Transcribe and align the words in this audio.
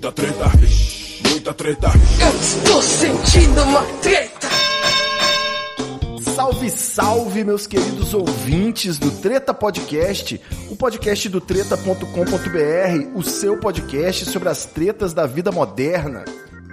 Muita 0.00 0.12
treta, 0.12 0.44
muita 1.28 1.52
treta. 1.52 1.88
Eu 2.22 2.40
estou 2.40 2.80
sentindo 2.80 3.62
uma 3.64 3.82
treta. 4.00 4.48
Salve, 6.34 6.70
salve, 6.70 7.44
meus 7.44 7.66
queridos 7.66 8.14
ouvintes 8.14 8.98
do 8.98 9.10
Treta 9.10 9.52
Podcast, 9.52 10.40
o 10.70 10.76
podcast 10.76 11.28
do 11.28 11.38
treta.com.br, 11.38 13.10
o 13.14 13.22
seu 13.22 13.58
podcast 13.58 14.24
sobre 14.24 14.48
as 14.48 14.64
tretas 14.64 15.12
da 15.12 15.26
vida 15.26 15.52
moderna. 15.52 16.24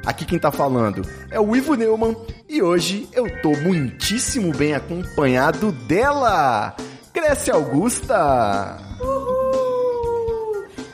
Aqui 0.05 0.23
quem 0.23 0.39
tá 0.39 0.50
falando 0.50 1.02
é 1.30 1.38
o 1.38 1.54
Ivo 1.54 1.75
Neumann 1.75 2.16
e 2.48 2.62
hoje 2.62 3.09
eu 3.12 3.25
tô 3.41 3.52
muitíssimo 3.57 4.55
bem 4.55 4.73
acompanhado 4.73 5.73
dela, 5.73 6.78
Grécia 7.14 7.55
Augusta. 7.55 8.78
Uhul! 9.02 9.36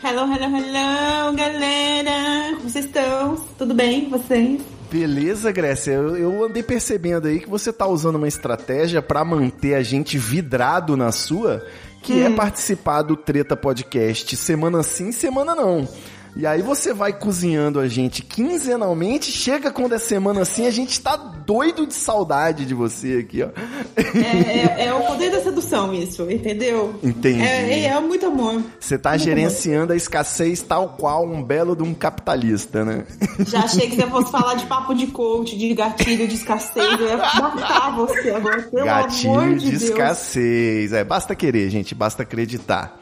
Hello, 0.05 0.23
hello, 0.23 0.53
hello, 0.53 1.33
galera! 1.33 2.57
Como 2.57 2.69
vocês 2.69 2.83
estão? 2.83 3.37
Tudo 3.57 3.73
bem, 3.73 4.09
vocês? 4.09 4.61
Beleza, 4.91 5.49
Grécia. 5.49 5.91
Eu, 5.91 6.17
eu, 6.17 6.43
andei 6.43 6.61
percebendo 6.61 7.25
aí 7.25 7.39
que 7.39 7.49
você 7.49 7.71
tá 7.71 7.87
usando 7.87 8.17
uma 8.17 8.27
estratégia 8.27 9.01
para 9.01 9.23
manter 9.23 9.75
a 9.75 9.81
gente 9.81 10.17
vidrado 10.17 10.97
na 10.97 11.13
sua, 11.13 11.65
que 12.01 12.21
é 12.21 12.27
hum. 12.27 12.33
é 12.33 12.35
participar 12.35 13.01
do 13.01 13.15
Treta 13.15 13.55
Podcast 13.55 14.35
semana 14.35 14.83
sim, 14.83 15.13
semana 15.13 15.55
não. 15.55 15.87
E 16.35 16.47
aí 16.47 16.61
você 16.61 16.93
vai 16.93 17.13
cozinhando 17.13 17.79
a 17.79 17.87
gente 17.87 18.23
quinzenalmente, 18.23 19.31
chega 19.31 19.69
quando 19.69 19.93
é 19.93 19.99
semana 19.99 20.41
assim, 20.41 20.65
a 20.65 20.71
gente 20.71 20.99
tá 20.99 21.15
doido 21.15 21.85
de 21.85 21.93
saudade 21.93 22.65
de 22.65 22.73
você 22.73 23.19
aqui, 23.19 23.43
ó. 23.43 23.49
É, 23.95 24.81
é, 24.81 24.85
é 24.87 24.93
o 24.93 25.05
poder 25.05 25.31
da 25.31 25.41
sedução 25.41 25.93
isso, 25.93 26.29
entendeu? 26.29 26.95
Entendi. 27.03 27.41
É, 27.41 27.81
é, 27.81 27.85
é 27.85 27.99
muito 27.99 28.25
amor. 28.25 28.63
Você 28.79 28.97
tá 28.97 29.11
muito 29.11 29.23
gerenciando 29.23 29.83
amor. 29.83 29.93
a 29.93 29.95
escassez 29.95 30.61
tal 30.63 30.95
qual 30.97 31.25
um 31.25 31.43
belo 31.43 31.75
de 31.75 31.83
um 31.83 31.93
capitalista, 31.93 32.83
né? 32.83 33.05
Já 33.47 33.59
achei 33.59 33.87
que 33.89 33.95
você 33.95 34.07
fosse 34.07 34.31
falar 34.31 34.55
de 34.55 34.65
papo 34.65 34.95
de 34.95 35.07
coach, 35.07 35.55
de 35.55 35.73
gatilho 35.73 36.27
de 36.27 36.33
escassez, 36.33 36.99
eu 36.99 37.07
ia 37.09 37.17
matar 37.17 37.95
você 37.95 38.31
agora, 38.31 38.63
pelo 38.63 38.85
gatilho 38.85 39.33
amor 39.33 39.55
de, 39.55 39.69
de 39.69 39.75
escassez, 39.75 40.93
é, 40.93 41.03
basta 41.03 41.35
querer, 41.35 41.69
gente, 41.69 41.93
basta 41.93 42.23
acreditar. 42.23 42.99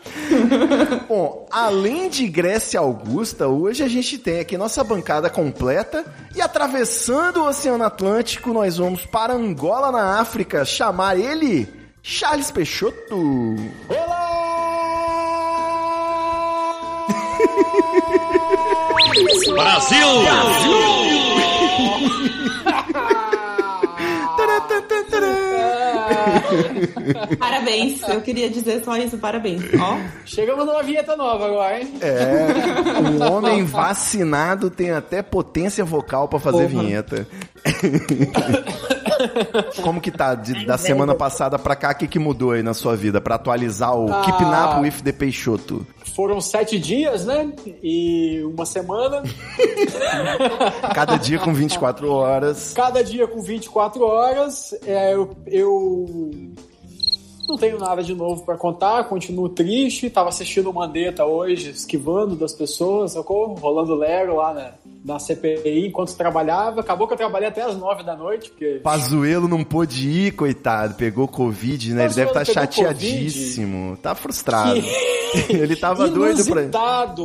Bom, 1.08 1.48
além 1.52 2.10
de 2.10 2.28
Grécia 2.28 2.80
Augusta, 2.80 3.21
Augusta, 3.22 3.48
hoje 3.48 3.84
a 3.84 3.88
gente 3.88 4.18
tem 4.18 4.40
aqui 4.40 4.58
nossa 4.58 4.84
bancada 4.84 5.30
completa 5.30 6.04
e 6.36 6.42
atravessando 6.42 7.42
o 7.42 7.48
Oceano 7.48 7.84
Atlântico, 7.84 8.52
nós 8.52 8.78
vamos 8.78 9.06
para 9.06 9.34
Angola, 9.34 9.92
na 9.92 10.20
África, 10.20 10.66
chamar 10.66 11.20
ele 11.20 11.72
Charles 12.02 12.50
Peixoto. 12.50 13.16
Olá! 13.88 14.32
Brasil! 19.54 20.24
Brasil! 20.24 21.11
parabéns, 27.40 28.02
eu 28.08 28.22
queria 28.22 28.50
dizer 28.50 28.84
só 28.84 28.96
isso, 28.98 29.18
parabéns. 29.18 29.62
Ó. 29.80 29.98
Chegamos 30.26 30.66
numa 30.66 30.84
vinheta 30.84 31.16
nova 31.16 31.46
agora, 31.46 31.82
hein? 31.82 31.94
É, 32.02 33.10
um 33.10 33.32
homem 33.32 33.64
vacinado 33.64 34.70
tem 34.70 34.92
até 34.92 35.22
potência 35.22 35.84
vocal 35.84 36.28
para 36.28 36.40
fazer 36.40 36.70
Porra. 36.70 36.84
vinheta. 36.84 37.28
Como 39.82 40.02
que 40.02 40.12
tá 40.12 40.36
de, 40.36 40.66
da 40.66 40.78
semana 40.78 41.16
passada 41.16 41.58
pra 41.58 41.76
cá? 41.76 41.92
O 41.92 41.96
que, 41.96 42.08
que 42.08 42.20
mudou 42.20 42.52
aí 42.52 42.64
na 42.64 42.74
sua 42.74 42.96
vida 42.96 43.20
pra 43.22 43.36
atualizar 43.36 43.96
o 43.96 44.12
ah, 44.12 44.22
Keep 44.22 44.44
Up 44.44 44.82
with 44.82 45.04
the 45.04 45.12
Peixoto? 45.12 45.86
Foram 46.16 46.42
sete 46.42 46.78
dias, 46.80 47.26
né? 47.26 47.52
E 47.82 48.42
uma 48.44 48.66
semana. 48.66 49.24
Cada 50.94 51.18
dia 51.18 51.40
com 51.40 51.54
24 51.54 52.12
horas. 52.12 52.74
Cada 52.74 53.04
dia 53.04 53.28
com 53.28 53.42
24 53.42 54.04
horas. 54.04 54.74
É, 54.86 55.14
eu, 55.14 55.36
eu 55.48 56.06
não 57.48 57.58
tenho 57.58 57.78
nada 57.78 58.04
de 58.04 58.14
novo 58.14 58.44
para 58.44 58.58
contar, 58.58 59.04
continuo 59.06 59.50
triste. 59.50 60.10
Tava 60.10 60.30
assistindo 60.30 60.70
o 60.70 60.74
Mandetta 60.74 61.26
hoje, 61.26 61.70
esquivando 61.70 62.36
das 62.36 62.54
pessoas, 62.54 63.14
socorro, 63.14 63.56
rolando 63.56 63.96
Lero 63.96 64.36
lá 64.36 64.54
na, 64.54 64.72
na 65.04 65.20
CPI 65.20 65.88
enquanto 65.88 66.16
trabalhava. 66.16 66.82
Acabou 66.82 67.08
que 67.08 67.14
eu 67.14 67.18
trabalhei 67.18 67.48
até 67.48 67.62
as 67.64 67.78
nove 67.78 68.04
da 68.04 68.16
noite. 68.16 68.50
Porque... 68.50 68.80
Pazuelo 68.84 69.48
não 69.48 69.64
pôde 69.64 70.10
ir, 70.10 70.32
coitado. 70.34 70.96
Pegou 70.96 71.28
Covid, 71.28 71.94
né? 71.94 72.08
Pazuelo 72.08 72.30
Ele 72.30 72.36
deve 72.36 72.40
estar 72.40 72.54
tá 72.54 72.62
chateadíssimo. 72.62 73.88
COVID. 73.90 74.02
Tá 74.02 74.16
frustrado. 74.16 74.82
Que... 74.82 75.22
ele 75.50 75.76
tava 75.76 76.08
doido 76.08 76.44
pra. 76.46 76.62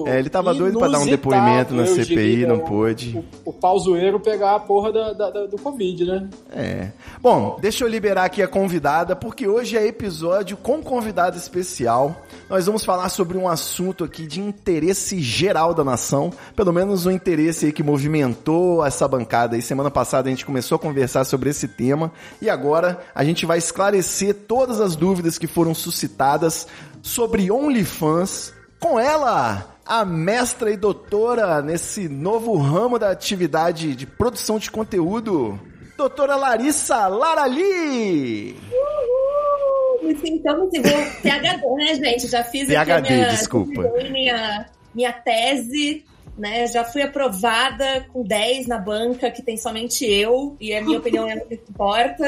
É, 0.07 0.19
ele 0.19 0.31
tava 0.31 0.55
doido 0.55 0.79
pra 0.79 0.89
dar 0.89 1.01
um 1.01 1.07
depoimento 1.07 1.75
na 1.75 1.87
CPI, 1.87 2.05
diria, 2.05 2.47
não 2.47 2.61
pôde. 2.61 3.23
O, 3.45 3.51
o 3.51 3.53
pauzoeiro 3.53 4.21
pegar 4.21 4.55
a 4.55 4.61
porra 4.61 4.93
da, 4.93 5.13
da, 5.13 5.31
da, 5.31 5.47
do 5.47 5.59
Covid, 5.59 6.05
né? 6.05 6.29
É. 6.51 6.93
Bom, 7.21 7.57
deixa 7.61 7.85
eu 7.85 7.89
liberar 7.89 8.25
aqui 8.25 8.43
a 8.43 8.49
convidada, 8.49 9.17
porque 9.17 9.49
hoje 9.49 9.77
é 9.77 9.87
episódio 9.87 10.57
com 10.57 10.83
convidado 10.83 11.37
especial. 11.37 12.17
Nós 12.49 12.67
vamos 12.67 12.85
falar 12.85 13.09
sobre 13.09 13.37
um 13.37 13.49
assunto 13.49 14.05
aqui 14.05 14.27
de 14.27 14.41
interesse 14.41 15.21
geral 15.21 15.75
da 15.75 15.83
nação, 15.83 16.33
pelo 16.55 16.73
menos 16.73 17.07
um 17.07 17.11
interesse 17.11 17.66
aí 17.67 17.73
que 17.73 17.83
movimentou 17.83 18.85
essa 18.85 19.07
bancada 19.07 19.57
aí. 19.57 19.63
Semana 19.63 19.91
passada 19.91 20.29
a 20.29 20.31
gente 20.31 20.47
começou 20.47 20.77
a 20.77 20.79
conversar 20.79 21.25
sobre 21.25 21.51
esse 21.51 21.69
tema 21.69 22.13
e 22.41 22.49
agora 22.49 23.01
a 23.15 23.25
gente 23.25 23.45
vai 23.45 23.59
esclarecer 23.59 24.35
todas 24.35 24.81
as 24.81 24.97
dúvidas 24.97 25.39
que 25.39 25.47
foram 25.47 25.75
suscitadas 25.75 26.67
sobre 27.03 27.51
OnlyFans 27.51 28.55
com 28.81 28.99
ela, 28.99 29.77
a 29.85 30.05
mestra 30.05 30.71
e 30.71 30.77
doutora 30.77 31.63
nesse 31.63 32.09
novo 32.09 32.57
ramo 32.57 32.99
da 32.99 33.11
atividade 33.11 33.95
de 33.95 34.07
produção 34.07 34.59
de 34.59 34.71
conteúdo, 34.71 35.59
doutora 35.97 36.37
Larissa 36.37 37.07
Larali. 37.07 38.57
Uhul! 38.71 40.09
Me 40.09 40.17
sintamos 40.17 40.73
igual 40.73 41.03
PHD, 41.23 41.75
né, 41.77 41.95
gente? 41.95 42.29
Já 42.29 42.45
fiz 42.45 42.69
PHD, 42.69 43.11
minha, 43.11 43.29
desculpa. 43.29 43.83
Minha, 44.11 44.67
minha 44.95 45.13
tese 45.13 46.05
né? 46.37 46.67
Já 46.67 46.85
fui 46.85 47.03
aprovada 47.03 48.07
com 48.13 48.23
10 48.23 48.67
na 48.67 48.79
banca, 48.79 49.31
que 49.31 49.43
tem 49.43 49.57
somente 49.57 50.05
eu, 50.05 50.57
e 50.61 50.75
a 50.75 50.83
minha 50.83 50.99
opinião 50.99 51.29
é 51.29 51.37
o 51.37 51.47
que 51.47 51.55
importa. 51.55 52.25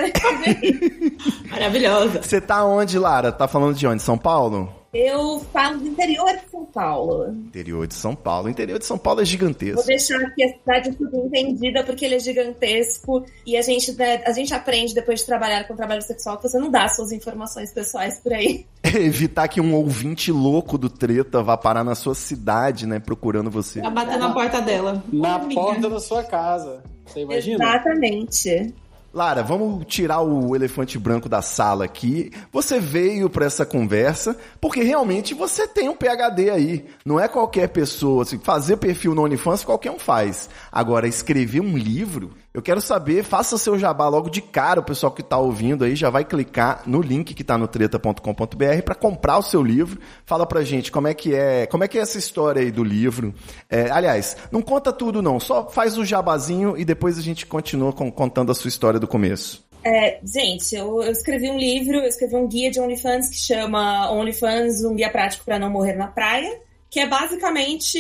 Maravilhosa. 1.50 2.22
Você 2.22 2.40
tá 2.40 2.64
onde, 2.64 2.98
Lara? 2.98 3.32
Tá 3.32 3.46
falando 3.46 3.76
de 3.76 3.86
onde? 3.86 4.02
São 4.02 4.16
Paulo? 4.16 4.77
Eu 4.92 5.40
falo 5.52 5.78
do 5.78 5.86
interior 5.86 6.32
de 6.32 6.50
São 6.50 6.64
Paulo. 6.64 7.30
Interior 7.30 7.86
de 7.86 7.94
São 7.94 8.14
Paulo. 8.14 8.46
O 8.46 8.50
interior 8.50 8.78
de 8.78 8.86
São 8.86 8.96
Paulo 8.96 9.20
é 9.20 9.24
gigantesco. 9.24 9.76
Vou 9.76 9.86
deixar 9.86 10.18
aqui 10.22 10.44
a 10.44 10.48
cidade 10.48 10.96
entendida 11.12 11.84
porque 11.84 12.06
ele 12.06 12.14
é 12.14 12.18
gigantesco 12.18 13.24
e 13.46 13.56
a 13.56 13.62
gente, 13.62 13.92
né, 13.92 14.22
a 14.24 14.32
gente 14.32 14.54
aprende 14.54 14.94
depois 14.94 15.20
de 15.20 15.26
trabalhar 15.26 15.68
com 15.68 15.76
trabalho 15.76 16.00
sexual 16.00 16.38
que 16.38 16.48
você 16.48 16.58
não 16.58 16.70
dá 16.70 16.88
suas 16.88 17.12
informações 17.12 17.72
pessoais 17.72 18.18
por 18.20 18.32
aí. 18.32 18.64
evitar 18.82 19.48
que 19.48 19.60
um 19.60 19.74
ouvinte 19.74 20.32
louco 20.32 20.78
do 20.78 20.88
treta 20.88 21.42
vá 21.42 21.56
parar 21.56 21.84
na 21.84 21.94
sua 21.94 22.14
cidade, 22.14 22.86
né, 22.86 22.98
procurando 22.98 23.50
você. 23.50 23.82
Vai 23.82 23.90
bater 23.90 24.18
na 24.18 24.32
porta 24.32 24.60
dela. 24.62 25.04
Na 25.12 25.38
porta 25.38 25.90
da 25.90 26.00
sua 26.00 26.24
casa. 26.24 26.82
Você 27.04 27.20
imagina? 27.20 27.62
Exatamente. 27.62 28.74
Lara, 29.12 29.42
vamos 29.42 29.86
tirar 29.86 30.20
o 30.20 30.54
elefante 30.54 30.98
branco 30.98 31.30
da 31.30 31.40
sala 31.40 31.86
aqui. 31.86 32.30
Você 32.52 32.78
veio 32.78 33.30
para 33.30 33.46
essa 33.46 33.64
conversa 33.64 34.36
porque 34.60 34.82
realmente 34.82 35.32
você 35.32 35.66
tem 35.66 35.88
um 35.88 35.96
PhD 35.96 36.50
aí. 36.50 36.86
Não 37.06 37.18
é 37.18 37.26
qualquer 37.26 37.68
pessoa. 37.68 38.22
Assim, 38.22 38.38
fazer 38.38 38.76
perfil 38.76 39.14
no 39.14 39.22
OnlyFans 39.22 39.64
qualquer 39.64 39.90
um 39.90 39.98
faz. 39.98 40.50
Agora, 40.70 41.08
escrever 41.08 41.60
um 41.60 41.76
livro 41.76 42.32
eu 42.52 42.62
quero 42.62 42.80
saber, 42.80 43.22
faça 43.22 43.58
seu 43.58 43.78
jabá 43.78 44.08
logo 44.08 44.30
de 44.30 44.40
cara, 44.40 44.80
o 44.80 44.84
pessoal 44.84 45.12
que 45.12 45.20
está 45.20 45.36
ouvindo 45.36 45.84
aí 45.84 45.94
já 45.94 46.08
vai 46.08 46.24
clicar 46.24 46.82
no 46.86 47.02
link 47.02 47.34
que 47.34 47.42
está 47.42 47.58
no 47.58 47.68
treta.com.br 47.68 48.82
para 48.84 48.94
comprar 48.94 49.38
o 49.38 49.42
seu 49.42 49.62
livro. 49.62 50.00
Fala 50.24 50.46
pra 50.46 50.62
gente 50.62 50.90
como 50.90 51.08
é 51.08 51.14
que 51.14 51.34
é, 51.34 51.66
como 51.66 51.84
é 51.84 51.88
que 51.88 51.98
é 51.98 52.00
essa 52.00 52.18
história 52.18 52.62
aí 52.62 52.70
do 52.70 52.82
livro. 52.82 53.34
É, 53.68 53.90
aliás, 53.90 54.36
não 54.50 54.62
conta 54.62 54.92
tudo 54.92 55.20
não, 55.20 55.38
só 55.38 55.68
faz 55.68 55.98
o 55.98 56.04
jabazinho 56.04 56.76
e 56.76 56.84
depois 56.84 57.18
a 57.18 57.22
gente 57.22 57.44
continua 57.44 57.92
com, 57.92 58.10
contando 58.10 58.50
a 58.50 58.54
sua 58.54 58.68
história 58.68 58.98
do 58.98 59.06
começo. 59.06 59.66
É, 59.84 60.18
gente, 60.24 60.74
eu, 60.74 61.02
eu, 61.02 61.12
escrevi 61.12 61.50
um 61.50 61.58
livro, 61.58 61.98
eu 61.98 62.08
escrevi 62.08 62.34
um 62.34 62.48
guia 62.48 62.70
de 62.70 62.80
OnlyFans 62.80 63.28
que 63.28 63.36
chama 63.36 64.10
OnlyFans, 64.10 64.84
um 64.84 64.94
guia 64.94 65.10
prático 65.10 65.44
para 65.44 65.58
não 65.58 65.70
morrer 65.70 65.94
na 65.94 66.08
praia, 66.08 66.60
que 66.90 66.98
é 66.98 67.06
basicamente 67.06 67.98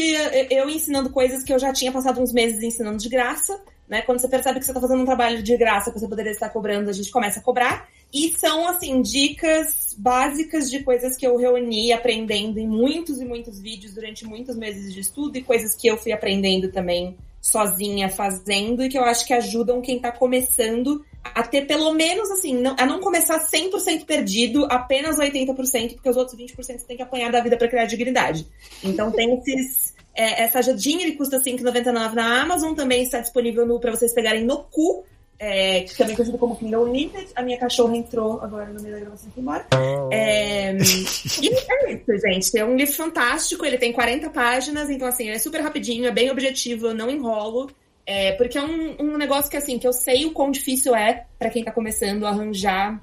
eu 0.50 0.68
ensinando 0.68 1.10
coisas 1.10 1.44
que 1.44 1.52
eu 1.52 1.58
já 1.58 1.72
tinha 1.72 1.92
passado 1.92 2.20
uns 2.20 2.32
meses 2.32 2.62
ensinando 2.62 2.96
de 2.96 3.08
graça 3.08 3.58
né? 3.88 4.02
Quando 4.02 4.20
você 4.20 4.28
percebe 4.28 4.58
que 4.58 4.64
você 4.64 4.70
está 4.70 4.80
fazendo 4.80 5.02
um 5.02 5.06
trabalho 5.06 5.42
de 5.42 5.56
graça 5.56 5.90
que 5.90 5.98
você 5.98 6.08
poderia 6.08 6.32
estar 6.32 6.50
cobrando, 6.50 6.90
a 6.90 6.92
gente 6.92 7.10
começa 7.10 7.40
a 7.40 7.42
cobrar. 7.42 7.88
E 8.12 8.30
são, 8.32 8.66
assim, 8.68 9.02
dicas 9.02 9.94
básicas 9.98 10.70
de 10.70 10.82
coisas 10.82 11.16
que 11.16 11.26
eu 11.26 11.36
reuni 11.36 11.92
aprendendo 11.92 12.58
em 12.58 12.66
muitos 12.66 13.20
e 13.20 13.24
muitos 13.24 13.60
vídeos 13.60 13.94
durante 13.94 14.24
muitos 14.24 14.56
meses 14.56 14.92
de 14.92 15.00
estudo 15.00 15.36
e 15.36 15.42
coisas 15.42 15.74
que 15.74 15.88
eu 15.88 15.96
fui 15.96 16.12
aprendendo 16.12 16.70
também 16.70 17.16
sozinha 17.40 18.08
fazendo 18.08 18.82
e 18.82 18.88
que 18.88 18.98
eu 18.98 19.04
acho 19.04 19.26
que 19.26 19.32
ajudam 19.32 19.80
quem 19.80 19.96
está 19.96 20.10
começando 20.10 21.04
a 21.22 21.42
ter 21.42 21.66
pelo 21.66 21.92
menos 21.92 22.30
assim, 22.30 22.54
não, 22.54 22.74
a 22.78 22.86
não 22.86 23.00
começar 23.00 23.38
100% 23.38 24.04
perdido, 24.04 24.66
apenas 24.70 25.16
80%, 25.16 25.94
porque 25.94 26.08
os 26.08 26.16
outros 26.16 26.38
20% 26.38 26.54
você 26.56 26.78
tem 26.78 26.96
que 26.96 27.02
apanhar 27.02 27.30
da 27.30 27.40
vida 27.40 27.56
para 27.56 27.68
criar 27.68 27.86
dignidade. 27.86 28.46
Então 28.82 29.10
tem 29.10 29.34
esses 29.38 29.94
É, 30.18 30.42
essa 30.42 30.58
ajudinha 30.58 31.04
ele 31.06 31.12
custa 31.12 31.38
R$ 31.38 31.44
5,99 31.44 32.12
na 32.12 32.42
Amazon, 32.42 32.74
também 32.74 33.04
está 33.04 33.20
disponível 33.20 33.78
para 33.78 33.92
vocês 33.92 34.12
pegarem 34.12 34.44
no 34.44 34.64
cu, 34.64 35.04
é, 35.38 35.82
que 35.82 35.96
também 35.96 36.14
é 36.14 36.16
conhecido 36.16 36.38
como 36.38 36.56
Kindle 36.56 36.82
Unlimited. 36.88 37.28
A 37.36 37.42
minha 37.42 37.56
cachorra 37.56 37.96
entrou 37.96 38.40
agora 38.40 38.66
no 38.66 38.82
meio 38.82 38.94
da 38.96 39.00
gravação 39.02 39.28
aqui 39.30 39.40
embora. 39.40 39.64
É, 40.10 40.72
e 40.72 41.48
é 41.48 41.92
isso, 41.92 42.18
gente. 42.26 42.58
É 42.58 42.64
um 42.64 42.74
livro 42.74 42.94
fantástico, 42.94 43.64
ele 43.64 43.78
tem 43.78 43.92
40 43.92 44.28
páginas, 44.30 44.90
então 44.90 45.06
assim, 45.06 45.30
é 45.30 45.38
super 45.38 45.60
rapidinho, 45.60 46.04
é 46.06 46.10
bem 46.10 46.32
objetivo, 46.32 46.88
eu 46.88 46.94
não 46.94 47.08
enrolo. 47.08 47.70
É, 48.04 48.32
porque 48.32 48.58
é 48.58 48.62
um, 48.62 48.96
um 48.98 49.16
negócio 49.16 49.48
que 49.48 49.56
assim, 49.56 49.78
que 49.78 49.86
eu 49.86 49.92
sei 49.92 50.26
o 50.26 50.32
quão 50.32 50.50
difícil 50.50 50.96
é 50.96 51.26
para 51.38 51.50
quem 51.50 51.62
tá 51.62 51.70
começando 51.70 52.26
a 52.26 52.30
arranjar 52.30 53.00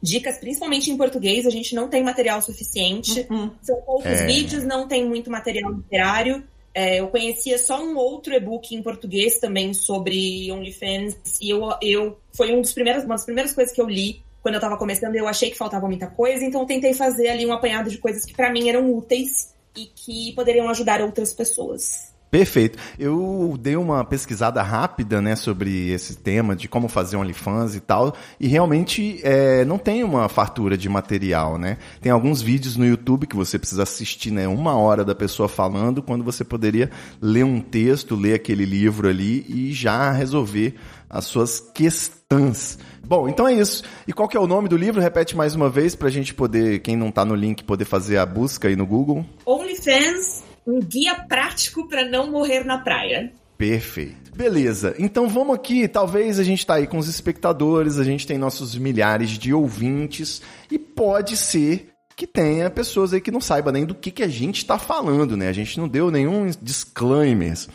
dicas, 0.00 0.38
principalmente 0.38 0.90
em 0.90 0.96
português, 0.96 1.46
a 1.46 1.50
gente 1.50 1.74
não 1.74 1.88
tem 1.88 2.02
material 2.02 2.40
suficiente. 2.40 3.26
Uhum. 3.28 3.50
São 3.62 3.76
poucos 3.82 4.06
É. 4.06 4.26
vídeos, 4.26 4.64
não 4.64 4.86
tem 4.86 5.06
muito 5.06 5.30
material 5.30 5.72
literário. 5.72 6.42
É, 6.74 6.98
eu 6.98 7.06
conhecia 7.08 7.56
só 7.56 7.80
um 7.80 7.96
outro 7.96 8.34
e-book 8.34 8.74
em 8.74 8.82
português 8.82 9.38
também 9.38 9.72
sobre 9.72 10.50
OnlyFans 10.50 11.16
e 11.40 11.50
eu, 11.50 11.70
eu 11.80 12.18
foi 12.32 12.52
um 12.52 12.60
dos 12.60 12.72
primeiros, 12.72 13.04
uma 13.04 13.14
das 13.14 13.24
primeiras 13.24 13.52
coisas 13.54 13.72
que 13.72 13.80
eu 13.80 13.88
li 13.88 14.24
quando 14.42 14.56
eu 14.56 14.60
tava 14.60 14.76
começando. 14.76 15.14
Eu 15.14 15.28
achei 15.28 15.50
que 15.50 15.56
faltava 15.56 15.86
muita 15.86 16.08
coisa, 16.08 16.44
então 16.44 16.62
eu 16.62 16.66
tentei 16.66 16.92
fazer 16.92 17.28
ali 17.28 17.46
um 17.46 17.52
apanhado 17.52 17.88
de 17.88 17.98
coisas 17.98 18.24
que 18.24 18.34
pra 18.34 18.52
mim 18.52 18.68
eram 18.68 18.92
úteis 18.92 19.54
e 19.76 19.86
que 19.86 20.32
poderiam 20.32 20.68
ajudar 20.68 21.00
outras 21.00 21.32
pessoas. 21.32 22.13
Perfeito. 22.34 22.76
Eu 22.98 23.56
dei 23.60 23.76
uma 23.76 24.04
pesquisada 24.04 24.60
rápida, 24.60 25.20
né, 25.20 25.36
sobre 25.36 25.92
esse 25.92 26.16
tema 26.16 26.56
de 26.56 26.66
como 26.66 26.88
fazer 26.88 27.16
OnlyFans 27.16 27.76
e 27.76 27.80
tal, 27.80 28.12
e 28.40 28.48
realmente 28.48 29.20
é, 29.22 29.64
não 29.64 29.78
tem 29.78 30.02
uma 30.02 30.28
fartura 30.28 30.76
de 30.76 30.88
material, 30.88 31.56
né? 31.56 31.78
Tem 32.00 32.10
alguns 32.10 32.42
vídeos 32.42 32.76
no 32.76 32.84
YouTube 32.84 33.28
que 33.28 33.36
você 33.36 33.56
precisa 33.56 33.84
assistir, 33.84 34.32
né, 34.32 34.48
uma 34.48 34.74
hora 34.74 35.04
da 35.04 35.14
pessoa 35.14 35.48
falando, 35.48 36.02
quando 36.02 36.24
você 36.24 36.42
poderia 36.42 36.90
ler 37.22 37.44
um 37.44 37.60
texto, 37.60 38.16
ler 38.16 38.34
aquele 38.34 38.64
livro 38.64 39.08
ali 39.08 39.46
e 39.48 39.72
já 39.72 40.10
resolver 40.10 40.74
as 41.08 41.26
suas 41.26 41.60
questões. 41.60 42.80
Bom, 43.06 43.28
então 43.28 43.46
é 43.46 43.52
isso. 43.52 43.84
E 44.08 44.12
qual 44.12 44.28
que 44.28 44.36
é 44.36 44.40
o 44.40 44.48
nome 44.48 44.68
do 44.68 44.76
livro? 44.76 45.00
Repete 45.00 45.36
mais 45.36 45.54
uma 45.54 45.70
vez 45.70 45.94
pra 45.94 46.10
gente 46.10 46.34
poder, 46.34 46.80
quem 46.80 46.96
não 46.96 47.12
tá 47.12 47.24
no 47.24 47.36
link, 47.36 47.62
poder 47.62 47.84
fazer 47.84 48.18
a 48.18 48.26
busca 48.26 48.66
aí 48.66 48.74
no 48.74 48.84
Google. 48.84 49.24
OnlyFans, 49.46 50.42
um 50.66 50.80
guia 50.80 51.14
prático 51.14 51.86
pra 51.88 52.04
não 52.04 52.30
morrer 52.30 52.64
na 52.64 52.78
praia. 52.78 53.32
Perfeito. 53.56 54.32
Beleza. 54.34 54.94
Então 54.98 55.28
vamos 55.28 55.54
aqui, 55.54 55.86
talvez 55.86 56.38
a 56.38 56.44
gente 56.44 56.66
tá 56.66 56.74
aí 56.74 56.86
com 56.86 56.98
os 56.98 57.08
espectadores, 57.08 57.98
a 57.98 58.04
gente 58.04 58.26
tem 58.26 58.36
nossos 58.36 58.76
milhares 58.76 59.30
de 59.30 59.54
ouvintes 59.54 60.42
e 60.70 60.78
pode 60.78 61.36
ser 61.36 61.90
que 62.16 62.26
tenha 62.26 62.70
pessoas 62.70 63.12
aí 63.12 63.20
que 63.20 63.30
não 63.30 63.40
saiba 63.40 63.72
nem 63.72 63.84
do 63.84 63.94
que, 63.94 64.10
que 64.10 64.22
a 64.22 64.28
gente 64.28 64.58
está 64.58 64.78
falando, 64.78 65.36
né? 65.36 65.48
A 65.48 65.52
gente 65.52 65.78
não 65.78 65.88
deu 65.88 66.10
nenhum 66.10 66.50
disclaimers. 66.60 67.68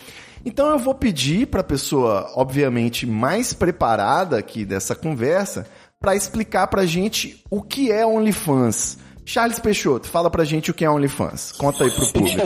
Então 0.45 0.69
eu 0.69 0.79
vou 0.79 0.95
pedir 0.95 1.47
para 1.47 1.61
a 1.61 1.63
pessoa, 1.63 2.31
obviamente, 2.35 3.05
mais 3.05 3.53
preparada 3.53 4.37
aqui 4.37 4.63
dessa 4.63 4.95
conversa, 4.95 5.67
para 5.99 6.15
explicar 6.15 6.67
pra 6.67 6.85
gente 6.85 7.43
o 7.49 7.61
que 7.61 7.91
é 7.91 8.05
OnlyFans. 8.05 8.97
Charles 9.29 9.59
Peixoto, 9.59 10.07
fala 10.07 10.27
pra 10.27 10.43
gente 10.43 10.71
o 10.71 10.73
que 10.73 10.83
é 10.83 10.89
OnlyFans. 10.89 11.51
Conta 11.51 11.83
aí 11.83 11.91
pro 11.91 12.11
público. 12.11 12.41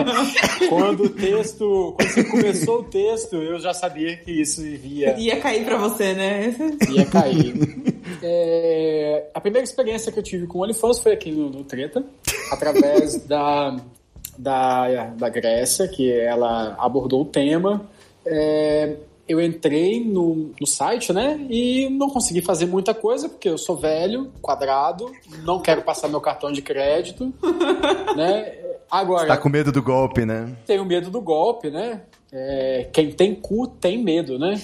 Quando 0.70 1.04
o 1.04 1.08
texto, 1.10 1.94
quando 1.98 2.08
você 2.08 2.24
começou 2.24 2.78
o 2.80 2.84
texto, 2.84 3.36
eu 3.36 3.60
já 3.60 3.74
sabia 3.74 4.16
que 4.16 4.32
isso 4.32 4.66
iria, 4.66 5.18
Ia 5.18 5.38
cair 5.38 5.66
pra 5.66 5.76
você, 5.76 6.14
né? 6.14 6.56
ia 6.90 7.04
cair. 7.04 7.54
É, 8.22 9.28
a 9.34 9.40
primeira 9.40 9.64
experiência 9.64 10.10
que 10.10 10.18
eu 10.18 10.22
tive 10.22 10.46
com 10.46 10.60
o 10.60 10.62
OnlyFans 10.62 10.98
foi 10.98 11.12
aqui 11.12 11.30
no, 11.30 11.50
no 11.50 11.62
Treta, 11.62 12.02
através 12.50 13.16
da, 13.28 13.76
da, 14.38 15.06
da 15.08 15.28
Grécia, 15.28 15.86
que 15.88 16.10
ela 16.10 16.74
abordou 16.78 17.20
o 17.20 17.26
tema. 17.26 17.86
É, 18.24 18.96
eu 19.28 19.40
entrei 19.40 20.04
no, 20.04 20.50
no 20.60 20.66
site, 20.66 21.12
né, 21.12 21.46
e 21.50 21.88
não 21.90 22.10
consegui 22.10 22.42
fazer 22.42 22.66
muita 22.66 22.92
coisa, 22.92 23.28
porque 23.28 23.48
eu 23.48 23.58
sou 23.58 23.76
velho, 23.76 24.30
quadrado, 24.42 25.10
não 25.42 25.60
quero 25.60 25.82
passar 25.82 26.08
meu 26.08 26.20
cartão 26.20 26.52
de 26.52 26.62
crédito, 26.62 27.32
né. 28.16 28.58
Agora, 28.90 29.26
Tá 29.26 29.36
com 29.36 29.48
medo 29.48 29.72
do 29.72 29.82
golpe, 29.82 30.24
né? 30.24 30.56
tenho 30.66 30.84
medo 30.84 31.10
do 31.10 31.20
golpe, 31.20 31.70
né? 31.70 32.02
É, 32.32 32.88
quem 32.92 33.12
tem 33.12 33.34
cu 33.34 33.66
tem 33.66 34.02
medo, 34.02 34.38
né? 34.38 34.60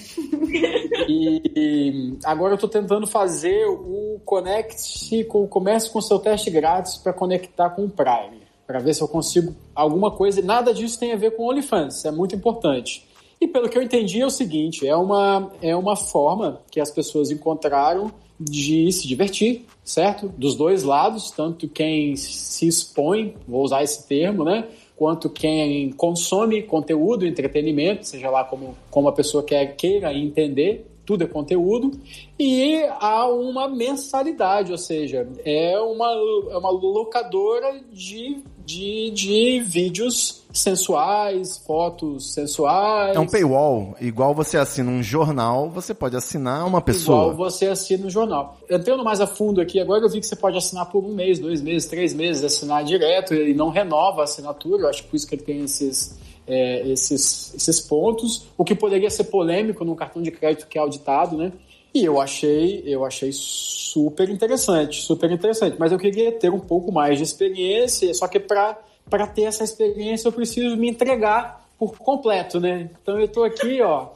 E, 1.07 1.41
e 1.55 2.17
agora 2.25 2.53
eu 2.53 2.57
tô 2.57 2.67
tentando 2.67 3.07
fazer 3.07 3.65
o 3.65 4.19
Connect 4.25 5.23
com 5.25 5.43
o 5.43 5.47
comércio 5.47 5.91
com 5.91 6.01
seu 6.01 6.19
teste 6.19 6.49
grátis 6.49 6.97
para 6.97 7.13
conectar 7.13 7.69
com 7.69 7.85
o 7.85 7.89
Prime, 7.89 8.41
para 8.67 8.79
ver 8.79 8.93
se 8.93 9.01
eu 9.01 9.07
consigo 9.07 9.55
alguma 9.73 10.11
coisa. 10.11 10.41
Nada 10.41 10.73
disso 10.73 10.99
tem 10.99 11.13
a 11.13 11.17
ver 11.17 11.31
com 11.31 11.47
OnlyFans, 11.47 12.03
é 12.05 12.11
muito 12.11 12.35
importante. 12.35 13.07
E 13.41 13.47
pelo 13.47 13.67
que 13.67 13.75
eu 13.75 13.81
entendi 13.81 14.21
é 14.21 14.25
o 14.25 14.29
seguinte, 14.29 14.87
é 14.87 14.95
uma, 14.95 15.51
é 15.63 15.75
uma 15.75 15.95
forma 15.95 16.61
que 16.69 16.79
as 16.79 16.91
pessoas 16.91 17.31
encontraram 17.31 18.11
de 18.39 18.91
se 18.91 19.07
divertir, 19.07 19.65
certo? 19.83 20.27
Dos 20.29 20.55
dois 20.55 20.83
lados, 20.83 21.31
tanto 21.31 21.67
quem 21.67 22.15
se 22.15 22.67
expõe, 22.67 23.33
vou 23.47 23.63
usar 23.63 23.83
esse 23.83 24.07
termo, 24.07 24.43
né? 24.43 24.67
Quanto 24.95 25.27
quem 25.27 25.91
consome 25.93 26.61
conteúdo, 26.61 27.25
entretenimento, 27.25 28.05
seja 28.05 28.29
lá 28.29 28.43
como, 28.43 28.77
como 28.91 29.07
a 29.07 29.11
pessoa 29.11 29.43
quer, 29.43 29.75
queira 29.75 30.13
entender, 30.13 30.85
tudo 31.03 31.23
é 31.23 31.27
conteúdo. 31.27 31.91
E 32.39 32.83
há 32.99 33.27
uma 33.27 33.67
mensalidade, 33.67 34.71
ou 34.71 34.77
seja, 34.77 35.27
é 35.43 35.79
uma, 35.79 36.11
é 36.51 36.57
uma 36.57 36.69
locadora 36.69 37.81
de, 37.91 38.43
de, 38.63 39.09
de 39.09 39.59
vídeos 39.61 40.40
sensuais, 40.53 41.57
fotos 41.57 42.33
sensuais. 42.33 43.15
É 43.15 43.19
um 43.19 43.27
paywall. 43.27 43.95
Igual 43.99 44.33
você 44.33 44.57
assina 44.57 44.89
um 44.91 45.01
jornal, 45.01 45.69
você 45.69 45.93
pode 45.93 46.15
assinar 46.15 46.65
uma 46.65 46.81
pessoa. 46.81 47.33
Igual 47.33 47.49
você 47.49 47.67
assina 47.67 48.03
no 48.03 48.09
jornal. 48.09 48.57
Entrando 48.69 49.03
mais 49.03 49.21
a 49.21 49.27
fundo 49.27 49.61
aqui, 49.61 49.79
agora 49.79 50.03
eu 50.03 50.09
vi 50.09 50.19
que 50.19 50.25
você 50.25 50.35
pode 50.35 50.57
assinar 50.57 50.87
por 50.87 51.03
um 51.03 51.13
mês, 51.13 51.39
dois 51.39 51.61
meses, 51.61 51.87
três 51.87 52.13
meses, 52.13 52.43
assinar 52.43 52.83
direto 52.83 53.33
e 53.33 53.53
não 53.53 53.69
renova 53.69 54.21
a 54.21 54.23
assinatura. 54.25 54.83
Eu 54.83 54.89
acho 54.89 55.03
que 55.03 55.09
por 55.09 55.15
isso 55.15 55.27
que 55.27 55.35
ele 55.35 55.43
tem 55.43 55.63
esses, 55.63 56.17
é, 56.47 56.87
esses, 56.87 57.53
esses 57.55 57.79
pontos. 57.79 58.47
O 58.57 58.63
que 58.63 58.75
poderia 58.75 59.09
ser 59.09 59.25
polêmico 59.25 59.85
num 59.85 59.95
cartão 59.95 60.21
de 60.21 60.31
crédito 60.31 60.67
que 60.67 60.77
é 60.77 60.81
auditado, 60.81 61.37
né? 61.37 61.51
E 61.93 62.05
eu 62.05 62.21
achei, 62.21 62.83
eu 62.85 63.03
achei 63.03 63.31
super 63.33 64.29
interessante, 64.29 65.01
super 65.01 65.29
interessante. 65.29 65.75
Mas 65.77 65.91
eu 65.91 65.99
queria 65.99 66.31
ter 66.31 66.49
um 66.49 66.59
pouco 66.59 66.91
mais 66.91 67.17
de 67.17 67.23
experiência, 67.23 68.13
só 68.13 68.27
que 68.29 68.39
para 68.39 68.77
para 69.11 69.27
ter 69.27 69.43
essa 69.43 69.63
experiência 69.63 70.29
eu 70.29 70.31
preciso 70.31 70.77
me 70.77 70.89
entregar 70.89 71.67
por 71.77 71.97
completo, 71.97 72.59
né? 72.59 72.89
Então 73.01 73.19
eu 73.19 73.27
tô 73.27 73.43
aqui, 73.43 73.81
ó. 73.81 74.07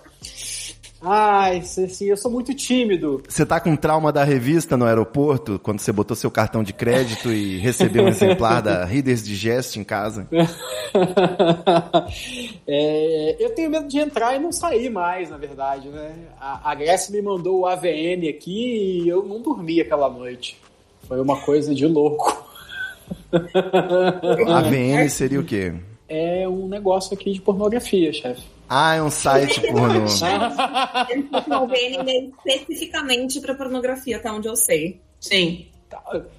Ai, 1.01 1.57
assim, 1.57 2.05
eu 2.05 2.17
sou 2.17 2.31
muito 2.31 2.53
tímido. 2.53 3.21
Você 3.27 3.45
tá 3.45 3.59
com 3.59 3.75
trauma 3.75 4.11
da 4.11 4.23
revista 4.23 4.77
no 4.77 4.85
aeroporto, 4.85 5.59
quando 5.59 5.79
você 5.79 5.91
botou 5.91 6.15
seu 6.15 6.31
cartão 6.31 6.63
de 6.63 6.73
crédito 6.73 7.31
e 7.31 7.57
recebeu 7.57 8.05
um 8.05 8.07
exemplar 8.07 8.61
da 8.61 8.85
Reader's 8.85 9.23
Digest 9.23 9.75
em 9.77 9.83
casa? 9.83 10.27
É, 12.67 13.35
eu 13.37 13.53
tenho 13.53 13.69
medo 13.69 13.87
de 13.87 13.99
entrar 13.99 14.35
e 14.35 14.39
não 14.39 14.51
sair 14.51 14.89
mais, 14.89 15.29
na 15.29 15.37
verdade, 15.37 15.89
né? 15.89 16.15
A, 16.39 16.71
a 16.71 16.73
Grécia 16.73 17.13
me 17.13 17.21
mandou 17.21 17.59
o 17.59 17.65
AVN 17.67 18.27
aqui 18.29 19.01
e 19.03 19.09
eu 19.09 19.23
não 19.23 19.41
dormi 19.41 19.81
aquela 19.81 20.09
noite. 20.09 20.57
Foi 21.07 21.19
uma 21.19 21.39
coisa 21.41 21.75
de 21.75 21.85
louco. 21.85 22.44
AVN 23.33 25.09
seria 25.09 25.39
o 25.39 25.43
quê? 25.43 25.73
É 26.07 26.47
um 26.47 26.67
negócio 26.67 27.13
aqui 27.13 27.33
de 27.33 27.41
pornografia, 27.41 28.13
chefe. 28.13 28.43
Ah, 28.67 28.95
é 28.95 29.01
um 29.01 29.09
site 29.09 29.61
pornô. 29.61 30.05
O 31.63 31.67
VN 31.67 32.31
é 32.47 32.55
especificamente 32.55 33.39
pra 33.39 33.53
pornografia, 33.53 34.17
até 34.17 34.31
onde 34.31 34.47
eu 34.47 34.55
sei. 34.55 34.99
Sim. 35.19 35.67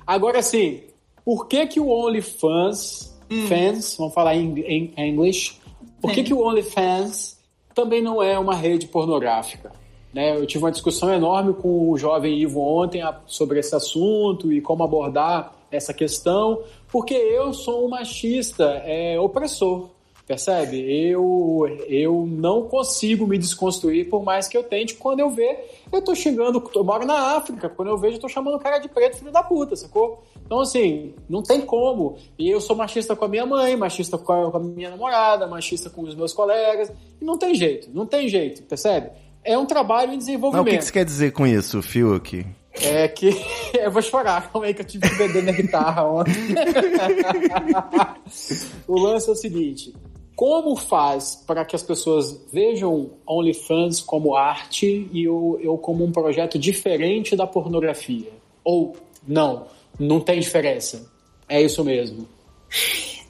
Agora 0.07 0.43
sim, 0.43 0.83
por 1.25 1.47
que 1.47 1.67
que 1.67 1.81
o 1.81 1.89
OnlyFans, 1.89 3.17
fans, 3.49 3.97
vamos 3.97 4.15
falar 4.15 4.35
em, 4.37 4.59
em, 4.61 5.11
inglês, 5.11 5.61
por 6.01 6.13
que 6.13 6.23
que 6.23 6.35
o 6.35 6.41
OnlyFans 6.41 7.39
também 7.75 8.03
não 8.03 8.23
é 8.23 8.39
uma 8.39 8.55
rede 8.55 8.87
pornográfica? 8.87 9.73
Né, 10.13 10.37
eu 10.37 10.47
tive 10.47 10.65
uma 10.65 10.71
discussão 10.71 11.13
enorme 11.13 11.53
com 11.53 11.91
o 11.91 11.99
jovem 11.99 12.39
Ivo 12.39 12.61
ontem 12.61 13.03
sobre 13.27 13.61
esse 13.61 13.75
assunto 13.75 14.51
e 14.51 14.63
como 14.63 14.83
abordar 14.83 15.53
essa 15.71 15.93
questão, 15.93 16.63
porque 16.89 17.15
eu 17.15 17.53
sou 17.53 17.87
um 17.87 17.89
machista 17.89 18.65
é, 18.85 19.19
opressor, 19.19 19.91
percebe? 20.27 20.79
Eu, 20.79 21.65
eu 21.89 22.27
não 22.27 22.63
consigo 22.63 23.27
me 23.27 23.39
desconstruir 23.39 24.09
por 24.09 24.25
mais 24.25 24.49
que 24.49 24.57
eu 24.57 24.65
tente. 24.65 24.95
Quando 24.95 25.21
eu 25.21 25.31
ver, 25.31 25.71
eu 25.93 26.03
tô 26.03 26.15
xingando, 26.15 26.63
eu 26.75 26.85
moro 26.85 27.07
na 27.07 27.37
África, 27.37 27.69
quando 27.69 27.89
eu 27.89 27.97
vejo, 27.97 28.17
eu 28.17 28.21
tô 28.21 28.29
chamando 28.29 28.57
o 28.57 28.61
cara 28.61 28.79
de 28.79 28.89
preto, 28.89 29.19
filho 29.19 29.31
da 29.31 29.43
puta, 29.43 29.77
sacou? 29.77 30.23
Então, 30.45 30.61
assim, 30.61 31.15
não 31.29 31.43
tem 31.43 31.61
como. 31.61 32.17
E 32.39 32.51
eu 32.51 32.61
sou 32.61 32.75
machista 32.75 33.15
com 33.15 33.25
a 33.25 33.29
minha 33.29 33.47
mãe, 33.47 33.77
machista 33.77 34.19
com 34.19 34.33
a, 34.33 34.51
com 34.51 34.57
a 34.57 34.61
minha 34.61 34.91
namorada, 34.91 35.47
machista 35.47 35.89
com 35.89 36.03
os 36.03 36.15
meus 36.15 36.33
colegas. 36.33 36.93
E 37.21 37.25
não 37.25 37.39
tem 37.39 37.55
jeito, 37.55 37.89
não 37.93 38.05
tem 38.05 38.29
jeito, 38.29 38.63
percebe? 38.65 39.11
É 39.45 39.57
um 39.57 39.65
trabalho 39.65 40.11
em 40.11 40.17
Mas 40.17 40.25
desenvolvimento. 40.25 40.67
o 40.67 40.71
que, 40.71 40.79
que 40.79 40.85
você 40.85 40.93
quer 40.93 41.05
dizer 41.05 41.33
com 41.33 41.47
isso, 41.47 41.81
Fiuk? 41.81 42.45
É 42.83 43.09
que 43.09 43.31
eu 43.79 43.91
vou 43.91 44.03
chorar, 44.03 44.51
calma 44.51 44.67
aí 44.67 44.75
que 44.75 44.83
eu 44.83 44.87
tive 44.87 45.09
que 45.09 45.15
vender 45.15 45.43
minha 45.43 45.55
guitarra 45.55 46.05
ontem. 46.05 46.33
o 48.87 48.99
lance 48.99 49.29
é 49.29 49.33
o 49.33 49.37
seguinte: 49.37 49.95
como 50.37 50.77
faz 50.77 51.43
para 51.47 51.65
que 51.65 51.75
as 51.75 51.83
pessoas 51.83 52.39
vejam 52.53 53.11
OnlyFans 53.27 54.03
como 54.03 54.37
arte 54.37 55.09
e 55.11 55.25
eu, 55.25 55.59
eu 55.63 55.79
como 55.79 56.05
um 56.05 56.13
projeto 56.13 56.59
diferente 56.59 57.35
da 57.35 57.47
pornografia? 57.47 58.31
Ou 58.63 58.95
não, 59.27 59.67
não 59.99 60.21
tem 60.21 60.39
diferença? 60.39 61.11
É 61.49 61.63
isso 61.63 61.83
mesmo. 61.83 62.29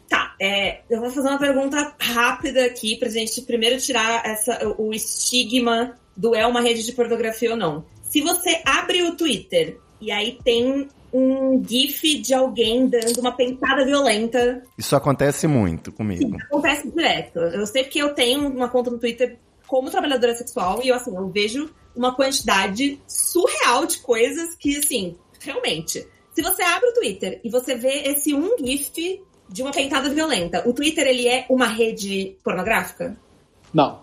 Tá, 0.08 0.34
é, 0.40 0.80
eu 0.90 1.00
vou 1.00 1.10
fazer 1.10 1.28
uma 1.28 1.38
pergunta 1.38 1.94
rápida 1.98 2.64
aqui 2.64 2.96
pra 2.96 3.08
gente 3.08 3.40
primeiro 3.42 3.78
tirar 3.78 4.26
essa, 4.26 4.74
o 4.78 4.92
estigma 4.92 5.96
do 6.16 6.34
é 6.34 6.46
uma 6.46 6.60
rede 6.60 6.84
de 6.84 6.92
pornografia 6.92 7.52
ou 7.52 7.56
não. 7.56 7.84
Se 8.16 8.22
você 8.22 8.62
abre 8.64 9.02
o 9.02 9.14
Twitter 9.14 9.78
e 10.00 10.10
aí 10.10 10.38
tem 10.42 10.88
um 11.12 11.62
gif 11.62 12.18
de 12.18 12.32
alguém 12.32 12.88
dando 12.88 13.20
uma 13.20 13.30
pentada 13.30 13.84
violenta. 13.84 14.62
Isso 14.78 14.96
acontece 14.96 15.46
muito 15.46 15.92
comigo. 15.92 16.34
Isso 16.34 16.46
acontece 16.46 16.90
direto. 16.90 17.40
Eu 17.40 17.66
sei 17.66 17.84
que 17.84 17.98
eu 17.98 18.14
tenho 18.14 18.48
uma 18.48 18.70
conta 18.70 18.90
no 18.90 18.98
Twitter 18.98 19.36
como 19.66 19.90
trabalhadora 19.90 20.34
sexual 20.34 20.80
e 20.82 20.88
eu, 20.88 20.94
assim, 20.94 21.14
eu 21.14 21.28
vejo 21.28 21.68
uma 21.94 22.14
quantidade 22.14 22.98
surreal 23.06 23.84
de 23.84 23.98
coisas 23.98 24.54
que, 24.54 24.78
assim, 24.78 25.14
realmente. 25.38 26.08
Se 26.32 26.40
você 26.40 26.62
abre 26.62 26.88
o 26.88 26.94
Twitter 26.94 27.38
e 27.44 27.50
você 27.50 27.74
vê 27.74 28.08
esse 28.08 28.32
um 28.32 28.56
gif 28.56 29.22
de 29.46 29.60
uma 29.60 29.72
pentada 29.72 30.08
violenta, 30.08 30.66
o 30.66 30.72
Twitter, 30.72 31.06
ele 31.06 31.28
é 31.28 31.44
uma 31.50 31.66
rede 31.66 32.34
pornográfica? 32.42 33.14
Não. 33.74 34.00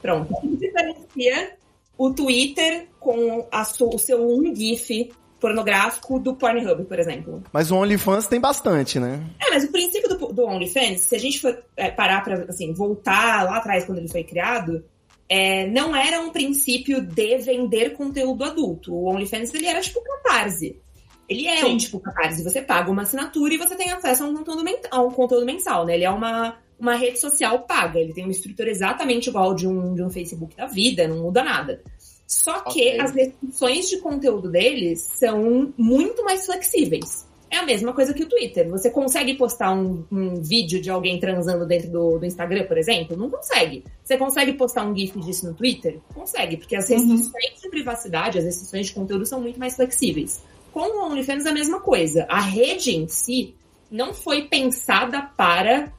Pronto. 0.00 0.32
O 0.32 0.40
que 0.40 0.56
diferencia 0.56 1.61
o 1.96 2.10
Twitter 2.12 2.88
com 2.98 3.46
o 3.50 3.98
seu 3.98 4.26
um 4.26 4.54
gif 4.54 5.12
pornográfico 5.42 6.20
do 6.20 6.36
Pornhub, 6.36 6.84
por 6.84 6.98
exemplo. 7.00 7.42
Mas 7.52 7.72
o 7.72 7.76
OnlyFans 7.76 8.28
tem 8.28 8.40
bastante, 8.40 9.00
né? 9.00 9.28
É, 9.40 9.50
mas 9.50 9.64
o 9.64 9.72
princípio 9.72 10.08
do, 10.08 10.32
do 10.32 10.44
OnlyFans, 10.44 11.00
se 11.00 11.16
a 11.16 11.18
gente 11.18 11.40
for 11.40 11.58
é, 11.76 11.90
parar 11.90 12.22
pra, 12.22 12.44
assim, 12.48 12.72
voltar 12.72 13.44
lá 13.44 13.56
atrás 13.56 13.84
quando 13.84 13.98
ele 13.98 14.08
foi 14.08 14.22
criado, 14.22 14.84
é, 15.28 15.66
não 15.66 15.96
era 15.96 16.20
um 16.20 16.30
princípio 16.30 17.00
de 17.00 17.38
vender 17.38 17.94
conteúdo 17.94 18.44
adulto. 18.44 18.94
O 18.94 19.08
OnlyFans, 19.10 19.52
ele 19.52 19.66
era 19.66 19.80
tipo 19.80 20.00
catarse. 20.00 20.80
Ele 21.28 21.48
é 21.48 21.56
Sim. 21.56 21.74
um 21.74 21.76
tipo 21.76 21.98
catarse. 21.98 22.44
Você 22.44 22.62
paga 22.62 22.90
uma 22.90 23.02
assinatura 23.02 23.54
e 23.54 23.58
você 23.58 23.74
tem 23.74 23.90
acesso 23.90 24.22
a 24.22 24.26
um 24.26 24.34
conteúdo, 24.34 24.64
a 24.90 25.02
um 25.02 25.10
conteúdo 25.10 25.44
mensal, 25.44 25.84
né? 25.84 25.94
Ele 25.94 26.04
é 26.04 26.10
uma, 26.10 26.56
uma 26.82 26.96
rede 26.96 27.20
social 27.20 27.60
paga. 27.60 28.00
Ele 28.00 28.12
tem 28.12 28.24
uma 28.24 28.32
estrutura 28.32 28.68
exatamente 28.68 29.30
igual 29.30 29.54
de 29.54 29.68
um, 29.68 29.94
de 29.94 30.02
um 30.02 30.10
Facebook 30.10 30.56
da 30.56 30.66
vida, 30.66 31.06
não 31.06 31.22
muda 31.22 31.44
nada. 31.44 31.80
Só 32.26 32.60
que 32.62 32.80
okay. 32.80 33.00
as 33.00 33.14
restrições 33.14 33.88
de 33.88 33.98
conteúdo 33.98 34.50
deles 34.50 35.00
são 35.00 35.72
muito 35.78 36.24
mais 36.24 36.44
flexíveis. 36.44 37.30
É 37.48 37.58
a 37.58 37.64
mesma 37.64 37.92
coisa 37.92 38.12
que 38.12 38.24
o 38.24 38.28
Twitter. 38.28 38.68
Você 38.70 38.90
consegue 38.90 39.34
postar 39.34 39.72
um, 39.72 40.04
um 40.10 40.42
vídeo 40.42 40.80
de 40.80 40.90
alguém 40.90 41.20
transando 41.20 41.66
dentro 41.66 41.90
do, 41.90 42.18
do, 42.18 42.26
Instagram, 42.26 42.64
por 42.66 42.78
exemplo? 42.78 43.16
Não 43.16 43.30
consegue. 43.30 43.84
Você 44.02 44.16
consegue 44.16 44.54
postar 44.54 44.84
um 44.86 44.96
GIF 44.96 45.20
disso 45.20 45.46
no 45.46 45.54
Twitter? 45.54 46.00
Consegue, 46.14 46.56
porque 46.56 46.74
as 46.74 46.88
uhum. 46.88 46.96
restrições 46.96 47.52
uhum. 47.52 47.60
de 47.62 47.68
privacidade, 47.68 48.38
as 48.38 48.44
restrições 48.44 48.86
de 48.86 48.94
conteúdo 48.94 49.26
são 49.26 49.40
muito 49.40 49.60
mais 49.60 49.76
flexíveis. 49.76 50.42
Com 50.72 50.80
o 50.80 51.04
OnlyFans 51.04 51.44
é 51.44 51.50
a 51.50 51.52
mesma 51.52 51.80
coisa. 51.80 52.26
A 52.28 52.40
rede 52.40 52.96
em 52.96 53.06
si 53.06 53.54
não 53.90 54.14
foi 54.14 54.48
pensada 54.48 55.20
para 55.36 55.92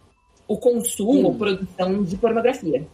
o 0.48 0.58
consumo 0.58 1.28
ou 1.28 1.36
produção 1.36 2.04
de 2.04 2.18
pornografia 2.18 2.86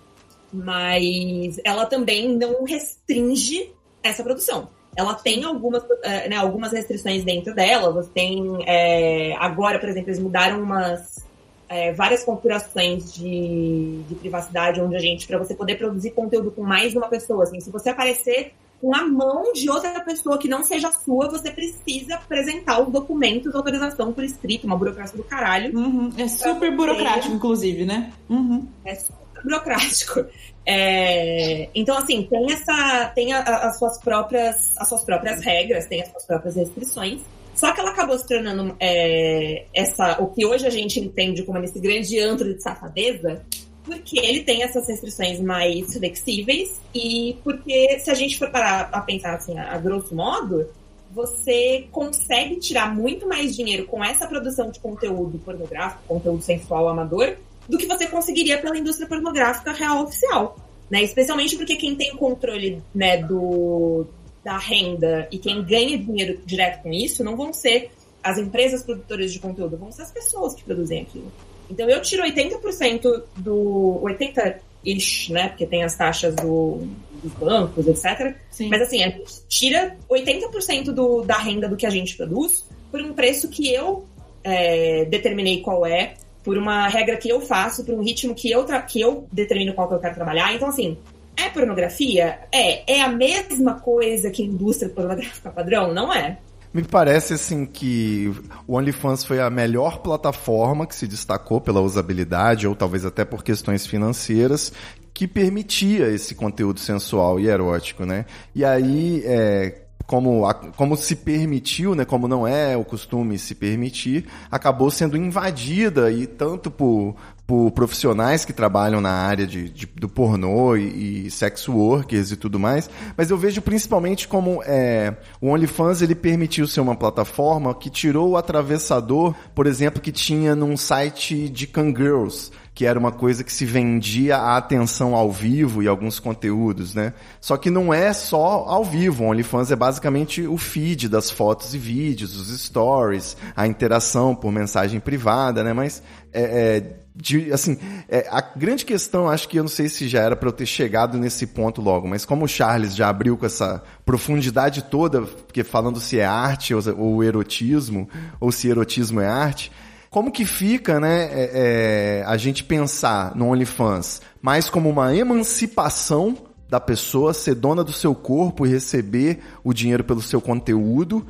mas 0.52 1.60
ela 1.64 1.86
também 1.86 2.36
não 2.36 2.64
restringe 2.64 3.72
essa 4.02 4.24
produção. 4.24 4.70
Ela 4.96 5.14
tem 5.14 5.44
algumas, 5.44 5.84
eh, 6.04 6.30
né, 6.30 6.36
algumas 6.36 6.72
restrições 6.72 7.24
dentro 7.24 7.54
dela. 7.54 7.92
Você 7.92 8.10
tem 8.10 8.44
é, 8.66 9.36
agora, 9.38 9.80
por 9.80 9.88
exemplo, 9.88 10.10
eles 10.10 10.20
mudaram 10.20 10.62
umas 10.62 11.24
é, 11.70 11.94
várias 11.94 12.24
configurações 12.24 13.14
de, 13.14 14.02
de 14.08 14.16
privacidade 14.16 14.82
onde 14.82 14.96
a 14.96 15.00
gente 15.00 15.28
para 15.28 15.38
você 15.38 15.54
poder 15.54 15.76
produzir 15.76 16.12
conteúdo 16.12 16.52
com 16.52 16.64
mais 16.64 16.92
de 16.92 16.98
uma 16.98 17.08
pessoa. 17.08 17.44
Assim, 17.44 17.60
se 17.60 17.70
você 17.70 17.90
aparecer 17.90 18.54
com 18.82 18.96
a 18.96 19.06
mão 19.06 19.52
de 19.54 19.70
outra 19.70 20.00
pessoa 20.02 20.38
que 20.38 20.48
não 20.48 20.64
seja 20.64 20.92
sua, 20.92 21.30
você 21.30 21.52
precisa 21.52 22.16
apresentar 22.16 22.82
os 22.82 22.92
documentos 22.92 23.52
de 23.52 23.58
autorização 23.58 24.14
por 24.14 24.24
escrito, 24.24 24.66
uma 24.66 24.78
burocracia 24.78 25.18
do 25.18 25.24
caralho. 25.24 25.78
Uhum. 25.78 26.12
É 26.18 26.28
super 26.28 26.76
burocrático, 26.76 27.34
inclusive, 27.34 27.86
né? 27.86 28.12
Uhum. 28.30 28.68
É 28.86 28.96
super 28.96 29.44
burocrático. 29.44 30.26
É, 30.66 31.70
então, 31.74 31.98
assim, 31.98 32.28
tem 32.30 32.52
essa. 32.52 33.12
tem 33.16 33.34
a, 33.34 33.40
a, 33.40 33.68
as 33.70 33.80
suas 33.80 34.00
próprias 34.00 34.78
as 34.78 34.88
suas 34.88 35.04
próprias 35.04 35.44
regras, 35.44 35.88
tem 35.88 36.02
as 36.02 36.10
suas 36.10 36.26
próprias 36.26 36.56
restrições. 36.56 37.22
Só 37.56 37.74
que 37.74 37.82
ela 37.82 37.90
acabou 37.90 38.18
se 38.18 38.26
tornando 38.26 38.74
é, 38.80 39.66
essa, 39.74 40.22
o 40.22 40.28
que 40.28 40.46
hoje 40.46 40.66
a 40.66 40.70
gente 40.70 40.98
entende 41.00 41.44
como 41.44 41.58
esse 41.60 41.78
grande 41.78 42.18
antro 42.20 42.54
de 42.54 42.64
safadeza, 42.64 43.42
porque 43.90 44.20
ele 44.20 44.44
tem 44.44 44.62
essas 44.62 44.88
restrições 44.88 45.40
mais 45.40 45.92
flexíveis 45.94 46.80
e 46.94 47.38
porque 47.44 48.00
se 48.00 48.12
a 48.12 48.14
gente 48.14 48.38
for 48.38 48.52
parar 48.52 48.90
a 48.92 49.02
pensar 49.02 49.34
assim, 49.34 49.58
a, 49.58 49.74
a 49.74 49.78
grosso 49.80 50.16
modo, 50.16 50.68
você 51.12 51.88
consegue 51.92 52.58
tirar 52.58 52.94
muito 52.94 53.28
mais 53.28 53.56
dinheiro 53.56 53.86
com 53.86 54.04
essa 54.04 54.28
produção 54.28 54.70
de 54.70 54.80
conteúdo 54.80 55.40
pornográfico, 55.40 56.04
conteúdo 56.08 56.42
sensual 56.44 56.88
amador, 56.88 57.36
do 57.68 57.78
que 57.78 57.88
você 57.88 58.06
conseguiria 58.06 58.60
pela 58.60 58.78
indústria 58.78 59.08
pornográfica 59.08 59.72
real 59.72 60.04
oficial. 60.04 60.56
Né? 60.90 61.04
Especialmente 61.04 61.56
porque 61.56 61.76
quem 61.76 61.96
tem 61.96 62.14
o 62.14 62.18
controle 62.18 62.82
né, 62.94 63.18
do, 63.18 64.06
da 64.44 64.58
renda 64.58 65.28
e 65.32 65.38
quem 65.38 65.64
ganha 65.64 65.98
dinheiro 65.98 66.40
direto 66.46 66.84
com 66.84 66.92
isso 66.92 67.24
não 67.24 67.36
vão 67.36 67.52
ser 67.52 67.92
as 68.24 68.38
empresas 68.38 68.84
produtoras 68.84 69.32
de 69.32 69.40
conteúdo, 69.40 69.78
vão 69.78 69.92
ser 69.92 70.04
as 70.04 70.12
pessoas 70.12 70.54
que 70.54 70.64
produzem 70.64 71.02
aquilo. 71.02 71.32
Então 71.70 71.88
eu 71.90 72.02
tiro 72.02 72.24
80% 72.24 73.24
do. 73.38 74.02
80-ish, 74.04 75.32
né? 75.32 75.50
Porque 75.50 75.66
tem 75.66 75.84
as 75.84 75.96
taxas 75.96 76.36
do, 76.36 76.88
dos 77.24 77.34
bancos, 77.34 77.88
etc. 77.88 78.36
Sim. 78.50 78.70
Mas 78.70 78.82
assim, 78.82 79.04
a 79.04 79.10
gente 79.10 79.26
tira 79.48 79.96
80% 80.10 80.92
do, 80.92 81.22
da 81.22 81.38
renda 81.38 81.68
do 81.68 81.78
que 81.78 81.86
a 81.86 81.90
gente 81.90 82.18
produz 82.18 82.66
por 82.92 83.02
um 83.02 83.14
preço 83.14 83.50
que 83.50 83.72
eu 83.72 84.06
é, 84.44 85.06
determinei 85.06 85.62
qual 85.62 85.86
é 85.86 86.16
por 86.44 86.58
uma 86.58 86.88
regra 86.88 87.18
que 87.18 87.30
eu 87.30 87.42
faço, 87.42 87.86
por 87.86 87.94
um 87.94 88.02
ritmo 88.02 88.34
que 88.34 88.50
eu, 88.50 88.66
que 88.88 89.02
eu 89.02 89.28
determino 89.32 89.74
qual 89.74 89.88
que 89.88 89.96
eu 89.96 90.00
quero 90.00 90.16
trabalhar. 90.16 90.54
Então, 90.56 90.70
assim, 90.70 90.98
é 91.38 91.50
pornografia? 91.50 92.40
É. 92.52 92.92
É 92.92 93.02
a 93.02 93.10
mesma 93.10 93.80
coisa 93.80 94.30
que 94.32 94.44
indústria 94.44 94.90
pornográfica 94.90 95.50
padrão? 95.52 95.94
Não 95.94 96.14
é. 96.14 96.38
Me 96.72 96.84
parece 96.84 97.34
assim 97.34 97.66
que 97.66 98.32
o 98.68 98.76
OnlyFans 98.76 99.24
foi 99.24 99.40
a 99.40 99.50
melhor 99.50 100.00
plataforma 100.00 100.86
que 100.86 100.96
se 100.96 101.08
destacou 101.08 101.60
pela 101.60 101.82
usabilidade 101.82 102.68
ou 102.68 102.76
talvez 102.76 103.06
até 103.06 103.26
por 103.26 103.44
questões 103.44 103.88
financeiras 103.88 104.72
que 105.14 105.28
permitia 105.28 106.08
esse 106.10 106.36
conteúdo 106.36 106.80
sensual 106.80 107.40
e 107.40 107.48
erótico, 107.48 108.06
né? 108.06 108.26
E 108.56 108.64
aí, 108.64 109.24
é, 109.26 109.82
como, 110.06 110.44
como 110.78 110.96
se 110.96 111.16
permitiu, 111.16 111.94
né, 111.94 112.06
como 112.06 112.28
não 112.28 112.48
é 112.48 112.78
o 112.78 112.86
costume 112.86 113.38
se 113.38 113.54
permitir, 113.54 114.26
acabou 114.50 114.90
sendo 114.90 115.18
invadida 115.18 116.12
e 116.12 116.26
tanto 116.26 116.72
por, 116.72 117.16
por 117.50 117.72
profissionais 117.72 118.46
que 118.46 118.54
trabalham 118.54 119.02
na 119.02 119.10
área 119.10 119.48
de, 119.48 119.72
de 119.72 119.88
do 119.88 120.08
pornô 120.08 120.76
e, 120.76 121.26
e, 121.26 121.32
sex 121.32 121.68
workers 121.68 122.32
e 122.32 122.36
tudo 122.36 122.60
mais, 122.60 122.88
mas 123.18 123.32
eu 123.32 123.38
vejo 123.40 123.60
principalmente 123.60 124.28
como 124.28 124.62
é, 124.64 125.16
o 125.42 125.48
OnlyFans 125.48 126.04
ele 126.04 126.14
permitiu 126.14 126.68
ser 126.68 126.80
uma 126.80 126.96
plataforma 126.96 127.74
que 127.74 127.90
tirou 127.90 128.30
o 128.30 128.38
atravessador, 128.38 129.34
por 129.56 129.66
exemplo, 129.66 130.00
que 130.00 130.12
tinha 130.12 130.54
num 130.54 130.78
site 130.78 131.50
de 131.50 131.66
Kangirls, 131.66 132.52
que 132.80 132.86
era 132.86 132.98
uma 132.98 133.12
coisa 133.12 133.44
que 133.44 133.52
se 133.52 133.66
vendia 133.66 134.38
a 134.38 134.56
atenção 134.56 135.14
ao 135.14 135.30
vivo 135.30 135.84
e 135.84 135.88
alguns 135.90 136.18
conteúdos, 136.18 136.96
né? 136.96 137.12
Só 137.42 137.58
que 137.58 137.70
não 137.70 137.94
é 137.94 138.14
só 138.14 138.64
ao 138.70 138.86
vivo. 138.86 139.26
O 139.26 139.28
OnlyFans 139.28 139.70
é 139.70 139.76
basicamente 139.76 140.44
o 140.48 140.58
feed 140.58 141.10
das 141.10 141.30
fotos 141.30 141.76
e 141.76 141.78
vídeos, 141.78 142.38
os 142.38 142.58
stories, 142.58 143.36
a 143.54 143.68
interação 143.68 144.34
por 144.34 144.50
mensagem 144.54 144.98
privada, 145.02 145.62
né? 145.62 145.74
Mas 145.74 146.02
é, 146.32 146.78
é 146.78 147.00
de, 147.14 147.52
assim, 147.52 147.78
é, 148.08 148.26
a 148.32 148.40
grande 148.40 148.86
questão, 148.86 149.28
acho 149.28 149.50
que 149.50 149.60
eu 149.60 149.64
não 149.64 149.70
sei 149.70 149.90
se 149.90 150.08
já 150.08 150.22
era 150.22 150.38
para 150.38 150.48
eu 150.48 150.54
ter 150.54 150.66
chegado 150.66 151.18
nesse 151.18 151.48
ponto 151.48 151.82
logo, 151.82 152.08
mas 152.08 152.24
como 152.24 152.46
o 152.46 152.48
Charles 152.48 152.96
já 152.96 153.10
abriu 153.10 153.36
com 153.36 153.46
essa 153.46 153.84
profundidade 154.06 154.84
toda, 154.84 155.24
porque 155.24 155.66
falando 155.66 156.00
se 156.00 156.18
é 156.18 156.24
arte 156.26 156.74
ou, 156.74 156.82
ou 156.98 157.22
erotismo, 157.26 158.08
ou 158.40 158.54
se 158.54 158.70
erotismo 158.70 159.20
é 159.20 159.28
arte, 159.28 159.70
como 160.10 160.32
que 160.32 160.46
fica, 160.46 161.00
né, 161.00 161.30
é, 161.32 161.52
é, 161.54 162.24
a 162.26 162.36
gente 162.36 162.64
pensar 162.64 163.36
no 163.36 163.48
OnlyFans 163.50 164.22
mais 164.42 164.70
como 164.70 164.90
uma 164.90 165.16
emancipação 165.16 166.38
da 166.70 166.80
pessoa 166.80 167.34
ser 167.34 167.56
dona 167.56 167.84
do 167.84 167.92
seu 167.92 168.14
corpo 168.14 168.66
e 168.66 168.70
receber 168.70 169.40
o 169.64 169.74
dinheiro 169.74 170.04
pelo 170.04 170.22
seu 170.22 170.40
conteúdo, 170.40 171.26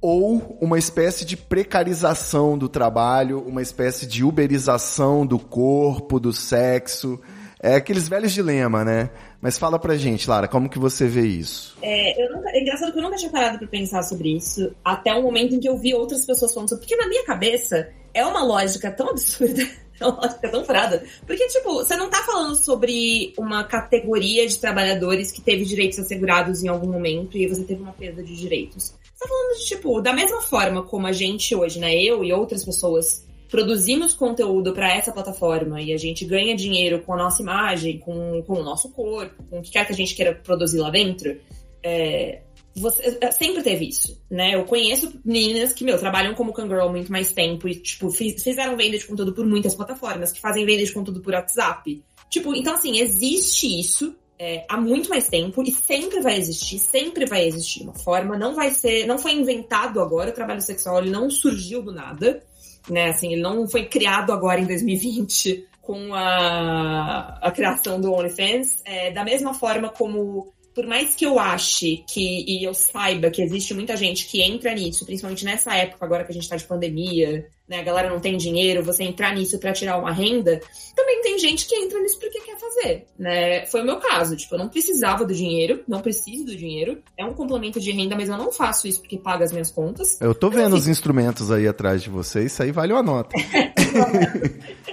ou 0.00 0.58
uma 0.60 0.78
espécie 0.78 1.24
de 1.24 1.36
precarização 1.36 2.56
do 2.56 2.68
trabalho, 2.68 3.42
uma 3.46 3.62
espécie 3.62 4.06
de 4.06 4.22
uberização 4.22 5.26
do 5.26 5.38
corpo, 5.38 6.20
do 6.20 6.32
sexo. 6.32 7.18
É 7.60 7.76
aqueles 7.76 8.06
velhos 8.08 8.30
dilema, 8.32 8.84
né? 8.84 9.10
Mas 9.40 9.58
fala 9.58 9.78
pra 9.78 9.96
gente, 9.96 10.28
Lara, 10.28 10.46
como 10.46 10.68
que 10.68 10.78
você 10.78 11.06
vê 11.06 11.26
isso? 11.26 11.76
É, 11.80 12.28
nunca, 12.28 12.50
é 12.50 12.60
engraçado 12.60 12.92
que 12.92 12.98
eu 12.98 13.02
nunca 13.02 13.16
tinha 13.16 13.30
parado 13.30 13.58
pra 13.58 13.66
pensar 13.66 14.02
sobre 14.02 14.36
isso, 14.36 14.74
até 14.84 15.14
o 15.14 15.22
momento 15.22 15.54
em 15.54 15.60
que 15.60 15.68
eu 15.68 15.76
vi 15.78 15.94
outras 15.94 16.26
pessoas 16.26 16.52
falando 16.52 16.68
sobre. 16.68 16.86
Porque 16.86 16.96
na 16.96 17.08
minha 17.08 17.24
cabeça, 17.24 17.88
é 18.14 18.24
uma 18.24 18.42
lógica 18.42 18.90
tão 18.90 19.10
absurda 19.10 19.62
Ela 20.00 20.28
fica 20.28 20.48
tão 20.48 20.64
frada. 20.64 21.04
Porque, 21.26 21.46
tipo, 21.48 21.74
você 21.74 21.96
não 21.96 22.10
tá 22.10 22.22
falando 22.24 22.54
sobre 22.56 23.32
uma 23.38 23.64
categoria 23.64 24.46
de 24.46 24.58
trabalhadores 24.58 25.30
que 25.30 25.40
teve 25.40 25.64
direitos 25.64 25.98
assegurados 25.98 26.62
em 26.62 26.68
algum 26.68 26.90
momento 26.90 27.38
e 27.38 27.46
você 27.46 27.62
teve 27.62 27.82
uma 27.82 27.92
perda 27.92 28.22
de 28.22 28.34
direitos. 28.36 28.94
Você 29.14 29.20
tá 29.20 29.28
falando 29.28 29.58
de, 29.58 29.64
tipo, 29.66 30.00
da 30.00 30.12
mesma 30.12 30.42
forma 30.42 30.82
como 30.82 31.06
a 31.06 31.12
gente 31.12 31.54
hoje, 31.54 31.78
né? 31.78 31.94
Eu 31.94 32.24
e 32.24 32.32
outras 32.32 32.64
pessoas 32.64 33.24
produzimos 33.48 34.14
conteúdo 34.14 34.72
para 34.72 34.92
essa 34.92 35.12
plataforma 35.12 35.80
e 35.80 35.92
a 35.92 35.96
gente 35.96 36.24
ganha 36.24 36.56
dinheiro 36.56 37.00
com 37.02 37.14
a 37.14 37.16
nossa 37.16 37.40
imagem, 37.40 37.98
com, 37.98 38.42
com 38.42 38.54
o 38.54 38.64
nosso 38.64 38.90
corpo, 38.90 39.44
com 39.48 39.60
o 39.60 39.62
que 39.62 39.70
quer 39.70 39.86
que 39.86 39.92
a 39.92 39.96
gente 39.96 40.14
queira 40.14 40.34
produzir 40.34 40.78
lá 40.78 40.90
dentro. 40.90 41.38
É, 41.82 42.40
você, 42.76 43.18
sempre 43.32 43.62
teve 43.62 43.88
isso, 43.88 44.20
né? 44.30 44.54
Eu 44.54 44.64
conheço 44.64 45.20
meninas 45.24 45.72
que, 45.72 45.84
meu, 45.84 45.98
trabalham 45.98 46.34
como 46.34 46.52
Kangirl 46.52 46.88
muito 46.88 47.10
mais 47.10 47.32
tempo 47.32 47.68
e, 47.68 47.76
tipo, 47.76 48.10
fizeram 48.10 48.76
venda 48.76 48.98
de 48.98 49.06
conteúdo 49.06 49.32
por 49.32 49.46
muitas 49.46 49.74
plataformas, 49.74 50.32
que 50.32 50.40
fazem 50.40 50.66
venda 50.66 50.84
de 50.84 50.92
conteúdo 50.92 51.20
por 51.20 51.34
WhatsApp. 51.34 52.02
Tipo, 52.28 52.54
então, 52.54 52.74
assim, 52.74 52.98
existe 52.98 53.80
isso 53.80 54.14
é, 54.38 54.64
há 54.68 54.76
muito 54.76 55.08
mais 55.08 55.28
tempo 55.28 55.62
e 55.62 55.70
sempre 55.70 56.20
vai 56.20 56.36
existir, 56.36 56.78
sempre 56.78 57.26
vai 57.26 57.46
existir 57.46 57.82
uma 57.84 57.94
forma, 57.94 58.36
não 58.36 58.54
vai 58.54 58.70
ser, 58.70 59.06
não 59.06 59.18
foi 59.18 59.32
inventado 59.32 60.00
agora, 60.00 60.30
o 60.30 60.34
trabalho 60.34 60.60
sexual, 60.60 60.98
ele 60.98 61.10
não 61.10 61.30
surgiu 61.30 61.82
do 61.82 61.92
nada, 61.92 62.42
né? 62.88 63.10
Assim, 63.10 63.32
ele 63.32 63.42
não 63.42 63.68
foi 63.68 63.86
criado 63.86 64.32
agora 64.32 64.60
em 64.60 64.66
2020 64.66 65.68
com 65.80 66.14
a, 66.14 67.38
a 67.42 67.50
criação 67.50 68.00
do 68.00 68.12
OnlyFans, 68.12 68.82
é, 68.84 69.10
da 69.12 69.22
mesma 69.22 69.54
forma 69.54 69.90
como 69.90 70.53
por 70.74 70.86
mais 70.86 71.14
que 71.14 71.24
eu 71.24 71.38
ache 71.38 72.04
que, 72.08 72.44
e 72.46 72.64
eu 72.64 72.74
saiba 72.74 73.30
que 73.30 73.40
existe 73.40 73.72
muita 73.72 73.96
gente 73.96 74.26
que 74.26 74.42
entra 74.42 74.74
nisso, 74.74 75.06
principalmente 75.06 75.44
nessa 75.44 75.74
época 75.74 76.04
agora 76.04 76.24
que 76.24 76.32
a 76.32 76.34
gente 76.34 76.48
tá 76.48 76.56
de 76.56 76.64
pandemia, 76.64 77.46
né, 77.68 77.78
a 77.78 77.82
galera 77.82 78.10
não 78.10 78.20
tem 78.20 78.36
dinheiro, 78.36 78.82
você 78.82 79.04
entrar 79.04 79.34
nisso 79.34 79.58
para 79.58 79.72
tirar 79.72 79.96
uma 79.96 80.12
renda, 80.12 80.60
também 80.94 81.22
tem 81.22 81.38
gente 81.38 81.66
que 81.66 81.76
entra 81.76 82.00
nisso 82.00 82.18
porque 82.18 82.40
quer 82.40 82.58
fazer, 82.58 83.06
né? 83.18 83.64
Foi 83.66 83.82
o 83.82 83.84
meu 83.84 83.98
caso, 83.98 84.36
tipo, 84.36 84.54
eu 84.54 84.58
não 84.58 84.68
precisava 84.68 85.24
do 85.24 85.32
dinheiro, 85.32 85.82
não 85.86 86.00
preciso 86.00 86.44
do 86.44 86.56
dinheiro, 86.56 87.00
é 87.16 87.24
um 87.24 87.32
complemento 87.32 87.80
de 87.80 87.92
renda, 87.92 88.16
mas 88.16 88.28
eu 88.28 88.36
não 88.36 88.52
faço 88.52 88.88
isso 88.88 89.00
porque 89.00 89.16
paga 89.16 89.44
as 89.44 89.52
minhas 89.52 89.70
contas. 89.70 90.20
Eu 90.20 90.34
tô 90.34 90.50
vendo 90.50 90.74
os 90.74 90.88
instrumentos 90.88 91.50
aí 91.50 91.66
atrás 91.68 92.02
de 92.02 92.10
vocês, 92.10 92.52
isso 92.52 92.62
aí 92.62 92.72
vale 92.72 92.92
uma 92.92 93.02
nota. 93.02 93.34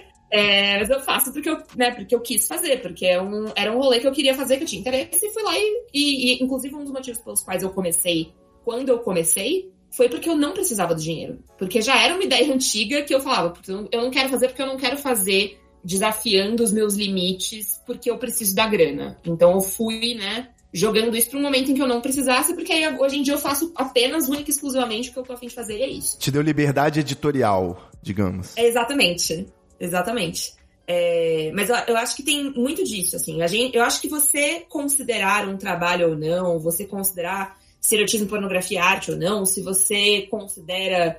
É, 0.32 0.80
mas 0.80 0.90
eu 0.90 1.02
faço 1.02 1.34
porque 1.34 1.50
eu, 1.50 1.58
né, 1.76 1.92
porque 1.92 2.16
eu 2.16 2.22
quis 2.22 2.48
fazer, 2.48 2.82
porque 2.82 3.06
é 3.06 3.22
um, 3.22 3.52
era 3.54 3.72
um 3.72 3.78
rolê 3.78 4.00
que 4.00 4.08
eu 4.08 4.14
queria 4.14 4.34
fazer, 4.34 4.58
que 4.58 4.64
eu 4.64 4.68
tinha 4.68 4.80
interesse, 4.80 5.26
e 5.26 5.30
fui 5.30 5.44
lá 5.44 5.58
e, 5.58 5.84
e, 5.94 6.34
e, 6.34 6.44
inclusive, 6.44 6.74
um 6.74 6.84
dos 6.84 6.94
motivos 6.94 7.20
pelos 7.22 7.44
quais 7.44 7.62
eu 7.62 7.70
comecei, 7.72 8.32
quando 8.64 8.90
eu 8.90 9.00
comecei, 9.00 9.70
foi 9.92 10.08
porque 10.08 10.30
eu 10.30 10.36
não 10.36 10.54
precisava 10.54 10.96
do 10.96 11.02
dinheiro. 11.02 11.40
Porque 11.58 11.82
já 11.82 12.02
era 12.02 12.14
uma 12.14 12.24
ideia 12.24 12.48
antiga 12.54 13.02
que 13.02 13.14
eu 13.14 13.20
falava, 13.20 13.54
eu 13.68 14.02
não 14.02 14.10
quero 14.10 14.30
fazer 14.30 14.48
porque 14.48 14.62
eu 14.62 14.68
não 14.68 14.78
quero 14.78 14.98
fazer 14.98 15.60
desafiando 15.84 16.64
os 16.64 16.72
meus 16.72 16.94
limites, 16.94 17.82
porque 17.86 18.10
eu 18.10 18.18
preciso 18.18 18.56
da 18.56 18.68
grana. 18.68 19.18
Então 19.26 19.52
eu 19.54 19.62
fui, 19.62 20.14
né, 20.14 20.50
jogando 20.74 21.16
isso 21.18 21.30
para 21.30 21.40
um 21.40 21.42
momento 21.42 21.72
em 21.72 21.74
que 21.74 21.82
eu 21.82 21.88
não 21.88 22.02
precisasse, 22.02 22.54
porque 22.54 22.72
aí, 22.72 22.98
hoje 22.98 23.18
em 23.18 23.24
dia 23.24 23.34
eu 23.34 23.40
faço 23.40 23.72
apenas, 23.76 24.30
única 24.30 24.50
e 24.50 24.54
exclusivamente 24.54 25.10
o 25.10 25.14
que 25.14 25.20
eu 25.20 25.24
tô 25.24 25.34
afim 25.34 25.48
de 25.48 25.56
fazer 25.56 25.78
e 25.78 25.82
é 25.82 25.90
isso. 25.90 26.18
Te 26.20 26.32
deu 26.32 26.42
liberdade 26.42 27.00
editorial, 27.00 27.90
digamos. 28.02 28.56
É 28.56 28.66
exatamente. 28.66 29.48
Exatamente. 29.82 30.54
É, 30.88 31.52
mas 31.56 31.70
eu, 31.70 31.76
eu, 31.88 31.98
acho 31.98 32.16
que 32.16 32.24
tem 32.24 32.52
muito 32.52 32.84
disso, 32.84 33.16
assim. 33.16 33.42
A 33.42 33.48
gente, 33.48 33.76
eu 33.76 33.84
acho 33.84 34.00
que 34.00 34.08
você 34.08 34.62
considerar 34.70 35.48
um 35.48 35.58
trabalho 35.58 36.10
ou 36.10 36.18
não, 36.18 36.60
você 36.60 36.86
considerar 36.86 37.58
estereotismo, 37.82 38.28
pornografia, 38.28 38.84
arte 38.84 39.12
ou 39.12 39.18
não, 39.18 39.46
se 39.46 39.62
você 39.62 40.28
considera 40.30 41.18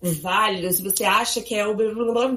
válido, 0.00 0.72
se 0.72 0.82
você 0.82 1.04
acha 1.04 1.40
que 1.40 1.54
é 1.54 1.66
o. 1.66 1.74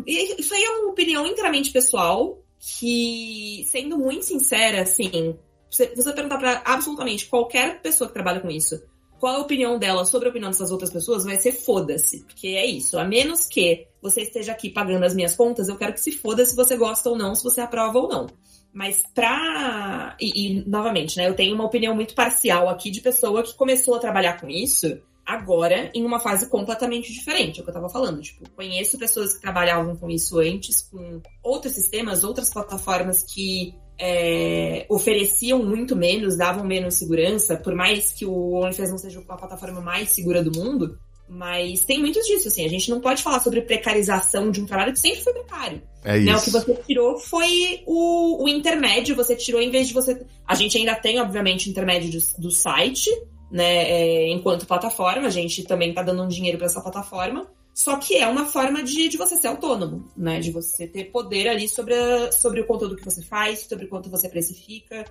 Isso 0.07 0.53
aí 0.53 0.63
é 0.63 0.69
uma 0.69 0.91
opinião 0.91 1.27
inteiramente 1.27 1.71
pessoal, 1.71 2.41
que, 2.59 3.63
sendo 3.69 3.97
muito 3.97 4.25
sincera, 4.25 4.81
assim, 4.81 5.37
você, 5.69 5.93
você 5.95 6.13
perguntar 6.13 6.39
para 6.39 6.61
absolutamente 6.65 7.27
qualquer 7.27 7.81
pessoa 7.81 8.07
que 8.07 8.13
trabalha 8.13 8.39
com 8.39 8.49
isso 8.49 8.81
qual 9.19 9.35
a 9.35 9.41
opinião 9.41 9.77
dela 9.77 10.05
sobre 10.05 10.27
a 10.27 10.31
opinião 10.31 10.51
dessas 10.51 10.71
outras 10.71 10.91
pessoas, 10.91 11.25
vai 11.25 11.37
ser 11.37 11.51
foda-se. 11.51 12.23
Porque 12.23 12.47
é 12.47 12.65
isso. 12.65 12.97
A 12.97 13.03
menos 13.03 13.47
que 13.47 13.87
você 14.01 14.21
esteja 14.21 14.51
aqui 14.51 14.69
pagando 14.69 15.03
as 15.03 15.15
minhas 15.15 15.35
contas, 15.35 15.67
eu 15.67 15.77
quero 15.77 15.93
que 15.93 16.01
se 16.01 16.11
foda 16.11 16.45
se 16.45 16.55
você 16.55 16.75
gosta 16.75 17.09
ou 17.09 17.17
não, 17.17 17.35
se 17.35 17.43
você 17.43 17.61
aprova 17.61 17.99
ou 17.99 18.07
não. 18.07 18.27
Mas 18.73 19.01
pra. 19.13 20.15
E, 20.19 20.59
e, 20.59 20.69
novamente, 20.69 21.17
né? 21.17 21.27
Eu 21.27 21.35
tenho 21.35 21.55
uma 21.55 21.65
opinião 21.65 21.95
muito 21.95 22.13
parcial 22.13 22.69
aqui 22.69 22.91
de 22.91 23.01
pessoa 23.01 23.43
que 23.43 23.55
começou 23.55 23.95
a 23.95 23.99
trabalhar 23.99 24.39
com 24.39 24.47
isso 24.47 25.01
agora 25.27 25.91
em 25.93 26.05
uma 26.05 26.21
fase 26.21 26.49
completamente 26.49 27.11
diferente, 27.11 27.59
é 27.59 27.61
o 27.61 27.65
que 27.65 27.69
eu 27.69 27.73
tava 27.73 27.89
falando. 27.89 28.21
Tipo, 28.21 28.49
conheço 28.51 28.97
pessoas 28.97 29.33
que 29.33 29.41
trabalhavam 29.41 29.93
com 29.97 30.09
isso 30.09 30.39
antes, 30.39 30.81
com 30.81 31.21
outros 31.43 31.73
sistemas, 31.73 32.23
outras 32.23 32.49
plataformas 32.49 33.23
que 33.23 33.75
é, 33.99 34.85
ofereciam 34.89 35.63
muito 35.63 35.95
menos, 35.95 36.37
davam 36.37 36.63
menos 36.63 36.95
segurança, 36.95 37.57
por 37.57 37.73
mais 37.75 38.11
que 38.11 38.25
o 38.25 38.53
OnlyFans 38.53 38.91
não 38.91 38.97
seja 38.97 39.19
a 39.27 39.37
plataforma 39.37 39.81
mais 39.81 40.09
segura 40.09 40.43
do 40.43 40.51
mundo, 40.51 40.97
mas 41.27 41.83
tem 41.83 41.99
muitos 41.99 42.25
disso, 42.25 42.47
assim. 42.47 42.65
A 42.65 42.69
gente 42.69 42.89
não 42.89 43.01
pode 43.01 43.21
falar 43.21 43.39
sobre 43.39 43.61
precarização 43.61 44.49
de 44.49 44.61
um 44.61 44.65
trabalho 44.65 44.93
que 44.93 44.99
sempre 44.99 45.21
foi 45.21 45.33
precário. 45.33 45.81
É 46.03 46.17
isso. 46.17 46.25
Né? 46.25 46.35
O 46.35 46.41
que 46.41 46.51
você 46.51 46.73
tirou 46.87 47.19
foi 47.19 47.81
o, 47.85 48.43
o 48.43 48.47
intermédio, 48.47 49.15
você 49.15 49.35
tirou 49.35 49.61
em 49.61 49.69
vez 49.69 49.87
de 49.87 49.93
você. 49.93 50.25
A 50.47 50.55
gente 50.55 50.77
ainda 50.77 50.95
tem, 50.95 51.19
obviamente, 51.19 51.67
o 51.67 51.71
intermédio 51.71 52.11
do, 52.11 52.41
do 52.43 52.51
site, 52.51 53.09
né? 53.51 53.89
É, 53.89 54.29
enquanto 54.29 54.65
plataforma, 54.65 55.27
a 55.27 55.31
gente 55.31 55.63
também 55.63 55.93
tá 55.93 56.01
dando 56.01 56.23
um 56.23 56.27
dinheiro 56.27 56.57
para 56.57 56.67
essa 56.67 56.81
plataforma. 56.81 57.45
Só 57.77 57.95
que 57.97 58.17
é 58.17 58.27
uma 58.27 58.47
forma 58.47 58.81
de, 58.81 59.07
de 59.07 59.17
você 59.17 59.35
ser 59.35 59.49
autônomo, 59.49 60.03
né? 60.17 60.39
De 60.39 60.49
você 60.49 60.87
ter 60.87 61.11
poder 61.11 61.47
ali 61.47 61.69
sobre, 61.69 61.93
a, 61.93 62.31
sobre 62.31 62.59
o 62.59 62.65
conteúdo 62.65 62.95
que 62.95 63.05
você 63.05 63.21
faz, 63.21 63.67
sobre 63.69 63.85
quanto 63.85 64.09
você 64.09 64.27
precifica, 64.27 65.05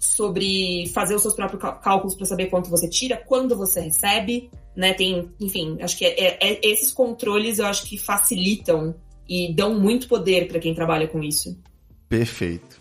sobre 0.00 0.90
fazer 0.94 1.14
os 1.14 1.20
seus 1.20 1.34
próprios 1.34 1.60
cálculos 1.82 2.14
para 2.14 2.24
saber 2.24 2.46
quanto 2.46 2.70
você 2.70 2.88
tira, 2.88 3.22
quando 3.28 3.54
você 3.54 3.82
recebe, 3.82 4.50
né? 4.74 4.94
Tem, 4.94 5.30
enfim, 5.38 5.76
acho 5.82 5.98
que 5.98 6.06
é, 6.06 6.18
é, 6.18 6.38
é, 6.40 6.60
esses 6.66 6.90
controles 6.90 7.58
eu 7.58 7.66
acho 7.66 7.84
que 7.84 7.98
facilitam 7.98 8.94
e 9.28 9.52
dão 9.52 9.78
muito 9.78 10.08
poder 10.08 10.48
para 10.48 10.58
quem 10.58 10.74
trabalha 10.74 11.06
com 11.06 11.22
isso. 11.22 11.60
Perfeito. 12.08 12.80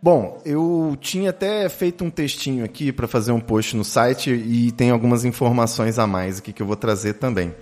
Bom, 0.00 0.40
eu 0.44 0.96
tinha 1.00 1.30
até 1.30 1.68
feito 1.68 2.04
um 2.04 2.10
textinho 2.10 2.64
aqui 2.64 2.92
para 2.92 3.08
fazer 3.08 3.32
um 3.32 3.40
post 3.40 3.76
no 3.76 3.84
site 3.84 4.30
e 4.30 4.70
tem 4.70 4.90
algumas 4.90 5.24
informações 5.24 5.98
a 5.98 6.06
mais 6.06 6.38
aqui 6.38 6.52
que 6.52 6.62
eu 6.62 6.66
vou 6.66 6.76
trazer 6.76 7.14
também. 7.14 7.52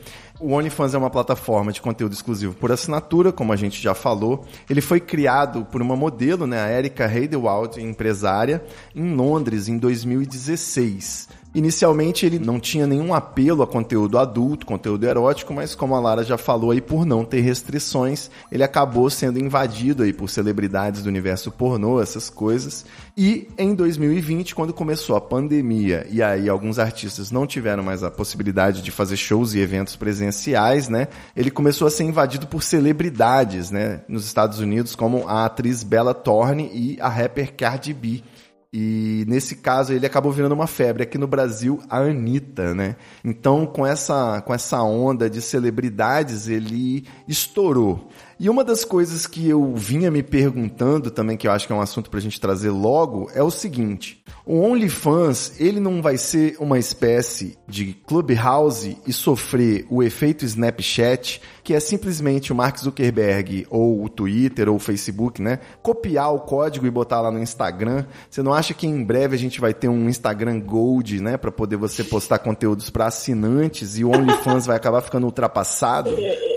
O 0.40 0.54
OnlyFans 0.54 0.94
é 0.94 0.98
uma 0.98 1.10
plataforma 1.10 1.70
de 1.70 1.82
conteúdo 1.82 2.14
exclusivo 2.14 2.54
por 2.54 2.72
assinatura, 2.72 3.30
como 3.30 3.52
a 3.52 3.56
gente 3.56 3.80
já 3.80 3.94
falou. 3.94 4.46
Ele 4.70 4.80
foi 4.80 4.98
criado 4.98 5.66
por 5.66 5.82
uma 5.82 5.94
modelo, 5.94 6.46
né, 6.46 6.62
a 6.62 6.72
Erika 6.72 7.04
Heidewald, 7.04 7.78
empresária, 7.78 8.64
em 8.96 9.14
Londres 9.14 9.68
em 9.68 9.76
2016. 9.76 11.28
Inicialmente 11.52 12.24
ele 12.24 12.38
não 12.38 12.60
tinha 12.60 12.86
nenhum 12.86 13.12
apelo 13.12 13.62
a 13.62 13.66
conteúdo 13.66 14.18
adulto, 14.18 14.64
conteúdo 14.64 15.04
erótico, 15.04 15.52
mas 15.52 15.74
como 15.74 15.96
a 15.96 16.00
Lara 16.00 16.22
já 16.22 16.38
falou 16.38 16.70
aí, 16.70 16.80
por 16.80 17.04
não 17.04 17.24
ter 17.24 17.40
restrições, 17.40 18.30
ele 18.52 18.62
acabou 18.62 19.10
sendo 19.10 19.38
invadido 19.38 20.04
aí 20.04 20.12
por 20.12 20.30
celebridades 20.30 21.02
do 21.02 21.08
universo 21.08 21.50
pornô, 21.50 22.00
essas 22.00 22.30
coisas. 22.30 22.86
E 23.16 23.48
em 23.58 23.74
2020, 23.74 24.54
quando 24.54 24.72
começou 24.72 25.16
a 25.16 25.20
pandemia 25.20 26.06
e 26.08 26.22
aí 26.22 26.48
alguns 26.48 26.78
artistas 26.78 27.32
não 27.32 27.46
tiveram 27.46 27.82
mais 27.82 28.04
a 28.04 28.10
possibilidade 28.10 28.80
de 28.80 28.90
fazer 28.90 29.16
shows 29.16 29.52
e 29.54 29.58
eventos 29.58 29.96
presenciais, 29.96 30.88
né? 30.88 31.08
Ele 31.34 31.50
começou 31.50 31.86
a 31.86 31.90
ser 31.90 32.04
invadido 32.04 32.46
por 32.46 32.62
celebridades, 32.62 33.70
né, 33.70 34.02
nos 34.08 34.24
Estados 34.24 34.60
Unidos, 34.60 34.94
como 34.94 35.28
a 35.28 35.46
atriz 35.46 35.82
Bella 35.82 36.14
Thorne 36.14 36.70
e 36.72 36.96
a 37.00 37.08
rapper 37.08 37.54
Cardi 37.56 37.92
B. 37.92 38.22
E 38.72 39.24
nesse 39.26 39.56
caso 39.56 39.92
ele 39.92 40.06
acabou 40.06 40.30
virando 40.30 40.54
uma 40.54 40.68
febre. 40.68 41.02
Aqui 41.02 41.18
no 41.18 41.26
Brasil, 41.26 41.82
a 41.88 41.98
Anitta, 41.98 42.72
né? 42.72 42.94
Então, 43.24 43.66
com 43.66 43.84
essa, 43.84 44.40
com 44.42 44.54
essa 44.54 44.80
onda 44.82 45.28
de 45.28 45.42
celebridades, 45.42 46.46
ele 46.46 47.04
estourou. 47.26 48.08
E 48.42 48.48
uma 48.48 48.64
das 48.64 48.86
coisas 48.86 49.26
que 49.26 49.46
eu 49.46 49.74
vinha 49.74 50.10
me 50.10 50.22
perguntando 50.22 51.10
também, 51.10 51.36
que 51.36 51.46
eu 51.46 51.52
acho 51.52 51.66
que 51.66 51.74
é 51.74 51.76
um 51.76 51.80
assunto 51.82 52.08
pra 52.08 52.20
gente 52.20 52.40
trazer 52.40 52.70
logo, 52.70 53.30
é 53.34 53.42
o 53.42 53.50
seguinte. 53.50 54.24
O 54.46 54.62
OnlyFans, 54.62 55.60
ele 55.60 55.78
não 55.78 56.00
vai 56.00 56.16
ser 56.16 56.56
uma 56.58 56.78
espécie 56.78 57.58
de 57.68 57.92
Clubhouse 57.92 58.96
e 59.06 59.12
sofrer 59.12 59.84
o 59.90 60.02
efeito 60.02 60.46
Snapchat, 60.46 61.42
que 61.62 61.74
é 61.74 61.80
simplesmente 61.80 62.50
o 62.50 62.56
Mark 62.56 62.78
Zuckerberg 62.78 63.66
ou 63.68 64.02
o 64.02 64.08
Twitter 64.08 64.70
ou 64.70 64.76
o 64.76 64.80
Facebook, 64.80 65.42
né? 65.42 65.58
Copiar 65.82 66.32
o 66.32 66.40
código 66.40 66.86
e 66.86 66.90
botar 66.90 67.20
lá 67.20 67.30
no 67.30 67.42
Instagram. 67.42 68.06
Você 68.30 68.42
não 68.42 68.54
acha 68.54 68.72
que 68.72 68.86
em 68.86 69.04
breve 69.04 69.36
a 69.36 69.38
gente 69.38 69.60
vai 69.60 69.74
ter 69.74 69.88
um 69.88 70.08
Instagram 70.08 70.60
Gold, 70.60 71.20
né? 71.20 71.36
Pra 71.36 71.52
poder 71.52 71.76
você 71.76 72.02
postar 72.02 72.38
conteúdos 72.38 72.88
para 72.88 73.04
assinantes 73.04 73.98
e 73.98 74.04
o 74.04 74.08
OnlyFans 74.08 74.64
vai 74.64 74.76
acabar 74.76 75.02
ficando 75.02 75.26
ultrapassado? 75.26 76.16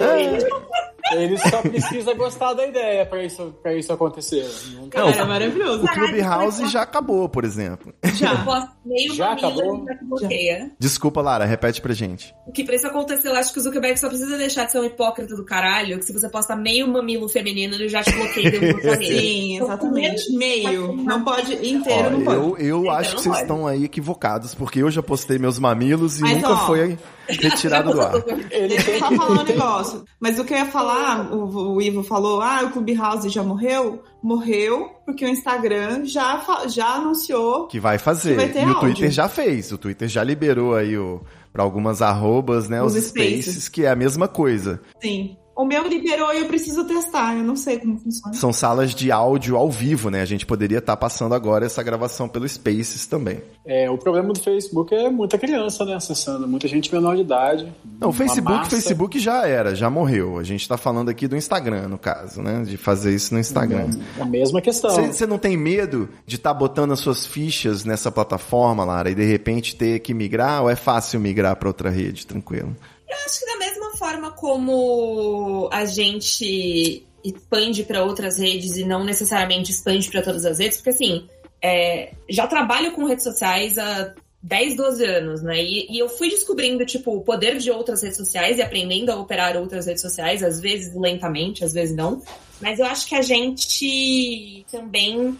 Oh. 0.00 0.77
Ele 1.12 1.36
só 1.38 1.62
precisa 1.62 2.12
gostar 2.14 2.52
da 2.54 2.66
ideia 2.66 3.06
pra 3.06 3.22
isso, 3.24 3.54
pra 3.62 3.74
isso 3.74 3.92
acontecer. 3.92 4.46
Não, 4.74 4.88
Cara, 4.88 5.10
é 5.10 5.24
maravilhoso. 5.24 5.84
O 5.84 5.88
Clubhouse 5.88 6.68
já 6.68 6.82
acabou, 6.82 7.28
por 7.28 7.44
exemplo. 7.44 7.92
Já. 8.14 8.44
meio 8.84 9.14
Já 9.14 9.30
mamilo 9.30 9.48
acabou? 9.48 9.84
já 9.86 9.94
te 9.96 10.04
bloqueia. 10.04 10.70
Desculpa, 10.78 11.20
Lara, 11.22 11.44
repete 11.44 11.80
pra 11.80 11.94
gente. 11.94 12.34
O 12.46 12.52
que 12.52 12.64
pra 12.64 12.74
isso 12.74 12.86
acontecer, 12.86 13.28
eu 13.28 13.36
acho 13.36 13.52
que 13.52 13.58
o 13.58 13.62
Zuckerberg 13.62 13.98
só 13.98 14.08
precisa 14.08 14.36
deixar 14.36 14.64
de 14.66 14.72
ser 14.72 14.80
um 14.80 14.84
hipócrita 14.84 15.34
do 15.34 15.44
caralho, 15.44 15.98
que 15.98 16.04
se 16.04 16.12
você 16.12 16.28
posta 16.28 16.54
meio 16.56 16.86
mamilo 16.88 17.28
feminino, 17.28 17.74
ele 17.74 17.88
já 17.88 18.02
te 18.02 18.12
bloqueia 18.12 18.50
dentro 18.50 18.80
do. 18.82 18.96
Sim, 19.04 19.56
exatamente. 19.62 20.36
Meio. 20.36 20.92
Não 20.94 21.22
pode 21.24 21.54
inteiro, 21.54 22.08
Ó, 22.08 22.10
não 22.10 22.22
pode. 22.24 22.36
eu 22.36 22.58
eu 22.58 22.80
Então 22.82 22.92
acho 22.94 23.16
que 23.16 23.22
vocês 23.22 23.34
pode. 23.34 23.42
estão 23.42 23.66
aí 23.66 23.84
equivocados, 23.84 24.54
porque 24.54 24.80
eu 24.82 24.90
já 24.90 25.02
postei 25.02 25.38
meus 25.38 25.58
mamilos 25.58 26.18
e 26.18 26.22
Mas, 26.22 26.34
nunca 26.36 26.52
ó, 26.52 26.66
foi 26.66 26.98
retirado 27.28 27.92
do 27.92 28.00
ar. 28.00 28.14
Ele 28.50 28.80
só 28.80 29.10
falar 29.14 29.40
um 29.40 29.44
negócio. 29.44 30.04
Mas 30.20 30.38
o 30.38 30.44
que 30.44 30.54
eu 30.54 30.58
ia 30.58 30.66
falar, 30.66 30.97
o, 31.30 31.74
o 31.74 31.82
Ivo 31.82 32.02
falou, 32.02 32.40
ah, 32.40 32.62
o 32.64 32.70
Clubhouse 32.70 33.28
já 33.28 33.42
morreu? 33.42 34.02
Morreu 34.22 34.90
porque 35.04 35.24
o 35.24 35.28
Instagram 35.28 36.04
já, 36.04 36.42
já 36.68 36.94
anunciou. 36.94 37.66
Que 37.66 37.80
vai 37.80 37.98
fazer. 37.98 38.36
Que 38.36 38.52
vai 38.52 38.62
e 38.62 38.66
o 38.66 38.68
áudio. 38.68 38.80
Twitter 38.80 39.10
já 39.10 39.28
fez. 39.28 39.72
O 39.72 39.78
Twitter 39.78 40.08
já 40.08 40.22
liberou 40.22 40.74
aí 40.74 40.96
o 40.98 41.20
para 41.52 41.62
algumas 41.62 42.02
arrobas, 42.02 42.68
né, 42.68 42.82
os, 42.82 42.94
Os 42.94 43.04
spaces. 43.06 43.46
spaces. 43.46 43.68
que 43.68 43.84
é 43.84 43.90
a 43.90 43.96
mesma 43.96 44.28
coisa. 44.28 44.80
Sim. 45.00 45.36
O 45.58 45.64
meu 45.64 45.88
liberou 45.88 46.32
e 46.32 46.38
eu 46.38 46.46
preciso 46.46 46.84
testar. 46.84 47.36
Eu 47.36 47.42
não 47.42 47.56
sei 47.56 47.80
como 47.80 47.98
funciona. 47.98 48.32
São 48.32 48.52
salas 48.52 48.94
de 48.94 49.10
áudio 49.10 49.56
ao 49.56 49.68
vivo, 49.68 50.08
né? 50.08 50.22
A 50.22 50.24
gente 50.24 50.46
poderia 50.46 50.78
estar 50.78 50.96
passando 50.96 51.34
agora 51.34 51.66
essa 51.66 51.82
gravação 51.82 52.28
pelo 52.28 52.48
Spaces 52.48 53.06
também. 53.06 53.42
É, 53.66 53.90
o 53.90 53.98
problema 53.98 54.32
do 54.32 54.38
Facebook 54.38 54.94
é 54.94 55.10
muita 55.10 55.36
criança, 55.36 55.84
né, 55.84 55.96
acessando, 55.96 56.46
muita 56.46 56.68
gente 56.68 56.94
menor 56.94 57.16
de 57.16 57.22
idade. 57.22 57.74
Não, 58.00 58.10
o 58.10 58.12
Facebook, 58.12 58.56
massa. 58.56 58.70
Facebook 58.70 59.18
já 59.18 59.48
era, 59.48 59.74
já 59.74 59.90
morreu. 59.90 60.38
A 60.38 60.44
gente 60.44 60.68
tá 60.68 60.76
falando 60.76 61.08
aqui 61.08 61.26
do 61.26 61.36
Instagram, 61.36 61.88
no 61.88 61.98
caso, 61.98 62.40
né? 62.40 62.62
De 62.62 62.76
fazer 62.76 63.12
isso 63.12 63.34
no 63.34 63.40
Instagram. 63.40 63.90
É 64.16 64.22
a 64.22 64.26
mesma 64.26 64.62
questão. 64.62 65.08
Você 65.08 65.26
não 65.26 65.38
tem 65.38 65.56
medo 65.56 66.08
de 66.24 66.36
estar 66.36 66.54
botando 66.54 66.92
as 66.92 67.00
suas 67.00 67.26
fichas 67.26 67.84
nessa 67.84 68.12
plataforma, 68.12 68.84
Lara, 68.84 69.10
e 69.10 69.14
de 69.16 69.24
repente 69.24 69.74
ter 69.74 69.98
que 69.98 70.14
migrar? 70.14 70.62
Ou 70.62 70.70
é 70.70 70.76
fácil 70.76 71.18
migrar 71.18 71.56
para 71.56 71.68
outra 71.68 71.90
rede, 71.90 72.24
tranquilo? 72.28 72.76
Eu 73.08 73.16
acho 73.26 73.40
que 73.40 73.46
da 73.46 73.58
mesma 73.58 73.77
forma 73.98 74.30
como 74.30 75.68
a 75.72 75.84
gente 75.84 77.06
expande 77.24 77.82
para 77.82 78.04
outras 78.04 78.38
redes 78.38 78.76
e 78.76 78.84
não 78.84 79.04
necessariamente 79.04 79.70
expande 79.70 80.08
para 80.08 80.22
todas 80.22 80.44
as 80.44 80.58
redes, 80.58 80.78
porque 80.78 80.90
assim, 80.90 81.28
é, 81.62 82.12
já 82.28 82.46
trabalho 82.46 82.92
com 82.92 83.04
redes 83.04 83.24
sociais 83.24 83.76
há 83.76 84.14
10, 84.42 84.76
12 84.76 85.04
anos, 85.04 85.42
né? 85.42 85.62
E, 85.62 85.86
e 85.90 85.98
eu 85.98 86.08
fui 86.08 86.30
descobrindo, 86.30 86.86
tipo, 86.86 87.16
o 87.16 87.20
poder 87.22 87.58
de 87.58 87.70
outras 87.70 88.02
redes 88.02 88.16
sociais 88.16 88.58
e 88.58 88.62
aprendendo 88.62 89.10
a 89.10 89.16
operar 89.16 89.56
outras 89.56 89.86
redes 89.86 90.00
sociais, 90.00 90.42
às 90.42 90.60
vezes 90.60 90.94
lentamente, 90.94 91.64
às 91.64 91.72
vezes 91.72 91.94
não. 91.94 92.22
Mas 92.60 92.78
eu 92.78 92.86
acho 92.86 93.06
que 93.08 93.16
a 93.16 93.22
gente 93.22 94.64
também 94.70 95.36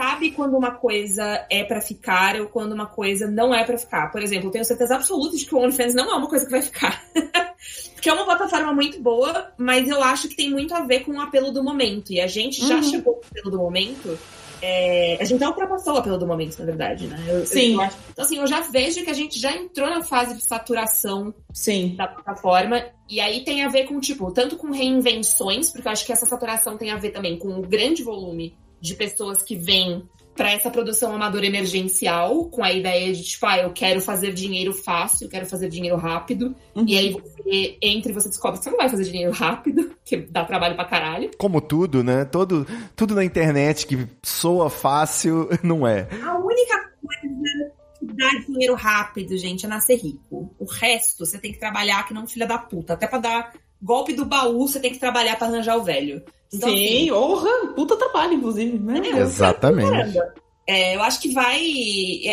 sabe 0.00 0.30
quando 0.30 0.56
uma 0.56 0.70
coisa 0.70 1.44
é 1.50 1.62
pra 1.62 1.82
ficar 1.82 2.40
ou 2.40 2.46
quando 2.46 2.72
uma 2.72 2.86
coisa 2.86 3.26
não 3.30 3.54
é 3.54 3.62
pra 3.64 3.76
ficar. 3.76 4.10
Por 4.10 4.22
exemplo, 4.22 4.48
eu 4.48 4.50
tenho 4.52 4.64
certeza 4.64 4.94
absoluta 4.94 5.36
de 5.36 5.44
que 5.44 5.54
o 5.54 5.58
OnlyFans 5.58 5.92
não 5.94 6.10
é 6.10 6.14
uma 6.16 6.26
coisa 6.28 6.46
que 6.46 6.50
vai 6.50 6.62
ficar. 6.62 7.04
Porque 7.94 8.08
é 8.08 8.12
uma 8.14 8.24
plataforma 8.24 8.72
muito 8.72 8.98
boa, 8.98 9.52
mas 9.58 9.86
eu 9.86 10.02
acho 10.02 10.26
que 10.26 10.34
tem 10.36 10.50
muito 10.50 10.74
a 10.74 10.80
ver 10.80 11.00
com 11.00 11.12
o 11.12 11.20
apelo 11.20 11.52
do 11.52 11.62
momento. 11.62 12.12
E 12.14 12.18
a 12.20 12.26
gente 12.26 12.66
já 12.66 12.76
Uhum. 12.76 12.82
chegou 12.82 13.14
no 13.16 13.20
apelo 13.30 13.50
do 13.50 13.58
momento. 13.58 14.18
é, 14.62 15.16
a 15.18 15.24
gente 15.24 15.40
já 15.40 15.48
ultrapassou 15.48 15.94
o 15.94 15.96
apelo 15.96 16.18
do 16.18 16.26
momento, 16.26 16.58
na 16.58 16.66
verdade, 16.66 17.06
né? 17.06 17.16
Eu- 17.26 17.38
eu 17.40 17.46
Sim. 17.46 17.80
acho- 17.80 17.96
então, 18.10 18.22
assim, 18.22 18.36
eu 18.38 18.46
já 18.46 18.60
vejo 18.60 19.02
que 19.02 19.08
a 19.10 19.14
gente 19.14 19.38
já 19.40 19.50
entrou 19.56 19.88
na 19.88 20.02
fase 20.02 20.34
de 20.36 20.42
saturação 20.44 21.32
Sim. 21.50 21.94
da 21.96 22.06
plataforma. 22.06 22.84
E 23.08 23.20
aí 23.20 23.42
tem 23.42 23.64
a 23.64 23.68
ver 23.70 23.84
com, 23.86 23.98
tipo, 24.00 24.30
tanto 24.32 24.56
com 24.58 24.70
reinvenções, 24.70 25.70
porque 25.70 25.88
eu 25.88 25.92
acho 25.92 26.04
que 26.04 26.12
essa 26.12 26.26
saturação 26.26 26.76
tem 26.76 26.90
a 26.90 26.96
ver 26.98 27.08
também 27.10 27.38
com 27.38 27.48
o 27.58 27.62
grande 27.62 28.02
volume 28.02 28.54
de 28.80 28.94
pessoas 28.94 29.42
que 29.42 29.56
vêm 29.56 30.08
pra 30.40 30.52
essa 30.52 30.70
produção 30.70 31.14
amadora 31.14 31.44
emergencial, 31.44 32.46
com 32.46 32.64
a 32.64 32.72
ideia 32.72 33.12
de, 33.12 33.22
tipo, 33.22 33.44
ah, 33.44 33.58
eu 33.58 33.72
quero 33.74 34.00
fazer 34.00 34.32
dinheiro 34.32 34.72
fácil, 34.72 35.26
eu 35.26 35.30
quero 35.30 35.44
fazer 35.44 35.68
dinheiro 35.68 35.96
rápido. 35.96 36.54
Uhum. 36.74 36.84
E 36.86 36.96
aí 36.96 37.10
você 37.10 37.76
entra 37.82 38.10
e 38.10 38.14
você 38.14 38.30
descobre 38.30 38.58
que 38.58 38.64
você 38.64 38.70
não 38.70 38.78
vai 38.78 38.88
fazer 38.88 39.04
dinheiro 39.04 39.32
rápido, 39.32 39.94
que 40.02 40.16
dá 40.16 40.44
trabalho 40.44 40.76
pra 40.76 40.86
caralho. 40.86 41.30
Como 41.36 41.60
tudo, 41.60 42.02
né? 42.02 42.24
Todo, 42.24 42.66
tudo 42.96 43.14
na 43.14 43.22
internet 43.22 43.86
que 43.86 44.08
soa 44.22 44.70
fácil, 44.70 45.48
não 45.62 45.86
é. 45.86 46.08
A 46.22 46.38
única 46.38 46.90
coisa 47.04 47.72
que 47.98 48.06
dá 48.06 48.30
dinheiro 48.46 48.74
rápido, 48.74 49.36
gente, 49.36 49.66
é 49.66 49.68
nascer 49.68 49.96
rico. 49.96 50.54
O 50.58 50.64
resto 50.64 51.26
você 51.26 51.38
tem 51.38 51.52
que 51.52 51.58
trabalhar 51.58 52.06
que 52.06 52.14
não 52.14 52.26
filha 52.26 52.46
da 52.46 52.56
puta. 52.56 52.94
Até 52.94 53.06
pra 53.06 53.18
dar 53.18 53.52
golpe 53.82 54.12
do 54.12 54.24
baú, 54.24 54.66
você 54.66 54.78
tem 54.80 54.92
que 54.92 54.98
trabalhar 54.98 55.36
pra 55.36 55.46
arranjar 55.48 55.76
o 55.76 55.82
velho. 55.84 56.22
Então, 56.52 56.68
assim, 56.68 56.86
Sim, 56.86 57.12
honra, 57.12 57.50
puta 57.74 57.96
trabalho, 57.96 58.34
inclusive. 58.34 58.78
Né? 58.78 59.00
É, 59.14 59.18
Exatamente. 59.20 59.90
Caramba. 59.90 60.34
É, 60.66 60.94
eu 60.96 61.02
acho 61.02 61.20
que 61.20 61.32
vai. 61.32 61.60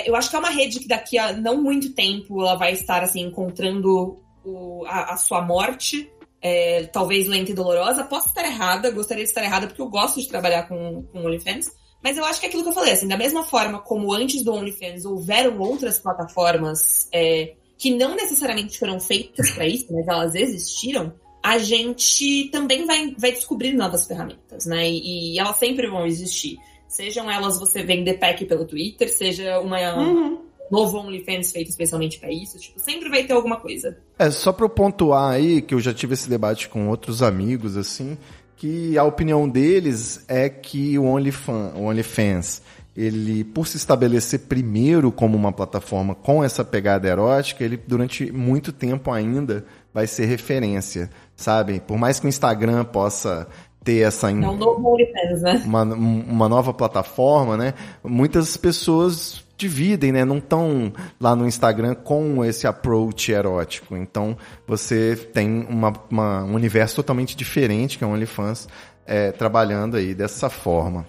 Eu 0.05 0.15
acho 0.15 0.29
que 0.29 0.36
é 0.36 0.39
uma 0.39 0.49
rede 0.49 0.79
que 0.79 0.88
daqui 0.88 1.17
a 1.17 1.33
não 1.33 1.62
muito 1.62 1.93
tempo 1.93 2.41
ela 2.41 2.55
vai 2.55 2.73
estar 2.73 3.01
assim 3.03 3.21
encontrando 3.21 4.19
o- 4.45 4.83
a, 4.88 5.13
a 5.13 5.17
sua 5.17 5.41
morte. 5.41 6.12
é, 6.39 6.83
talvez 6.93 7.27
lenta 7.27 7.49
e 7.51 7.53
dolorosa. 7.53 8.03
Posso 8.03 8.27
estar 8.27 8.45
errada, 8.45 8.91
gostaria 8.91 9.23
de 9.23 9.29
estar 9.29 9.43
errada, 9.43 9.65
porque 9.67 9.81
eu 9.81 9.89
gosto 9.89 10.21
de 10.21 10.27
trabalhar 10.27 10.67
com, 10.67 11.03
com 11.12 11.25
OnlyFans. 11.25 11.71
Mas 12.03 12.15
eu 12.15 12.23
acho 12.23 12.39
que 12.39 12.45
é 12.45 12.49
aquilo 12.49 12.62
que 12.62 12.69
eu 12.69 12.73
falei, 12.73 12.93
assim, 12.93 13.07
da 13.07 13.17
mesma 13.17 13.43
forma 13.43 13.79
como 13.79 14.13
antes 14.13 14.43
do 14.43 14.53
OnlyFans 14.53 15.03
houveram 15.03 15.57
outras 15.60 15.97
plataformas 15.97 17.10
é, 17.12 17.55
que 17.77 17.89
não 17.95 18.15
necessariamente 18.15 18.77
foram 18.77 18.99
feitas 18.99 19.49
para 19.51 19.65
isso, 19.67 19.88
mas 19.91 20.07
elas 20.07 20.36
existiram, 20.36 21.12
a 21.47 21.57
gente 21.60 22.49
também 22.51 22.86
vai, 22.86 23.15
vai 23.17 23.31
descobrir 23.31 23.71
novas 23.71 24.05
ferramentas, 24.05 24.65
né? 24.65 24.89
E, 24.89 25.33
e 25.33 25.39
elas 25.39 25.55
sempre 25.55 25.88
vão 25.88 26.05
existir. 26.05 26.57
Sejam 26.89 27.31
elas 27.31 27.57
você 27.57 27.81
vender 27.83 28.15
pack 28.15 28.43
pelo 28.43 28.65
Twitter, 28.65 29.10
seja 29.10 29.57
uma 29.62 29.77
Uhum. 29.95 30.39
novo 30.69 30.97
OnlyFans 30.97 31.53
feito 31.53 31.69
especialmente 31.69 32.19
pra 32.19 32.29
isso, 32.29 32.60
tipo, 32.60 32.77
sempre 32.81 33.10
vai 33.10 33.23
ter 33.23 33.31
alguma 33.31 33.55
coisa. 33.55 33.97
É, 34.19 34.29
só 34.29 34.51
pra 34.51 34.65
eu 34.65 34.69
pontuar 34.69 35.31
aí, 35.36 35.62
que 35.62 35.73
eu 35.73 35.79
já 35.79 35.93
tive 35.93 36.15
esse 36.15 36.29
debate 36.29 36.67
com 36.67 36.89
outros 36.89 37.23
amigos, 37.23 37.77
assim, 37.77 38.17
que 38.57 38.97
a 38.97 39.05
opinião 39.05 39.47
deles 39.47 40.25
é 40.27 40.49
que 40.49 40.99
o 40.99 41.05
OnlyFan, 41.05 41.71
o 41.75 41.83
OnlyFans, 41.83 42.62
ele, 42.93 43.45
por 43.45 43.67
se 43.67 43.77
estabelecer 43.77 44.39
primeiro 44.41 45.13
como 45.13 45.38
uma 45.38 45.53
plataforma 45.53 46.13
com 46.13 46.43
essa 46.43 46.65
pegada 46.65 47.07
erótica, 47.07 47.63
ele 47.63 47.77
durante 47.77 48.31
muito 48.33 48.73
tempo 48.73 49.12
ainda 49.12 49.63
vai 49.97 50.05
ser 50.05 50.25
referência, 50.27 51.10
sabe? 51.36 51.79
Por 51.79 51.97
mais 51.97 52.19
que 52.19 52.27
o 52.27 52.29
Instagram 52.29 52.86
possa 52.86 53.47
ter 53.83 54.05
essa... 54.05 54.29
É 54.29 54.31
um 54.31 54.55
novo 54.55 54.89
OnlyFans, 54.93 55.41
né? 55.41 55.63
uma, 55.65 55.81
uma 55.81 56.47
nova 56.47 56.71
plataforma, 56.71 57.57
né? 57.57 57.73
Muitas 58.03 58.55
pessoas 58.57 59.43
dividem, 59.57 60.12
né? 60.12 60.23
Não 60.23 60.38
estão 60.38 60.93
lá 61.19 61.36
no 61.36 61.47
Instagram 61.47 61.95
com 61.95 62.45
esse 62.45 62.67
approach 62.67 63.31
erótico. 63.31 63.97
Então, 63.97 64.38
você 64.67 65.15
tem 65.33 65.65
uma, 65.67 65.91
uma- 66.12 66.43
um 66.43 66.53
universo 66.53 66.97
totalmente 66.97 67.36
diferente, 67.36 67.97
que 67.97 68.03
é 68.03 68.07
o 68.07 68.12
OnlyFans, 68.12 68.67
é, 69.03 69.31
trabalhando 69.31 69.97
aí 69.97 70.13
dessa 70.13 70.47
forma. 70.47 71.07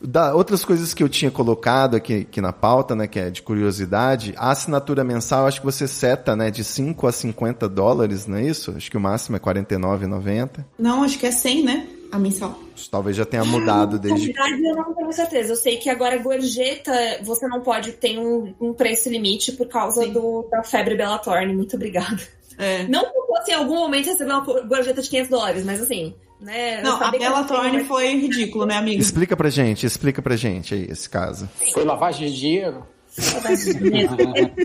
Da, 0.00 0.34
outras 0.34 0.64
coisas 0.64 0.92
que 0.92 1.02
eu 1.02 1.08
tinha 1.08 1.30
colocado 1.30 1.96
aqui, 1.96 2.26
aqui 2.28 2.40
na 2.40 2.52
pauta, 2.52 2.94
né, 2.94 3.06
que 3.06 3.18
é 3.18 3.30
de 3.30 3.42
curiosidade, 3.42 4.34
a 4.36 4.50
assinatura 4.50 5.02
mensal, 5.02 5.46
acho 5.46 5.60
que 5.60 5.66
você 5.66 5.88
seta, 5.88 6.36
né, 6.36 6.50
de 6.50 6.62
5 6.62 7.06
a 7.06 7.12
50 7.12 7.68
dólares, 7.68 8.26
não 8.26 8.36
é 8.36 8.44
isso? 8.44 8.74
Acho 8.76 8.90
que 8.90 8.96
o 8.96 9.00
máximo 9.00 9.36
é 9.36 9.40
R$ 9.40 9.44
49,90. 9.44 10.64
Não, 10.78 11.02
acho 11.02 11.18
que 11.18 11.26
é 11.26 11.30
100, 11.30 11.64
né? 11.64 11.88
A 12.12 12.18
mensal. 12.18 12.56
Talvez 12.90 13.16
já 13.16 13.24
tenha 13.24 13.44
mudado 13.44 13.96
Na 13.96 13.98
desde 13.98 14.26
verdade, 14.32 14.64
eu 14.64 14.76
não 14.76 14.94
tenho 14.94 15.12
certeza. 15.12 15.52
Eu 15.52 15.56
sei 15.56 15.76
que 15.76 15.90
agora 15.90 16.16
gorjeta, 16.18 16.92
você 17.22 17.48
não 17.48 17.60
pode 17.60 17.92
ter 17.92 18.18
um, 18.18 18.54
um 18.60 18.72
preço 18.72 19.08
limite 19.08 19.52
por 19.52 19.66
causa 19.66 20.02
Sim. 20.02 20.12
do, 20.12 20.46
da 20.50 20.62
febre 20.62 20.94
Bellatorne. 20.94 21.54
Muito 21.54 21.74
obrigada. 21.74 22.22
É. 22.58 22.84
Não 22.84 23.02
que 23.10 23.18
eu 23.18 23.26
fosse 23.26 23.50
em 23.50 23.54
algum 23.54 23.76
momento 23.76 24.06
receber 24.06 24.32
uma 24.32 24.40
gorjeta 24.62 25.02
de 25.02 25.08
500 25.08 25.30
dólares, 25.30 25.64
mas 25.64 25.82
assim, 25.82 26.14
né? 26.40 26.82
Não, 26.82 27.02
a 27.02 27.10
tenho- 27.10 27.44
Thorne 27.46 27.84
foi 27.84 28.14
ridículo, 28.16 28.66
né, 28.66 28.76
amiga? 28.76 29.00
Explica 29.00 29.36
pra 29.36 29.48
gente, 29.50 29.86
explica 29.86 30.20
pra 30.22 30.36
gente 30.36 30.74
aí 30.74 30.86
esse 30.90 31.08
caso. 31.08 31.48
Foi 31.72 31.84
lavagem 31.84 32.28
de 32.30 32.38
dinheiro? 32.38 32.86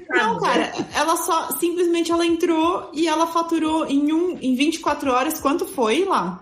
Não, 0.10 0.40
cara, 0.40 0.72
ela 0.94 1.16
só 1.16 1.52
simplesmente 1.60 2.12
ela 2.12 2.26
entrou 2.26 2.90
e 2.94 3.08
ela 3.08 3.28
faturou 3.28 3.86
em 3.86 4.12
um 4.12 4.38
em 4.42 4.56
24 4.56 5.12
horas 5.12 5.40
quanto 5.40 5.66
foi 5.66 6.04
lá? 6.06 6.42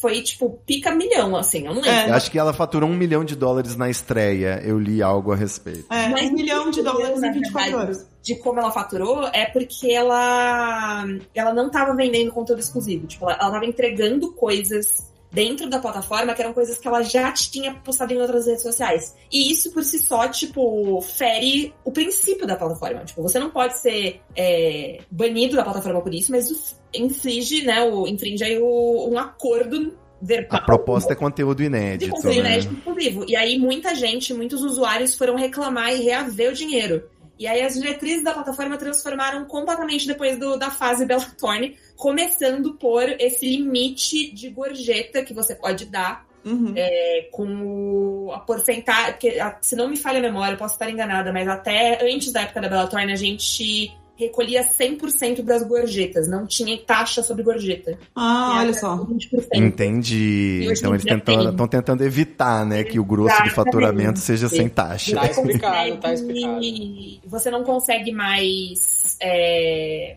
Foi 0.00 0.22
tipo 0.22 0.58
pica 0.66 0.94
milhão, 0.94 1.36
assim, 1.36 1.66
eu 1.66 1.74
não 1.74 1.80
lembro. 1.80 1.90
É. 1.90 2.10
Acho 2.10 2.30
que 2.30 2.38
ela 2.38 2.52
faturou 2.52 2.88
um 2.88 2.94
milhão 2.94 3.24
de 3.24 3.34
dólares 3.34 3.76
na 3.76 3.88
estreia. 3.88 4.60
Eu 4.64 4.78
li 4.78 5.02
algo 5.02 5.32
a 5.32 5.36
respeito. 5.36 5.86
É, 5.90 6.08
Mas 6.08 6.30
um 6.30 6.34
milhão 6.34 6.70
de 6.70 6.82
dólares 6.82 7.22
em 7.22 7.32
24 7.32 7.52
verdade, 7.52 7.74
horas. 7.74 8.06
De 8.22 8.34
como 8.36 8.60
ela 8.60 8.70
faturou 8.70 9.26
é 9.28 9.46
porque 9.46 9.92
ela 9.92 11.04
ela 11.34 11.54
não 11.54 11.70
tava 11.70 11.94
vendendo 11.94 12.32
conteúdo 12.32 12.60
exclusivo. 12.60 13.06
Tipo, 13.06 13.24
ela, 13.30 13.38
ela 13.40 13.50
tava 13.52 13.64
entregando 13.64 14.32
coisas 14.32 15.06
dentro 15.30 15.68
da 15.68 15.78
plataforma 15.78 16.34
que 16.34 16.42
eram 16.42 16.52
coisas 16.52 16.78
que 16.78 16.86
ela 16.88 17.02
já 17.02 17.32
tinha 17.32 17.74
postado 17.74 18.12
em 18.12 18.20
outras 18.20 18.46
redes 18.46 18.62
sociais. 18.62 19.14
E 19.30 19.50
isso 19.52 19.72
por 19.72 19.82
si 19.82 19.98
só, 19.98 20.28
tipo, 20.28 21.00
fere 21.00 21.74
o 21.84 21.90
princípio 21.90 22.46
da 22.46 22.56
plataforma. 22.56 23.04
Tipo, 23.04 23.22
você 23.22 23.38
não 23.38 23.50
pode 23.50 23.78
ser 23.80 24.20
é, 24.36 25.00
banido 25.10 25.56
da 25.56 25.64
plataforma 25.64 26.00
por 26.00 26.14
isso, 26.14 26.32
mas 26.32 26.76
inflige, 26.94 27.64
né, 27.64 27.82
o, 27.82 28.06
infringe 28.06 28.44
aí 28.44 28.58
o, 28.58 29.08
um 29.10 29.18
acordo 29.18 29.94
verbal. 30.20 30.60
A 30.60 30.64
proposta 30.64 31.12
é 31.12 31.16
conteúdo 31.16 31.58
de 31.58 31.64
inédito. 31.64 32.10
conteúdo 32.12 32.34
né? 32.34 32.40
inédito 32.40 32.74
exclusivo. 32.74 33.24
E 33.28 33.36
aí 33.36 33.58
muita 33.58 33.94
gente, 33.94 34.32
muitos 34.32 34.62
usuários 34.62 35.14
foram 35.14 35.36
reclamar 35.36 35.92
e 35.92 36.02
reaver 36.02 36.50
o 36.50 36.54
dinheiro. 36.54 37.04
E 37.38 37.46
aí 37.46 37.62
as 37.62 37.74
diretrizes 37.74 38.24
da 38.24 38.32
plataforma 38.32 38.76
transformaram 38.76 39.44
completamente 39.44 40.06
depois 40.06 40.38
do, 40.38 40.56
da 40.56 40.70
fase 40.70 41.04
Bella 41.06 41.26
Thorne, 41.38 41.76
começando 41.96 42.74
por 42.74 43.02
esse 43.20 43.46
limite 43.46 44.32
de 44.32 44.50
gorjeta 44.50 45.22
que 45.22 45.34
você 45.34 45.54
pode 45.54 45.86
dar 45.86 46.26
Uhum. 46.46 46.74
é, 46.76 47.28
com 47.32 48.30
a 48.32 48.38
porcentagem. 48.38 49.14
Porque, 49.14 49.36
se 49.60 49.74
não 49.74 49.88
me 49.88 49.96
falha 49.96 50.20
a 50.20 50.22
memória, 50.22 50.54
eu 50.54 50.58
posso 50.58 50.74
estar 50.74 50.88
enganada, 50.88 51.32
mas 51.32 51.48
até 51.48 52.08
antes 52.08 52.30
da 52.30 52.42
época 52.42 52.60
da 52.60 52.68
Bella 52.68 52.86
Thorne 52.86 53.12
a 53.12 53.16
gente 53.16 53.92
recolhia 54.16 54.62
100% 54.62 55.42
das 55.42 55.62
gorjetas, 55.62 56.26
não 56.26 56.46
tinha 56.46 56.76
taxa 56.78 57.22
sobre 57.22 57.42
gorjeta. 57.42 57.98
Ah, 58.14 58.54
E 58.56 58.58
olha 58.60 58.74
só. 58.74 58.96
20%. 58.96 59.48
Entendi. 59.54 60.68
Então 60.72 60.94
eles 60.94 61.04
estão 61.04 61.68
tentando 61.68 62.02
evitar, 62.02 62.64
né, 62.64 62.82
que 62.82 62.98
o 62.98 63.04
grosso 63.04 63.28
do 63.28 63.32
Exatamente. 63.32 63.54
faturamento 63.54 64.18
seja 64.18 64.48
sem 64.48 64.68
taxa. 64.68 65.14
Tá 65.14 65.30
explicado, 65.30 65.96
tá 65.98 66.14
explicado. 66.14 66.60
E 66.62 67.20
Você 67.26 67.50
não 67.50 67.62
consegue 67.62 68.12
mais 68.12 69.16
é, 69.20 70.16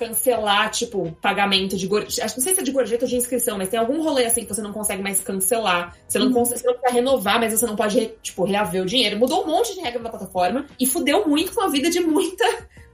cancelar, 0.00 0.70
tipo, 0.70 1.14
pagamento 1.20 1.76
de 1.76 1.86
gorjeta. 1.86 2.24
Acho 2.24 2.34
que 2.34 2.40
não 2.40 2.44
sei 2.44 2.54
se 2.54 2.60
é 2.60 2.64
de 2.64 2.72
gorjeta 2.72 3.04
ou 3.04 3.08
de 3.08 3.16
inscrição, 3.16 3.58
mas 3.58 3.68
tem 3.68 3.78
algum 3.78 4.02
rolê 4.02 4.24
assim 4.24 4.44
que 4.44 4.54
você 4.54 4.62
não 4.62 4.72
consegue 4.72 5.02
mais 5.02 5.20
cancelar. 5.20 5.94
Você 6.08 6.18
não, 6.18 6.32
consegue, 6.32 6.60
você 6.60 6.66
não 6.66 6.74
precisa 6.74 6.94
renovar, 6.94 7.38
mas 7.38 7.52
você 7.52 7.66
não 7.66 7.76
pode, 7.76 8.10
tipo, 8.22 8.44
reaver 8.44 8.82
o 8.82 8.86
dinheiro. 8.86 9.18
Mudou 9.18 9.44
um 9.44 9.46
monte 9.46 9.74
de 9.74 9.80
regra 9.80 10.00
na 10.02 10.08
plataforma 10.08 10.66
e 10.78 10.86
fudeu 10.86 11.28
muito 11.28 11.52
com 11.52 11.62
a 11.62 11.68
vida 11.68 11.90
de 11.90 12.00
muita 12.00 12.44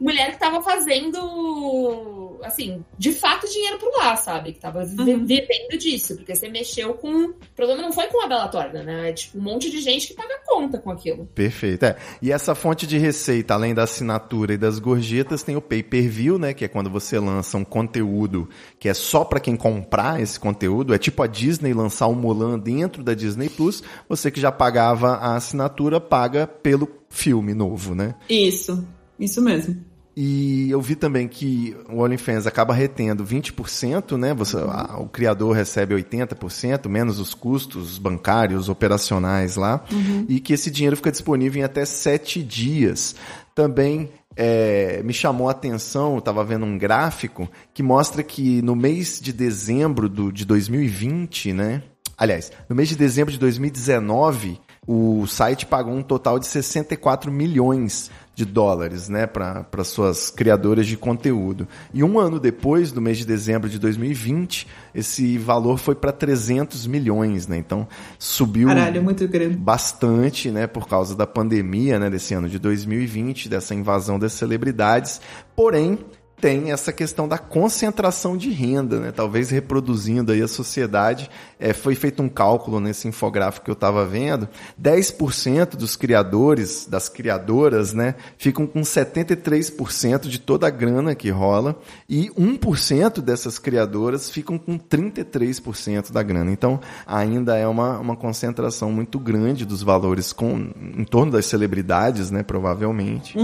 mulher 0.01 0.33
que 0.33 0.39
tava 0.39 0.63
fazendo, 0.63 2.39
assim, 2.45 2.85
de 2.99 3.13
fato 3.13 3.49
dinheiro 3.49 3.79
por 3.79 3.91
lá, 3.99 4.17
sabe? 4.17 4.53
Que 4.53 4.61
tava 4.61 4.81
Uhum. 4.85 5.25
vivendo 5.27 5.79
disso. 5.79 6.17
Porque 6.17 6.35
você 6.35 6.49
mexeu 6.49 6.95
com. 6.95 7.27
O 7.31 7.35
problema 7.55 7.83
não 7.83 7.93
foi 7.93 8.07
com 8.09 8.23
a 8.25 8.29
Bela 8.29 8.49
Torna, 8.49 8.83
né? 8.83 9.11
É 9.11 9.13
tipo 9.13 9.39
um 9.39 9.43
monte 9.43 9.71
de 9.71 9.81
gente 9.81 10.09
que 10.09 10.15
paga 10.15 10.39
conta 10.47 10.79
com 10.79 10.91
aquilo. 10.91 11.27
Perfeito. 11.35 11.85
É. 11.85 11.97
E 12.21 12.31
essa 12.33 12.55
fonte 12.55 12.87
de 12.87 12.99
receita, 12.99 13.55
além 13.55 13.75
da 13.75 13.85
assinatura 13.85 14.55
e 14.55 14.59
das 14.59 14.79
gorjetas, 14.79 15.43
tem 15.43 15.57
o 15.57 15.61
pay-per-view, 15.63 16.39
né? 16.39 16.53
Que 16.55 16.65
é 16.65 16.69
quando 16.69 16.91
você 16.91 17.19
lança 17.19 17.57
um 17.57 17.65
conteúdo 17.65 18.49
que 18.79 18.89
é 18.89 18.95
só 18.95 19.25
pra 19.25 19.41
quem 19.41 19.57
comprar 19.57 20.21
esse 20.21 20.39
conteúdo. 20.39 20.95
É 20.95 20.99
tipo 20.99 21.23
a 21.23 21.27
Disney 21.27 21.73
lançar 21.73 22.07
o 22.07 22.15
Mulan 22.15 22.59
dentro 22.59 23.03
da 23.03 23.15
Disney 23.15 23.49
Plus. 23.49 23.83
Você 24.09 24.31
que 24.31 24.41
já 24.41 24.53
pagava 24.53 25.15
a 25.15 25.37
assinatura, 25.37 26.01
paga 26.01 26.47
pelo 26.47 26.89
filme 27.09 27.55
novo, 27.55 27.95
né? 27.95 28.15
Isso. 28.29 28.87
Isso 29.19 29.41
mesmo. 29.41 29.83
E 30.17 30.71
eu 30.71 30.81
vi 30.81 30.95
também 30.95 31.29
que 31.29 31.77
o 31.91 32.01
OnlyFans 32.01 32.47
acaba 32.47 32.73
retendo 32.73 33.23
20%, 33.23 34.17
né? 34.17 34.33
Você, 34.33 34.57
a- 34.57 34.97
o 34.99 35.07
criador 35.09 35.55
recebe 35.55 35.95
80%, 35.95 36.89
menos 36.89 37.19
os 37.21 37.35
custos 37.35 37.99
bancários, 37.99 38.69
operacionais 38.71 39.57
lá. 39.57 39.85
E 40.27 40.41
que 40.41 40.55
esse 40.55 40.71
dinheiro 40.71 40.97
fica 40.97 41.11
disponível 41.13 41.61
em 41.61 41.65
até 41.65 41.85
sete 41.85 42.43
dias. 42.43 43.15
Também 43.55 44.09
é, 44.35 45.03
me 45.05 45.13
chamou 45.13 45.49
a 45.49 45.53
atenção, 45.53 46.13
eu 46.15 46.19
estava 46.21 46.43
vendo 46.45 46.65
um 46.65 46.79
gráfico 46.79 47.47
que 47.75 47.83
mostra 47.83 48.23
que 48.23 48.61
no 48.63 48.75
mês 48.75 49.21
de 49.21 49.33
dezembro 49.35 50.09
do, 50.09 50.33
de 50.33 50.45
2020, 50.47 51.53
né? 51.53 51.83
Aliás, 52.19 52.51
no 52.69 52.75
mês 52.75 52.89
de 52.89 52.97
dezembro 52.97 53.31
de 53.33 53.39
2019, 53.39 54.59
o 54.87 55.27
site 55.27 55.67
pagou 55.67 55.93
um 55.95 56.03
total 56.03 56.39
de 56.39 56.47
64 56.47 57.31
milhões 57.31 58.11
de 58.37 58.45
dólares, 58.45 59.09
né, 59.09 59.27
para 59.27 59.83
suas 59.83 60.29
criadoras 60.29 60.87
de 60.87 60.95
conteúdo. 60.95 61.67
E 61.95 62.05
um 62.05 62.21
ano 62.21 62.39
depois, 62.39 62.93
no 62.93 63.01
mês 63.01 63.17
de 63.17 63.25
dezembro 63.25 63.67
de 63.67 63.79
2020, 63.79 64.69
esse 64.95 65.39
valor 65.39 65.79
foi 65.79 65.95
para 65.95 66.13
300 66.13 66.87
milhões, 66.87 67.49
né? 67.49 67.57
Então 67.57 67.89
subiu 68.19 68.69
Caralho, 68.69 68.99
é 68.99 69.49
bastante, 69.49 70.51
né, 70.51 70.67
por 70.67 70.87
causa 70.87 71.17
da 71.17 71.27
pandemia, 71.27 71.99
né, 71.99 72.11
desse 72.11 72.35
ano 72.35 72.47
de 72.47 72.59
2020, 72.59 73.49
dessa 73.49 73.75
invasão 73.75 74.19
das 74.19 74.35
celebridades. 74.35 75.19
Porém, 75.55 75.99
tem 76.41 76.71
essa 76.71 76.93
questão 76.93 77.27
da 77.27 77.39
concentração 77.39 78.37
de 78.37 78.51
renda, 78.51 79.01
né? 79.01 79.13
Talvez 79.13 79.51
reproduzindo 79.51 80.33
aí 80.33 80.43
a 80.43 80.49
sociedade. 80.49 81.31
É, 81.59 81.73
foi 81.73 81.95
feito 81.95 82.23
um 82.23 82.29
cálculo 82.29 82.79
nesse 82.79 83.09
infográfico 83.09 83.65
que 83.65 83.71
eu 83.71 83.75
estava 83.75 84.05
vendo. 84.05 84.49
10% 84.81 85.77
dos 85.77 85.97
criadores, 85.97 86.87
das 86.87 87.09
criadoras, 87.09 87.93
né, 87.93 88.15
ficam 88.37 88.67
com 88.67 88.83
73% 88.83 90.29
de 90.29 90.39
toda 90.39 90.67
a 90.67 90.71
grana 90.71 91.15
que 91.15 91.31
rola. 91.31 91.79
E 92.09 92.29
1% 92.31 93.21
dessas 93.21 93.59
criadoras 93.59 94.31
ficam 94.31 94.59
com 94.59 94.79
33% 94.79 96.13
da 96.13 96.23
grana. 96.23 96.53
Então, 96.53 96.79
ainda 97.07 97.57
é 97.57 97.67
uma, 97.67 97.99
uma 97.99 98.17
concentração 98.17 98.93
muito 98.93 99.19
grande 99.19 99.65
dos 99.65 99.83
valores 99.83 100.33
com, 100.33 100.71
em 100.97 101.05
torno 101.05 101.33
das 101.33 101.47
celebridades, 101.47 102.31
né, 102.31 102.43
provavelmente. 102.43 103.39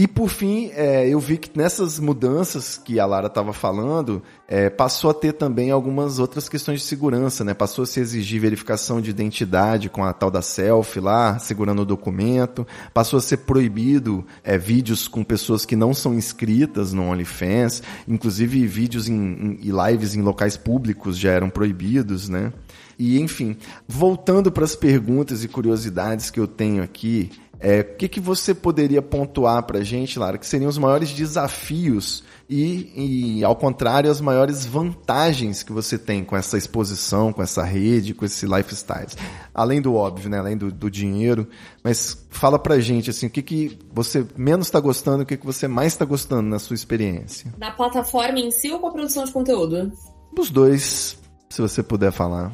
E 0.00 0.08
por 0.08 0.30
fim, 0.30 0.70
é, 0.72 1.06
eu 1.06 1.20
vi 1.20 1.36
que 1.36 1.50
nessas 1.54 2.00
mudanças 2.00 2.78
que 2.78 2.98
a 2.98 3.04
Lara 3.04 3.26
estava 3.26 3.52
falando, 3.52 4.22
é, 4.48 4.70
passou 4.70 5.10
a 5.10 5.12
ter 5.12 5.34
também 5.34 5.70
algumas 5.70 6.18
outras 6.18 6.48
questões 6.48 6.80
de 6.80 6.86
segurança, 6.86 7.44
né? 7.44 7.52
Passou 7.52 7.82
a 7.82 7.86
se 7.86 8.00
exigir 8.00 8.40
verificação 8.40 8.98
de 8.98 9.10
identidade 9.10 9.90
com 9.90 10.02
a 10.02 10.14
tal 10.14 10.30
da 10.30 10.40
selfie 10.40 11.00
lá, 11.00 11.38
segurando 11.38 11.82
o 11.82 11.84
documento. 11.84 12.66
Passou 12.94 13.18
a 13.18 13.20
ser 13.20 13.36
proibido 13.40 14.24
é, 14.42 14.56
vídeos 14.56 15.06
com 15.06 15.22
pessoas 15.22 15.66
que 15.66 15.76
não 15.76 15.92
são 15.92 16.14
inscritas 16.14 16.94
no 16.94 17.02
OnlyFans. 17.02 17.82
Inclusive 18.08 18.66
vídeos 18.66 19.06
em, 19.06 19.58
e 19.60 19.70
lives 19.70 20.14
em 20.14 20.22
locais 20.22 20.56
públicos 20.56 21.18
já 21.18 21.32
eram 21.32 21.50
proibidos, 21.50 22.26
né? 22.26 22.54
E 22.98 23.20
enfim, 23.20 23.54
voltando 23.86 24.50
para 24.50 24.64
as 24.64 24.74
perguntas 24.74 25.44
e 25.44 25.48
curiosidades 25.48 26.30
que 26.30 26.40
eu 26.40 26.46
tenho 26.46 26.82
aqui, 26.82 27.30
é, 27.60 27.80
o 27.80 27.96
que, 27.96 28.08
que 28.08 28.20
você 28.20 28.54
poderia 28.54 29.02
pontuar 29.02 29.62
para 29.64 29.80
a 29.80 29.84
gente, 29.84 30.18
Lara, 30.18 30.38
que 30.38 30.46
seriam 30.46 30.68
os 30.68 30.78
maiores 30.78 31.10
desafios 31.10 32.24
e, 32.48 33.38
e, 33.38 33.44
ao 33.44 33.54
contrário, 33.54 34.10
as 34.10 34.20
maiores 34.20 34.64
vantagens 34.64 35.62
que 35.62 35.70
você 35.70 35.98
tem 35.98 36.24
com 36.24 36.34
essa 36.34 36.56
exposição, 36.56 37.34
com 37.34 37.42
essa 37.42 37.62
rede, 37.62 38.14
com 38.14 38.24
esse 38.24 38.46
lifestyle? 38.46 39.06
Além 39.54 39.80
do 39.80 39.94
óbvio, 39.94 40.30
né? 40.30 40.38
além 40.38 40.56
do, 40.56 40.72
do 40.72 40.90
dinheiro, 40.90 41.46
mas 41.84 42.26
fala 42.30 42.58
pra 42.58 42.80
gente 42.80 43.10
assim, 43.10 43.26
o 43.26 43.30
que, 43.30 43.42
que 43.42 43.78
você 43.92 44.26
menos 44.36 44.66
está 44.66 44.80
gostando 44.80 45.20
e 45.20 45.24
o 45.24 45.26
que, 45.26 45.36
que 45.36 45.46
você 45.46 45.68
mais 45.68 45.92
está 45.92 46.06
gostando 46.06 46.48
na 46.48 46.58
sua 46.58 46.74
experiência. 46.74 47.54
Na 47.58 47.70
plataforma 47.70 48.40
em 48.40 48.50
si 48.50 48.70
ou 48.72 48.80
com 48.80 48.88
a 48.88 48.92
produção 48.92 49.22
de 49.24 49.32
conteúdo? 49.32 49.92
Os 50.36 50.50
dois, 50.50 51.18
se 51.50 51.60
você 51.60 51.82
puder 51.82 52.10
falar. 52.10 52.50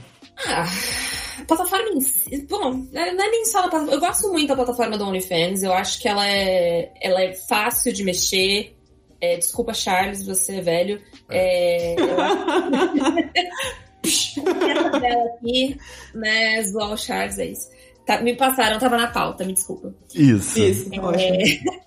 Ah, 0.46 0.62
a 0.62 1.15
plataforma 1.46 1.88
em 1.90 2.00
si. 2.00 2.46
Bom, 2.48 2.86
não 2.92 3.02
é 3.02 3.12
nem 3.12 3.44
só 3.46 3.62
na 3.62 3.68
plataforma. 3.68 3.94
Eu 3.94 4.00
gosto 4.00 4.28
muito 4.30 4.48
da 4.48 4.56
plataforma 4.56 4.98
do 4.98 5.04
OnlyFans. 5.04 5.62
Eu 5.62 5.72
acho 5.72 6.00
que 6.00 6.08
ela 6.08 6.26
é, 6.26 6.92
ela 7.00 7.22
é 7.22 7.34
fácil 7.34 7.92
de 7.92 8.04
mexer. 8.04 8.76
É, 9.20 9.36
desculpa, 9.36 9.72
Charles, 9.72 10.24
você 10.24 10.56
é 10.56 10.60
velho. 10.60 11.00
É, 11.30 11.94
eu 11.98 12.20
acho 14.04 14.34
que 14.34 14.42
dela 14.42 15.24
aqui, 15.34 15.76
né? 16.14 16.62
Zoar 16.62 16.92
o 16.92 16.98
Charles, 16.98 17.38
é 17.38 17.46
isso. 17.46 17.68
Tá, 18.06 18.20
me 18.20 18.36
passaram, 18.36 18.78
tava 18.78 18.96
na 18.96 19.08
pauta, 19.08 19.44
me 19.44 19.52
desculpa. 19.52 19.94
Isso. 20.14 20.58
Isso, 20.60 20.90
É. 20.94 21.76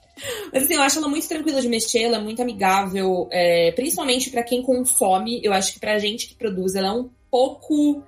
Mas 0.52 0.64
assim, 0.64 0.74
eu 0.74 0.82
acho 0.82 1.00
ela 1.00 1.08
muito 1.08 1.30
tranquila 1.30 1.62
de 1.62 1.70
mexer, 1.70 2.04
ela 2.04 2.18
é 2.18 2.22
muito 2.22 2.42
amigável, 2.42 3.30
é, 3.32 3.72
principalmente 3.72 4.30
pra 4.30 4.44
quem 4.44 4.62
consome. 4.62 5.40
Eu 5.42 5.54
acho 5.54 5.74
que 5.74 5.80
pra 5.80 5.98
gente 5.98 6.28
que 6.28 6.36
produz, 6.36 6.76
ela 6.76 6.88
é 6.88 6.92
um 6.92 7.10
pouco 7.32 8.04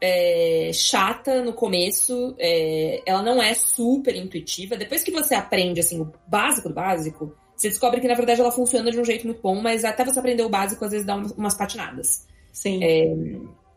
é, 0.00 0.70
chata 0.72 1.42
no 1.42 1.52
começo. 1.52 2.34
é, 2.38 3.02
ela 3.04 3.22
não 3.22 3.42
é 3.42 3.54
super 3.54 4.16
intuitiva. 4.16 4.76
Depois 4.76 5.02
que 5.02 5.10
você 5.10 5.34
aprende 5.34 5.80
assim 5.80 6.00
o 6.00 6.12
básico 6.26 6.68
do 6.68 6.74
básico, 6.74 7.34
você 7.56 7.68
descobre 7.68 8.00
que 8.00 8.08
na 8.08 8.14
verdade 8.14 8.40
ela 8.40 8.50
funciona 8.50 8.90
de 8.90 8.98
um 8.98 9.04
jeito 9.04 9.26
muito 9.26 9.42
bom, 9.42 9.60
mas 9.60 9.84
até 9.84 10.04
você 10.04 10.18
aprender 10.18 10.42
o 10.42 10.48
básico 10.48 10.84
às 10.84 10.92
vezes 10.92 11.06
dá 11.06 11.16
umas, 11.16 11.54
patinadas. 11.54 12.26
Sim. 12.52 12.80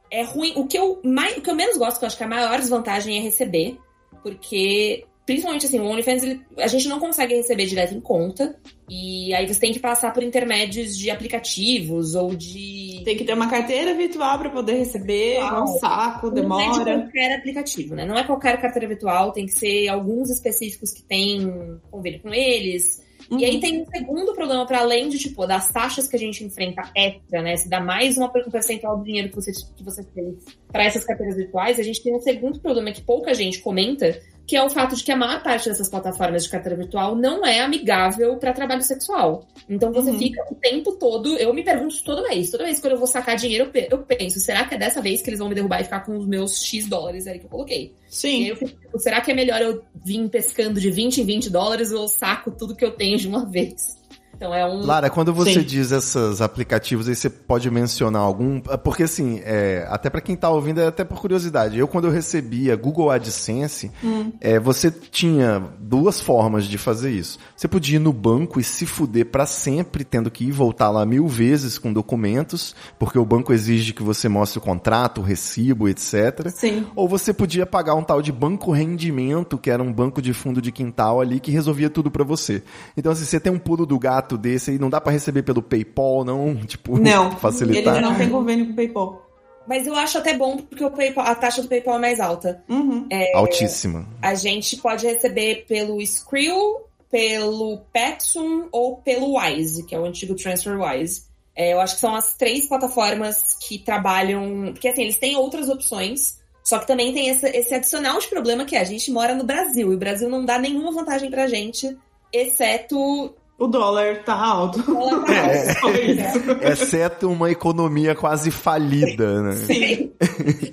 É 0.10 0.24
ruim. 0.24 0.54
O 0.56 0.68
que, 0.68 0.78
eu 0.78 1.02
mais, 1.04 1.38
o 1.38 1.42
que 1.42 1.50
eu 1.50 1.56
menos 1.56 1.78
gosto, 1.78 1.98
que 1.98 2.06
eu 2.06 2.08
acho 2.08 2.18
que 2.18 2.24
a 2.24 2.28
maior 2.28 2.60
desvantagem 2.60 3.18
é 3.18 3.22
receber, 3.22 3.78
porque, 4.22 5.06
principalmente 5.26 5.66
assim, 5.66 5.80
o 5.80 5.86
OnlyFans, 5.86 6.24
ele- 6.24 6.42
a 6.58 6.68
gente 6.68 6.88
não 6.88 7.00
consegue 7.00 7.36
receber 7.36 7.66
direto 7.66 7.94
em 7.94 8.02
conta, 8.02 8.56
e 8.90 9.34
aí 9.34 9.48
você 9.48 9.60
tem 9.60 9.72
que 9.72 9.80
passar 9.80 10.14
por 10.14 10.22
intermédios 10.24 10.98
de 10.98 11.10
aplicativos 11.10 12.16
ou 12.16 12.36
de. 12.36 13.02
Tem 13.06 13.16
que 13.18 13.24
ter 13.24 13.34
uma 13.34 13.50
carteira 13.50 13.94
virtual 13.94 14.38
para 14.40 14.50
poder 14.50 14.74
receber, 14.74 15.36
é 15.36 15.54
um 15.62 15.68
saco, 15.68 16.28
Não 16.30 16.60
é 16.60 16.66
de 16.70 16.76
demora. 16.76 17.00
qualquer 17.02 17.36
aplicativo, 17.38 17.96
né? 17.96 18.06
Não 18.06 18.18
é 18.18 18.24
qualquer 18.24 18.60
carteira 18.62 18.88
virtual, 18.88 19.32
tem 19.32 19.46
que 19.46 19.54
ser 19.54 19.88
alguns 19.88 20.30
específicos 20.30 20.92
que 20.92 21.04
tem 21.04 21.80
convênio 21.90 22.22
com 22.22 22.34
eles. 22.34 23.02
Uhum. 23.32 23.40
E 23.40 23.46
aí 23.46 23.60
tem 23.60 23.82
um 23.82 23.86
segundo 23.86 24.34
problema, 24.34 24.66
para 24.66 24.80
além 24.80 25.08
de, 25.08 25.18
tipo, 25.18 25.48
das 25.48 25.72
taxas 25.72 26.10
que 26.10 26.16
a 26.16 26.20
gente 26.20 26.44
enfrenta 26.44 26.92
extra, 26.94 27.42
né? 27.42 27.56
Se 27.56 27.70
dá 27.70 27.80
mais 27.80 28.18
uma, 28.18 28.28
um 28.28 28.52
percentual 28.52 28.98
do 28.98 29.04
dinheiro 29.06 29.30
que 29.30 29.36
você, 29.36 29.52
que 29.76 29.84
você 29.84 30.04
fez 30.14 30.36
para 30.70 30.84
essas 30.84 31.06
carteiras 31.06 31.38
virtuais, 31.38 31.80
a 31.80 31.84
gente 31.84 32.04
tem 32.04 32.14
um 32.14 32.20
segundo 32.20 32.60
problema 32.60 32.92
que 32.92 33.02
pouca 33.02 33.34
gente 33.34 33.60
comenta, 33.60 34.20
que 34.46 34.56
é 34.56 34.64
o 34.64 34.70
fato 34.70 34.96
de 34.96 35.04
que 35.04 35.12
a 35.12 35.16
maior 35.16 35.42
parte 35.42 35.70
dessas 35.70 35.90
plataformas 35.90 36.44
de 36.44 36.50
carteira 36.50 36.78
virtual 36.78 37.16
não 37.16 37.46
é 37.46 37.62
amigável 37.62 38.36
para 38.38 38.52
trabalho 38.52 38.82
sexual. 38.82 39.48
Então 39.70 39.92
você 39.92 40.12
uhum. 40.12 40.20
fica 40.20 40.44
o 40.52 40.56
tempo 40.56 40.94
todo. 40.94 41.38
Eu 41.38 41.54
me 41.54 41.64
pergunto 41.64 42.04
toda 42.04 42.28
vez, 42.28 42.52
toda 42.52 42.66
vez 42.66 42.80
que 42.80 42.88
eu 42.88 42.98
vou 42.98 43.08
sacar 43.08 43.36
dinheiro, 43.36 43.72
eu 43.90 44.00
penso, 44.00 44.40
será 44.40 44.66
que 44.66 44.76
é 44.76 44.78
dessa 44.78 45.02
vez 45.02 45.22
que 45.22 45.30
eles 45.30 45.40
vão 45.40 45.48
me 45.48 45.56
derrubar 45.56 45.82
e 45.82 45.86
ficar 45.86 46.02
com 46.02 46.18
os 46.18 46.26
meus 46.26 46.62
X 46.62 46.88
dólares 46.88 47.26
aí 47.26 47.40
que 47.40 47.46
eu 47.46 47.50
coloquei? 47.50 47.94
Sim. 48.08 48.48
Eu 48.48 48.56
fico, 48.58 49.00
será 49.00 49.22
que 49.22 49.32
é 49.32 49.34
melhor 49.34 49.62
eu 49.62 49.82
vir 50.04 50.28
pescando 50.30 50.80
de 50.80 50.92
20 50.92 51.22
em 51.22 51.26
20 51.26 51.50
dólares 51.50 51.92
ou 51.92 52.04
eu 52.04 52.08
saco 52.08 52.52
tudo 52.52 52.76
que 52.76 52.84
eu 52.84 52.92
tenho 52.92 53.18
de 53.18 53.28
uma 53.28 53.46
vez? 53.50 54.03
Então 54.44 54.54
é 54.54 54.66
um. 54.68 54.86
Lara, 54.86 55.10
quando 55.10 55.34
você 55.34 55.54
Sim. 55.54 55.62
diz 55.62 55.92
esses 55.94 56.42
aplicativos 56.42 57.08
aí, 57.08 57.16
você 57.16 57.30
pode 57.30 57.72
mencionar 57.72 58.22
algum? 58.22 58.60
Porque 58.60 59.04
assim, 59.04 59.40
é, 59.46 59.88
até 59.90 60.10
para 60.10 60.20
quem 60.20 60.36
tá 60.36 60.50
ouvindo, 60.50 60.82
é 60.82 60.88
até 60.88 61.06
por 61.06 61.18
curiosidade. 61.18 61.80
Eu, 61.80 61.88
quando 61.88 62.08
eu 62.08 62.12
recebia 62.12 62.76
Google 62.76 63.10
AdSense, 63.10 63.90
hum. 64.04 64.34
é, 64.42 64.60
você 64.60 64.92
tinha 64.92 65.64
duas 65.80 66.20
formas 66.20 66.66
de 66.66 66.78
fazer 66.78 67.12
isso. 67.12 67.40
Você 67.56 67.70
podia 67.70 67.96
ir 67.96 68.00
no 68.00 68.12
banco 68.12 68.60
e 68.60 68.64
se 68.66 68.86
fuder 68.86 69.28
para 69.28 69.46
sempre, 69.46 70.04
tendo 70.04 70.30
que 70.30 70.44
ir 70.44 70.52
voltar 70.52 70.90
lá 70.90 71.06
mil 71.06 71.26
vezes 71.26 71.78
com 71.78 71.94
documentos, 71.94 72.76
porque 73.00 73.18
o 73.18 73.26
banco 73.26 73.54
exige 73.54 73.94
que 73.94 74.04
você 74.04 74.28
mostre 74.28 74.60
o 74.60 74.62
contrato, 74.62 75.22
o 75.22 75.24
recibo, 75.24 75.88
etc. 75.88 76.50
Sim. 76.50 76.86
Ou 76.98 77.08
você 77.08 77.32
podia 77.32 77.66
pagar 77.66 77.96
um 77.96 78.04
tal 78.04 78.22
de 78.22 78.32
banco 78.34 78.74
rendimento, 78.74 79.58
que 79.58 79.72
era 79.72 79.82
um 79.82 79.94
banco 79.94 80.22
de 80.22 80.34
fundo 80.34 80.62
de 80.62 80.72
quintal 80.72 81.22
ali, 81.22 81.40
que 81.40 81.50
resolvia 81.50 81.90
tudo 81.90 82.12
para 82.12 82.26
você. 82.26 82.62
Então, 82.98 83.14
assim, 83.14 83.24
você 83.24 83.40
tem 83.40 83.54
um 83.54 83.60
pulo 83.60 83.86
do 83.86 83.98
gato 83.98 84.33
desse 84.38 84.72
aí, 84.72 84.80
não 84.80 84.90
dá 84.90 85.00
para 85.00 85.12
receber 85.12 85.44
pelo 85.44 85.62
PayPal, 85.62 86.24
não? 86.24 86.56
Tipo, 86.66 86.98
não, 86.98 87.32
facilitar. 87.38 87.96
Ele 87.96 88.06
não 88.06 88.16
tem 88.16 88.30
convênio 88.30 88.66
com 88.68 88.74
o 88.74 88.76
PayPal. 88.76 89.24
Mas 89.68 89.88
eu 89.88 89.96
acho 89.96 90.18
até 90.18 90.36
bom 90.36 90.58
porque 90.58 90.84
o 90.84 90.92
PayPal, 90.92 91.26
a 91.26 91.36
taxa 91.36 91.62
do 91.62 91.68
PayPal 91.68 91.96
é 91.96 92.00
mais 92.00 92.20
alta. 92.20 92.64
Uhum. 92.68 93.08
É, 93.10 93.36
Altíssima. 93.36 94.08
A 94.22 94.36
gente 94.36 94.78
pode 94.78 95.06
receber 95.06 95.66
pelo 95.68 96.02
Skrill, 96.02 96.82
pelo 97.10 97.80
Petsum 97.92 98.68
ou 98.72 98.98
pelo 98.98 99.38
Wise, 99.38 99.86
que 99.86 99.96
é 99.96 100.00
o 100.00 100.06
antigo 100.06 100.36
TransferWise. 100.36 101.24
É, 101.56 101.74
eu 101.74 101.80
acho 101.80 101.96
que 101.96 102.02
são 102.02 102.16
as 102.16 102.36
três 102.36 102.68
plataformas 102.68 103.58
que 103.62 103.78
trabalham. 103.78 104.72
Porque 104.74 104.88
assim, 104.88 105.04
eles 105.04 105.18
têm 105.18 105.36
outras 105.36 105.70
opções. 105.70 106.42
Só 106.64 106.80
que 106.80 106.88
também 106.88 107.14
tem 107.14 107.28
esse, 107.28 107.46
esse 107.48 107.74
adicional 107.76 108.20
de 108.20 108.28
problema 108.28 108.66
que 108.66 108.76
é, 108.76 108.80
a 108.80 108.86
gente 108.86 109.12
mora 109.12 109.36
no 109.36 109.44
Brasil 109.44 109.92
e 109.92 109.96
o 109.96 110.00
Brasil 110.00 110.30
não 110.30 110.46
dá 110.46 110.58
nenhuma 110.58 110.92
vantagem 110.94 111.30
pra 111.30 111.46
gente, 111.46 111.98
exceto 112.32 113.36
o 113.64 113.68
dólar 113.68 114.24
tá 114.24 114.36
alto. 114.36 114.80
O 114.80 114.94
dólar 114.94 115.24
tá 115.26 115.82
alto. 115.82 116.64
É, 116.64 116.72
exceto 116.72 117.30
uma 117.30 117.52
economia 117.52 118.16
quase 118.16 118.52
falida, 118.52 119.42
né? 119.42 119.52
Sim. 119.54 120.12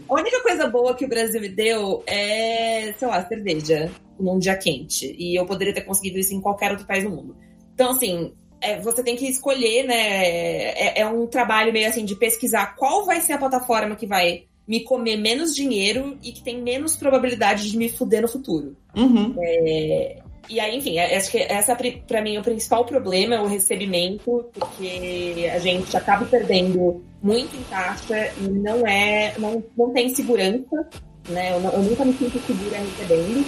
A 0.09 0.15
única 0.15 0.43
coisa 0.43 0.69
boa 0.69 0.95
que 0.95 1.05
o 1.05 1.09
Brasil 1.09 1.41
me 1.41 1.49
deu 1.49 2.03
é, 2.07 2.93
sei 2.99 3.09
lá, 3.09 3.25
cerveja 3.27 3.91
num 4.19 4.39
dia 4.39 4.57
quente. 4.57 5.15
E 5.19 5.39
eu 5.39 5.47
poderia 5.47 5.75
ter 5.75 5.83
conseguido 5.83 6.19
isso 6.19 6.35
em 6.35 6.41
qualquer 6.41 6.71
outro 6.71 6.87
país 6.87 7.05
do 7.05 7.11
mundo. 7.11 7.37
Então, 7.75 7.93
assim, 7.93 8.33
é, 8.61 8.79
você 8.81 9.03
tem 9.03 9.17
que 9.17 9.27
escolher, 9.27 9.85
né? 9.85 9.95
É, 9.97 11.01
é, 11.01 11.07
um 11.07 11.27
trabalho 11.27 11.73
meio 11.73 11.89
assim 11.89 12.05
de 12.05 12.15
pesquisar 12.15 12.77
qual 12.77 13.07
vai 13.07 13.21
ser 13.21 13.33
a 13.35 13.39
plataforma 13.39 13.97
que 13.97 14.07
vai 14.07 14.45
me 14.69 14.85
comer 14.85 15.17
menos 15.17 15.55
dinheiro 15.55 16.19
e 16.23 16.31
que 16.31 16.43
tem 16.45 16.63
menos 16.63 16.97
probabilidade 16.97 17.71
de 17.71 17.77
me 17.77 17.89
fuder 17.89 18.23
no 18.23 18.29
futuro. 18.29 18.77
Uhum. 18.95 19.35
É, 19.39 20.23
e 20.49 20.59
aí, 20.59 20.77
enfim, 20.77 20.99
é, 20.99 21.17
acho 21.17 21.31
que 21.31 21.39
essa 21.39 21.77
para 22.07 22.23
mim 22.23 22.39
o 22.39 22.43
principal 22.43 22.85
problema 22.85 23.37
é 23.37 23.41
o 23.41 23.47
recebimento, 23.47 24.49
porque 24.53 25.51
a 25.53 25.59
gente 25.59 25.97
acaba 25.97 26.25
perdendo 26.25 27.05
muito 27.23 27.55
em 27.57 27.63
taxa 27.65 28.33
e 28.41 28.49
não 28.49 28.87
é, 28.87 29.35
não, 29.39 29.63
não 29.77 29.93
tem 29.93 30.15
segurança, 30.15 30.89
né? 31.29 31.53
Eu, 31.53 31.61
eu 31.61 31.83
nunca 31.83 32.05
me 32.05 32.13
sinto 32.15 32.39
segura 32.41 32.79
recebendo. 32.79 33.45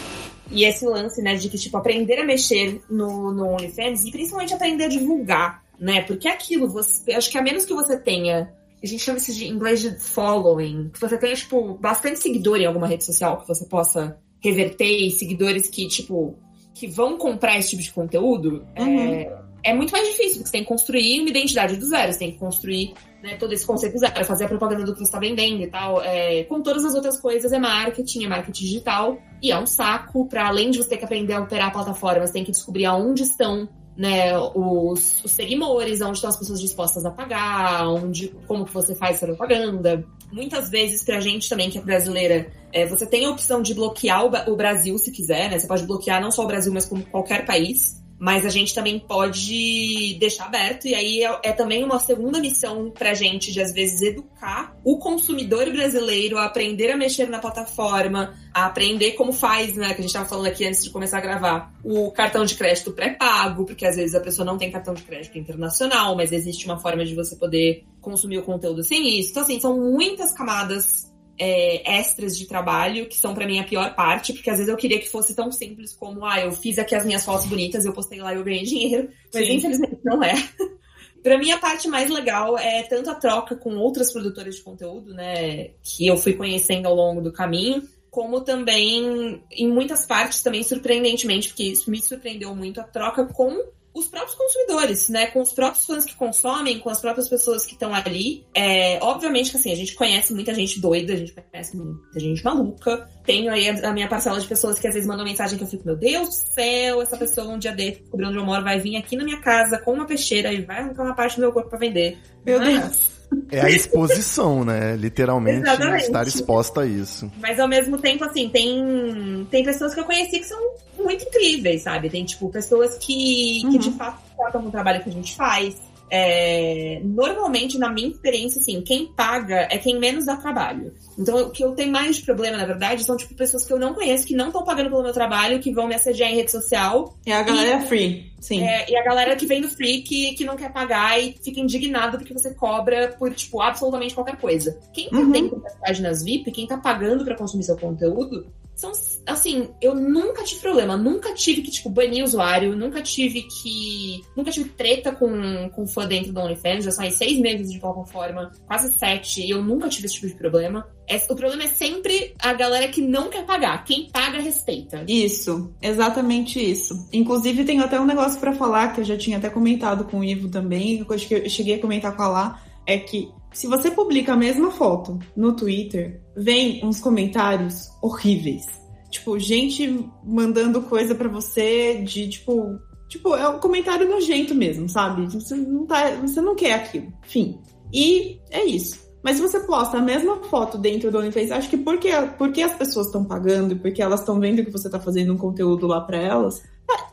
E 0.50 0.64
esse 0.64 0.84
lance, 0.84 1.22
né, 1.22 1.34
de 1.34 1.48
que, 1.48 1.56
tipo, 1.56 1.76
aprender 1.78 2.18
a 2.18 2.24
mexer 2.24 2.82
no, 2.90 3.32
no 3.32 3.54
OnlyFans 3.54 4.04
e 4.04 4.10
principalmente 4.10 4.52
aprender 4.52 4.84
a 4.84 4.88
divulgar, 4.88 5.62
né? 5.80 6.02
Porque 6.02 6.28
é 6.28 6.32
aquilo, 6.32 6.68
você, 6.68 7.12
acho 7.12 7.30
que 7.30 7.38
a 7.38 7.42
menos 7.42 7.64
que 7.64 7.72
você 7.72 7.98
tenha, 7.98 8.52
a 8.82 8.86
gente 8.86 9.02
chama 9.02 9.18
isso 9.18 9.32
de 9.32 9.48
inglês 9.48 9.80
de 9.80 9.98
following, 9.98 10.90
que 10.92 11.00
você 11.00 11.16
tenha, 11.16 11.34
tipo, 11.34 11.74
bastante 11.78 12.18
seguidor 12.18 12.60
em 12.60 12.66
alguma 12.66 12.86
rede 12.86 13.04
social 13.04 13.38
que 13.38 13.48
você 13.48 13.64
possa 13.64 14.18
reverter 14.42 15.06
e 15.06 15.10
seguidores 15.10 15.68
que, 15.68 15.88
tipo, 15.88 16.36
que 16.74 16.86
vão 16.86 17.16
comprar 17.16 17.58
esse 17.58 17.70
tipo 17.70 17.82
de 17.82 17.92
conteúdo, 17.92 18.66
uhum. 18.78 18.98
é, 18.98 19.42
é, 19.64 19.74
muito 19.74 19.92
mais 19.92 20.06
difícil, 20.08 20.36
porque 20.36 20.46
você 20.46 20.52
tem 20.52 20.62
que 20.62 20.68
construir 20.68 21.20
uma 21.20 21.30
identidade 21.30 21.76
do 21.76 21.86
zero, 21.86 22.12
você 22.12 22.18
tem 22.18 22.32
que 22.32 22.38
construir 22.38 22.94
né, 23.22 23.36
todo 23.36 23.52
esse 23.52 23.66
conceito 23.66 23.92
do 23.92 23.98
zero, 23.98 24.24
fazer 24.24 24.44
a 24.44 24.48
propaganda 24.48 24.84
do 24.84 24.92
que 24.92 24.98
você 24.98 25.04
está 25.04 25.18
vendendo 25.18 25.62
e 25.62 25.68
tal. 25.68 26.02
É, 26.02 26.44
com 26.44 26.60
todas 26.60 26.84
as 26.84 26.94
outras 26.94 27.20
coisas, 27.20 27.52
é 27.52 27.58
marketing, 27.58 28.24
é 28.24 28.28
marketing 28.28 28.64
digital, 28.64 29.18
e 29.42 29.52
é 29.52 29.58
um 29.58 29.66
saco, 29.66 30.26
para 30.26 30.48
além 30.48 30.70
de 30.70 30.78
você 30.78 30.88
ter 30.88 30.96
que 30.96 31.04
aprender 31.04 31.34
a 31.34 31.40
operar 31.40 31.68
a 31.68 31.70
plataforma, 31.70 32.26
você 32.26 32.32
tem 32.32 32.44
que 32.44 32.50
descobrir 32.50 32.86
aonde 32.86 33.22
estão 33.22 33.68
né, 33.96 34.36
os, 34.38 35.22
os 35.24 35.30
seguidores, 35.30 36.00
onde 36.00 36.16
estão 36.16 36.30
as 36.30 36.36
pessoas 36.36 36.60
dispostas 36.60 37.04
a 37.04 37.10
pagar, 37.10 37.86
onde, 37.88 38.28
como 38.46 38.64
que 38.64 38.72
você 38.72 38.94
faz 38.94 39.16
essa 39.16 39.26
propaganda. 39.26 40.04
Muitas 40.32 40.70
vezes, 40.70 41.02
pra 41.02 41.20
gente 41.20 41.48
também, 41.48 41.70
que 41.70 41.78
é 41.78 41.80
brasileira, 41.80 42.50
é, 42.72 42.86
você 42.86 43.06
tem 43.06 43.26
a 43.26 43.30
opção 43.30 43.60
de 43.60 43.74
bloquear 43.74 44.24
o, 44.24 44.52
o 44.52 44.56
Brasil 44.56 44.96
se 44.98 45.12
quiser, 45.12 45.50
né? 45.50 45.58
Você 45.58 45.66
pode 45.66 45.86
bloquear 45.86 46.20
não 46.20 46.30
só 46.30 46.42
o 46.42 46.46
Brasil, 46.46 46.72
mas 46.72 46.86
como 46.86 47.04
qualquer 47.04 47.44
país 47.44 48.01
mas 48.22 48.46
a 48.46 48.50
gente 48.50 48.72
também 48.72 49.00
pode 49.00 50.16
deixar 50.20 50.44
aberto, 50.44 50.86
e 50.86 50.94
aí 50.94 51.24
é, 51.24 51.40
é 51.42 51.52
também 51.52 51.82
uma 51.82 51.98
segunda 51.98 52.38
missão 52.38 52.88
pra 52.88 53.14
gente 53.14 53.50
de, 53.50 53.60
às 53.60 53.72
vezes, 53.72 54.00
educar 54.00 54.76
o 54.84 54.96
consumidor 54.96 55.68
brasileiro 55.72 56.38
a 56.38 56.44
aprender 56.44 56.92
a 56.92 56.96
mexer 56.96 57.28
na 57.28 57.40
plataforma, 57.40 58.32
a 58.54 58.66
aprender 58.66 59.14
como 59.14 59.32
faz, 59.32 59.74
né, 59.74 59.92
que 59.92 59.98
a 59.98 60.02
gente 60.02 60.12
tava 60.12 60.28
falando 60.28 60.46
aqui 60.46 60.64
antes 60.64 60.84
de 60.84 60.90
começar 60.90 61.18
a 61.18 61.20
gravar, 61.20 61.74
o 61.82 62.12
cartão 62.12 62.44
de 62.44 62.54
crédito 62.54 62.92
pré-pago, 62.92 63.66
porque 63.66 63.84
às 63.84 63.96
vezes 63.96 64.14
a 64.14 64.20
pessoa 64.20 64.46
não 64.46 64.56
tem 64.56 64.70
cartão 64.70 64.94
de 64.94 65.02
crédito 65.02 65.36
internacional, 65.36 66.14
mas 66.14 66.30
existe 66.30 66.64
uma 66.64 66.78
forma 66.78 67.04
de 67.04 67.16
você 67.16 67.34
poder 67.34 67.84
consumir 68.00 68.38
o 68.38 68.44
conteúdo 68.44 68.84
sem 68.84 69.18
isso. 69.18 69.32
Então, 69.32 69.42
assim, 69.42 69.58
são 69.58 69.76
muitas 69.76 70.30
camadas 70.30 71.11
é, 71.44 71.98
extras 71.98 72.38
de 72.38 72.46
trabalho, 72.46 73.06
que 73.06 73.18
são 73.18 73.34
para 73.34 73.44
mim 73.44 73.58
a 73.58 73.64
pior 73.64 73.96
parte, 73.96 74.32
porque 74.32 74.48
às 74.48 74.58
vezes 74.58 74.70
eu 74.70 74.76
queria 74.76 75.00
que 75.00 75.10
fosse 75.10 75.34
tão 75.34 75.50
simples 75.50 75.92
como, 75.92 76.24
ah, 76.24 76.40
eu 76.40 76.52
fiz 76.52 76.78
aqui 76.78 76.94
as 76.94 77.04
minhas 77.04 77.24
fotos 77.24 77.46
bonitas, 77.46 77.84
eu 77.84 77.92
postei 77.92 78.20
lá 78.20 78.32
e 78.32 78.36
eu 78.36 78.44
ganhei 78.44 78.62
dinheiro, 78.62 79.10
mas 79.34 79.44
Sim. 79.44 79.54
infelizmente 79.54 79.98
não 80.04 80.22
é. 80.22 80.34
Para 81.20 81.38
mim, 81.38 81.50
a 81.50 81.58
parte 81.58 81.88
mais 81.88 82.10
legal 82.10 82.56
é 82.56 82.82
tanto 82.84 83.10
a 83.10 83.14
troca 83.14 83.56
com 83.56 83.76
outras 83.76 84.12
produtoras 84.12 84.56
de 84.56 84.62
conteúdo, 84.62 85.14
né, 85.14 85.70
que 85.82 86.06
eu 86.06 86.16
fui 86.16 86.34
conhecendo 86.34 86.86
ao 86.86 86.94
longo 86.94 87.20
do 87.20 87.32
caminho, 87.32 87.82
como 88.08 88.42
também, 88.42 89.42
em 89.50 89.68
muitas 89.68 90.06
partes, 90.06 90.42
também 90.42 90.62
surpreendentemente, 90.62 91.48
porque 91.48 91.64
isso 91.64 91.90
me 91.90 92.00
surpreendeu 92.00 92.54
muito, 92.54 92.80
a 92.80 92.84
troca 92.84 93.24
com 93.26 93.56
os 93.94 94.08
próprios 94.08 94.34
consumidores, 94.34 95.08
né? 95.08 95.26
Com 95.26 95.40
os 95.40 95.52
próprios 95.52 95.84
fãs 95.84 96.04
que 96.04 96.14
consomem, 96.14 96.78
com 96.78 96.88
as 96.88 97.00
próprias 97.00 97.28
pessoas 97.28 97.66
que 97.66 97.74
estão 97.74 97.94
ali. 97.94 98.46
É, 98.54 98.98
obviamente 99.02 99.50
que 99.50 99.56
assim, 99.56 99.72
a 99.72 99.76
gente 99.76 99.94
conhece 99.94 100.32
muita 100.32 100.54
gente 100.54 100.80
doida, 100.80 101.12
a 101.12 101.16
gente 101.16 101.32
conhece 101.32 101.76
muita 101.76 102.18
gente 102.18 102.42
maluca. 102.44 103.08
Tenho 103.24 103.52
aí 103.52 103.68
a, 103.68 103.92
minha 103.92 104.08
parcela 104.08 104.40
de 104.40 104.46
pessoas 104.46 104.78
que 104.78 104.86
às 104.86 104.94
vezes 104.94 105.06
mandam 105.06 105.24
mensagem 105.24 105.58
que 105.58 105.64
eu 105.64 105.68
fico, 105.68 105.84
meu 105.84 105.96
Deus 105.96 106.28
do 106.28 106.54
céu, 106.54 107.02
essa 107.02 107.16
pessoa 107.16 107.48
um 107.48 107.58
dia 107.58 107.72
desse, 107.72 108.00
descobriu 108.00 108.28
onde 108.28 108.38
eu 108.38 108.44
moro, 108.44 108.64
vai 108.64 108.78
vir 108.78 108.96
aqui 108.96 109.16
na 109.16 109.24
minha 109.24 109.40
casa 109.40 109.78
com 109.78 109.92
uma 109.92 110.06
peixeira 110.06 110.52
e 110.52 110.62
vai 110.62 110.78
arrancar 110.78 111.04
uma 111.04 111.14
parte 111.14 111.36
do 111.36 111.40
meu 111.40 111.52
corpo 111.52 111.68
pra 111.68 111.78
vender. 111.78 112.18
Meu 112.44 112.58
Mas... 112.58 112.80
Deus. 112.80 113.11
É 113.50 113.60
a 113.60 113.70
exposição, 113.70 114.64
né? 114.64 114.96
Literalmente 114.96 115.60
Exatamente. 115.60 116.04
estar 116.04 116.26
exposta 116.26 116.80
a 116.82 116.86
isso. 116.86 117.30
Mas 117.40 117.58
ao 117.60 117.68
mesmo 117.68 117.98
tempo, 117.98 118.24
assim, 118.24 118.48
tem, 118.48 119.46
tem 119.50 119.64
pessoas 119.64 119.94
que 119.94 120.00
eu 120.00 120.04
conheci 120.04 120.38
que 120.38 120.46
são 120.46 120.58
muito 120.98 121.24
incríveis, 121.24 121.82
sabe? 121.82 122.08
Tem, 122.08 122.24
tipo, 122.24 122.48
pessoas 122.48 122.96
que, 122.98 123.62
uhum. 123.64 123.72
que 123.72 123.78
de 123.78 123.90
fato 123.92 124.20
tratam 124.36 124.66
o 124.66 124.70
trabalho 124.70 125.02
que 125.02 125.10
a 125.10 125.12
gente 125.12 125.34
faz. 125.36 125.76
É, 126.14 127.00
normalmente, 127.02 127.78
na 127.78 127.90
minha 127.90 128.08
experiência, 128.08 128.60
assim, 128.60 128.82
quem 128.82 129.06
paga 129.06 129.66
é 129.70 129.78
quem 129.78 129.98
menos 129.98 130.26
dá 130.26 130.36
trabalho. 130.36 130.92
Então, 131.18 131.44
o 131.44 131.50
que 131.50 131.64
eu 131.64 131.72
tenho 131.72 131.90
mais 131.90 132.16
de 132.16 132.22
problema, 132.22 132.58
na 132.58 132.66
verdade, 132.66 133.02
são, 133.02 133.16
tipo, 133.16 133.34
pessoas 133.34 133.64
que 133.64 133.72
eu 133.72 133.78
não 133.78 133.94
conheço, 133.94 134.26
que 134.26 134.36
não 134.36 134.48
estão 134.48 134.62
pagando 134.62 134.90
pelo 134.90 135.02
meu 135.02 135.14
trabalho, 135.14 135.58
que 135.58 135.72
vão 135.72 135.88
me 135.88 135.94
assediar 135.94 136.30
em 136.30 136.34
rede 136.34 136.50
social. 136.50 137.16
É 137.24 137.32
a 137.32 137.42
galera 137.42 137.82
e, 137.82 137.86
free, 137.86 138.30
sim. 138.38 138.62
É, 138.62 138.90
e 138.90 138.94
a 138.94 139.02
galera 139.02 139.34
que 139.36 139.46
vem 139.46 139.62
do 139.62 139.70
free, 139.70 140.02
que, 140.02 140.34
que 140.34 140.44
não 140.44 140.54
quer 140.54 140.70
pagar 140.70 141.18
e 141.18 141.34
fica 141.42 141.60
indignado 141.60 142.18
porque 142.18 142.34
você 142.34 142.52
cobra 142.52 143.16
por, 143.18 143.32
tipo, 143.32 143.62
absolutamente 143.62 144.14
qualquer 144.14 144.36
coisa. 144.36 144.78
Quem 144.92 145.08
tá 145.08 145.16
uhum. 145.16 145.30
dentro 145.30 145.60
das 145.60 145.74
páginas 145.76 146.22
VIP, 146.22 146.52
quem 146.52 146.66
tá 146.66 146.76
pagando 146.76 147.24
para 147.24 147.36
consumir 147.36 147.62
seu 147.62 147.78
conteúdo, 147.78 148.46
são, 148.82 148.90
assim, 149.26 149.70
eu 149.80 149.94
nunca 149.94 150.42
tive 150.42 150.60
problema, 150.60 150.96
nunca 150.96 151.32
tive 151.34 151.62
que, 151.62 151.70
tipo, 151.70 151.88
banir 151.88 152.24
usuário, 152.24 152.74
nunca 152.74 153.00
tive 153.00 153.42
que. 153.42 154.20
Nunca 154.36 154.50
tive 154.50 154.70
treta 154.70 155.12
com, 155.12 155.70
com 155.70 155.86
fã 155.86 156.04
dentro 156.04 156.32
do 156.32 156.40
OnlyFans, 156.40 156.84
eu 156.84 156.90
saí 156.90 157.12
seis 157.12 157.38
meses 157.38 157.70
de 157.70 157.78
plataforma, 157.78 158.50
quase 158.66 158.92
sete, 158.92 159.40
e 159.40 159.50
eu 159.50 159.62
nunca 159.62 159.88
tive 159.88 160.06
esse 160.06 160.16
tipo 160.16 160.26
de 160.26 160.34
problema. 160.34 160.84
É, 161.08 161.16
o 161.30 161.36
problema 161.36 161.62
é 161.64 161.68
sempre 161.68 162.34
a 162.40 162.52
galera 162.54 162.88
que 162.88 163.00
não 163.00 163.28
quer 163.28 163.44
pagar. 163.44 163.84
Quem 163.84 164.10
paga, 164.10 164.40
respeita. 164.40 165.04
Isso, 165.06 165.72
exatamente 165.80 166.58
isso. 166.58 167.08
Inclusive, 167.12 167.64
tem 167.64 167.80
até 167.80 168.00
um 168.00 168.06
negócio 168.06 168.40
para 168.40 168.52
falar 168.52 168.92
que 168.92 169.00
eu 169.00 169.04
já 169.04 169.16
tinha 169.16 169.38
até 169.38 169.48
comentado 169.48 170.04
com 170.04 170.20
o 170.20 170.24
Ivo 170.24 170.48
também, 170.48 171.04
que 171.04 171.34
eu 171.34 171.48
cheguei 171.48 171.76
a 171.76 171.80
comentar 171.80 172.16
com 172.16 172.22
a 172.22 172.28
Lá, 172.28 172.62
é 172.86 172.98
que 172.98 173.30
se 173.52 173.66
você 173.66 173.90
publica 173.90 174.32
a 174.32 174.36
mesma 174.36 174.70
foto 174.70 175.18
no 175.36 175.54
Twitter, 175.54 176.22
vem 176.36 176.84
uns 176.84 177.00
comentários 177.00 177.88
horríveis. 178.02 178.66
Tipo, 179.10 179.38
gente 179.38 180.08
mandando 180.24 180.82
coisa 180.82 181.14
para 181.14 181.28
você 181.28 182.02
de 182.02 182.28
tipo. 182.28 182.78
Tipo, 183.08 183.36
é 183.36 183.46
um 183.46 183.58
comentário 183.58 184.08
nojento 184.08 184.54
mesmo, 184.54 184.88
sabe? 184.88 185.26
Você 185.26 185.54
não, 185.54 185.84
tá, 185.84 186.12
você 186.12 186.40
não 186.40 186.54
quer 186.54 186.72
aquilo. 186.72 187.12
Enfim. 187.22 187.60
E 187.92 188.40
é 188.50 188.64
isso. 188.64 188.98
Mas 189.22 189.36
se 189.36 189.42
você 189.42 189.60
posta 189.60 189.98
a 189.98 190.02
mesma 190.02 190.42
foto 190.44 190.78
dentro 190.78 191.10
do 191.10 191.18
OnlyFans, 191.18 191.52
acho 191.52 191.68
que 191.68 191.76
porque, 191.76 192.10
porque 192.38 192.62
as 192.62 192.74
pessoas 192.74 193.06
estão 193.06 193.24
pagando 193.24 193.72
e 193.72 193.78
porque 193.78 194.02
elas 194.02 194.20
estão 194.20 194.40
vendo 194.40 194.64
que 194.64 194.70
você 194.70 194.88
está 194.88 194.98
fazendo 194.98 195.32
um 195.34 195.36
conteúdo 195.36 195.86
lá 195.86 196.00
para 196.00 196.16
elas, 196.16 196.62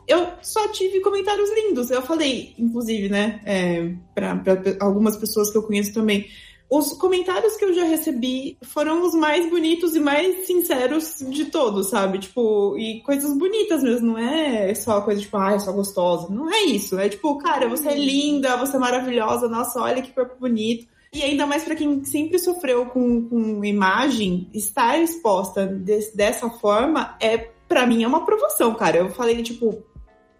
eu 0.07 0.27
só 0.41 0.67
tive 0.69 0.99
comentários 1.01 1.49
lindos. 1.53 1.91
Eu 1.91 2.01
falei, 2.01 2.53
inclusive, 2.57 3.09
né, 3.09 3.41
é, 3.45 3.93
para 4.13 4.41
algumas 4.80 5.17
pessoas 5.17 5.51
que 5.51 5.57
eu 5.57 5.63
conheço 5.63 5.93
também. 5.93 6.27
Os 6.69 6.93
comentários 6.93 7.55
que 7.55 7.65
eu 7.65 7.73
já 7.73 7.84
recebi 7.84 8.55
foram 8.61 9.03
os 9.03 9.15
mais 9.15 9.49
bonitos 9.49 9.95
e 9.95 9.99
mais 9.99 10.45
sinceros 10.45 11.17
de 11.27 11.45
todos, 11.45 11.89
sabe? 11.89 12.19
Tipo, 12.19 12.77
e 12.77 13.01
coisas 13.01 13.36
bonitas 13.36 13.82
mesmo, 13.82 14.09
não 14.09 14.17
é 14.19 14.71
só 14.75 15.01
coisa 15.01 15.19
tipo, 15.19 15.36
ah, 15.36 15.53
eu 15.53 15.59
sou 15.59 15.73
gostosa. 15.73 16.27
Não 16.30 16.47
é 16.51 16.61
isso. 16.65 16.99
É 16.99 17.09
tipo, 17.09 17.39
cara, 17.39 17.67
você 17.67 17.89
é 17.89 17.97
linda, 17.97 18.55
você 18.57 18.75
é 18.75 18.80
maravilhosa, 18.80 19.49
nossa, 19.49 19.82
olha 19.82 20.01
que 20.01 20.11
corpo 20.11 20.36
bonito. 20.39 20.88
E 21.11 21.23
ainda 21.23 21.47
mais 21.47 21.63
para 21.63 21.75
quem 21.75 22.05
sempre 22.05 22.38
sofreu 22.38 22.86
com, 22.86 23.27
com 23.27 23.65
imagem, 23.65 24.47
estar 24.53 25.01
exposta 25.01 25.65
de, 25.65 26.11
dessa 26.13 26.49
forma 26.51 27.17
é 27.19 27.49
para 27.70 27.86
mim 27.86 28.03
é 28.03 28.07
uma 28.07 28.17
aprovação, 28.17 28.74
cara. 28.74 28.97
Eu 28.97 29.09
falei, 29.11 29.41
tipo, 29.43 29.82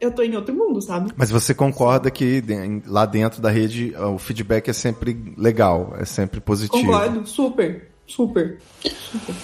eu 0.02 0.12
tô 0.12 0.24
em 0.24 0.36
outro 0.36 0.54
mundo, 0.54 0.82
sabe? 0.82 1.12
Mas 1.16 1.30
você 1.30 1.54
concorda 1.54 2.10
que 2.10 2.44
lá 2.86 3.06
dentro 3.06 3.42
da 3.42 3.50
rede 3.50 3.94
o 3.96 4.18
feedback 4.18 4.68
é 4.68 4.74
sempre 4.74 5.34
legal, 5.38 5.94
é 5.98 6.04
sempre 6.04 6.42
positivo? 6.42 6.84
Concordo, 6.84 7.26
super. 7.28 7.88
Super. 8.08 8.58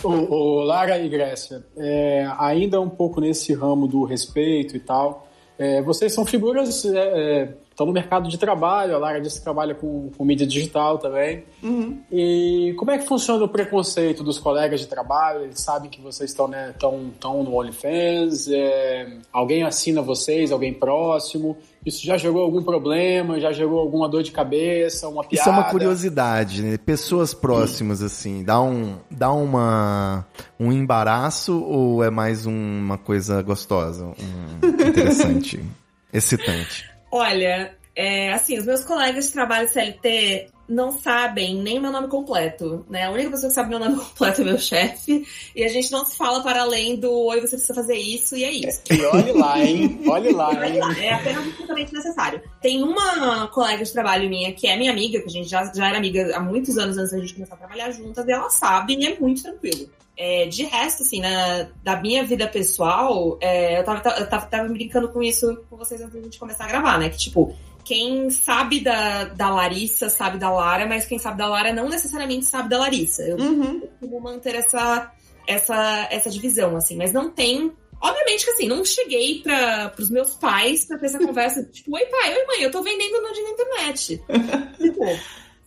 O, 0.03 0.09
o 0.09 0.63
Lara 0.63 0.97
e 0.97 1.07
Grécia, 1.07 1.63
é, 1.77 2.27
ainda 2.39 2.81
um 2.81 2.89
pouco 2.89 3.21
nesse 3.21 3.53
ramo 3.53 3.87
do 3.87 4.03
respeito 4.03 4.75
e 4.75 4.79
tal, 4.79 5.27
é, 5.57 5.83
vocês 5.83 6.11
são 6.11 6.25
figuras 6.25 6.83
é, 6.83 6.97
é 6.97 7.53
estão 7.75 7.85
no 7.85 7.91
mercado 7.91 8.29
de 8.29 8.37
trabalho, 8.37 8.95
a 8.95 8.97
Lara 8.97 9.19
disse 9.19 9.39
que 9.39 9.43
trabalha 9.43 9.75
com, 9.75 10.09
com 10.17 10.23
mídia 10.23 10.47
digital 10.47 10.97
também. 10.97 11.43
Uhum. 11.61 12.01
E 12.09 12.73
como 12.77 12.91
é 12.91 12.97
que 12.97 13.05
funciona 13.05 13.43
o 13.43 13.49
preconceito 13.49 14.23
dos 14.23 14.39
colegas 14.39 14.79
de 14.79 14.87
trabalho? 14.87 15.41
Eles 15.41 15.59
sabem 15.59 15.89
que 15.89 16.01
vocês 16.01 16.29
estão 16.29 16.47
né, 16.47 16.73
tão, 16.79 17.11
tão 17.19 17.43
no 17.43 17.53
OnlyFans? 17.53 18.47
É, 18.47 19.17
alguém 19.31 19.63
assina 19.63 20.01
vocês, 20.01 20.53
alguém 20.53 20.73
próximo? 20.73 21.57
Isso 21.85 22.03
já 22.05 22.17
gerou 22.17 22.43
algum 22.43 22.63
problema? 22.63 23.41
Já 23.41 23.51
gerou 23.51 23.77
alguma 23.79 24.07
dor 24.07 24.23
de 24.23 24.31
cabeça, 24.31 25.09
uma 25.09 25.23
piada? 25.23 25.41
Isso 25.41 25.49
é 25.49 25.51
uma 25.51 25.69
curiosidade, 25.69 26.63
né? 26.63 26.77
Pessoas 26.77 27.33
próximas, 27.33 28.01
assim, 28.01 28.41
dá 28.41 28.61
um, 28.61 28.95
dá 29.11 29.33
uma, 29.33 30.25
um 30.57 30.71
embaraço 30.71 31.61
ou 31.61 32.01
é 32.01 32.09
mais 32.09 32.45
uma 32.45 32.97
coisa 32.97 33.41
gostosa, 33.41 34.05
um, 34.05 34.65
interessante, 34.89 35.61
excitante? 36.13 36.94
Olha, 37.11 37.75
é, 37.95 38.33
assim, 38.33 38.57
os 38.57 38.65
meus 38.65 38.83
colegas 38.83 39.27
de 39.27 39.33
trabalho 39.33 39.69
CLT 39.69 40.49
não 40.67 40.91
sabem 40.91 41.61
nem 41.61 41.79
meu 41.79 41.91
nome 41.91 42.07
completo, 42.07 42.85
né? 42.89 43.05
A 43.05 43.11
única 43.11 43.29
pessoa 43.29 43.49
que 43.49 43.55
sabe 43.55 43.69
meu 43.69 43.79
nome 43.79 43.95
completo 44.03 44.41
é 44.41 44.43
meu 44.43 44.57
chefe, 44.57 45.25
e 45.55 45.63
a 45.63 45.67
gente 45.69 45.91
não 45.91 46.05
se 46.05 46.17
fala 46.17 46.41
para 46.41 46.61
além 46.61 46.95
do 46.95 47.11
oi, 47.11 47.39
você 47.39 47.55
precisa 47.55 47.73
fazer 47.73 47.95
isso, 47.95 48.35
e 48.35 48.43
é 48.43 48.51
isso. 48.51 48.81
E 48.91 49.01
olhe 49.05 49.31
lá, 49.31 49.59
hein? 49.59 50.01
Olhe 50.07 50.31
lá, 50.79 50.91
hein? 50.91 51.05
É 51.05 51.13
apenas 51.13 51.47
absolutamente 51.47 51.93
necessário. 51.93 52.41
Tem 52.61 52.83
uma 52.83 53.47
colega 53.47 53.83
de 53.83 53.93
trabalho 53.93 54.27
minha 54.27 54.51
que 54.53 54.67
é 54.67 54.75
minha 54.75 54.91
amiga, 54.91 55.19
que 55.21 55.27
a 55.27 55.31
gente 55.31 55.47
já, 55.47 55.71
já 55.73 55.87
era 55.87 55.97
amiga 55.97 56.35
há 56.35 56.39
muitos 56.39 56.77
anos 56.77 56.97
antes 56.97 57.11
da 57.11 57.19
gente 57.19 57.35
começar 57.35 57.55
a 57.55 57.59
trabalhar 57.59 57.91
juntas, 57.91 58.27
e 58.27 58.31
ela 58.31 58.49
sabe 58.49 58.95
e 58.95 59.05
é 59.05 59.19
muito 59.19 59.43
tranquilo. 59.43 59.89
É, 60.17 60.45
de 60.45 60.63
resto, 60.63 61.03
assim, 61.03 61.19
na, 61.19 61.67
da 61.83 61.99
minha 61.99 62.23
vida 62.23 62.47
pessoal, 62.47 63.37
é, 63.41 63.79
eu, 63.79 63.83
tava, 63.83 64.09
eu 64.17 64.29
tava, 64.29 64.45
tava 64.45 64.69
brincando 64.69 65.09
com 65.09 65.21
isso 65.21 65.63
com 65.69 65.75
vocês 65.75 65.99
antes 65.99 66.13
de 66.13 66.23
gente 66.23 66.39
começar 66.39 66.65
a 66.65 66.67
gravar, 66.67 66.97
né? 66.97 67.09
Que, 67.09 67.17
tipo, 67.17 67.53
quem 67.85 68.29
sabe 68.31 68.79
da, 68.79 69.25
da 69.25 69.49
Larissa 69.49 70.09
sabe 70.09 70.39
da 70.39 70.49
Lara, 70.49 70.87
mas 70.87 71.05
quem 71.05 71.19
sabe 71.19 71.37
da 71.37 71.47
Lara 71.47 71.71
não 71.71 71.87
necessariamente 71.87 72.45
sabe 72.45 72.67
da 72.67 72.79
Larissa. 72.79 73.21
Eu 73.21 73.37
uhum. 73.37 73.83
vou 74.01 74.19
manter 74.19 74.55
essa, 74.55 75.11
essa, 75.47 76.07
essa 76.09 76.29
divisão, 76.29 76.75
assim, 76.75 76.97
mas 76.97 77.13
não 77.13 77.29
tem. 77.29 77.71
Obviamente 78.01 78.43
que 78.43 78.51
assim, 78.51 78.67
não 78.67 78.83
cheguei 78.83 79.41
para 79.41 79.93
os 79.99 80.09
meus 80.09 80.35
pais 80.35 80.85
para 80.85 80.97
ter 80.97 81.05
essa 81.05 81.19
conversa, 81.23 81.63
tipo, 81.65 81.95
oi 81.95 82.05
pai, 82.07 82.33
oi 82.33 82.45
mãe, 82.45 82.61
eu 82.61 82.71
tô 82.71 82.81
vendendo 82.81 83.21
nude 83.21 83.41
na 83.41 83.49
internet. 83.51 84.23
tipo, 84.81 85.05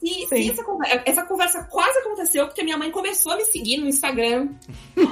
e, 0.03 0.23
e 0.33 0.51
essa, 0.51 0.63
conversa, 0.63 1.03
essa, 1.05 1.27
conversa, 1.27 1.65
quase 1.65 1.99
aconteceu 1.99 2.47
porque 2.47 2.63
minha 2.63 2.79
mãe 2.79 2.91
começou 2.91 3.33
a 3.33 3.37
me 3.37 3.45
seguir 3.47 3.79
no 3.79 3.89
Instagram 3.89 4.49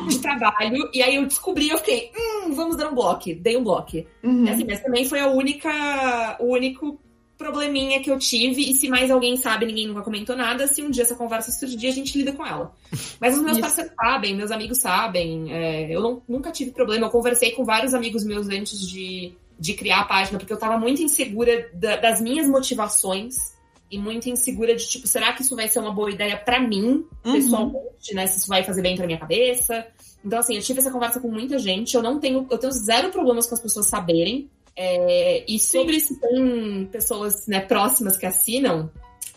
de 0.09 0.18
trabalho. 0.20 0.89
e 0.95 1.03
aí 1.03 1.16
eu 1.16 1.26
descobri, 1.26 1.68
eu 1.68 1.78
fiquei, 1.78 2.12
hum, 2.16 2.55
vamos 2.55 2.76
dar 2.76 2.91
um 2.91 2.95
bloco. 2.95 3.34
Dei 3.34 3.57
um 3.57 3.64
bloco. 3.64 4.05
Uhum. 4.22 4.49
Assim, 4.49 4.64
mas 4.64 4.80
também 4.80 5.05
foi 5.05 5.18
a 5.18 5.28
única, 5.28 6.37
o 6.39 6.53
único 6.53 7.01
probleminha 7.37 8.01
que 8.01 8.11
eu 8.11 8.18
tive. 8.18 8.70
E 8.70 8.74
se 8.74 8.89
mais 8.89 9.11
alguém 9.11 9.37
sabe, 9.37 9.66
ninguém 9.66 9.89
nunca 9.89 10.03
comentou 10.03 10.37
nada. 10.37 10.68
Se 10.68 10.82
um 10.82 10.91
dia 10.91 11.03
essa 11.03 11.16
conversa 11.16 11.51
surgir, 11.51 11.89
a 11.89 11.93
gente 11.93 12.16
lida 12.16 12.32
com 12.32 12.47
ela. 12.47 12.72
Mas 13.20 13.37
os 13.37 13.43
meus 13.43 13.59
Isso. 13.59 13.61
parceiros 13.61 13.93
sabem, 13.95 14.37
meus 14.37 14.53
amigos 14.53 14.78
sabem. 14.78 15.53
É, 15.53 15.95
eu 15.95 16.01
não, 16.01 16.22
nunca 16.28 16.53
tive 16.53 16.70
problema. 16.70 17.07
Eu 17.07 17.11
conversei 17.11 17.51
com 17.51 17.64
vários 17.64 17.93
amigos 17.93 18.24
meus 18.24 18.49
antes 18.49 18.89
de, 18.89 19.32
de 19.59 19.74
criar 19.74 20.03
a 20.03 20.05
página, 20.05 20.39
porque 20.39 20.53
eu 20.53 20.59
tava 20.59 20.78
muito 20.78 21.03
insegura 21.03 21.68
da, 21.74 21.97
das 21.97 22.20
minhas 22.20 22.49
motivações 22.49 23.56
e 23.91 23.99
muito 23.99 24.28
insegura 24.28 24.74
de 24.74 24.87
tipo, 24.89 25.07
será 25.07 25.32
que 25.32 25.43
isso 25.43 25.55
vai 25.55 25.68
ser 25.68 25.78
uma 25.78 25.93
boa 25.93 26.11
ideia 26.11 26.37
para 26.37 26.61
mim, 26.61 27.05
uhum. 27.24 27.32
pessoalmente, 27.32 28.14
né? 28.14 28.26
Se 28.26 28.39
isso 28.39 28.49
vai 28.49 28.64
fazer 28.64 28.82
bem 28.82 28.97
pra 28.97 29.07
minha 29.07 29.18
cabeça. 29.18 29.87
Então, 30.24 30.39
assim, 30.39 30.57
eu 30.57 30.62
tive 30.62 30.80
essa 30.80 30.91
conversa 30.91 31.20
com 31.20 31.30
muita 31.30 31.59
gente. 31.59 31.95
Eu 31.95 32.03
não 32.03 32.18
tenho, 32.18 32.47
eu 32.51 32.59
tenho 32.59 32.72
zero 32.72 33.11
problemas 33.11 33.47
com 33.47 33.55
as 33.55 33.61
pessoas 33.61 33.89
saberem. 33.89 34.51
É, 34.74 35.45
e 35.49 35.59
sobre 35.59 36.01
se 36.01 36.20
tem 36.20 36.87
pessoas 36.91 37.47
né, 37.47 37.61
próximas 37.61 38.16
que 38.16 38.26
assinam, 38.26 38.91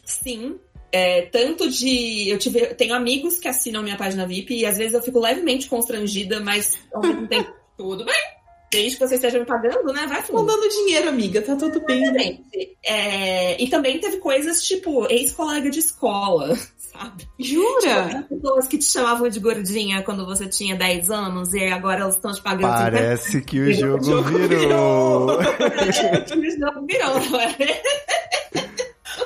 sim. 0.03 0.57
É, 0.91 1.23
tanto 1.27 1.69
de. 1.69 2.29
Eu 2.29 2.39
tive, 2.39 2.73
tenho 2.73 2.95
amigos 2.95 3.37
que 3.37 3.47
assinam 3.47 3.83
minha 3.83 3.97
página 3.97 4.25
VIP 4.25 4.55
e 4.55 4.65
às 4.65 4.77
vezes 4.77 4.95
eu 4.95 5.01
fico 5.03 5.19
levemente 5.19 5.69
constrangida, 5.69 6.39
mas 6.39 6.79
ao 6.91 7.01
mesmo 7.01 7.27
tempo 7.29 7.53
tudo 7.77 8.03
bem 8.03 8.38
Desde 8.71 8.97
que 8.97 9.07
você 9.07 9.15
esteja 9.15 9.39
me 9.39 9.45
pagando, 9.45 9.91
né? 9.91 10.05
Vai 10.07 10.21
fundo. 10.21 10.45
dando 10.45 10.69
dinheiro, 10.69 11.09
amiga. 11.09 11.41
Tá 11.41 11.55
tudo 11.55 11.79
bem. 11.85 12.11
Né? 12.11 12.37
É, 12.85 13.61
e 13.61 13.67
também 13.67 13.99
teve 13.99 14.17
coisas 14.17 14.61
tipo 14.61 15.07
ex-colega 15.09 15.69
de 15.69 15.79
escola, 15.79 16.55
sabe? 16.77 17.27
Jura? 17.39 18.09
Tipo, 18.09 18.35
pessoas 18.35 18.67
que 18.67 18.77
te 18.77 18.85
chamavam 18.85 19.27
de 19.27 19.39
gordinha 19.39 20.03
quando 20.03 20.25
você 20.25 20.47
tinha 20.47 20.75
10 20.75 21.09
anos 21.09 21.53
e 21.53 21.63
agora 21.65 22.01
elas 22.01 22.15
estão 22.15 22.31
te 22.31 22.41
pagando. 22.41 22.71
Parece 22.71 23.41
que 23.41 23.59
o 23.59 23.73
jogo, 23.73 24.21
virou. 24.47 25.39
o 25.39 26.59
jogo 26.59 26.85
virou, 26.85 27.19
não 27.31 27.39
é? 27.41 27.81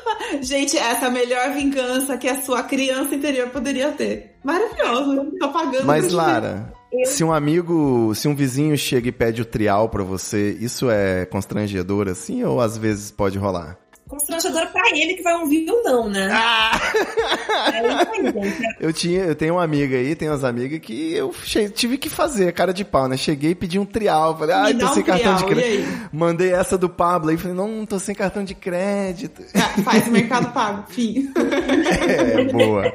Gente, 0.42 0.78
essa 0.78 1.06
é 1.06 1.08
a 1.08 1.12
melhor 1.12 1.54
vingança 1.54 2.18
que 2.18 2.28
a 2.28 2.42
sua 2.42 2.64
criança 2.64 3.16
interior 3.16 3.50
poderia 3.50 3.92
ter. 3.92 4.36
Maravilhoso. 4.44 5.32
Tô 5.40 5.50
pagando. 5.50 5.86
Mas, 5.86 6.12
Lara, 6.12 6.74
se 7.06 7.24
um 7.24 7.32
amigo, 7.32 8.14
se 8.16 8.28
um 8.28 8.36
vizinho 8.36 8.78
chega 8.78 9.10
e 9.10 9.12
pede 9.12 9.42
o 9.42 9.46
trial 9.46 9.90
para 9.90 10.04
você, 10.04 10.58
isso 10.60 10.90
é 10.90 11.26
constrangedor 11.26 12.08
assim 12.08 12.44
ou 12.44 12.62
às 12.62 12.78
vezes 12.78 13.12
pode 13.12 13.38
rolar? 13.38 13.83
Constrangedora 14.14 14.68
pra 14.68 14.90
ele 14.92 15.16
que 15.16 15.24
vai 15.24 15.34
ouvir 15.36 15.68
ou 15.70 15.84
não, 15.84 16.10
né? 16.10 16.30
Ah! 16.32 16.72
É 17.74 18.86
eu 18.86 18.94
tinha, 18.94 19.24
eu 19.24 19.36
tenho 19.36 19.56
uma 19.56 19.64
amiga 19.64 19.98
aí, 19.98 20.16
tenho 20.16 20.32
umas 20.32 20.44
amigas 20.44 20.80
que 20.80 21.14
eu 21.14 21.34
tive 21.74 21.98
que 21.98 22.10
fazer, 22.10 22.52
cara 22.54 22.74
de 22.74 22.86
pau, 22.86 23.08
né? 23.08 23.18
Cheguei 23.18 23.52
e 23.52 23.56
pedi 23.56 23.80
um 23.80 23.86
trial, 23.86 24.38
falei, 24.38 24.56
ai, 24.56 24.72
ah, 24.74 24.80
tô 24.80 24.94
sem 24.94 25.04
um 25.04 25.06
cartão 25.06 25.36
trial, 25.36 25.50
de 25.50 25.56
crédito. 25.56 26.10
Mandei 26.12 26.54
essa 26.54 26.78
do 26.78 26.90
Pablo 26.90 27.30
aí, 27.30 27.38
falei, 27.38 27.56
não, 27.56 27.86
tô 27.86 28.00
sem 28.00 28.14
cartão 28.14 28.44
de 28.44 28.54
crédito. 28.54 29.44
É, 29.54 29.82
faz 29.82 30.08
o 30.08 30.12
mercado 30.12 30.54
pago, 30.54 30.86
fim. 30.90 31.32
É, 31.36 32.44
boa. 32.46 32.94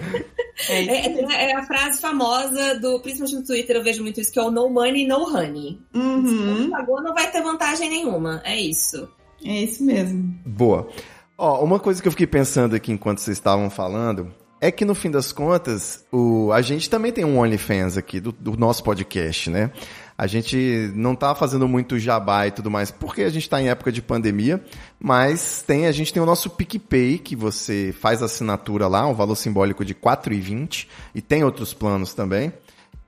É, 0.68 0.84
é, 0.84 1.50
é, 1.50 1.56
a 1.56 1.62
frase 1.64 2.00
famosa 2.00 2.78
do, 2.80 3.00
principalmente 3.00 3.36
no 3.36 3.44
Twitter, 3.44 3.76
eu 3.76 3.82
vejo 3.82 4.02
muito 4.02 4.20
isso, 4.20 4.32
que 4.32 4.38
é 4.38 4.42
o 4.42 4.50
no 4.50 4.68
money, 4.68 5.06
no 5.06 5.22
honey. 5.24 5.80
Uhum. 5.94 6.26
Se 6.26 6.34
não 6.34 6.70
pagou, 6.70 7.02
não 7.02 7.14
vai 7.14 7.30
ter 7.30 7.42
vantagem 7.42 7.88
nenhuma. 7.88 8.42
É 8.44 8.58
isso. 8.58 9.08
É 9.44 9.62
isso 9.62 9.84
mesmo. 9.84 10.34
Boa. 10.44 10.88
Ó, 11.36 11.64
uma 11.64 11.78
coisa 11.78 12.02
que 12.02 12.08
eu 12.08 12.12
fiquei 12.12 12.26
pensando 12.26 12.74
aqui 12.74 12.92
enquanto 12.92 13.18
vocês 13.18 13.36
estavam 13.36 13.70
falando 13.70 14.32
é 14.60 14.70
que 14.72 14.84
no 14.84 14.94
fim 14.94 15.10
das 15.10 15.32
contas, 15.32 16.04
o, 16.10 16.50
a 16.52 16.60
gente 16.60 16.90
também 16.90 17.12
tem 17.12 17.24
um 17.24 17.38
OnlyFans 17.38 17.96
aqui 17.96 18.18
do, 18.18 18.32
do 18.32 18.56
nosso 18.56 18.82
podcast, 18.82 19.50
né? 19.50 19.70
A 20.16 20.26
gente 20.26 20.90
não 20.96 21.14
tá 21.14 21.32
fazendo 21.32 21.68
muito 21.68 21.96
jabá 21.96 22.48
e 22.48 22.50
tudo 22.50 22.68
mais, 22.68 22.90
porque 22.90 23.22
a 23.22 23.30
gente 23.30 23.44
está 23.44 23.62
em 23.62 23.68
época 23.68 23.92
de 23.92 24.02
pandemia, 24.02 24.60
mas 24.98 25.62
tem, 25.64 25.86
a 25.86 25.92
gente 25.92 26.12
tem 26.12 26.20
o 26.20 26.26
nosso 26.26 26.50
PicPay, 26.50 27.18
que 27.18 27.36
você 27.36 27.94
faz 28.00 28.20
assinatura 28.20 28.88
lá, 28.88 29.06
um 29.06 29.14
valor 29.14 29.36
simbólico 29.36 29.84
de 29.84 29.92
R$ 29.92 30.00
4,20, 30.02 30.88
e 31.14 31.22
tem 31.22 31.44
outros 31.44 31.72
planos 31.72 32.14
também. 32.14 32.52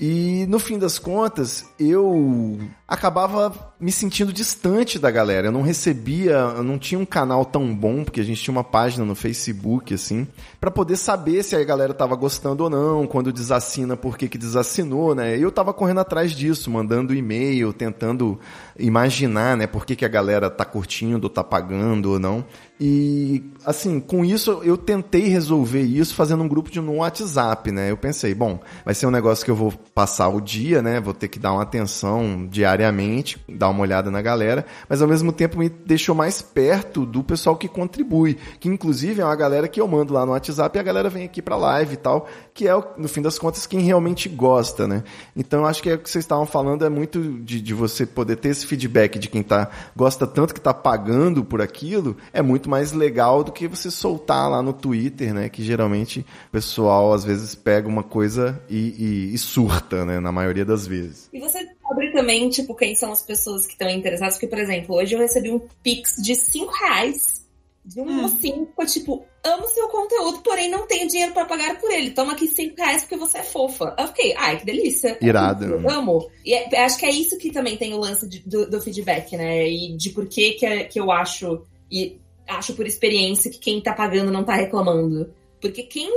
E 0.00 0.46
no 0.48 0.58
fim 0.58 0.78
das 0.78 0.98
contas, 0.98 1.66
eu 1.78 2.58
acabava 2.88 3.74
me 3.78 3.92
sentindo 3.92 4.32
distante 4.32 4.98
da 4.98 5.10
galera. 5.10 5.48
Eu 5.48 5.52
não 5.52 5.60
recebia, 5.60 6.32
eu 6.56 6.64
não 6.64 6.78
tinha 6.78 6.98
um 6.98 7.04
canal 7.04 7.44
tão 7.44 7.74
bom, 7.74 8.02
porque 8.02 8.18
a 8.18 8.24
gente 8.24 8.42
tinha 8.42 8.50
uma 8.50 8.64
página 8.64 9.04
no 9.04 9.14
Facebook, 9.14 9.92
assim, 9.92 10.26
para 10.58 10.70
poder 10.70 10.96
saber 10.96 11.42
se 11.42 11.54
a 11.54 11.62
galera 11.62 11.92
tava 11.92 12.16
gostando 12.16 12.64
ou 12.64 12.70
não, 12.70 13.06
quando 13.06 13.30
desassina, 13.30 13.94
por 13.94 14.16
que 14.16 14.26
que 14.26 14.38
desassinou, 14.38 15.14
né? 15.14 15.36
Eu 15.36 15.52
tava 15.52 15.74
correndo 15.74 16.00
atrás 16.00 16.32
disso, 16.32 16.70
mandando 16.70 17.14
e-mail, 17.14 17.70
tentando 17.70 18.40
imaginar, 18.78 19.54
né, 19.54 19.66
por 19.66 19.84
que 19.84 19.94
que 19.94 20.06
a 20.06 20.08
galera 20.08 20.48
tá 20.48 20.64
curtindo, 20.64 21.28
tá 21.28 21.44
pagando 21.44 22.12
ou 22.12 22.18
não. 22.18 22.42
E, 22.82 23.44
assim, 23.66 24.00
com 24.00 24.24
isso 24.24 24.62
eu 24.64 24.74
tentei 24.74 25.28
resolver 25.28 25.82
isso 25.82 26.14
fazendo 26.14 26.42
um 26.42 26.48
grupo 26.48 26.70
de 26.70 26.80
no 26.80 26.96
WhatsApp, 26.96 27.70
né? 27.70 27.90
Eu 27.90 27.96
pensei, 27.98 28.34
bom, 28.34 28.58
vai 28.86 28.94
ser 28.94 29.06
um 29.06 29.10
negócio 29.10 29.44
que 29.44 29.50
eu 29.50 29.54
vou 29.54 29.70
passar 29.94 30.28
o 30.28 30.40
dia, 30.40 30.80
né? 30.80 30.98
Vou 30.98 31.12
ter 31.12 31.28
que 31.28 31.38
dar 31.38 31.52
uma 31.52 31.62
atenção 31.62 32.46
diariamente, 32.50 33.38
dar 33.46 33.68
uma 33.68 33.82
olhada 33.82 34.10
na 34.10 34.22
galera, 34.22 34.64
mas 34.88 35.02
ao 35.02 35.08
mesmo 35.08 35.30
tempo 35.30 35.58
me 35.58 35.68
deixou 35.68 36.14
mais 36.14 36.40
perto 36.40 37.04
do 37.04 37.22
pessoal 37.22 37.54
que 37.54 37.68
contribui, 37.68 38.38
que 38.58 38.68
inclusive 38.68 39.20
é 39.20 39.24
uma 39.26 39.36
galera 39.36 39.68
que 39.68 39.78
eu 39.78 39.86
mando 39.86 40.14
lá 40.14 40.24
no 40.24 40.32
WhatsApp 40.32 40.78
e 40.78 40.80
a 40.80 40.82
galera 40.82 41.10
vem 41.10 41.24
aqui 41.26 41.42
pra 41.42 41.56
live 41.56 41.92
e 41.92 41.98
tal, 41.98 42.26
que 42.60 42.68
é, 42.68 42.74
no 42.98 43.08
fim 43.08 43.22
das 43.22 43.38
contas, 43.38 43.66
quem 43.66 43.80
realmente 43.80 44.28
gosta, 44.28 44.86
né? 44.86 45.02
Então 45.34 45.64
acho 45.64 45.82
que 45.82 45.88
é 45.88 45.94
o 45.94 45.98
que 45.98 46.10
vocês 46.10 46.22
estavam 46.22 46.44
falando 46.44 46.84
é 46.84 46.90
muito 46.90 47.22
de, 47.40 47.58
de 47.58 47.72
você 47.72 48.04
poder 48.04 48.36
ter 48.36 48.50
esse 48.50 48.66
feedback 48.66 49.18
de 49.18 49.30
quem 49.30 49.42
tá, 49.42 49.70
gosta 49.96 50.26
tanto 50.26 50.52
que 50.52 50.60
tá 50.60 50.74
pagando 50.74 51.42
por 51.42 51.62
aquilo, 51.62 52.18
é 52.34 52.42
muito 52.42 52.68
mais 52.68 52.92
legal 52.92 53.42
do 53.42 53.50
que 53.50 53.66
você 53.66 53.90
soltar 53.90 54.50
lá 54.50 54.60
no 54.60 54.74
Twitter, 54.74 55.32
né? 55.32 55.48
Que 55.48 55.62
geralmente 55.62 56.20
o 56.48 56.52
pessoal 56.52 57.14
às 57.14 57.24
vezes 57.24 57.54
pega 57.54 57.88
uma 57.88 58.02
coisa 58.02 58.62
e, 58.68 59.30
e, 59.30 59.34
e 59.34 59.38
surta, 59.38 60.04
né? 60.04 60.20
Na 60.20 60.30
maioria 60.30 60.64
das 60.66 60.86
vezes. 60.86 61.30
E 61.32 61.40
você 61.40 61.64
descobre 61.64 62.12
também, 62.12 62.50
tipo, 62.50 62.74
quem 62.74 62.94
são 62.94 63.10
as 63.10 63.22
pessoas 63.22 63.66
que 63.66 63.72
estão 63.72 63.88
interessadas. 63.88 64.34
Porque, 64.34 64.48
por 64.48 64.58
exemplo, 64.58 64.96
hoje 64.96 65.14
eu 65.14 65.18
recebi 65.18 65.50
um 65.50 65.62
Pix 65.82 66.16
de 66.22 66.34
5 66.34 66.70
reais 66.74 67.40
de 67.82 68.00
um 68.00 68.04
Hum. 68.04 68.22
mocinho 68.22 68.68
tipo, 68.86 69.24
amo 69.44 69.68
seu 69.68 69.88
conteúdo, 69.88 70.40
porém 70.42 70.68
não 70.70 70.86
tenho 70.86 71.08
dinheiro 71.08 71.32
pra 71.32 71.44
pagar 71.44 71.78
por 71.80 71.90
ele. 71.90 72.10
Toma 72.10 72.32
aqui 72.32 72.46
5 72.46 72.76
reais 72.76 73.02
porque 73.02 73.16
você 73.16 73.38
é 73.38 73.42
fofa. 73.42 73.94
Eu 73.98 74.06
fiquei, 74.08 74.34
ai, 74.36 74.58
que 74.58 74.66
delícia. 74.66 75.16
Irado, 75.20 75.64
Eu 75.64 75.90
amo. 75.90 76.30
E 76.44 76.52
é- 76.54 76.84
acho 76.84 76.98
que 76.98 77.06
é 77.06 77.10
isso 77.10 77.38
que 77.38 77.50
também 77.50 77.76
tem 77.76 77.94
o 77.94 77.98
lance 77.98 78.28
de- 78.28 78.40
do, 78.40 78.68
do 78.68 78.80
feedback, 78.80 79.36
né? 79.36 79.66
E 79.68 79.96
de 79.96 80.10
por 80.10 80.26
que 80.28 80.52
que, 80.52 80.66
é- 80.66 80.84
que 80.84 81.00
eu 81.00 81.10
acho, 81.10 81.64
e 81.90 82.18
acho 82.46 82.74
por 82.74 82.86
experiência, 82.86 83.50
que 83.50 83.58
quem 83.58 83.80
tá 83.80 83.92
pagando 83.94 84.30
não 84.30 84.44
tá 84.44 84.54
reclamando. 84.54 85.32
Porque 85.60 85.84
quem 85.84 86.10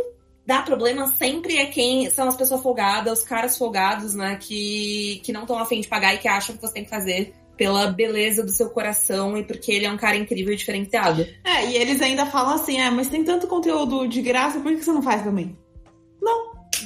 dá 0.45 0.61
problema 0.61 1.07
sempre 1.15 1.57
é 1.57 1.65
quem 1.67 2.09
são 2.09 2.27
as 2.27 2.35
pessoas 2.35 2.61
folgadas, 2.61 3.19
os 3.19 3.25
caras 3.25 3.57
folgados, 3.57 4.13
né? 4.13 4.37
Que, 4.41 5.21
que 5.23 5.31
não 5.31 5.41
estão 5.43 5.57
afim 5.57 5.79
de 5.79 5.87
pagar 5.87 6.13
e 6.13 6.17
que 6.17 6.27
acham 6.27 6.55
que 6.55 6.61
você 6.61 6.73
tem 6.73 6.83
que 6.83 6.89
fazer 6.89 7.33
pela 7.57 7.87
beleza 7.87 8.43
do 8.43 8.51
seu 8.51 8.69
coração 8.69 9.37
e 9.37 9.43
porque 9.43 9.71
ele 9.71 9.85
é 9.85 9.91
um 9.91 9.97
cara 9.97 10.15
incrível 10.15 10.53
e 10.53 10.57
diferenciado. 10.57 11.25
É, 11.43 11.69
e 11.69 11.75
eles 11.75 12.01
ainda 12.01 12.25
falam 12.25 12.55
assim, 12.55 12.79
é, 12.79 12.89
mas 12.89 13.07
tem 13.07 13.23
tanto 13.23 13.47
conteúdo 13.47 14.07
de 14.07 14.21
graça, 14.21 14.59
por 14.59 14.71
que 14.71 14.83
você 14.83 14.91
não 14.91 15.01
faz 15.01 15.23
também? 15.23 15.55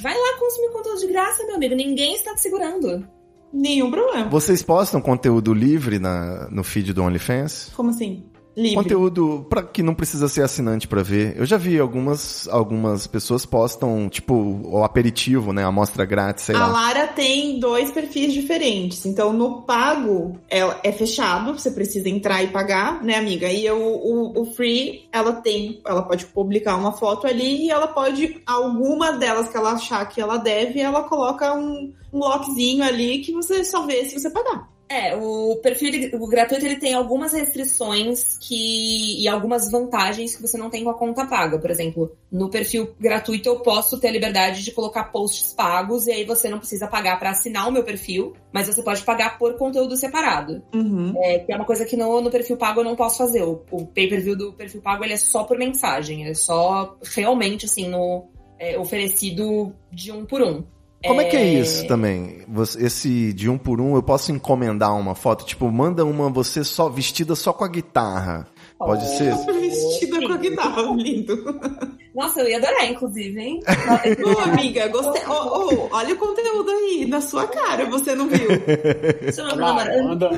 Vai 0.02 0.14
lá 0.14 0.38
consumir 0.38 0.72
conteúdo 0.72 1.00
de 1.00 1.06
graça, 1.08 1.44
meu 1.44 1.56
amigo. 1.56 1.74
Ninguém 1.74 2.14
está 2.14 2.34
te 2.34 2.40
segurando. 2.40 3.06
Nenhum 3.52 3.90
problema. 3.90 4.28
Vocês 4.28 4.62
postam 4.62 5.00
conteúdo 5.00 5.54
livre 5.54 5.98
na, 5.98 6.48
no 6.50 6.62
feed 6.62 6.92
do 6.92 7.02
OnlyFans? 7.02 7.72
Como 7.74 7.90
assim? 7.90 8.24
Livre. 8.58 8.74
Conteúdo 8.74 9.46
para 9.48 9.62
que 9.62 9.84
não 9.84 9.94
precisa 9.94 10.26
ser 10.26 10.42
assinante 10.42 10.88
pra 10.88 11.00
ver. 11.00 11.36
Eu 11.36 11.46
já 11.46 11.56
vi 11.56 11.78
algumas 11.78 12.48
algumas 12.48 13.06
pessoas 13.06 13.46
postam 13.46 14.08
tipo 14.08 14.34
o 14.64 14.82
aperitivo, 14.82 15.52
né, 15.52 15.62
a 15.62 15.68
amostra 15.68 16.04
grátis, 16.04 16.44
sei 16.44 16.56
A 16.56 16.66
lá. 16.66 16.66
Lara 16.66 17.06
tem 17.06 17.60
dois 17.60 17.92
perfis 17.92 18.32
diferentes. 18.32 19.06
Então, 19.06 19.32
no 19.32 19.62
pago, 19.62 20.36
é, 20.50 20.58
é 20.82 20.90
fechado, 20.90 21.56
você 21.56 21.70
precisa 21.70 22.08
entrar 22.08 22.42
e 22.42 22.48
pagar, 22.48 23.00
né, 23.04 23.14
amiga? 23.14 23.48
E 23.48 23.70
o, 23.70 23.76
o, 23.76 24.42
o 24.42 24.44
free, 24.54 25.08
ela 25.12 25.34
tem, 25.34 25.80
ela 25.86 26.02
pode 26.02 26.26
publicar 26.26 26.74
uma 26.74 26.90
foto 26.90 27.28
ali 27.28 27.66
e 27.66 27.70
ela 27.70 27.86
pode, 27.86 28.42
alguma 28.44 29.12
delas 29.12 29.48
que 29.48 29.56
ela 29.56 29.74
achar 29.74 30.04
que 30.08 30.20
ela 30.20 30.36
deve, 30.36 30.80
ela 30.80 31.04
coloca 31.04 31.54
um, 31.54 31.92
um 32.12 32.18
lockzinho 32.18 32.82
ali 32.82 33.20
que 33.20 33.30
você 33.30 33.64
só 33.64 33.86
vê 33.86 34.04
se 34.04 34.18
você 34.18 34.30
pagar. 34.30 34.68
É, 34.88 35.14
o 35.14 35.56
perfil 35.62 35.88
ele- 35.88 36.16
o 36.16 36.26
gratuito 36.26 36.64
ele 36.64 36.76
tem 36.76 36.94
algumas 36.94 37.32
restrições 37.32 38.38
que 38.38 39.22
e 39.22 39.28
algumas 39.28 39.70
vantagens 39.70 40.34
que 40.34 40.42
você 40.42 40.56
não 40.56 40.70
tem 40.70 40.82
com 40.82 40.90
a 40.90 40.94
conta 40.94 41.26
paga. 41.26 41.58
Por 41.58 41.70
exemplo, 41.70 42.16
no 42.32 42.48
perfil 42.48 42.94
gratuito 42.98 43.48
eu 43.48 43.60
posso 43.60 44.00
ter 44.00 44.08
a 44.08 44.12
liberdade 44.12 44.64
de 44.64 44.72
colocar 44.72 45.04
posts 45.04 45.52
pagos 45.52 46.06
e 46.06 46.12
aí 46.12 46.24
você 46.24 46.48
não 46.48 46.58
precisa 46.58 46.86
pagar 46.86 47.18
para 47.18 47.30
assinar 47.30 47.68
o 47.68 47.72
meu 47.72 47.84
perfil, 47.84 48.34
mas 48.52 48.66
você 48.66 48.82
pode 48.82 49.02
pagar 49.02 49.38
por 49.38 49.56
conteúdo 49.56 49.96
separado. 49.96 50.62
Uhum. 50.74 51.12
É, 51.22 51.40
que 51.40 51.52
é 51.52 51.56
uma 51.56 51.66
coisa 51.66 51.84
que 51.84 51.96
no, 51.96 52.20
no 52.20 52.30
perfil 52.30 52.56
pago 52.56 52.80
eu 52.80 52.84
não 52.84 52.96
posso 52.96 53.18
fazer. 53.18 53.42
O, 53.42 53.62
o 53.70 53.86
pay-per-view 53.86 54.36
do 54.36 54.52
perfil 54.54 54.80
pago 54.80 55.04
ele 55.04 55.12
é 55.12 55.18
só 55.18 55.44
por 55.44 55.58
mensagem, 55.58 56.26
é 56.26 56.34
só 56.34 56.96
realmente 57.14 57.66
assim 57.66 57.88
no 57.88 58.26
é, 58.58 58.78
oferecido 58.78 59.74
de 59.92 60.10
um 60.10 60.24
por 60.24 60.42
um. 60.42 60.64
Como 61.06 61.20
é 61.20 61.24
que 61.24 61.36
é 61.36 61.54
isso 61.54 61.86
também? 61.86 62.44
Esse 62.78 63.32
de 63.32 63.48
um 63.48 63.56
por 63.56 63.80
um, 63.80 63.94
eu 63.94 64.02
posso 64.02 64.32
encomendar 64.32 64.96
uma 64.98 65.14
foto? 65.14 65.44
Tipo, 65.44 65.70
manda 65.70 66.04
uma 66.04 66.28
você 66.28 66.64
só 66.64 66.88
vestida 66.88 67.36
só 67.36 67.52
com 67.52 67.64
a 67.64 67.68
guitarra. 67.68 68.48
Pode 68.78 69.06
ser? 69.16 69.34
Vestida 69.46 70.26
com 70.26 70.32
a 70.32 70.36
guitarra, 70.36 70.82
lindo. 70.96 71.36
Nossa, 72.18 72.40
eu 72.40 72.48
ia 72.48 72.56
adorar, 72.58 72.90
inclusive, 72.90 73.40
hein? 73.40 73.60
Ô, 74.26 74.38
amiga, 74.40 74.88
gostei. 74.88 75.22
Ô, 75.26 75.32
ô, 75.32 75.88
olha 75.92 76.14
o 76.14 76.16
conteúdo 76.18 76.68
aí, 76.70 77.06
na 77.08 77.20
sua 77.20 77.46
cara, 77.46 77.86
você 77.86 78.14
não 78.14 78.28
viu? 78.28 78.48
Não, 79.56 79.66
Ah, 79.68 79.84
não, 79.84 80.04
manda, 80.08 80.30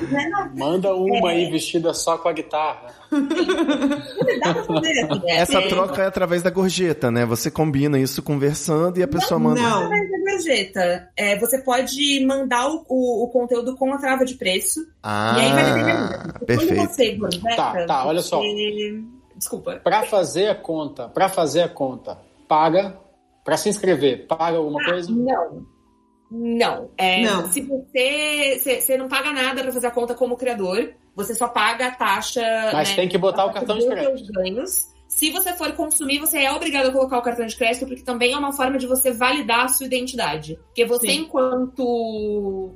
manda 0.56 0.94
uma 0.94 1.30
aí 1.30 1.50
vestida 1.50 1.94
só 1.94 2.18
com 2.18 2.28
a 2.28 2.32
guitarra. 2.32 2.88
dá 3.10 4.54
pra 4.54 4.64
fazer 4.64 5.00
assim, 5.00 5.20
é, 5.26 5.36
Essa 5.36 5.58
é, 5.58 5.68
troca 5.68 6.02
é 6.02 6.06
através 6.06 6.42
da 6.42 6.50
gorjeta, 6.50 7.10
né? 7.10 7.24
Você 7.26 7.50
combina 7.50 7.98
isso 7.98 8.22
conversando 8.22 8.98
e 8.98 9.02
a 9.02 9.08
pessoa 9.08 9.38
manda. 9.40 9.60
Não. 9.60 9.84
Através 9.84 10.10
da 10.10 10.18
gorjeta. 10.32 11.08
É, 11.16 11.38
você 11.38 11.58
pode 11.62 12.24
mandar 12.26 12.68
o, 12.68 12.84
o, 12.88 13.24
o 13.24 13.28
conteúdo 13.28 13.74
com 13.76 13.92
a 13.92 13.98
trava 13.98 14.24
de 14.24 14.34
preço. 14.34 14.80
Ah, 15.02 15.36
e 15.38 15.40
aí 15.40 15.52
vai 15.52 15.64
depender. 15.64 16.32
Quando 16.32 16.44
perfeito. 16.46 16.76
você 16.94 17.14
gorjeta, 17.14 17.56
Tá, 17.56 17.86
tá, 17.86 18.06
olha 18.06 18.20
só. 18.22 18.38
você- 18.40 19.19
Desculpa. 19.40 19.80
Pra 19.82 20.02
fazer 20.02 20.48
a 20.48 20.54
conta, 20.54 21.08
para 21.08 21.28
fazer 21.30 21.62
a 21.62 21.68
conta, 21.68 22.18
paga. 22.46 23.00
Pra 23.42 23.56
se 23.56 23.70
inscrever, 23.70 24.26
paga 24.26 24.58
alguma 24.58 24.84
coisa? 24.84 25.10
Não. 25.10 25.66
Não. 26.30 26.90
É, 26.96 27.22
Não. 27.22 27.48
Se 27.50 27.62
você, 27.62 28.58
você, 28.58 28.80
você 28.82 28.98
não 28.98 29.08
paga 29.08 29.32
nada 29.32 29.62
pra 29.62 29.72
fazer 29.72 29.86
a 29.86 29.90
conta 29.90 30.14
como 30.14 30.36
criador, 30.36 30.92
você 31.16 31.34
só 31.34 31.48
paga 31.48 31.86
a 31.86 31.90
taxa. 31.90 32.42
Mas 32.70 32.90
né, 32.90 32.96
tem 32.96 33.08
que 33.08 33.16
botar 33.16 33.46
o 33.46 33.52
cartão 33.52 33.78
de 33.78 33.86
crédito. 33.86 34.30
ganhos. 34.32 34.90
Se 35.08 35.30
você 35.30 35.54
for 35.54 35.72
consumir, 35.72 36.18
você 36.18 36.38
é 36.38 36.52
obrigado 36.52 36.90
a 36.90 36.92
colocar 36.92 37.18
o 37.18 37.22
cartão 37.22 37.46
de 37.46 37.56
crédito, 37.56 37.86
porque 37.86 38.02
também 38.02 38.32
é 38.32 38.38
uma 38.38 38.52
forma 38.52 38.78
de 38.78 38.86
você 38.86 39.10
validar 39.10 39.64
a 39.64 39.68
sua 39.68 39.86
identidade. 39.86 40.56
Porque 40.66 40.84
você, 40.84 41.08
Sim. 41.08 41.22
enquanto, 41.22 42.74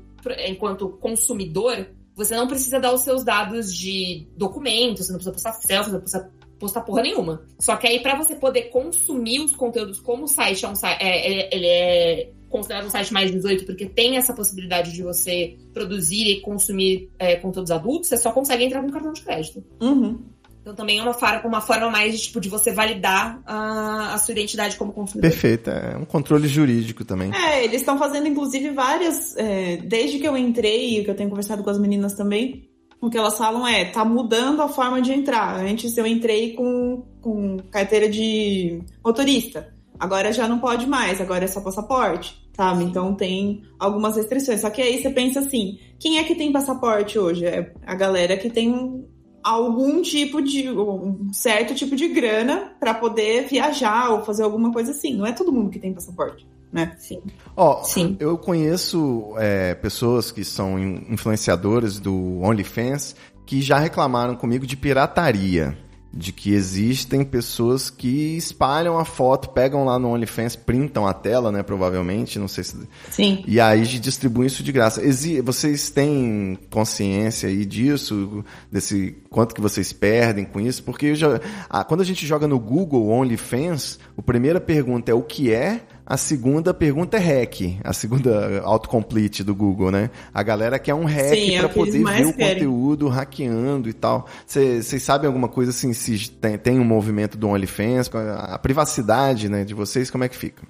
enquanto 0.48 0.88
consumidor, 0.88 1.86
você 2.16 2.34
não 2.34 2.48
precisa 2.48 2.80
dar 2.80 2.92
os 2.92 3.02
seus 3.02 3.22
dados 3.22 3.72
de 3.72 4.26
documentos, 4.36 5.06
você 5.06 5.12
não 5.12 5.18
precisa 5.18 5.32
postar 5.32 5.52
selfie, 5.52 5.90
você 5.90 5.92
não 5.92 6.00
precisa 6.00 6.32
postar 6.64 6.80
porra 6.80 7.02
nenhuma. 7.02 7.42
Só 7.58 7.76
que 7.76 7.86
aí, 7.86 8.00
pra 8.00 8.16
você 8.16 8.34
poder 8.34 8.70
consumir 8.70 9.40
os 9.40 9.54
conteúdos 9.54 10.00
como 10.00 10.24
o 10.24 10.28
site 10.28 10.64
é 10.64 10.68
um 10.68 10.74
site. 10.74 11.02
É, 11.02 11.30
ele, 11.30 11.48
ele 11.52 11.66
é 11.66 12.30
considerado 12.48 12.86
um 12.86 12.90
site 12.90 13.12
mais 13.12 13.30
18 13.30 13.66
porque 13.66 13.84
tem 13.84 14.16
essa 14.16 14.32
possibilidade 14.32 14.92
de 14.92 15.02
você 15.02 15.56
produzir 15.72 16.28
e 16.28 16.40
consumir 16.40 17.10
é, 17.18 17.36
conteúdos 17.36 17.72
adultos, 17.72 18.08
você 18.08 18.16
só 18.16 18.30
consegue 18.30 18.64
entrar 18.64 18.80
com 18.80 18.90
cartão 18.90 19.12
de 19.12 19.22
crédito. 19.22 19.62
Uhum. 19.80 20.20
Então 20.62 20.74
também 20.74 20.98
é 20.98 21.02
uma, 21.02 21.14
uma 21.44 21.60
forma 21.60 21.90
mais 21.90 22.14
de, 22.14 22.26
tipo, 22.26 22.40
de 22.40 22.48
você 22.48 22.72
validar 22.72 23.42
a, 23.44 24.14
a 24.14 24.18
sua 24.18 24.32
identidade 24.32 24.76
como 24.76 24.92
consumidor. 24.92 25.30
Perfeito, 25.30 25.68
é 25.68 25.96
um 25.96 26.06
controle 26.06 26.48
jurídico 26.48 27.04
também. 27.04 27.30
É, 27.34 27.64
eles 27.64 27.80
estão 27.80 27.98
fazendo 27.98 28.28
inclusive 28.28 28.70
várias. 28.70 29.36
é, 29.36 29.76
desde 29.78 30.18
que 30.18 30.26
eu 30.26 30.36
entrei, 30.36 31.00
e 31.00 31.04
que 31.04 31.10
eu 31.10 31.14
tenho 31.14 31.28
conversado 31.28 31.62
com 31.62 31.68
as 31.68 31.78
meninas 31.78 32.14
também, 32.14 32.66
o 33.04 33.10
que 33.10 33.18
elas 33.18 33.36
falam 33.36 33.66
é, 33.66 33.84
tá 33.84 34.04
mudando 34.04 34.62
a 34.62 34.68
forma 34.68 35.02
de 35.02 35.12
entrar. 35.12 35.60
Antes 35.60 35.96
eu 35.96 36.06
entrei 36.06 36.54
com, 36.54 37.02
com 37.20 37.58
carteira 37.70 38.08
de 38.08 38.82
motorista. 39.04 39.72
Agora 39.98 40.32
já 40.32 40.48
não 40.48 40.58
pode 40.58 40.86
mais, 40.86 41.20
agora 41.20 41.44
é 41.44 41.48
só 41.48 41.60
passaporte, 41.60 42.42
sabe? 42.56 42.84
Então 42.84 43.14
tem 43.14 43.62
algumas 43.78 44.16
restrições. 44.16 44.60
Só 44.60 44.70
que 44.70 44.80
aí 44.80 45.02
você 45.02 45.10
pensa 45.10 45.40
assim, 45.40 45.78
quem 45.98 46.18
é 46.18 46.24
que 46.24 46.34
tem 46.34 46.50
passaporte 46.50 47.18
hoje? 47.18 47.44
É 47.44 47.72
a 47.86 47.94
galera 47.94 48.36
que 48.38 48.48
tem 48.48 48.72
um, 48.72 49.06
algum 49.42 50.00
tipo 50.00 50.40
de 50.40 50.70
um 50.70 51.30
certo 51.32 51.74
tipo 51.74 51.94
de 51.94 52.08
grana 52.08 52.74
para 52.80 52.94
poder 52.94 53.46
viajar 53.46 54.12
ou 54.12 54.24
fazer 54.24 54.42
alguma 54.42 54.72
coisa 54.72 54.92
assim. 54.92 55.14
Não 55.14 55.26
é 55.26 55.32
todo 55.32 55.52
mundo 55.52 55.70
que 55.70 55.78
tem 55.78 55.92
passaporte. 55.92 56.46
Né? 56.74 56.92
Sim. 56.98 57.22
Ó, 57.56 57.84
Sim. 57.84 58.16
eu 58.18 58.36
conheço 58.36 59.32
é, 59.38 59.74
pessoas 59.76 60.32
que 60.32 60.44
são 60.44 60.76
in- 60.78 61.06
influenciadoras 61.10 62.00
do 62.00 62.40
OnlyFans 62.42 63.14
que 63.46 63.62
já 63.62 63.78
reclamaram 63.78 64.34
comigo 64.34 64.66
de 64.66 64.76
pirataria. 64.76 65.78
De 66.16 66.30
que 66.30 66.54
existem 66.54 67.24
pessoas 67.24 67.90
que 67.90 68.36
espalham 68.36 68.96
a 68.96 69.04
foto, 69.04 69.48
pegam 69.50 69.84
lá 69.84 69.98
no 69.98 70.10
OnlyFans, 70.14 70.54
printam 70.54 71.08
a 71.08 71.12
tela, 71.12 71.50
né? 71.50 71.60
Provavelmente, 71.64 72.38
não 72.38 72.46
sei 72.46 72.62
se. 72.62 72.76
Sim. 73.10 73.42
E 73.48 73.58
aí 73.60 73.82
distribuem 73.82 74.46
isso 74.46 74.62
de 74.62 74.70
graça. 74.70 75.02
Vocês 75.42 75.90
têm 75.90 76.56
consciência 76.70 77.48
aí 77.48 77.64
disso? 77.66 78.44
Desse 78.70 79.16
quanto 79.28 79.56
que 79.56 79.60
vocês 79.60 79.92
perdem 79.92 80.44
com 80.44 80.60
isso? 80.60 80.84
Porque 80.84 81.16
já, 81.16 81.40
ah, 81.68 81.82
quando 81.82 82.02
a 82.02 82.04
gente 82.04 82.24
joga 82.24 82.46
no 82.46 82.60
Google 82.60 83.08
OnlyFans, 83.08 83.98
a 84.16 84.22
primeira 84.22 84.60
pergunta 84.60 85.10
é 85.10 85.14
o 85.14 85.22
que 85.22 85.52
é, 85.52 85.80
a 86.06 86.16
segunda 86.16 86.74
pergunta 86.74 87.16
é 87.16 87.20
hack, 87.20 87.78
a 87.82 87.92
segunda 87.92 88.60
autocomplete 88.64 89.42
do 89.42 89.54
Google, 89.54 89.90
né? 89.90 90.10
A 90.32 90.42
galera 90.42 90.78
quer 90.78 90.94
um 90.94 91.04
hack 91.04 91.32
é 91.32 91.58
para 91.58 91.68
poder 91.68 92.04
ver 92.04 92.26
o 92.26 92.32
querem. 92.32 92.54
conteúdo 92.54 93.08
hackeando 93.08 93.88
e 93.88 93.92
tal. 93.92 94.26
Vocês 94.46 95.02
sabem 95.02 95.26
alguma 95.26 95.48
coisa 95.48 95.70
assim, 95.70 95.92
se 95.92 96.30
tem, 96.30 96.58
tem 96.58 96.78
um 96.78 96.84
movimento 96.84 97.38
do 97.38 97.48
OnlyFans, 97.48 98.10
a 98.14 98.58
privacidade 98.58 99.48
né, 99.48 99.64
de 99.64 99.72
vocês, 99.72 100.10
como 100.10 100.24
é 100.24 100.28
que 100.28 100.36
fica? 100.36 100.62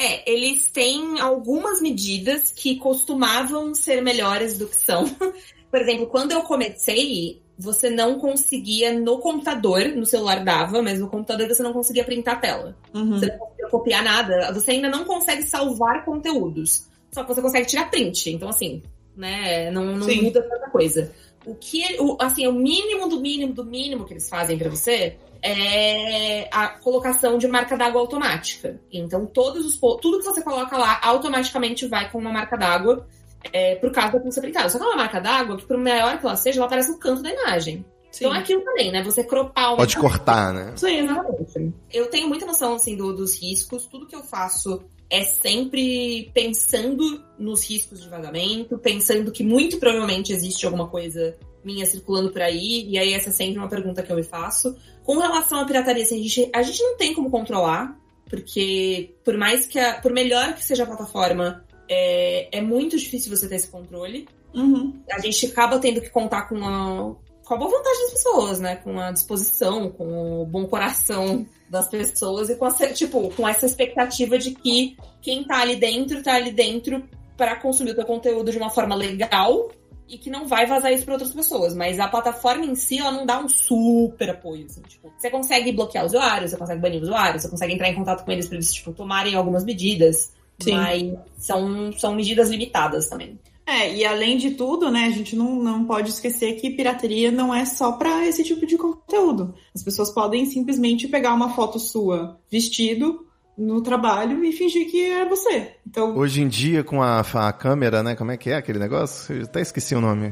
É, 0.00 0.30
eles 0.30 0.68
têm 0.68 1.18
algumas 1.20 1.82
medidas 1.82 2.52
que 2.52 2.76
costumavam 2.76 3.74
ser 3.74 4.00
melhores 4.00 4.56
do 4.56 4.68
que 4.68 4.76
são. 4.76 5.04
Por 5.70 5.80
exemplo, 5.80 6.06
quando 6.06 6.32
eu 6.32 6.42
comecei, 6.42 7.42
você 7.58 7.90
não 7.90 8.18
conseguia 8.20 8.98
no 8.98 9.18
computador, 9.18 9.88
no 9.88 10.06
celular 10.06 10.44
dava, 10.44 10.80
mas 10.80 11.00
no 11.00 11.08
computador 11.08 11.48
você 11.48 11.62
não 11.62 11.72
conseguia 11.72 12.04
printar 12.04 12.36
a 12.36 12.38
tela. 12.38 12.76
Uhum. 12.94 13.18
Você 13.18 13.26
não 13.26 13.38
conseguia 13.38 13.57
copiar 13.68 14.02
nada. 14.02 14.52
Você 14.52 14.72
ainda 14.72 14.88
não 14.88 15.04
consegue 15.04 15.42
salvar 15.42 16.04
conteúdos. 16.04 16.86
Só 17.12 17.22
que 17.22 17.34
você 17.34 17.42
consegue 17.42 17.66
tirar 17.66 17.90
print. 17.90 18.30
Então, 18.30 18.48
assim, 18.48 18.82
né, 19.16 19.70
não, 19.70 19.96
não 19.96 20.06
muda 20.06 20.42
tanta 20.42 20.70
coisa. 20.70 21.12
O 21.46 21.54
que, 21.54 21.96
o, 22.00 22.16
assim, 22.20 22.46
o 22.46 22.52
mínimo 22.52 23.08
do 23.08 23.20
mínimo 23.20 23.52
do 23.54 23.64
mínimo 23.64 24.04
que 24.04 24.12
eles 24.12 24.28
fazem 24.28 24.58
pra 24.58 24.68
você 24.68 25.16
é 25.42 26.48
a 26.52 26.68
colocação 26.68 27.38
de 27.38 27.46
marca 27.46 27.76
d'água 27.76 28.00
automática. 28.00 28.80
Então, 28.92 29.24
todos 29.24 29.64
os 29.64 29.76
tudo 30.00 30.18
que 30.18 30.24
você 30.24 30.42
coloca 30.42 30.76
lá 30.76 31.00
automaticamente 31.02 31.86
vai 31.86 32.10
com 32.10 32.18
uma 32.18 32.32
marca 32.32 32.56
d'água 32.56 33.06
é, 33.52 33.76
por 33.76 33.90
causa 33.92 34.14
da 34.14 34.20
pulsa 34.20 34.40
printada. 34.40 34.68
Só 34.68 34.78
que 34.78 34.84
é 34.84 34.86
uma 34.86 34.96
marca 34.96 35.20
d'água 35.20 35.56
que, 35.56 35.66
por 35.66 35.78
maior 35.78 36.18
que 36.18 36.26
ela 36.26 36.36
seja, 36.36 36.58
ela 36.58 36.66
aparece 36.66 36.90
no 36.90 36.98
canto 36.98 37.22
da 37.22 37.30
imagem. 37.30 37.84
Sim. 38.18 38.24
Então 38.24 38.34
é 38.34 38.38
aquilo 38.40 38.62
também, 38.62 38.90
né? 38.90 39.02
Você 39.04 39.22
cropar 39.22 39.68
uma 39.68 39.76
Pode 39.76 39.96
cortar, 39.96 40.52
né? 40.52 40.72
Sim, 40.76 40.98
Exatamente. 40.98 41.72
Eu 41.92 42.06
tenho 42.10 42.28
muita 42.28 42.44
noção, 42.46 42.74
assim, 42.74 42.96
do- 42.96 43.12
dos 43.14 43.40
riscos. 43.40 43.86
Tudo 43.86 44.06
que 44.06 44.14
eu 44.16 44.22
faço 44.22 44.82
é 45.08 45.24
sempre 45.24 46.30
pensando 46.34 47.24
nos 47.38 47.62
riscos 47.68 48.02
de 48.02 48.08
vazamento, 48.08 48.76
pensando 48.78 49.30
que 49.30 49.42
muito 49.44 49.78
provavelmente 49.78 50.32
existe 50.32 50.66
alguma 50.66 50.88
coisa 50.88 51.36
minha 51.64 51.86
circulando 51.86 52.30
por 52.30 52.42
aí, 52.42 52.86
e 52.88 52.98
aí 52.98 53.12
essa 53.12 53.28
é 53.30 53.32
sempre 53.32 53.58
uma 53.58 53.68
pergunta 53.68 54.02
que 54.02 54.10
eu 54.10 54.16
me 54.16 54.22
faço. 54.22 54.76
Com 55.04 55.18
relação 55.18 55.60
à 55.60 55.64
pirataria, 55.64 56.02
assim, 56.02 56.18
a 56.18 56.22
gente, 56.22 56.50
a 56.54 56.62
gente 56.62 56.82
não 56.82 56.96
tem 56.96 57.14
como 57.14 57.30
controlar, 57.30 57.96
porque 58.28 59.14
por 59.24 59.36
mais 59.36 59.66
que 59.66 59.78
a, 59.78 59.94
por 60.00 60.12
melhor 60.12 60.54
que 60.54 60.64
seja 60.64 60.82
a 60.84 60.86
plataforma, 60.86 61.64
é, 61.88 62.48
é 62.58 62.60
muito 62.60 62.96
difícil 62.98 63.34
você 63.34 63.48
ter 63.48 63.56
esse 63.56 63.68
controle 63.68 64.26
Uhum. 64.54 64.98
a 65.10 65.18
gente 65.20 65.44
acaba 65.46 65.78
tendo 65.78 66.00
que 66.00 66.08
contar 66.08 66.48
com 66.48 66.56
a, 66.64 67.14
com 67.48 67.54
a 67.54 67.56
boa 67.56 67.70
vontade 67.70 67.98
das 68.02 68.10
pessoas, 68.10 68.60
né? 68.60 68.76
Com 68.76 69.00
a 69.00 69.10
disposição, 69.10 69.90
com 69.90 70.42
o 70.42 70.46
bom 70.46 70.66
coração 70.66 71.46
das 71.70 71.88
pessoas 71.88 72.50
e 72.50 72.56
com, 72.56 72.66
essa, 72.66 72.92
tipo, 72.92 73.30
com 73.34 73.48
essa 73.48 73.64
expectativa 73.64 74.38
de 74.38 74.50
que 74.50 74.98
quem 75.22 75.42
tá 75.44 75.62
ali 75.62 75.74
dentro, 75.74 76.22
tá 76.22 76.34
ali 76.34 76.52
dentro 76.52 77.02
para 77.38 77.56
consumir 77.56 77.92
o 77.92 77.94
teu 77.94 78.04
conteúdo 78.04 78.52
de 78.52 78.58
uma 78.58 78.68
forma 78.68 78.94
legal 78.94 79.70
e 80.06 80.18
que 80.18 80.28
não 80.28 80.46
vai 80.46 80.66
vazar 80.66 80.92
isso 80.92 81.04
para 81.04 81.14
outras 81.14 81.32
pessoas. 81.32 81.74
Mas 81.74 81.98
a 81.98 82.06
plataforma 82.06 82.66
em 82.66 82.74
si, 82.74 82.98
ela 82.98 83.12
não 83.12 83.24
dá 83.24 83.40
um 83.40 83.48
super 83.48 84.28
apoio, 84.28 84.66
assim, 84.66 84.82
tipo, 84.82 85.10
você 85.16 85.30
consegue 85.30 85.72
bloquear 85.72 86.04
usuários, 86.04 86.50
você 86.50 86.56
consegue 86.58 86.82
banir 86.82 87.02
usuários, 87.02 87.42
você 87.42 87.48
consegue 87.48 87.72
entrar 87.72 87.88
em 87.88 87.94
contato 87.94 88.26
com 88.26 88.32
eles 88.32 88.46
para 88.46 88.56
eles, 88.56 88.74
tipo, 88.74 88.92
tomarem 88.92 89.34
algumas 89.34 89.64
medidas. 89.64 90.36
Sim. 90.60 90.74
Mas 90.74 91.14
são, 91.38 91.92
são 91.92 92.14
medidas 92.14 92.50
limitadas 92.50 93.08
também. 93.08 93.38
É, 93.68 93.94
e 93.94 94.02
além 94.02 94.38
de 94.38 94.52
tudo, 94.52 94.90
né, 94.90 95.04
a 95.04 95.10
gente 95.10 95.36
não, 95.36 95.62
não 95.62 95.84
pode 95.84 96.08
esquecer 96.08 96.54
que 96.54 96.70
pirateria 96.70 97.30
não 97.30 97.54
é 97.54 97.66
só 97.66 97.92
pra 97.92 98.26
esse 98.26 98.42
tipo 98.42 98.64
de 98.64 98.78
conteúdo. 98.78 99.54
As 99.74 99.84
pessoas 99.84 100.10
podem 100.10 100.46
simplesmente 100.46 101.06
pegar 101.06 101.34
uma 101.34 101.50
foto 101.50 101.78
sua 101.78 102.40
vestido 102.50 103.26
no 103.58 103.82
trabalho 103.82 104.42
e 104.42 104.52
fingir 104.52 104.90
que 104.90 105.10
é 105.10 105.28
você. 105.28 105.74
Então, 105.86 106.16
Hoje 106.16 106.40
em 106.40 106.48
dia, 106.48 106.82
com 106.82 107.02
a, 107.02 107.20
a 107.20 107.52
câmera, 107.52 108.02
né? 108.02 108.16
Como 108.16 108.30
é 108.30 108.38
que 108.38 108.48
é 108.48 108.56
aquele 108.56 108.78
negócio? 108.78 109.36
Eu 109.36 109.42
até 109.42 109.60
esqueci 109.60 109.94
o 109.94 110.00
nome. 110.00 110.30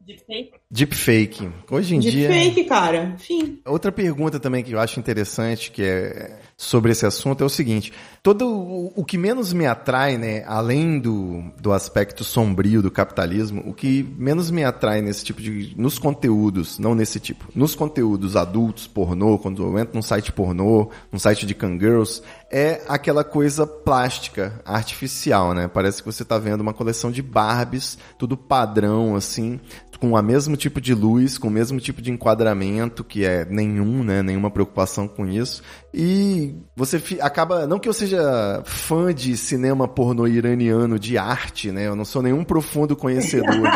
Deepfake. 0.00 0.63
Deepfake. 0.74 1.48
Hoje 1.70 1.94
em 1.94 2.00
dia. 2.00 2.28
fake, 2.28 2.64
cara. 2.64 3.14
Enfim. 3.14 3.60
Outra 3.64 3.92
pergunta 3.92 4.40
também 4.40 4.64
que 4.64 4.72
eu 4.72 4.80
acho 4.80 4.98
interessante 4.98 5.70
que 5.70 5.84
é 5.84 6.36
sobre 6.56 6.90
esse 6.90 7.06
assunto 7.06 7.44
é 7.44 7.46
o 7.46 7.48
seguinte: 7.48 7.92
todo 8.24 8.92
o, 8.96 9.04
que 9.04 9.16
menos 9.16 9.52
me 9.52 9.66
atrai, 9.66 10.18
né, 10.18 10.42
além 10.48 10.98
do, 10.98 11.44
do 11.60 11.72
aspecto 11.72 12.24
sombrio 12.24 12.82
do 12.82 12.90
capitalismo, 12.90 13.62
o 13.64 13.72
que 13.72 14.02
menos 14.18 14.50
me 14.50 14.64
atrai 14.64 15.00
nesse 15.00 15.24
tipo 15.24 15.40
de 15.40 15.74
nos 15.76 15.96
conteúdos, 15.96 16.76
não 16.80 16.92
nesse 16.92 17.20
tipo, 17.20 17.46
nos 17.54 17.76
conteúdos 17.76 18.34
adultos, 18.34 18.88
pornô, 18.88 19.38
quando 19.38 19.62
eu 19.62 19.78
entro 19.78 19.94
num 19.94 20.02
site 20.02 20.32
pornô, 20.32 20.90
num 21.12 21.20
site 21.20 21.46
de 21.46 21.54
cangirls, 21.54 22.20
é 22.50 22.82
aquela 22.88 23.22
coisa 23.22 23.64
plástica, 23.64 24.60
artificial, 24.64 25.54
né? 25.54 25.68
Parece 25.68 26.02
que 26.02 26.06
você 26.06 26.24
tá 26.24 26.36
vendo 26.36 26.62
uma 26.62 26.74
coleção 26.74 27.12
de 27.12 27.22
Barbies, 27.22 27.96
tudo 28.18 28.36
padrão 28.36 29.14
assim, 29.14 29.60
com 30.04 30.12
o 30.12 30.22
mesmo 30.22 30.56
tipo 30.64 30.80
de 30.80 30.94
luz, 30.94 31.36
com 31.36 31.48
o 31.48 31.50
mesmo 31.50 31.78
tipo 31.78 32.00
de 32.00 32.10
enquadramento, 32.10 33.04
que 33.04 33.24
é 33.24 33.44
nenhum, 33.44 34.02
né? 34.02 34.22
Nenhuma 34.22 34.50
preocupação 34.50 35.06
com 35.06 35.26
isso. 35.26 35.62
E 35.92 36.54
você 36.74 37.02
acaba. 37.20 37.66
Não 37.66 37.78
que 37.78 37.88
eu 37.88 37.92
seja 37.92 38.62
fã 38.64 39.12
de 39.12 39.36
cinema 39.36 39.86
pornô 39.86 40.26
iraniano 40.26 40.98
de 40.98 41.18
arte, 41.18 41.70
né? 41.70 41.86
Eu 41.86 41.94
não 41.94 42.04
sou 42.04 42.22
nenhum 42.22 42.42
profundo 42.42 42.96
conhecedor 42.96 43.68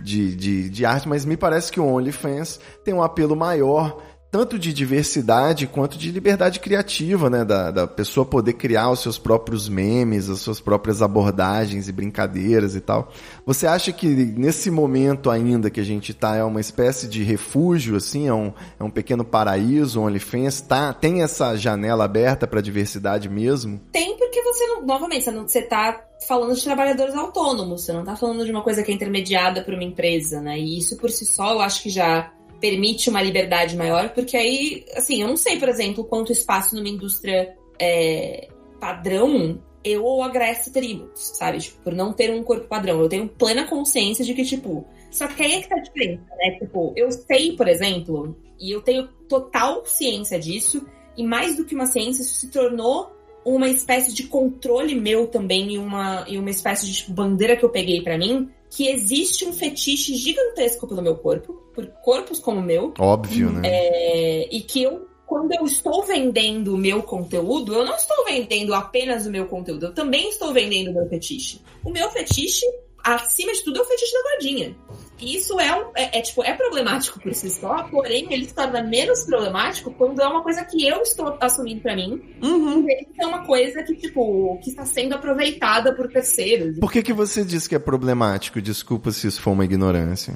de, 0.00 0.34
de, 0.34 0.36
de, 0.36 0.70
de 0.70 0.84
arte, 0.84 1.08
mas 1.08 1.24
me 1.24 1.36
parece 1.36 1.72
que 1.72 1.80
o 1.80 1.86
OnlyFans 1.86 2.60
tem 2.84 2.94
um 2.94 3.02
apelo 3.02 3.34
maior 3.34 4.00
tanto 4.30 4.58
de 4.58 4.72
diversidade 4.72 5.66
quanto 5.66 5.98
de 5.98 6.10
liberdade 6.10 6.60
criativa, 6.60 7.28
né? 7.28 7.44
Da, 7.44 7.70
da 7.70 7.86
pessoa 7.86 8.24
poder 8.24 8.52
criar 8.52 8.90
os 8.90 9.00
seus 9.00 9.18
próprios 9.18 9.68
memes, 9.68 10.30
as 10.30 10.40
suas 10.40 10.60
próprias 10.60 11.02
abordagens 11.02 11.88
e 11.88 11.92
brincadeiras 11.92 12.74
e 12.76 12.80
tal. 12.80 13.12
Você 13.44 13.66
acha 13.66 13.92
que 13.92 14.06
nesse 14.06 14.70
momento 14.70 15.30
ainda 15.30 15.70
que 15.70 15.80
a 15.80 15.84
gente 15.84 16.14
tá 16.14 16.36
é 16.36 16.44
uma 16.44 16.60
espécie 16.60 17.08
de 17.08 17.24
refúgio, 17.24 17.96
assim, 17.96 18.28
é 18.28 18.34
um, 18.34 18.52
é 18.78 18.84
um 18.84 18.90
pequeno 18.90 19.24
paraíso, 19.24 20.00
o 20.00 20.04
OnlyFans, 20.04 20.60
tá, 20.60 20.92
tem 20.92 21.22
essa 21.22 21.56
janela 21.56 22.04
aberta 22.04 22.46
para 22.46 22.60
diversidade 22.60 23.28
mesmo? 23.28 23.80
Tem 23.90 24.16
porque 24.16 24.42
você 24.42 24.66
não. 24.66 24.80
Novamente, 24.80 25.24
você, 25.24 25.30
não, 25.30 25.46
você 25.46 25.62
tá 25.62 26.04
falando 26.26 26.54
de 26.54 26.62
trabalhadores 26.62 27.14
autônomos, 27.14 27.84
você 27.84 27.92
não 27.92 28.04
tá 28.04 28.16
falando 28.16 28.44
de 28.44 28.50
uma 28.50 28.62
coisa 28.62 28.82
que 28.82 28.92
é 28.92 28.94
intermediada 28.94 29.62
por 29.62 29.74
uma 29.74 29.84
empresa, 29.84 30.40
né? 30.40 30.58
E 30.58 30.78
isso 30.78 30.96
por 30.96 31.10
si 31.10 31.24
só 31.24 31.52
eu 31.52 31.60
acho 31.60 31.82
que 31.82 31.90
já 31.90 32.32
permite 32.60 33.08
uma 33.08 33.22
liberdade 33.22 33.76
maior, 33.76 34.10
porque 34.10 34.36
aí, 34.36 34.84
assim, 34.94 35.22
eu 35.22 35.28
não 35.28 35.36
sei, 35.36 35.58
por 35.58 35.68
exemplo, 35.68 36.04
quanto 36.04 36.32
espaço 36.32 36.76
numa 36.76 36.88
indústria 36.88 37.56
é, 37.78 38.48
padrão 38.78 39.60
eu 39.82 40.04
ou 40.04 40.22
a 40.22 40.28
Grécia 40.28 40.72
teríamos, 40.72 41.10
sabe? 41.14 41.58
Tipo, 41.58 41.82
por 41.82 41.94
não 41.94 42.12
ter 42.12 42.30
um 42.30 42.42
corpo 42.42 42.68
padrão. 42.68 43.00
Eu 43.00 43.08
tenho 43.08 43.28
plena 43.28 43.66
consciência 43.66 44.24
de 44.24 44.34
que, 44.34 44.44
tipo. 44.44 44.86
Só 45.10 45.26
que 45.26 45.42
aí 45.42 45.54
é 45.54 45.60
que 45.62 45.68
tá 45.68 45.76
a 45.76 45.80
diferença, 45.80 46.22
né? 46.36 46.58
Tipo, 46.58 46.92
eu 46.96 47.10
sei, 47.10 47.56
por 47.56 47.66
exemplo, 47.66 48.36
e 48.60 48.70
eu 48.70 48.82
tenho 48.82 49.08
total 49.28 49.84
ciência 49.84 50.38
disso, 50.38 50.86
e 51.16 51.24
mais 51.24 51.56
do 51.56 51.64
que 51.64 51.74
uma 51.74 51.86
ciência, 51.86 52.22
isso 52.22 52.34
se 52.34 52.50
tornou 52.50 53.10
uma 53.44 53.68
espécie 53.68 54.12
de 54.12 54.24
controle 54.24 54.94
meu 54.94 55.26
também 55.26 55.72
e 55.72 55.78
uma, 55.78 56.26
e 56.28 56.38
uma 56.38 56.50
espécie 56.50 56.86
de 56.86 56.92
tipo, 56.92 57.12
bandeira 57.12 57.56
que 57.56 57.64
eu 57.64 57.70
peguei 57.70 58.02
pra 58.02 58.18
mim, 58.18 58.50
que 58.70 58.88
existe 58.88 59.44
um 59.44 59.52
fetiche 59.52 60.14
gigantesco 60.14 60.86
pelo 60.86 61.02
meu 61.02 61.16
corpo, 61.16 61.54
por 61.74 61.86
corpos 62.04 62.38
como 62.38 62.60
o 62.60 62.62
meu, 62.62 62.94
Óbvio, 62.98 63.50
né? 63.50 63.62
é, 63.64 64.48
e 64.50 64.60
que 64.60 64.82
eu, 64.82 65.08
quando 65.26 65.52
eu 65.52 65.64
estou 65.64 66.04
vendendo 66.04 66.74
o 66.74 66.78
meu 66.78 67.02
conteúdo, 67.02 67.74
eu 67.74 67.84
não 67.84 67.96
estou 67.96 68.24
vendendo 68.24 68.72
apenas 68.72 69.26
o 69.26 69.30
meu 69.30 69.46
conteúdo, 69.46 69.86
eu 69.86 69.94
também 69.94 70.28
estou 70.28 70.52
vendendo 70.52 70.90
o 70.90 70.94
meu 70.94 71.08
fetiche. 71.08 71.60
O 71.84 71.90
meu 71.90 72.08
fetiche, 72.10 72.64
acima 73.02 73.52
de 73.52 73.62
tudo, 73.64 73.80
é 73.80 73.82
o 73.82 73.86
fetiche 73.86 74.12
da 74.12 74.30
gordinha. 74.30 74.76
Isso 75.20 75.58
é, 75.60 75.74
um- 75.76 75.90
é, 75.94 76.18
é, 76.18 76.22
tipo, 76.22 76.42
é 76.44 76.54
problemático 76.54 77.20
por 77.20 77.34
si 77.34 77.50
só, 77.50 77.82
porém 77.84 78.26
ele 78.32 78.44
se 78.46 78.54
torna 78.54 78.82
menos 78.82 79.24
problemático 79.24 79.90
quando 79.92 80.20
é 80.20 80.26
uma 80.26 80.42
coisa 80.42 80.64
que 80.64 80.86
eu 80.86 81.02
estou 81.02 81.36
assumindo 81.40 81.80
pra 81.82 81.94
mim, 81.94 82.20
Uhum. 82.42 82.86
e 82.88 83.06
é 83.20 83.26
uma 83.26 83.44
coisa 83.44 83.82
que, 83.82 83.94
tipo, 83.96 84.58
que 84.62 84.70
está 84.70 84.84
sendo 84.86 85.14
aproveitada 85.14 85.94
por 85.94 86.08
terceiros. 86.08 86.78
Por 86.78 86.90
que, 86.90 87.02
que 87.02 87.12
você 87.12 87.44
diz 87.44 87.66
que 87.68 87.74
é 87.74 87.78
problemático? 87.78 88.60
Desculpa 88.60 89.10
se 89.10 89.26
isso 89.26 89.40
for 89.42 89.50
uma 89.52 89.64
ignorância. 89.64 90.34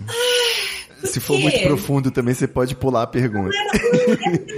Se 1.04 1.20
for 1.20 1.38
muito 1.38 1.60
profundo 1.62 2.10
também, 2.10 2.34
você 2.34 2.48
pode 2.48 2.74
pular 2.74 3.02
a 3.02 3.06
pergunta. 3.06 3.50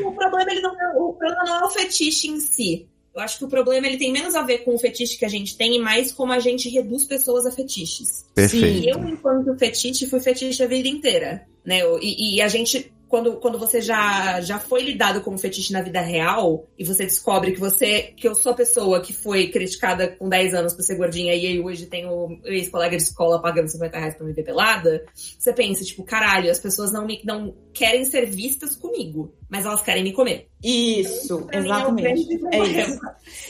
o 0.04 0.12
problema, 0.12 0.50
ele 0.50 0.60
não 0.60 0.80
é, 0.80 0.88
o 0.96 1.12
problema 1.12 1.44
não 1.44 1.56
é 1.60 1.64
o 1.64 1.70
fetiche 1.70 2.28
em 2.28 2.38
si. 2.40 2.86
Eu 3.16 3.22
acho 3.22 3.38
que 3.38 3.44
o 3.46 3.48
problema 3.48 3.86
ele 3.86 3.96
tem 3.96 4.12
menos 4.12 4.34
a 4.34 4.42
ver 4.42 4.58
com 4.58 4.74
o 4.74 4.78
fetiche 4.78 5.16
que 5.16 5.24
a 5.24 5.28
gente 5.28 5.56
tem 5.56 5.76
e 5.76 5.78
mais 5.80 6.12
como 6.12 6.32
a 6.32 6.38
gente 6.38 6.68
reduz 6.68 7.04
pessoas 7.04 7.46
a 7.46 7.50
fetiches. 7.50 8.26
Perfeito. 8.34 8.66
Sim, 8.66 8.90
eu, 8.90 8.98
enquanto 9.08 9.58
fetiche, 9.58 10.06
fui 10.06 10.20
fetiche 10.20 10.62
a 10.62 10.66
vida 10.66 10.86
inteira. 10.86 11.46
Né? 11.64 11.80
E, 12.02 12.36
e 12.36 12.42
a 12.42 12.48
gente 12.48 12.92
quando, 13.08 13.36
quando 13.36 13.58
você 13.58 13.80
já, 13.80 14.40
já 14.40 14.58
foi 14.58 14.82
lidado 14.82 15.20
como 15.20 15.38
fetiche 15.38 15.72
na 15.72 15.80
vida 15.80 16.00
real 16.00 16.66
e 16.78 16.84
você 16.84 17.04
descobre 17.04 17.52
que 17.52 17.60
você 17.60 18.14
que 18.16 18.26
eu 18.26 18.34
sou 18.34 18.52
a 18.52 18.54
pessoa 18.54 19.00
que 19.00 19.12
foi 19.12 19.48
criticada 19.48 20.08
com 20.08 20.28
10 20.28 20.54
anos 20.54 20.74
por 20.74 20.82
ser 20.82 20.96
gordinha 20.96 21.34
e 21.34 21.46
aí 21.46 21.60
hoje 21.60 21.86
tenho 21.86 22.40
ex-colega 22.44 22.96
de 22.96 23.02
escola 23.02 23.40
pagando 23.40 23.68
50 23.68 23.98
reais 23.98 24.14
pra 24.16 24.26
me 24.26 24.32
ver 24.32 24.42
pelada, 24.42 25.04
você 25.14 25.52
pensa, 25.52 25.84
tipo, 25.84 26.04
caralho, 26.04 26.50
as 26.50 26.58
pessoas 26.58 26.92
não, 26.92 27.06
me, 27.06 27.20
não 27.24 27.54
querem 27.72 28.04
ser 28.04 28.26
vistas 28.26 28.74
comigo, 28.74 29.34
mas 29.48 29.64
elas 29.64 29.82
querem 29.82 30.02
me 30.02 30.12
comer. 30.12 30.48
Isso, 30.62 31.44
então, 31.48 31.60
exatamente. 31.60 32.40
É, 32.50 32.58
isso. 32.64 33.00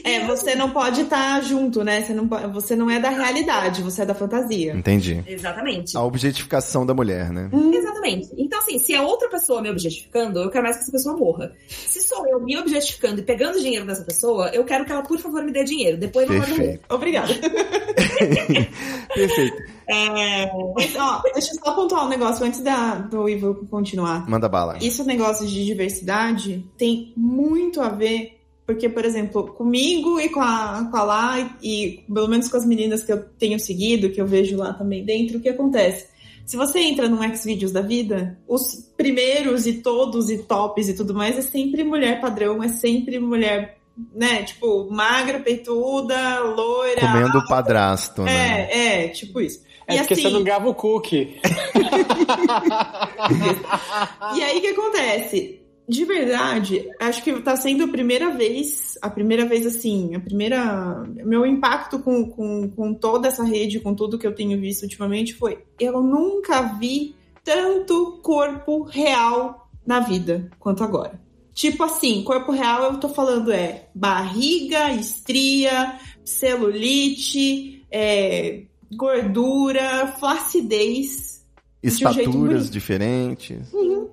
É, 0.04 0.26
você 0.26 0.54
não 0.54 0.70
pode 0.70 1.02
estar 1.02 1.36
tá 1.36 1.40
junto, 1.40 1.84
né? 1.84 2.02
Você 2.02 2.12
não, 2.12 2.28
você 2.52 2.74
não 2.74 2.90
é 2.90 2.98
da 2.98 3.10
realidade, 3.10 3.80
você 3.80 4.02
é 4.02 4.06
da 4.06 4.14
fantasia. 4.14 4.74
Entendi. 4.74 5.22
Exatamente. 5.26 5.96
A 5.96 6.02
objetificação 6.02 6.84
da 6.84 6.92
mulher, 6.92 7.30
né? 7.30 7.48
Hum. 7.52 7.72
Exatamente. 7.72 8.28
Então, 8.36 8.58
assim, 8.58 8.78
se 8.78 8.94
a 8.94 9.02
outra 9.02 9.28
pessoa 9.28 9.62
me 9.62 9.70
objetificando, 9.70 10.40
eu 10.40 10.50
quero 10.50 10.64
mais 10.64 10.76
que 10.76 10.82
essa 10.82 10.92
pessoa 10.92 11.16
morra. 11.16 11.52
Se 11.68 12.02
sou 12.02 12.26
eu 12.26 12.40
me 12.40 12.58
objetificando 12.58 13.20
e 13.20 13.24
pegando 13.24 13.60
dinheiro 13.60 13.86
dessa 13.86 14.04
pessoa, 14.04 14.50
eu 14.52 14.64
quero 14.64 14.84
que 14.84 14.92
ela, 14.92 15.02
por 15.02 15.18
favor, 15.18 15.42
me 15.44 15.52
dê 15.52 15.64
dinheiro. 15.64 15.96
Depois 15.96 16.28
não 16.28 16.40
Perfeito. 16.40 16.84
Obrigada. 16.88 17.32
Perfeito. 19.14 19.75
É... 19.88 20.50
Mas, 20.74 20.94
ó, 20.96 21.22
deixa 21.32 21.54
eu 21.54 21.60
só 21.64 21.74
pontuar 21.74 22.06
um 22.06 22.08
negócio 22.08 22.44
antes 22.44 22.60
da, 22.60 22.96
do 22.96 23.28
Ivo 23.28 23.66
continuar. 23.70 24.28
Manda 24.28 24.48
bala. 24.48 24.78
Isso 24.80 25.04
negócio 25.04 25.46
de 25.46 25.64
diversidade 25.64 26.64
tem 26.76 27.12
muito 27.16 27.80
a 27.80 27.88
ver 27.88 28.36
porque, 28.66 28.88
por 28.88 29.04
exemplo, 29.04 29.46
comigo 29.52 30.18
e 30.18 30.28
com 30.28 30.40
a, 30.40 30.88
com 30.90 30.96
a 30.96 31.04
lá, 31.04 31.56
e 31.62 32.04
pelo 32.12 32.26
menos 32.26 32.48
com 32.48 32.56
as 32.56 32.66
meninas 32.66 33.04
que 33.04 33.12
eu 33.12 33.22
tenho 33.38 33.60
seguido, 33.60 34.10
que 34.10 34.20
eu 34.20 34.26
vejo 34.26 34.56
lá 34.56 34.72
também 34.72 35.04
dentro, 35.04 35.38
o 35.38 35.40
que 35.40 35.48
acontece? 35.48 36.08
Se 36.44 36.56
você 36.56 36.80
entra 36.80 37.08
num 37.08 37.22
Xvideos 37.34 37.70
da 37.70 37.80
vida, 37.80 38.38
os 38.46 38.90
primeiros 38.96 39.66
e 39.66 39.74
todos 39.74 40.30
e 40.30 40.38
tops 40.38 40.88
e 40.88 40.94
tudo 40.94 41.14
mais 41.14 41.38
é 41.38 41.42
sempre 41.42 41.84
mulher 41.84 42.20
padrão, 42.20 42.62
é 42.62 42.68
sempre 42.68 43.20
mulher, 43.20 43.78
né? 44.12 44.42
Tipo, 44.42 44.88
magra, 44.90 45.40
peituda, 45.40 46.40
loira. 46.40 47.00
Comendo 47.00 47.38
o 47.38 47.48
padrasto, 47.48 48.22
né? 48.22 48.68
É, 48.70 49.04
é, 49.04 49.08
tipo 49.08 49.40
isso. 49.40 49.62
É 49.86 49.94
e 49.94 49.98
porque 49.98 50.14
assim... 50.14 50.22
você 50.22 50.30
não 50.30 50.42
grava 50.42 50.68
o 50.68 50.74
cookie. 50.74 51.40
e 54.36 54.42
aí 54.42 54.58
o 54.58 54.60
que 54.60 54.66
acontece? 54.68 55.60
De 55.88 56.04
verdade, 56.04 56.90
acho 57.00 57.22
que 57.22 57.32
tá 57.40 57.54
sendo 57.54 57.84
a 57.84 57.88
primeira 57.88 58.30
vez, 58.30 58.98
a 59.00 59.08
primeira 59.08 59.46
vez 59.46 59.64
assim, 59.64 60.16
a 60.16 60.20
primeira. 60.20 61.04
Meu 61.24 61.46
impacto 61.46 62.00
com, 62.00 62.28
com, 62.28 62.68
com 62.68 62.92
toda 62.92 63.28
essa 63.28 63.44
rede, 63.44 63.78
com 63.78 63.94
tudo 63.94 64.18
que 64.18 64.26
eu 64.26 64.34
tenho 64.34 64.60
visto 64.60 64.82
ultimamente 64.82 65.34
foi: 65.34 65.62
eu 65.78 66.02
nunca 66.02 66.62
vi 66.62 67.14
tanto 67.44 68.18
corpo 68.20 68.82
real 68.82 69.68
na 69.86 70.00
vida 70.00 70.50
quanto 70.58 70.82
agora. 70.82 71.20
Tipo 71.54 71.84
assim, 71.84 72.24
corpo 72.24 72.50
real 72.50 72.92
eu 72.92 72.98
tô 72.98 73.08
falando 73.08 73.52
é 73.52 73.88
barriga, 73.94 74.90
estria, 74.90 75.96
celulite, 76.24 77.86
é, 77.90 78.64
gordura, 78.92 80.06
flacidez. 80.18 81.44
Estaturas 81.82 82.68
um 82.68 82.70
diferentes. 82.70 83.72
Uhum. 83.72 84.08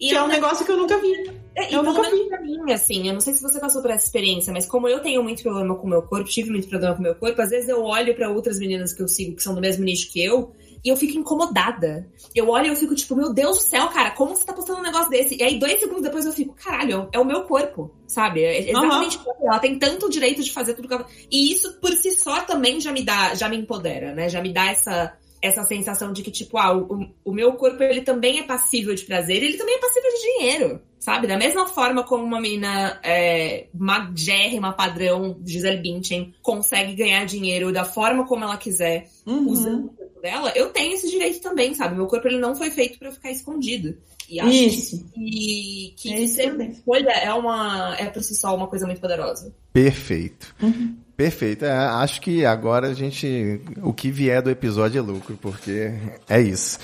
E 0.00 0.08
que 0.08 0.14
é 0.14 0.22
um 0.22 0.28
negócio 0.28 0.66
que 0.66 0.72
eu 0.72 0.76
nunca 0.76 0.98
vi. 0.98 1.30
É, 1.54 1.74
eu 1.74 1.82
nunca 1.82 2.10
vi. 2.10 2.28
Pra 2.28 2.40
mim, 2.40 2.72
assim, 2.72 3.06
eu 3.06 3.14
não 3.14 3.20
sei 3.20 3.32
se 3.32 3.42
você 3.42 3.60
passou 3.60 3.80
por 3.80 3.90
essa 3.90 4.04
experiência, 4.04 4.52
mas 4.52 4.66
como 4.66 4.88
eu 4.88 5.00
tenho 5.00 5.22
muito 5.22 5.42
problema 5.42 5.74
com 5.76 5.86
o 5.86 5.90
meu 5.90 6.02
corpo, 6.02 6.28
tive 6.28 6.50
muito 6.50 6.68
problema 6.68 6.94
com 6.94 7.00
o 7.00 7.04
meu 7.04 7.14
corpo, 7.14 7.40
às 7.40 7.50
vezes 7.50 7.68
eu 7.68 7.82
olho 7.82 8.14
para 8.14 8.28
outras 8.28 8.58
meninas 8.58 8.92
que 8.92 9.02
eu 9.02 9.08
sigo 9.08 9.36
que 9.36 9.42
são 9.42 9.54
do 9.54 9.60
mesmo 9.60 9.84
nicho 9.84 10.12
que 10.12 10.22
eu, 10.22 10.52
e 10.84 10.88
eu 10.88 10.96
fico 10.96 11.18
incomodada. 11.18 12.06
Eu 12.34 12.48
olho 12.50 12.66
e 12.66 12.68
eu 12.68 12.76
fico 12.76 12.94
tipo, 12.94 13.16
meu 13.16 13.32
Deus 13.32 13.58
do 13.58 13.62
céu, 13.64 13.88
cara, 13.88 14.10
como 14.10 14.36
você 14.36 14.44
tá 14.44 14.52
postando 14.52 14.80
um 14.80 14.82
negócio 14.82 15.08
desse? 15.08 15.36
E 15.36 15.42
aí, 15.42 15.58
dois 15.58 15.80
segundos 15.80 16.02
depois 16.02 16.26
eu 16.26 16.32
fico, 16.32 16.54
caralho, 16.54 17.08
é 17.12 17.18
o 17.18 17.24
meu 17.24 17.44
corpo, 17.44 17.90
sabe? 18.06 18.42
É 18.42 18.68
exatamente 18.70 19.18
uhum. 19.18 19.48
ela 19.48 19.58
tem 19.58 19.78
tanto 19.78 20.10
direito 20.10 20.42
de 20.42 20.52
fazer 20.52 20.74
tudo 20.74 20.88
que 20.88 20.94
ela... 20.94 21.06
E 21.30 21.52
isso 21.52 21.72
por 21.80 21.92
si 21.92 22.10
só 22.12 22.42
também 22.42 22.80
já 22.80 22.92
me 22.92 23.02
dá, 23.02 23.34
já 23.34 23.48
me 23.48 23.56
empodera, 23.56 24.14
né? 24.14 24.28
Já 24.28 24.42
me 24.42 24.52
dá 24.52 24.66
essa 24.66 25.16
essa 25.44 25.62
sensação 25.62 26.12
de 26.12 26.22
que, 26.22 26.30
tipo, 26.30 26.56
ah, 26.56 26.74
o, 26.74 27.06
o 27.22 27.32
meu 27.32 27.52
corpo 27.52 27.82
ele 27.82 28.00
também 28.00 28.38
é 28.38 28.42
passível 28.42 28.94
de 28.94 29.04
prazer, 29.04 29.42
ele 29.42 29.58
também 29.58 29.74
é 29.74 29.78
passível 29.78 30.10
de 30.10 30.20
dinheiro, 30.20 30.80
sabe? 30.98 31.26
Da 31.26 31.36
mesma 31.36 31.66
forma 31.66 32.02
como 32.02 32.24
uma 32.24 32.40
menina 32.40 32.98
é, 33.02 33.66
magérrima, 33.74 34.72
padrão, 34.72 35.38
Gisele 35.44 35.82
Bündchen, 35.82 36.34
consegue 36.40 36.94
ganhar 36.94 37.26
dinheiro 37.26 37.72
da 37.72 37.84
forma 37.84 38.26
como 38.26 38.44
ela 38.44 38.56
quiser, 38.56 39.10
uhum. 39.26 39.48
usando 39.50 39.86
o 39.86 39.88
corpo 39.90 40.20
dela, 40.22 40.50
eu 40.56 40.70
tenho 40.70 40.94
esse 40.94 41.10
direito 41.10 41.40
também, 41.42 41.74
sabe? 41.74 41.94
Meu 41.94 42.06
corpo 42.06 42.26
ele 42.26 42.38
não 42.38 42.54
foi 42.54 42.70
feito 42.70 42.98
para 42.98 43.12
ficar 43.12 43.30
escondido. 43.30 43.98
E 44.26 44.40
acho 44.40 44.50
isso. 44.50 45.10
que, 45.12 45.94
que 45.98 46.14
é 46.14 46.26
ser 46.26 46.54
uma 46.54 46.64
escolha 46.64 47.10
é, 47.10 47.32
uma, 47.34 47.94
é 47.98 48.06
por 48.06 48.22
si 48.22 48.34
só 48.34 48.56
uma 48.56 48.66
coisa 48.66 48.86
muito 48.86 49.00
poderosa. 49.00 49.54
Perfeito. 49.74 50.54
Uhum. 50.62 50.96
Perfeito. 51.16 51.64
É, 51.64 51.70
acho 51.70 52.20
que 52.20 52.44
agora 52.44 52.88
a 52.88 52.94
gente. 52.94 53.60
O 53.82 53.92
que 53.92 54.10
vier 54.10 54.42
do 54.42 54.50
episódio 54.50 54.98
é 54.98 55.02
lucro, 55.02 55.38
porque 55.40 55.92
é 56.28 56.40
isso. 56.40 56.78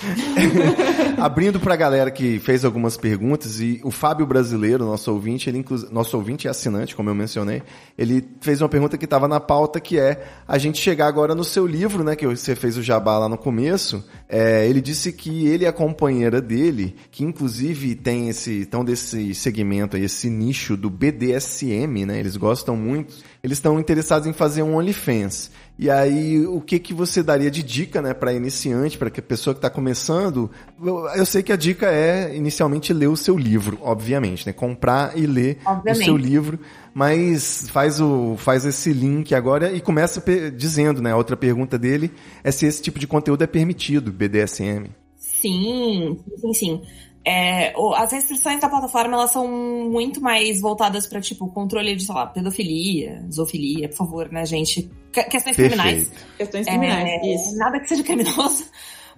Abrindo 1.18 1.58
para 1.58 1.74
a 1.74 1.76
galera 1.76 2.10
que 2.12 2.38
fez 2.38 2.64
algumas 2.64 2.96
perguntas, 2.96 3.60
e 3.60 3.80
o 3.82 3.90
Fábio 3.90 4.24
Brasileiro, 4.24 4.86
nosso 4.86 5.12
ouvinte, 5.12 5.50
ele 5.50 5.58
inclu... 5.58 5.78
nosso 5.90 6.16
ouvinte 6.16 6.46
é 6.46 6.50
assinante, 6.50 6.94
como 6.94 7.10
eu 7.10 7.14
mencionei, 7.14 7.62
ele 7.98 8.24
fez 8.40 8.62
uma 8.62 8.68
pergunta 8.68 8.96
que 8.96 9.04
estava 9.04 9.26
na 9.26 9.40
pauta, 9.40 9.80
que 9.80 9.98
é 9.98 10.24
a 10.46 10.58
gente 10.58 10.80
chegar 10.80 11.08
agora 11.08 11.34
no 11.34 11.42
seu 11.42 11.66
livro, 11.66 12.04
né? 12.04 12.14
Que 12.14 12.26
você 12.26 12.54
fez 12.54 12.76
o 12.78 12.82
jabá 12.82 13.18
lá 13.18 13.28
no 13.28 13.36
começo. 13.36 14.04
É, 14.28 14.64
ele 14.68 14.80
disse 14.80 15.12
que 15.12 15.48
ele 15.48 15.64
e 15.64 15.66
a 15.66 15.72
companheira 15.72 16.40
dele, 16.40 16.94
que 17.10 17.24
inclusive 17.24 17.96
tem 17.96 18.28
esse. 18.28 18.64
tão 18.64 18.84
desse 18.84 19.34
segmento 19.34 19.96
aí, 19.96 20.04
esse 20.04 20.30
nicho 20.30 20.76
do 20.76 20.88
BDSM, 20.88 22.06
né? 22.06 22.20
Eles 22.20 22.36
gostam 22.36 22.76
muito 22.76 23.12
eles 23.42 23.58
estão 23.58 23.80
interessados 23.80 24.26
em 24.26 24.32
fazer 24.32 24.62
um 24.62 24.76
OnlyFans. 24.76 25.50
E 25.78 25.88
aí, 25.88 26.46
o 26.46 26.60
que 26.60 26.78
que 26.78 26.92
você 26.92 27.22
daria 27.22 27.50
de 27.50 27.62
dica, 27.62 28.02
né, 28.02 28.12
para 28.12 28.34
iniciante, 28.34 28.98
para 28.98 29.08
que 29.08 29.20
a 29.20 29.22
pessoa 29.22 29.54
que 29.54 29.58
está 29.58 29.70
começando? 29.70 30.50
Eu, 30.82 31.08
eu, 31.08 31.24
sei 31.24 31.42
que 31.42 31.52
a 31.52 31.56
dica 31.56 31.86
é 31.86 32.36
inicialmente 32.36 32.92
ler 32.92 33.06
o 33.06 33.16
seu 33.16 33.38
livro, 33.38 33.78
obviamente, 33.80 34.46
né, 34.46 34.52
comprar 34.52 35.16
e 35.16 35.24
ler 35.26 35.58
obviamente. 35.64 36.02
o 36.02 36.04
seu 36.04 36.16
livro, 36.18 36.60
mas 36.92 37.66
faz 37.70 37.98
o 37.98 38.36
faz 38.36 38.66
esse 38.66 38.92
link 38.92 39.34
agora 39.34 39.72
e 39.72 39.80
começa 39.80 40.22
dizendo, 40.50 41.00
né, 41.00 41.12
a 41.12 41.16
outra 41.16 41.34
pergunta 41.34 41.78
dele 41.78 42.10
é 42.44 42.50
se 42.50 42.66
esse 42.66 42.82
tipo 42.82 42.98
de 42.98 43.06
conteúdo 43.06 43.42
é 43.42 43.46
permitido, 43.46 44.12
BDSM. 44.12 44.90
Sim, 45.16 46.18
sim, 46.38 46.52
sim. 46.52 46.82
É, 47.24 47.74
as 47.96 48.12
restrições 48.12 48.60
da 48.60 48.68
plataforma 48.68 49.14
elas 49.14 49.30
são 49.30 49.46
muito 49.46 50.20
mais 50.22 50.60
voltadas 50.60 51.06
para 51.06 51.20
tipo 51.20 51.48
controle 51.48 51.94
de, 51.94 52.04
sei 52.04 52.14
lá, 52.14 52.26
pedofilia, 52.26 53.22
zoofilia, 53.30 53.88
por 53.88 53.96
favor, 53.96 54.32
né, 54.32 54.46
gente? 54.46 54.90
questões 55.12 55.56
Perfeito. 55.56 55.72
criminais. 55.72 56.12
Questões 56.38 56.66
criminais, 56.66 57.08
é, 57.08 57.34
isso. 57.34 57.56
Nada 57.56 57.80
que 57.80 57.88
seja 57.88 58.02
criminoso. 58.02 58.64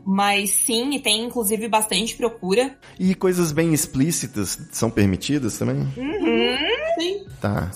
Mas 0.05 0.51
sim, 0.51 0.95
e 0.95 1.01
tem 1.01 1.25
inclusive 1.25 1.69
bastante 1.69 2.17
procura. 2.17 2.77
E 2.99 3.15
coisas 3.15 3.53
bem 3.53 3.73
explícitas 3.73 4.59
são 4.73 4.91
permitidas 4.91 5.59
também? 5.59 5.77
Uhum. 5.77 6.57
Sim. 6.99 7.25
Tá. 7.41 7.71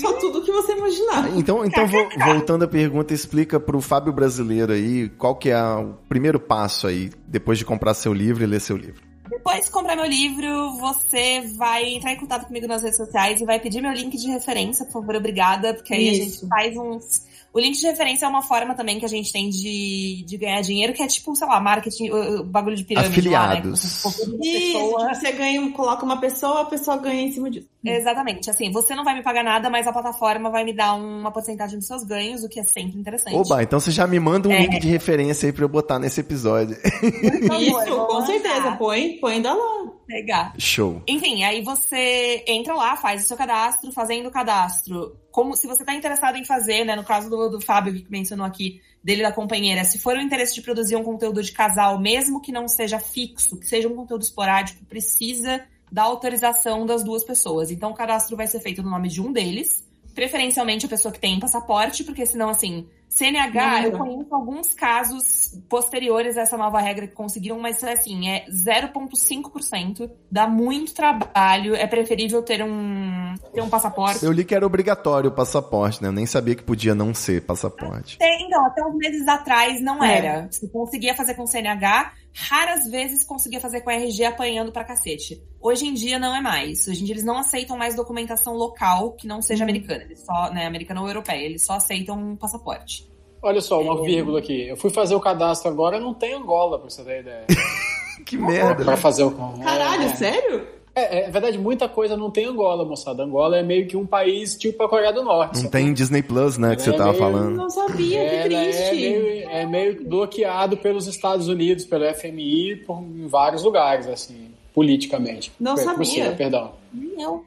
Só 0.00 0.12
tudo 0.14 0.42
que 0.42 0.50
você 0.50 0.72
imaginar. 0.72 1.36
Então, 1.36 1.64
então 1.64 1.86
vou, 1.86 2.08
voltando 2.24 2.64
à 2.64 2.68
pergunta, 2.68 3.14
explica 3.14 3.60
pro 3.60 3.80
Fábio 3.80 4.12
Brasileiro 4.12 4.72
aí 4.72 5.08
qual 5.10 5.36
que 5.36 5.50
é 5.50 5.62
o 5.62 5.94
primeiro 6.08 6.40
passo 6.40 6.88
aí, 6.88 7.10
depois 7.28 7.58
de 7.58 7.64
comprar 7.64 7.94
seu 7.94 8.12
livro 8.12 8.42
e 8.42 8.46
ler 8.46 8.60
seu 8.60 8.76
livro. 8.76 9.11
Depois 9.32 9.64
de 9.64 9.70
comprar 9.70 9.96
meu 9.96 10.04
livro, 10.04 10.74
você 10.76 11.40
vai 11.56 11.94
entrar 11.94 12.12
em 12.12 12.18
contato 12.18 12.46
comigo 12.46 12.66
nas 12.66 12.82
redes 12.82 12.98
sociais 12.98 13.40
e 13.40 13.46
vai 13.46 13.58
pedir 13.58 13.80
meu 13.80 13.90
link 13.90 14.14
de 14.18 14.28
referência, 14.28 14.84
por 14.84 14.92
favor, 14.92 15.16
obrigada, 15.16 15.72
porque 15.72 15.94
aí 15.94 16.10
Isso. 16.10 16.20
a 16.20 16.24
gente 16.24 16.48
faz 16.48 16.76
uns 16.76 17.22
o 17.52 17.60
link 17.60 17.78
de 17.78 17.86
referência 17.86 18.24
é 18.24 18.28
uma 18.28 18.42
forma 18.42 18.74
também 18.74 18.98
que 18.98 19.04
a 19.04 19.08
gente 19.08 19.30
tem 19.30 19.50
de, 19.50 20.24
de 20.26 20.38
ganhar 20.38 20.60
dinheiro, 20.62 20.92
que 20.94 21.02
é 21.02 21.06
tipo, 21.06 21.36
sei 21.36 21.46
lá, 21.46 21.60
marketing, 21.60 22.10
o, 22.10 22.40
o 22.40 22.44
bagulho 22.44 22.76
de 22.76 22.84
pirâmide. 22.84 23.12
Afiliados. 23.12 24.04
Lá, 24.04 24.26
né? 24.26 24.38
Isso, 24.42 24.90
você 24.90 25.32
ganha, 25.32 25.72
coloca 25.72 26.04
uma 26.04 26.18
pessoa, 26.18 26.62
a 26.62 26.64
pessoa 26.64 26.96
ganha 26.96 27.22
em 27.22 27.30
cima 27.30 27.50
disso. 27.50 27.68
Exatamente. 27.84 28.48
Assim, 28.48 28.70
você 28.70 28.94
não 28.94 29.04
vai 29.04 29.14
me 29.14 29.22
pagar 29.22 29.42
nada, 29.44 29.68
mas 29.68 29.86
a 29.86 29.92
plataforma 29.92 30.50
vai 30.50 30.64
me 30.64 30.72
dar 30.72 30.94
uma 30.94 31.30
porcentagem 31.30 31.78
dos 31.78 31.86
seus 31.86 32.04
ganhos, 32.04 32.42
o 32.42 32.48
que 32.48 32.60
é 32.60 32.64
sempre 32.64 32.98
interessante. 32.98 33.36
Oba, 33.36 33.62
então 33.62 33.78
você 33.78 33.90
já 33.90 34.06
me 34.06 34.18
manda 34.18 34.48
um 34.48 34.52
é. 34.52 34.60
link 34.60 34.78
de 34.78 34.88
referência 34.88 35.46
aí 35.46 35.52
pra 35.52 35.64
eu 35.64 35.68
botar 35.68 35.98
nesse 35.98 36.20
episódio. 36.20 36.76
Isso, 37.02 38.06
com 38.06 38.24
certeza. 38.24 38.72
Põe, 38.76 39.18
põe 39.20 39.42
da 39.42 39.52
lá. 39.52 39.92
pegar. 40.06 40.54
Show. 40.58 41.02
Enfim, 41.06 41.44
aí 41.44 41.62
você 41.62 42.44
entra 42.46 42.74
lá, 42.74 42.96
faz 42.96 43.24
o 43.24 43.28
seu 43.28 43.36
cadastro, 43.36 43.92
fazendo 43.92 44.28
o 44.28 44.32
cadastro. 44.32 45.16
Como 45.32 45.56
se 45.56 45.66
você 45.66 45.82
está 45.82 45.94
interessado 45.94 46.36
em 46.36 46.44
fazer, 46.44 46.84
né? 46.84 46.94
No 46.94 47.02
caso 47.02 47.28
do, 47.28 47.48
do 47.48 47.60
Fábio, 47.60 47.94
que 47.94 48.06
mencionou 48.08 48.46
aqui, 48.46 48.80
dele 49.02 49.22
da 49.22 49.32
companheira, 49.32 49.82
se 49.82 49.98
for 49.98 50.16
o 50.16 50.20
interesse 50.20 50.54
de 50.54 50.62
produzir 50.62 50.94
um 50.94 51.02
conteúdo 51.02 51.42
de 51.42 51.50
casal, 51.50 51.98
mesmo 51.98 52.40
que 52.40 52.52
não 52.52 52.68
seja 52.68 53.00
fixo, 53.00 53.56
que 53.58 53.66
seja 53.66 53.88
um 53.88 53.96
conteúdo 53.96 54.22
esporádico, 54.22 54.84
precisa 54.84 55.64
da 55.90 56.02
autorização 56.02 56.86
das 56.86 57.02
duas 57.02 57.24
pessoas. 57.24 57.70
Então 57.70 57.90
o 57.90 57.94
cadastro 57.94 58.36
vai 58.36 58.46
ser 58.46 58.60
feito 58.60 58.82
no 58.82 58.90
nome 58.90 59.08
de 59.08 59.20
um 59.20 59.32
deles, 59.32 59.84
preferencialmente 60.14 60.86
a 60.86 60.88
pessoa 60.88 61.10
que 61.12 61.18
tem 61.18 61.40
passaporte, 61.40 62.04
porque 62.04 62.24
senão, 62.24 62.48
assim, 62.48 62.86
CNH, 63.14 63.52
Não, 63.52 63.82
eu 63.82 63.92
conheço 63.98 64.34
alguns 64.34 64.72
casos 64.72 65.60
posteriores 65.68 66.38
a 66.38 66.40
essa 66.42 66.56
nova 66.56 66.80
regra 66.80 67.06
que 67.06 67.14
conseguiram, 67.14 67.58
mas 67.60 67.84
assim, 67.84 68.26
é 68.30 68.46
0,5%. 68.48 70.10
Dá 70.30 70.46
muito 70.46 70.94
trabalho. 70.94 71.74
É 71.74 71.86
preferível 71.86 72.42
ter 72.42 72.62
um, 72.62 73.34
ter 73.52 73.60
um 73.60 73.68
passaporte. 73.68 74.24
Eu 74.24 74.32
li 74.32 74.44
que 74.44 74.54
era 74.54 74.64
obrigatório 74.66 75.28
o 75.28 75.34
passaporte, 75.34 76.00
né? 76.02 76.08
Eu 76.08 76.12
nem 76.12 76.24
sabia 76.26 76.54
que 76.54 76.62
podia 76.62 76.94
não 76.94 77.12
ser 77.14 77.42
passaporte. 77.42 78.16
Até- 78.16 78.32
Então, 78.42 78.64
até 78.66 78.82
uns 78.84 78.96
meses 78.96 79.28
atrás 79.28 79.80
não 79.82 80.02
É. 80.02 80.16
era. 80.18 80.48
Você 80.50 80.66
conseguia 80.68 81.14
fazer 81.14 81.34
com 81.34 81.46
CNH, 81.46 82.12
raras 82.34 82.90
vezes 82.90 83.24
conseguia 83.24 83.60
fazer 83.60 83.80
com 83.82 83.90
RG 83.90 84.24
apanhando 84.24 84.72
pra 84.72 84.84
cacete. 84.84 85.42
Hoje 85.60 85.86
em 85.86 85.94
dia 85.94 86.18
não 86.18 86.34
é 86.34 86.40
mais. 86.40 86.86
Hoje 86.88 87.02
em 87.02 87.04
dia 87.04 87.14
eles 87.14 87.24
não 87.24 87.38
aceitam 87.38 87.76
mais 87.76 87.94
documentação 87.94 88.54
local 88.54 89.12
que 89.12 89.26
não 89.26 89.42
seja 89.42 89.64
americana. 89.64 90.02
Eles 90.02 90.24
só, 90.24 90.50
né, 90.52 90.66
americana 90.66 91.00
ou 91.00 91.08
europeia. 91.08 91.44
Eles 91.44 91.64
só 91.64 91.74
aceitam 91.74 92.18
um 92.18 92.36
passaporte. 92.36 93.10
Olha 93.42 93.60
só, 93.60 93.80
uma 93.80 94.00
vírgula 94.02 94.38
aqui. 94.38 94.68
Eu 94.68 94.76
fui 94.76 94.90
fazer 94.90 95.14
o 95.14 95.20
cadastro 95.20 95.68
agora, 95.68 95.98
não 95.98 96.14
tem 96.14 96.32
Angola, 96.32 96.78
pra 96.78 96.88
você 96.88 97.02
ter 97.02 97.20
ideia. 97.20 97.46
Que 98.26 98.36
merda. 98.36 98.84
pra 98.84 98.96
fazer 98.96 99.24
o. 99.24 99.32
Caralho, 99.58 100.04
é, 100.04 100.14
sério? 100.14 100.66
É, 100.94 101.20
é 101.26 101.30
verdade, 101.30 101.56
muita 101.56 101.88
coisa 101.88 102.16
não 102.18 102.30
tem 102.30 102.44
Angola, 102.44 102.84
moçada. 102.84 103.22
Angola 103.22 103.56
é 103.56 103.62
meio 103.62 103.86
que 103.86 103.96
um 103.96 104.04
país 104.06 104.56
tipo 104.58 104.82
a 104.82 104.88
Coreia 104.88 105.12
do 105.12 105.22
Norte. 105.22 105.62
Não 105.62 105.70
tem 105.70 105.92
Disney 105.94 106.22
Plus, 106.22 106.58
né? 106.58 106.76
Que 106.76 106.82
você 106.82 106.90
É 106.90 106.96
tava 106.96 107.12
meio- 107.12 107.22
falando. 107.22 107.56
Não 107.56 107.70
sabia, 107.70 108.18
que 108.28 108.34
Ela 108.36 108.44
triste. 108.64 108.82
é 108.82 108.92
meio, 108.94 109.48
é 109.50 109.66
meio 109.66 110.04
bloqueado 110.04 110.76
pelos 110.76 111.06
Estados 111.06 111.48
Unidos, 111.48 111.86
pelo 111.86 112.04
FMI, 112.04 112.76
por, 112.86 113.00
em 113.02 113.26
vários 113.26 113.62
lugares, 113.62 114.06
assim, 114.06 114.50
politicamente. 114.74 115.50
Não 115.58 115.74
Por- 115.76 115.82
sabia. 115.84 115.96
Por 115.96 116.04
cima, 116.06 116.32
perdão. 116.32 116.72
Eu 117.18 117.44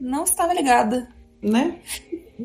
não 0.00 0.24
estava 0.24 0.52
ligada. 0.52 1.08
Né? 1.40 1.76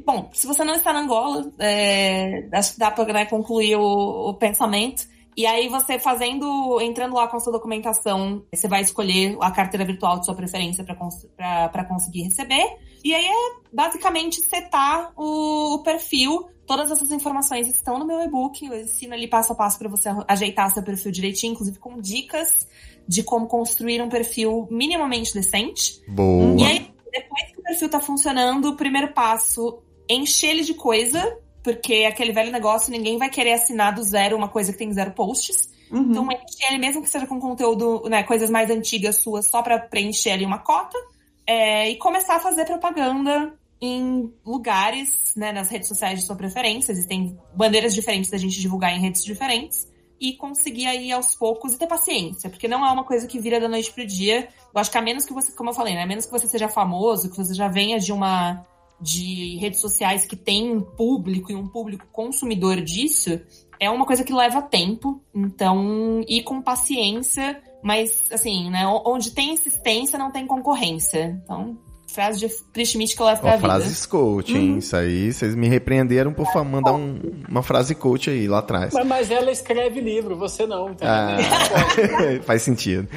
Bom, 0.05 0.29
se 0.33 0.45
você 0.47 0.63
não 0.63 0.73
está 0.75 0.91
na 0.93 1.01
Angola, 1.01 1.51
é, 1.59 2.47
acho 2.51 2.73
que 2.73 2.79
dá 2.79 2.91
para 2.91 3.11
né, 3.13 3.25
concluir 3.25 3.75
o, 3.75 4.29
o 4.29 4.33
pensamento. 4.35 5.03
E 5.37 5.45
aí 5.45 5.67
você 5.69 5.99
fazendo, 5.99 6.81
entrando 6.81 7.13
lá 7.13 7.27
com 7.27 7.37
a 7.37 7.39
sua 7.39 7.53
documentação, 7.53 8.43
você 8.51 8.67
vai 8.67 8.81
escolher 8.81 9.37
a 9.39 9.51
carteira 9.51 9.85
virtual 9.85 10.19
de 10.19 10.25
sua 10.25 10.33
preferência 10.33 10.83
para 10.83 11.85
conseguir 11.85 12.23
receber. 12.23 12.65
E 13.03 13.13
aí 13.13 13.23
é 13.23 13.51
basicamente 13.71 14.41
setar 14.41 15.13
o, 15.15 15.75
o 15.75 15.83
perfil. 15.83 16.49
Todas 16.65 16.89
essas 16.89 17.11
informações 17.11 17.67
estão 17.67 17.99
no 17.99 18.05
meu 18.05 18.19
e-book. 18.21 18.65
Eu 18.65 18.81
ensino 18.81 19.13
ali 19.13 19.27
passo 19.27 19.53
a 19.53 19.55
passo 19.55 19.77
para 19.77 19.87
você 19.87 20.09
ajeitar 20.27 20.73
seu 20.73 20.81
perfil 20.81 21.11
direitinho, 21.11 21.53
inclusive 21.53 21.77
com 21.77 22.01
dicas 22.01 22.67
de 23.07 23.21
como 23.21 23.45
construir 23.45 24.01
um 24.01 24.09
perfil 24.09 24.67
minimamente 24.71 25.35
decente. 25.35 26.01
Boa. 26.07 26.59
E 26.59 26.63
aí, 26.63 26.91
depois 27.11 27.43
que 27.51 27.59
o 27.59 27.63
perfil 27.63 27.89
tá 27.89 27.99
funcionando, 27.99 28.69
o 28.69 28.75
primeiro 28.75 29.13
passo, 29.13 29.83
encher 30.09 30.49
ele 30.49 30.63
de 30.63 30.73
coisa, 30.73 31.37
porque 31.67 32.05
aquele 32.05 32.31
velho 32.31 32.49
negócio, 32.49 32.89
ninguém 32.89 33.17
vai 33.17 33.29
querer 33.29 33.51
assinar 33.51 33.93
do 33.93 34.01
zero 34.01 34.37
uma 34.37 34.47
coisa 34.47 34.71
que 34.71 34.77
tem 34.77 34.93
zero 34.93 35.11
posts. 35.11 35.69
Uhum. 35.91 36.11
Então, 36.11 36.23
encher 36.23 36.69
ele, 36.69 36.77
mesmo 36.77 37.01
que 37.01 37.09
seja 37.09 37.27
com 37.27 37.41
conteúdo, 37.41 38.03
né, 38.07 38.23
coisas 38.23 38.49
mais 38.49 38.69
antigas 38.69 39.17
suas, 39.17 39.49
só 39.49 39.61
pra 39.61 39.77
preencher 39.77 40.31
ali 40.31 40.45
uma 40.45 40.59
cota. 40.59 40.97
é, 41.45 41.89
e 41.89 41.97
começar 41.97 42.37
a 42.37 42.39
fazer 42.39 42.63
propaganda 42.63 43.53
em 43.81 44.31
lugares, 44.45 45.33
né, 45.35 45.51
nas 45.51 45.69
redes 45.69 45.89
sociais 45.89 46.19
de 46.19 46.25
sua 46.25 46.37
preferência. 46.37 46.93
Existem 46.93 47.37
bandeiras 47.53 47.93
diferentes 47.93 48.29
da 48.29 48.37
gente 48.37 48.61
divulgar 48.61 48.95
em 48.95 49.01
redes 49.01 49.25
diferentes. 49.25 49.87
E 50.19 50.33
conseguir 50.33 50.87
aí 50.87 51.11
aos 51.11 51.35
poucos 51.35 51.73
e 51.73 51.77
ter 51.77 51.85
paciência, 51.85 52.49
porque 52.49 52.67
não 52.67 52.83
é 52.83 52.91
uma 52.91 53.03
coisa 53.03 53.27
que 53.27 53.39
vira 53.39 53.59
da 53.59 53.67
noite 53.67 53.91
pro 53.91 54.07
dia. 54.07 54.47
Eu 54.73 54.79
acho 54.79 54.89
que 54.89 54.97
a 54.97 55.01
menos 55.01 55.25
que 55.25 55.33
você, 55.33 55.53
como 55.53 55.69
eu 55.69 55.73
falei, 55.73 55.93
né? 55.93 56.03
A 56.03 56.07
menos 56.07 56.25
que 56.25 56.31
você 56.31 56.47
seja 56.47 56.67
famoso, 56.67 57.29
que 57.29 57.37
você 57.37 57.53
já 57.53 57.67
venha 57.67 57.99
de 57.99 58.11
uma. 58.13 58.65
De 58.99 59.57
redes 59.57 59.79
sociais 59.79 60.25
que 60.25 60.35
tem 60.35 60.71
um 60.71 60.81
público 60.81 61.51
e 61.51 61.55
um 61.55 61.67
público 61.67 62.05
consumidor 62.11 62.81
disso, 62.81 63.39
é 63.79 63.89
uma 63.89 64.05
coisa 64.05 64.23
que 64.23 64.33
leva 64.33 64.61
tempo. 64.61 65.21
Então, 65.33 66.21
ir 66.27 66.43
com 66.43 66.61
paciência, 66.61 67.61
mas 67.83 68.31
assim, 68.31 68.69
né? 68.69 68.87
Onde 69.05 69.31
tem 69.31 69.53
insistência, 69.53 70.17
não 70.17 70.31
tem 70.31 70.47
concorrência. 70.47 71.39
Então, 71.43 71.77
frase 72.17 72.39
de 72.39 72.47
Chris 72.73 72.89
Schmidt 72.89 73.15
que 73.15 73.21
eu 73.21 73.27
levo 73.27 73.41
pra 73.41 73.51
vida. 73.57 73.67
frases 73.67 74.05
coach, 74.07 74.57
hein? 74.57 74.77
Isso 74.79 74.95
aí, 74.95 75.31
vocês 75.31 75.53
me 75.53 75.67
repreenderam 75.67 76.33
por 76.33 76.51
fa- 76.51 76.63
mandar 76.63 76.93
um- 76.93 77.19
uma 77.47 77.61
frase 77.61 77.93
coach 77.93 78.29
aí 78.31 78.47
lá 78.47 78.57
atrás. 78.59 78.91
Mas, 78.91 79.05
mas 79.07 79.29
ela 79.31 79.51
escreve 79.51 80.01
livro, 80.01 80.35
você 80.35 80.65
não, 80.65 80.95
tá? 80.95 81.37
Ah, 81.37 81.37
faz 82.43 82.63
sentido. 82.63 83.07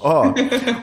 Ó, 0.00 0.32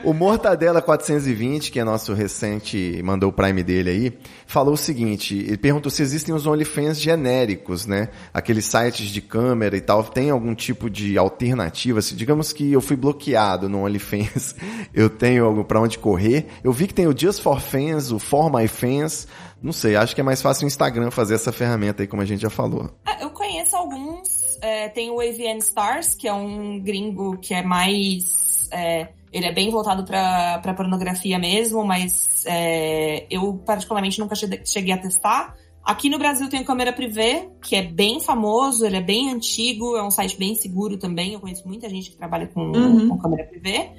o 0.02 0.12
Mortadela 0.12 0.82
420, 0.82 1.70
que 1.70 1.78
é 1.78 1.84
nosso 1.84 2.12
recente, 2.14 3.00
mandou 3.04 3.30
o 3.30 3.32
Prime 3.32 3.62
dele 3.62 3.90
aí, 3.90 4.12
falou 4.46 4.74
o 4.74 4.76
seguinte, 4.76 5.36
ele 5.36 5.56
perguntou 5.56 5.90
se 5.90 6.02
existem 6.02 6.34
os 6.34 6.46
OnlyFans 6.46 7.00
genéricos, 7.00 7.86
né? 7.86 8.08
Aqueles 8.34 8.64
sites 8.64 9.06
de 9.08 9.20
câmera 9.20 9.76
e 9.76 9.80
tal, 9.80 10.02
tem 10.02 10.30
algum 10.30 10.54
tipo 10.54 10.90
de 10.90 11.16
alternativa? 11.16 12.02
Se 12.02 12.14
digamos 12.16 12.52
que 12.52 12.72
eu 12.72 12.80
fui 12.80 12.96
bloqueado 12.96 13.68
no 13.68 13.84
OnlyFans, 13.84 14.56
eu 14.92 15.08
tenho 15.08 15.44
algo 15.44 15.64
pra 15.64 15.80
onde 15.80 15.96
correr. 15.98 16.46
Eu 16.64 16.72
vi 16.72 16.86
que 16.88 16.94
tem 16.94 17.06
o 17.06 17.16
Just 17.16 17.40
for 17.42 17.60
Fans, 17.68 18.10
o 18.10 18.18
For 18.18 18.50
My 18.52 18.66
Fans, 18.68 19.26
não 19.62 19.72
sei, 19.72 19.94
acho 19.96 20.14
que 20.14 20.20
é 20.20 20.24
mais 20.24 20.40
fácil 20.42 20.64
o 20.64 20.66
Instagram 20.68 21.10
fazer 21.10 21.34
essa 21.34 21.52
ferramenta 21.52 22.02
aí, 22.02 22.06
como 22.08 22.22
a 22.22 22.24
gente 22.24 22.40
já 22.42 22.50
falou. 22.50 22.90
Ah, 23.04 23.18
eu 23.20 23.30
conheço 23.30 23.76
alguns. 23.76 24.58
é, 24.60 24.88
tem 24.88 25.10
o 25.10 25.20
AVN 25.20 25.58
Stars, 25.58 26.14
que 26.14 26.26
é 26.26 26.32
um 26.32 26.80
gringo 26.80 27.36
que 27.38 27.54
é 27.54 27.62
mais. 27.62 28.68
é, 28.72 29.08
ele 29.32 29.46
é 29.46 29.52
bem 29.52 29.70
voltado 29.70 30.04
pra, 30.04 30.58
pra 30.60 30.72
pornografia 30.74 31.38
mesmo, 31.38 31.84
mas 31.84 32.44
é, 32.46 33.26
eu 33.30 33.54
particularmente 33.64 34.18
nunca 34.18 34.34
che- 34.34 34.62
cheguei 34.64 34.92
a 34.94 34.98
testar. 34.98 35.54
Aqui 35.84 36.10
no 36.10 36.18
Brasil 36.18 36.48
tem 36.50 36.60
o 36.60 36.64
Câmera 36.64 36.92
Privé, 36.92 37.48
que 37.62 37.74
é 37.76 37.82
bem 37.82 38.20
famoso, 38.20 38.84
ele 38.84 38.96
é 38.96 39.00
bem 39.02 39.30
antigo, 39.30 39.96
é 39.96 40.02
um 40.02 40.10
site 40.10 40.36
bem 40.38 40.54
seguro 40.54 40.98
também. 40.98 41.32
Eu 41.34 41.40
conheço 41.40 41.66
muita 41.66 41.88
gente 41.88 42.10
que 42.10 42.16
trabalha 42.16 42.46
com, 42.48 42.60
Uhum. 42.72 43.08
com 43.08 43.18
câmera 43.18 43.44
privê. 43.44 43.90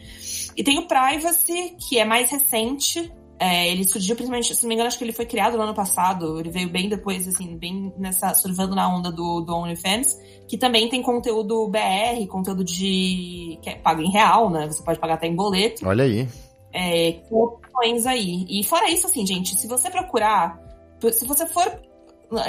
E 0.55 0.63
tem 0.63 0.78
o 0.78 0.88
Privacy, 0.88 1.76
que 1.88 1.97
é 1.97 2.05
mais 2.05 2.30
recente. 2.30 3.11
É, 3.42 3.72
ele 3.72 3.88
surgiu 3.88 4.16
principalmente, 4.16 4.54
se 4.54 4.64
não 4.64 4.68
me 4.68 4.76
engano, 4.76 4.88
acho 4.90 4.98
que 4.98 5.04
ele 5.06 5.14
foi 5.14 5.26
criado 5.26 5.56
no 5.56 5.64
ano 5.64 5.74
passado. 5.74 6.38
Ele 6.40 6.50
veio 6.50 6.70
bem 6.70 6.90
depois, 6.90 7.26
assim, 7.26 7.56
bem 7.58 7.94
nessa, 7.98 8.34
surfando 8.34 8.76
na 8.76 8.94
onda 8.94 9.10
do, 9.12 9.40
do 9.40 9.56
OnlyFans, 9.56 10.20
que 10.48 10.58
também 10.58 10.90
tem 10.90 11.02
conteúdo 11.02 11.68
BR, 11.70 12.28
conteúdo 12.28 12.66
de. 12.66 13.58
que 13.62 13.70
é 13.70 13.76
pago 13.76 14.02
em 14.02 14.12
real, 14.12 14.50
né? 14.50 14.68
Você 14.68 14.84
pode 14.84 15.00
pagar 15.00 15.14
até 15.14 15.28
em 15.28 15.36
boleto 15.36 15.88
Olha 15.88 16.04
aí. 16.04 16.28
é, 16.74 17.14
com 17.30 17.44
opções 17.46 18.06
aí. 18.06 18.46
E 18.50 18.62
fora 18.66 18.92
isso, 18.92 19.08
assim, 19.08 19.26
gente, 19.26 19.56
se 19.56 19.68
você 19.68 19.90
procurar, 19.90 20.60
se 21.12 21.26
você 21.26 21.46
for 21.46 21.80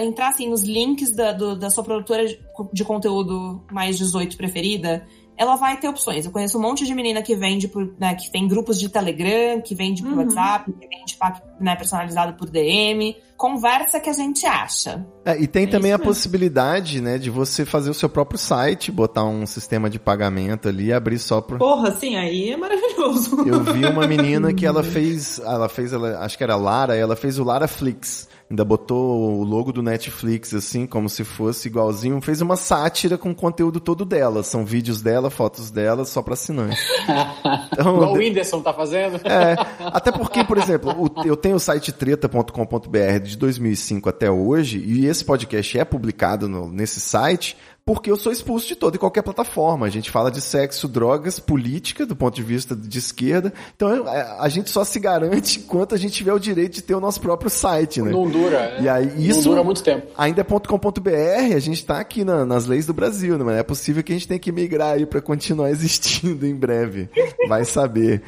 entrar 0.00 0.28
assim 0.28 0.48
nos 0.50 0.62
links 0.62 1.10
da, 1.14 1.32
do- 1.32 1.56
da 1.56 1.70
sua 1.70 1.82
produtora 1.84 2.26
de, 2.26 2.38
de 2.72 2.84
conteúdo 2.84 3.64
mais 3.70 3.96
18 3.96 4.36
preferida, 4.36 5.06
ela 5.40 5.56
vai 5.56 5.78
ter 5.80 5.88
opções. 5.88 6.26
Eu 6.26 6.30
conheço 6.30 6.58
um 6.58 6.60
monte 6.60 6.84
de 6.84 6.94
menina 6.94 7.22
que 7.22 7.34
vende 7.34 7.66
por, 7.66 7.94
né, 7.98 8.14
que 8.14 8.30
tem 8.30 8.46
grupos 8.46 8.78
de 8.78 8.90
Telegram, 8.90 9.60
que 9.62 9.74
vende 9.74 10.02
por 10.02 10.12
Uhum. 10.12 10.18
WhatsApp, 10.18 10.70
que 10.70 10.86
vende 10.86 11.16
pack, 11.16 11.40
né, 11.58 11.74
personalizado 11.76 12.34
por 12.34 12.50
DM. 12.50 13.16
Conversa 13.38 13.98
que 13.98 14.10
a 14.10 14.12
gente 14.12 14.44
acha. 14.44 15.06
É, 15.24 15.40
e 15.40 15.46
tem 15.46 15.64
É 15.64 15.66
também 15.66 15.92
a 15.92 15.96
mesmo. 15.96 16.08
possibilidade, 16.12 17.00
né, 17.00 17.16
de 17.16 17.30
você 17.30 17.64
fazer 17.64 17.88
o 17.88 17.94
seu 17.94 18.08
próprio 18.10 18.38
site, 18.38 18.92
botar 18.92 19.24
um 19.24 19.46
sistema 19.46 19.88
de 19.88 19.98
pagamento 19.98 20.68
ali 20.68 20.88
e 20.88 20.92
abrir 20.92 21.18
só 21.18 21.40
pro. 21.40 21.56
Porra, 21.56 21.90
sim, 21.92 22.16
aí 22.16 22.50
é 22.50 22.56
maravilhoso. 22.58 23.40
Eu 23.48 23.64
vi 23.64 23.86
uma 23.86 24.06
menina 24.06 24.52
que 24.52 24.66
ela 24.66 24.82
fez, 24.84 25.38
ela 25.38 25.70
fez, 25.70 25.92
ela, 25.94 26.18
acho 26.22 26.36
que 26.36 26.44
era 26.44 26.54
Lara, 26.56 26.94
ela 26.94 27.16
fez 27.16 27.38
o 27.38 27.44
Lara 27.44 27.66
Flix. 27.66 28.28
Ainda 28.50 28.64
botou 28.64 29.38
o 29.38 29.44
logo 29.44 29.70
do 29.72 29.80
Netflix, 29.80 30.52
assim, 30.52 30.84
como 30.84 31.08
se 31.08 31.22
fosse 31.22 31.68
igualzinho. 31.68 32.20
Fez 32.20 32.40
uma 32.40 32.56
sátira 32.56 33.16
com 33.16 33.30
o 33.30 33.34
conteúdo 33.34 33.78
todo 33.78 34.04
dela. 34.04 34.42
São 34.42 34.64
vídeos 34.64 35.00
dela, 35.00 35.30
fotos 35.30 35.70
dela, 35.70 36.04
só 36.04 36.20
pra 36.20 36.34
assinante. 36.34 36.76
Então, 37.72 37.94
Igual 37.96 38.12
o 38.12 38.16
Whindersson 38.18 38.60
tá 38.60 38.72
fazendo. 38.74 39.16
é, 39.24 39.54
até 39.86 40.10
porque, 40.12 40.42
por 40.44 40.58
exemplo, 40.58 40.92
o- 40.98 41.26
eu 41.26 41.36
tenho 41.36 41.56
o 41.56 41.60
site 41.60 41.92
treta.com.br 41.92 43.18
de 43.22 43.36
2005 43.36 44.08
até 44.08 44.30
hoje, 44.30 44.78
e 44.84 45.06
esse 45.06 45.24
podcast 45.24 45.78
é 45.78 45.84
publicado 45.84 46.48
no- 46.48 46.68
nesse 46.70 47.00
site, 47.00 47.56
porque 47.84 48.10
eu 48.10 48.16
sou 48.16 48.30
expulso 48.30 48.66
de 48.68 48.76
toda 48.76 48.96
e 48.96 48.98
qualquer 48.98 49.22
plataforma. 49.22 49.86
A 49.86 49.90
gente 49.90 50.10
fala 50.10 50.30
de 50.30 50.40
sexo, 50.40 50.86
drogas, 50.86 51.38
política, 51.38 52.06
do 52.06 52.14
ponto 52.14 52.34
de 52.34 52.42
vista 52.42 52.76
de 52.76 52.98
esquerda. 52.98 53.52
Então 53.74 54.08
é, 54.08 54.36
a 54.38 54.48
gente 54.48 54.70
só 54.70 54.84
se 54.84 54.98
garante 55.00 55.58
enquanto 55.60 55.94
a 55.94 55.98
gente 55.98 56.12
tiver 56.12 56.32
o 56.32 56.38
direito 56.38 56.74
de 56.74 56.82
ter 56.82 56.94
o 56.94 57.00
nosso 57.00 57.20
próprio 57.20 57.50
site, 57.50 58.00
né? 58.02 58.10
Não 58.10 58.28
dura. 58.28 58.76
E 58.80 58.88
aí, 58.88 59.06
isso 59.28 59.40
Não 59.40 59.50
dura 59.52 59.64
muito 59.64 59.82
tempo. 59.82 60.06
Ainda 60.16 60.40
é 60.42 60.44
.com.br, 60.44 61.54
a 61.54 61.58
gente 61.58 61.84
tá 61.84 61.98
aqui 62.00 62.24
na- 62.24 62.44
nas 62.44 62.66
leis 62.66 62.86
do 62.86 62.92
Brasil, 62.92 63.36
né? 63.38 63.44
Mas 63.44 63.56
é 63.58 63.62
possível 63.62 64.02
que 64.02 64.12
a 64.12 64.14
gente 64.16 64.28
tenha 64.28 64.38
que 64.40 64.52
migrar 64.52 64.94
aí 64.94 65.06
para 65.06 65.20
continuar 65.20 65.70
existindo 65.72 66.46
em 66.46 66.54
breve. 66.54 67.08
Vai 67.48 67.64
saber. 67.64 68.22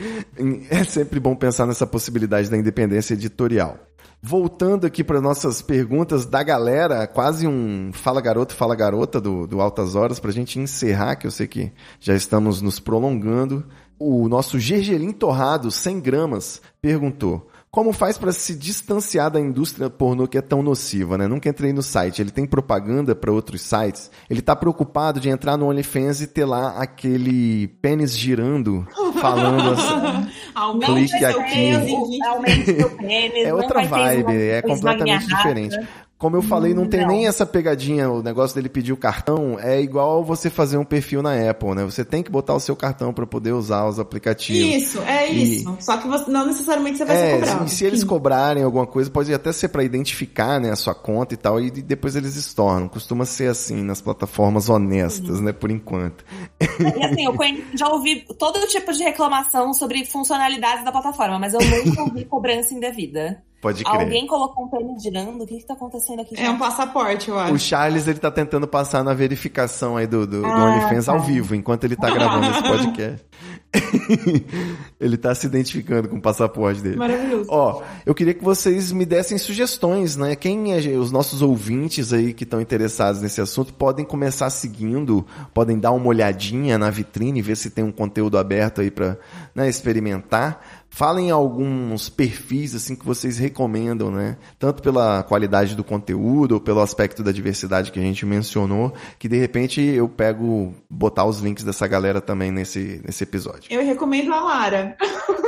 É 0.71 0.85
sempre 0.85 1.21
bom 1.21 1.35
pensar 1.37 1.67
nessa 1.67 1.87
possibilidade 1.87 2.51
da 2.51 2.57
independência 2.57 3.15
editorial. 3.15 3.77
Voltando 4.25 4.87
aqui 4.87 5.03
para 5.03 5.21
nossas 5.21 5.61
perguntas 5.61 6.25
da 6.25 6.45
galera, 6.45 7.09
quase 7.09 7.45
um 7.45 7.91
fala 7.93 8.21
garoto, 8.21 8.55
fala 8.55 8.77
garota 8.77 9.21
do, 9.21 9.49
do 9.49 9.61
Altas 9.61 9.97
Horas, 9.97 10.21
pra 10.21 10.31
gente 10.31 10.61
encerrar, 10.61 11.17
que 11.17 11.27
eu 11.27 11.31
sei 11.33 11.49
que 11.49 11.73
já 11.99 12.15
estamos 12.15 12.63
nos 12.63 12.79
prolongando. 12.79 13.67
O 13.99 14.29
nosso 14.29 14.61
Gergelim 14.61 15.11
Torrado, 15.11 15.73
100 15.73 16.01
gramas, 16.01 16.63
perguntou: 16.81 17.51
como 17.73 17.91
faz 17.91 18.19
para 18.19 18.33
se 18.33 18.55
distanciar 18.55 19.31
da 19.31 19.41
indústria 19.41 19.89
pornô 19.89 20.29
que 20.29 20.37
é 20.37 20.43
tão 20.43 20.63
nociva, 20.63 21.17
né? 21.17 21.27
Nunca 21.27 21.49
entrei 21.49 21.73
no 21.73 21.83
site. 21.83 22.21
Ele 22.21 22.31
tem 22.31 22.45
propaganda 22.45 23.15
para 23.15 23.33
outros 23.33 23.63
sites. 23.63 24.11
Ele 24.29 24.43
tá 24.43 24.55
preocupado 24.55 25.19
de 25.19 25.31
entrar 25.31 25.57
no 25.57 25.71
OnlyFans 25.71 26.21
e 26.21 26.27
ter 26.27 26.45
lá 26.45 26.75
aquele 26.77 27.69
pênis 27.81 28.15
girando, 28.15 28.87
falando 29.19 29.71
assim. 29.71 30.29
Aumente 30.55 30.93
Clique 30.93 31.19
seu 31.19 31.41
aqui. 31.41 31.51
pênis. 31.51 32.27
Aumente 32.27 32.75
seu 32.77 32.91
pênis. 32.99 33.47
É 33.47 33.55
outra 33.55 33.83
vibe, 33.87 34.37
é 34.37 34.61
completamente 34.61 35.27
diferente. 35.27 35.77
Como 36.23 36.37
eu 36.37 36.43
falei, 36.43 36.73
não 36.73 36.87
tem 36.87 37.01
Não. 37.01 37.09
nem 37.09 37.27
essa 37.27 37.45
pegadinha, 37.45 38.09
o 38.09 38.23
negócio 38.23 38.55
dele 38.55 38.69
pedir 38.69 38.93
o 38.93 38.97
cartão, 38.97 39.59
é 39.59 39.81
igual 39.83 40.23
você 40.23 40.49
fazer 40.49 40.77
um 40.77 40.85
perfil 40.85 41.21
na 41.21 41.33
Apple, 41.51 41.75
né? 41.75 41.83
Você 41.85 42.05
tem 42.05 42.23
que 42.23 42.31
botar 42.31 42.55
o 42.55 42.61
seu 42.61 42.77
cartão 42.77 43.13
para 43.13 43.27
poder 43.27 43.51
usar 43.51 43.89
os 43.89 43.99
aplicativos. 43.99 44.73
Isso, 44.85 45.01
é 45.03 45.33
E- 45.33 45.57
isso. 45.59 45.77
Só 45.81 45.97
que 45.97 46.07
você, 46.07 46.31
não 46.31 46.47
necessariamente 46.47 46.99
você 46.99 47.05
vai 47.05 47.17
ser 47.17 47.23
É, 47.25 47.33
cobrado. 47.41 47.65
e 47.65 47.69
se 47.71 47.85
eles 47.85 48.05
cobrarem 48.05 48.63
alguma 48.63 48.87
coisa, 48.87 49.11
pode 49.11 49.35
até 49.35 49.51
ser 49.51 49.67
para 49.71 49.83
identificar, 49.83 50.61
né, 50.61 50.71
a 50.71 50.77
sua 50.77 50.95
conta 50.95 51.35
e 51.35 51.37
tal, 51.37 51.59
e 51.61 51.73
depois 51.73 52.15
eles 52.15 52.37
estornam. 52.37 52.87
Costuma 52.87 53.25
ser 53.25 53.49
assim 53.51 53.83
nas 53.83 54.01
plataformas 54.01 54.69
honestas, 54.69 55.39
Uhum. 55.39 55.43
né, 55.47 55.53
por 55.53 55.73
enquanto. 55.73 56.25
E 56.61 57.05
assim, 57.05 57.25
eu 57.27 57.35
já 57.77 57.89
ouvi 57.89 58.25
todo 58.39 58.65
tipo 58.69 58.93
de 58.93 59.03
reclamação 59.03 59.75
sobre 59.75 60.05
funcionalidades 60.05 60.85
da 60.85 60.93
plataforma, 60.93 61.41
mas 61.41 61.53
eu 61.53 61.59
nunca 61.61 62.01
ouvi 62.03 62.25
cobrança 62.27 62.73
indevida. 62.73 63.43
Pode 63.63 63.85
crer. 63.85 64.01
Alguém 64.01 64.27
colocou 64.27 64.65
um 64.65 64.69
pênis 64.69 65.01
girando? 65.01 65.45
O 65.45 65.47
que 65.47 65.59
que 65.59 65.65
tá 65.65 65.75
acontecendo 65.75 66.21
aqui? 66.21 66.35
É 66.37 66.51
um 66.51 66.59
passaporte, 66.59 67.31
eu 67.31 67.39
acho. 67.39 67.55
O 67.55 67.59
Charles, 67.61 68.09
ele 68.09 68.19
tá 68.19 68.29
tentando 68.29 68.67
passar 68.67 69.05
na 69.05 69.15
verificação 69.15 69.97
aí 69.97 70.05
do, 70.05 70.27
do, 70.27 70.41
do 70.41 70.47
Ah, 70.47 70.65
OnlyFans 70.65 71.07
tá. 71.07 71.13
ao 71.13 71.21
vivo, 71.21 71.55
enquanto 71.55 71.85
ele 71.85 71.95
tá 71.95 72.11
gravando 72.11 72.45
esse 72.51 72.61
podcast. 72.67 73.25
ele 75.01 75.17
tá 75.17 75.33
se 75.35 75.47
identificando 75.47 76.09
com 76.09 76.17
o 76.17 76.21
passaporte 76.21 76.81
dele. 76.81 76.97
Maravilhoso. 76.97 77.49
Ó, 77.51 77.83
eu 78.05 78.15
queria 78.15 78.35
que 78.35 78.43
vocês 78.43 78.91
me 78.91 79.07
dessem 79.07 79.39
sugestões, 79.39 80.17
né? 80.17 80.35
Quem 80.35 80.75
é, 80.75 80.79
os 80.99 81.13
nossos 81.13 81.41
ouvintes 81.41 82.13
aí 82.13 82.35
que 82.35 82.43
estão 82.45 82.61
interessados 82.61 83.23
nesse 83.23 83.41
assunto 83.41 83.73
podem 83.73 84.05
começar 84.05 84.51
seguindo, 84.51 85.25
podem 85.55 85.79
dar 85.79 85.93
uma 85.93 86.09
olhadinha 86.09 86.77
na 86.77 86.91
vitrine, 86.91 87.41
ver 87.41 87.57
se 87.57 87.71
tem 87.71 87.85
um 87.85 87.93
conteúdo 87.93 88.37
aberto 88.37 88.81
aí 88.81 88.91
pra 88.91 89.17
né, 89.55 89.69
experimentar. 89.69 90.72
Falem 90.95 91.31
alguns 91.31 92.11
perfis 92.11 92.75
assim 92.75 92.95
que 92.95 93.07
vocês 93.07 93.39
recomendam, 93.39 94.11
né? 94.11 94.37
Tanto 94.59 94.83
pela 94.83 95.23
qualidade 95.23 95.75
do 95.75 95.83
conteúdo 95.83 96.53
ou 96.53 96.61
pelo 96.61 96.81
aspecto 96.81 97.23
da 97.23 97.33
diversidade 97.33 97.91
que 97.91 97.99
a 97.99 98.03
gente 98.03 98.27
mencionou, 98.27 98.93
que 99.19 99.27
de 99.27 99.39
repente 99.39 99.81
eu 99.81 100.07
pego 100.07 100.75
botar 100.91 101.25
os 101.25 101.41
links 101.41 101.65
dessa 101.65 101.87
galera 101.89 102.21
também 102.21 102.51
nesse, 102.51 103.01
nesse 103.07 103.25
episódio. 103.25 103.73
Eu 103.73 103.83
recomendo 103.83 104.35
a 104.35 104.41
Lara. 104.45 104.95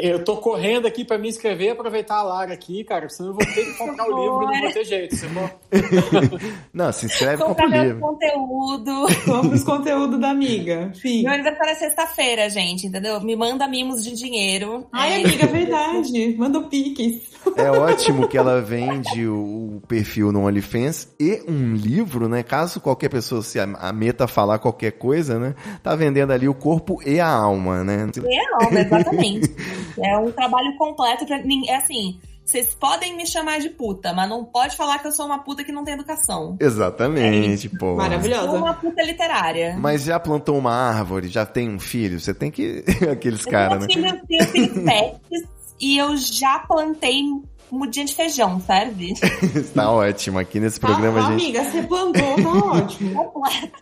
Eu 0.00 0.22
tô 0.22 0.36
correndo 0.36 0.86
aqui 0.86 1.04
pra 1.04 1.18
me 1.18 1.28
inscrever 1.28 1.66
e 1.66 1.70
aproveitar 1.70 2.16
a 2.16 2.22
Lara 2.22 2.52
aqui, 2.52 2.84
cara, 2.84 3.08
senão 3.08 3.30
eu 3.30 3.34
vou 3.34 3.44
ter 3.44 3.64
que 3.64 3.76
comprar 3.76 4.04
o 4.04 4.08
livro 4.08 4.42
e 4.42 4.54
não 4.54 4.62
vou 4.62 4.72
ter 4.72 4.84
jeito. 4.84 5.16
Você. 5.16 5.26
Não, 6.72 6.92
se 6.92 7.06
inscreve 7.06 7.42
com 7.42 7.48
Comprar 7.48 7.68
o 7.68 7.82
livro. 7.84 8.00
conteúdo. 8.00 9.06
Compre 9.24 9.56
os 9.56 9.64
conteúdos 9.64 10.20
da 10.20 10.30
amiga. 10.30 10.92
Sim. 10.94 11.24
Meu 11.24 11.32
aniversário 11.32 11.72
é 11.72 11.74
sexta-feira, 11.74 12.48
gente, 12.48 12.86
entendeu? 12.86 13.20
Me 13.20 13.34
manda 13.34 13.64
de 13.96 14.14
dinheiro. 14.14 14.86
Ai, 14.92 15.12
É, 15.12 15.24
amiga, 15.24 15.44
é 15.44 15.46
verdade. 15.46 16.34
Manda 16.38 16.58
o 16.58 16.68
piques. 16.68 17.22
É 17.56 17.70
ótimo 17.70 18.28
que 18.28 18.36
ela 18.36 18.60
vende 18.60 19.26
o, 19.26 19.80
perfil 19.86 20.30
no 20.32 20.46
OnlyFans 20.46 21.08
e 21.18 21.42
um 21.48 21.74
livro, 21.74 22.28
né? 22.28 22.42
Caso 22.42 22.80
qualquer 22.80 23.08
pessoa 23.08 23.42
se 23.42 23.58
a 23.60 24.28
falar 24.28 24.58
qualquer 24.58 24.92
coisa, 24.92 25.38
né? 25.38 25.54
Tá 25.82 25.94
vendendo 25.94 26.32
ali 26.32 26.48
o 26.48 26.54
corpo 26.54 27.00
e 27.06 27.18
a 27.20 27.28
alma, 27.28 27.82
né? 27.84 28.10
É 28.24 28.64
alma, 28.64 28.80
exatamente. 28.80 29.54
é 29.98 30.18
um 30.18 30.30
trabalho 30.30 30.76
completo 30.76 31.26
pra 31.26 31.38
É 31.68 31.76
assim, 31.76 32.18
vocês 32.48 32.74
podem 32.74 33.14
me 33.16 33.26
chamar 33.26 33.60
de 33.60 33.68
puta, 33.68 34.12
mas 34.14 34.28
não 34.28 34.44
pode 34.44 34.74
falar 34.76 34.98
que 35.00 35.06
eu 35.06 35.12
sou 35.12 35.26
uma 35.26 35.38
puta 35.40 35.62
que 35.62 35.70
não 35.72 35.84
tem 35.84 35.94
educação. 35.94 36.56
Exatamente, 36.58 37.68
pô. 37.68 37.74
Eu 37.74 37.78
sou 37.90 37.96
Maravilhosa. 37.96 38.52
uma 38.58 38.74
puta 38.74 39.02
literária. 39.02 39.76
Mas 39.78 40.04
já 40.04 40.18
plantou 40.18 40.56
uma 40.56 40.72
árvore, 40.72 41.28
já 41.28 41.44
tem 41.44 41.68
um 41.68 41.78
filho, 41.78 42.18
você 42.18 42.32
tem 42.32 42.50
que. 42.50 42.84
Aqueles 43.10 43.44
Eu 43.44 43.52
caras, 43.52 43.80
né? 43.80 43.86
filho- 43.92 44.20
tenho 44.26 44.44
filhos 44.46 44.78
pets 44.84 45.42
e 45.80 45.98
eu 45.98 46.16
já 46.16 46.58
plantei 46.60 47.22
mudinha 47.70 48.04
de 48.06 48.14
feijão, 48.14 48.60
serve? 48.60 49.14
tá 49.74 49.90
ótimo. 49.90 50.38
Aqui 50.38 50.58
nesse 50.60 50.78
programa, 50.80 51.20
ah, 51.20 51.26
a 51.28 51.30
gente. 51.32 51.42
Amiga, 51.44 51.64
você 51.64 51.82
plantou, 51.82 52.36
tá 52.36 52.66
ótimo. 52.76 53.24
Completa. 53.24 53.78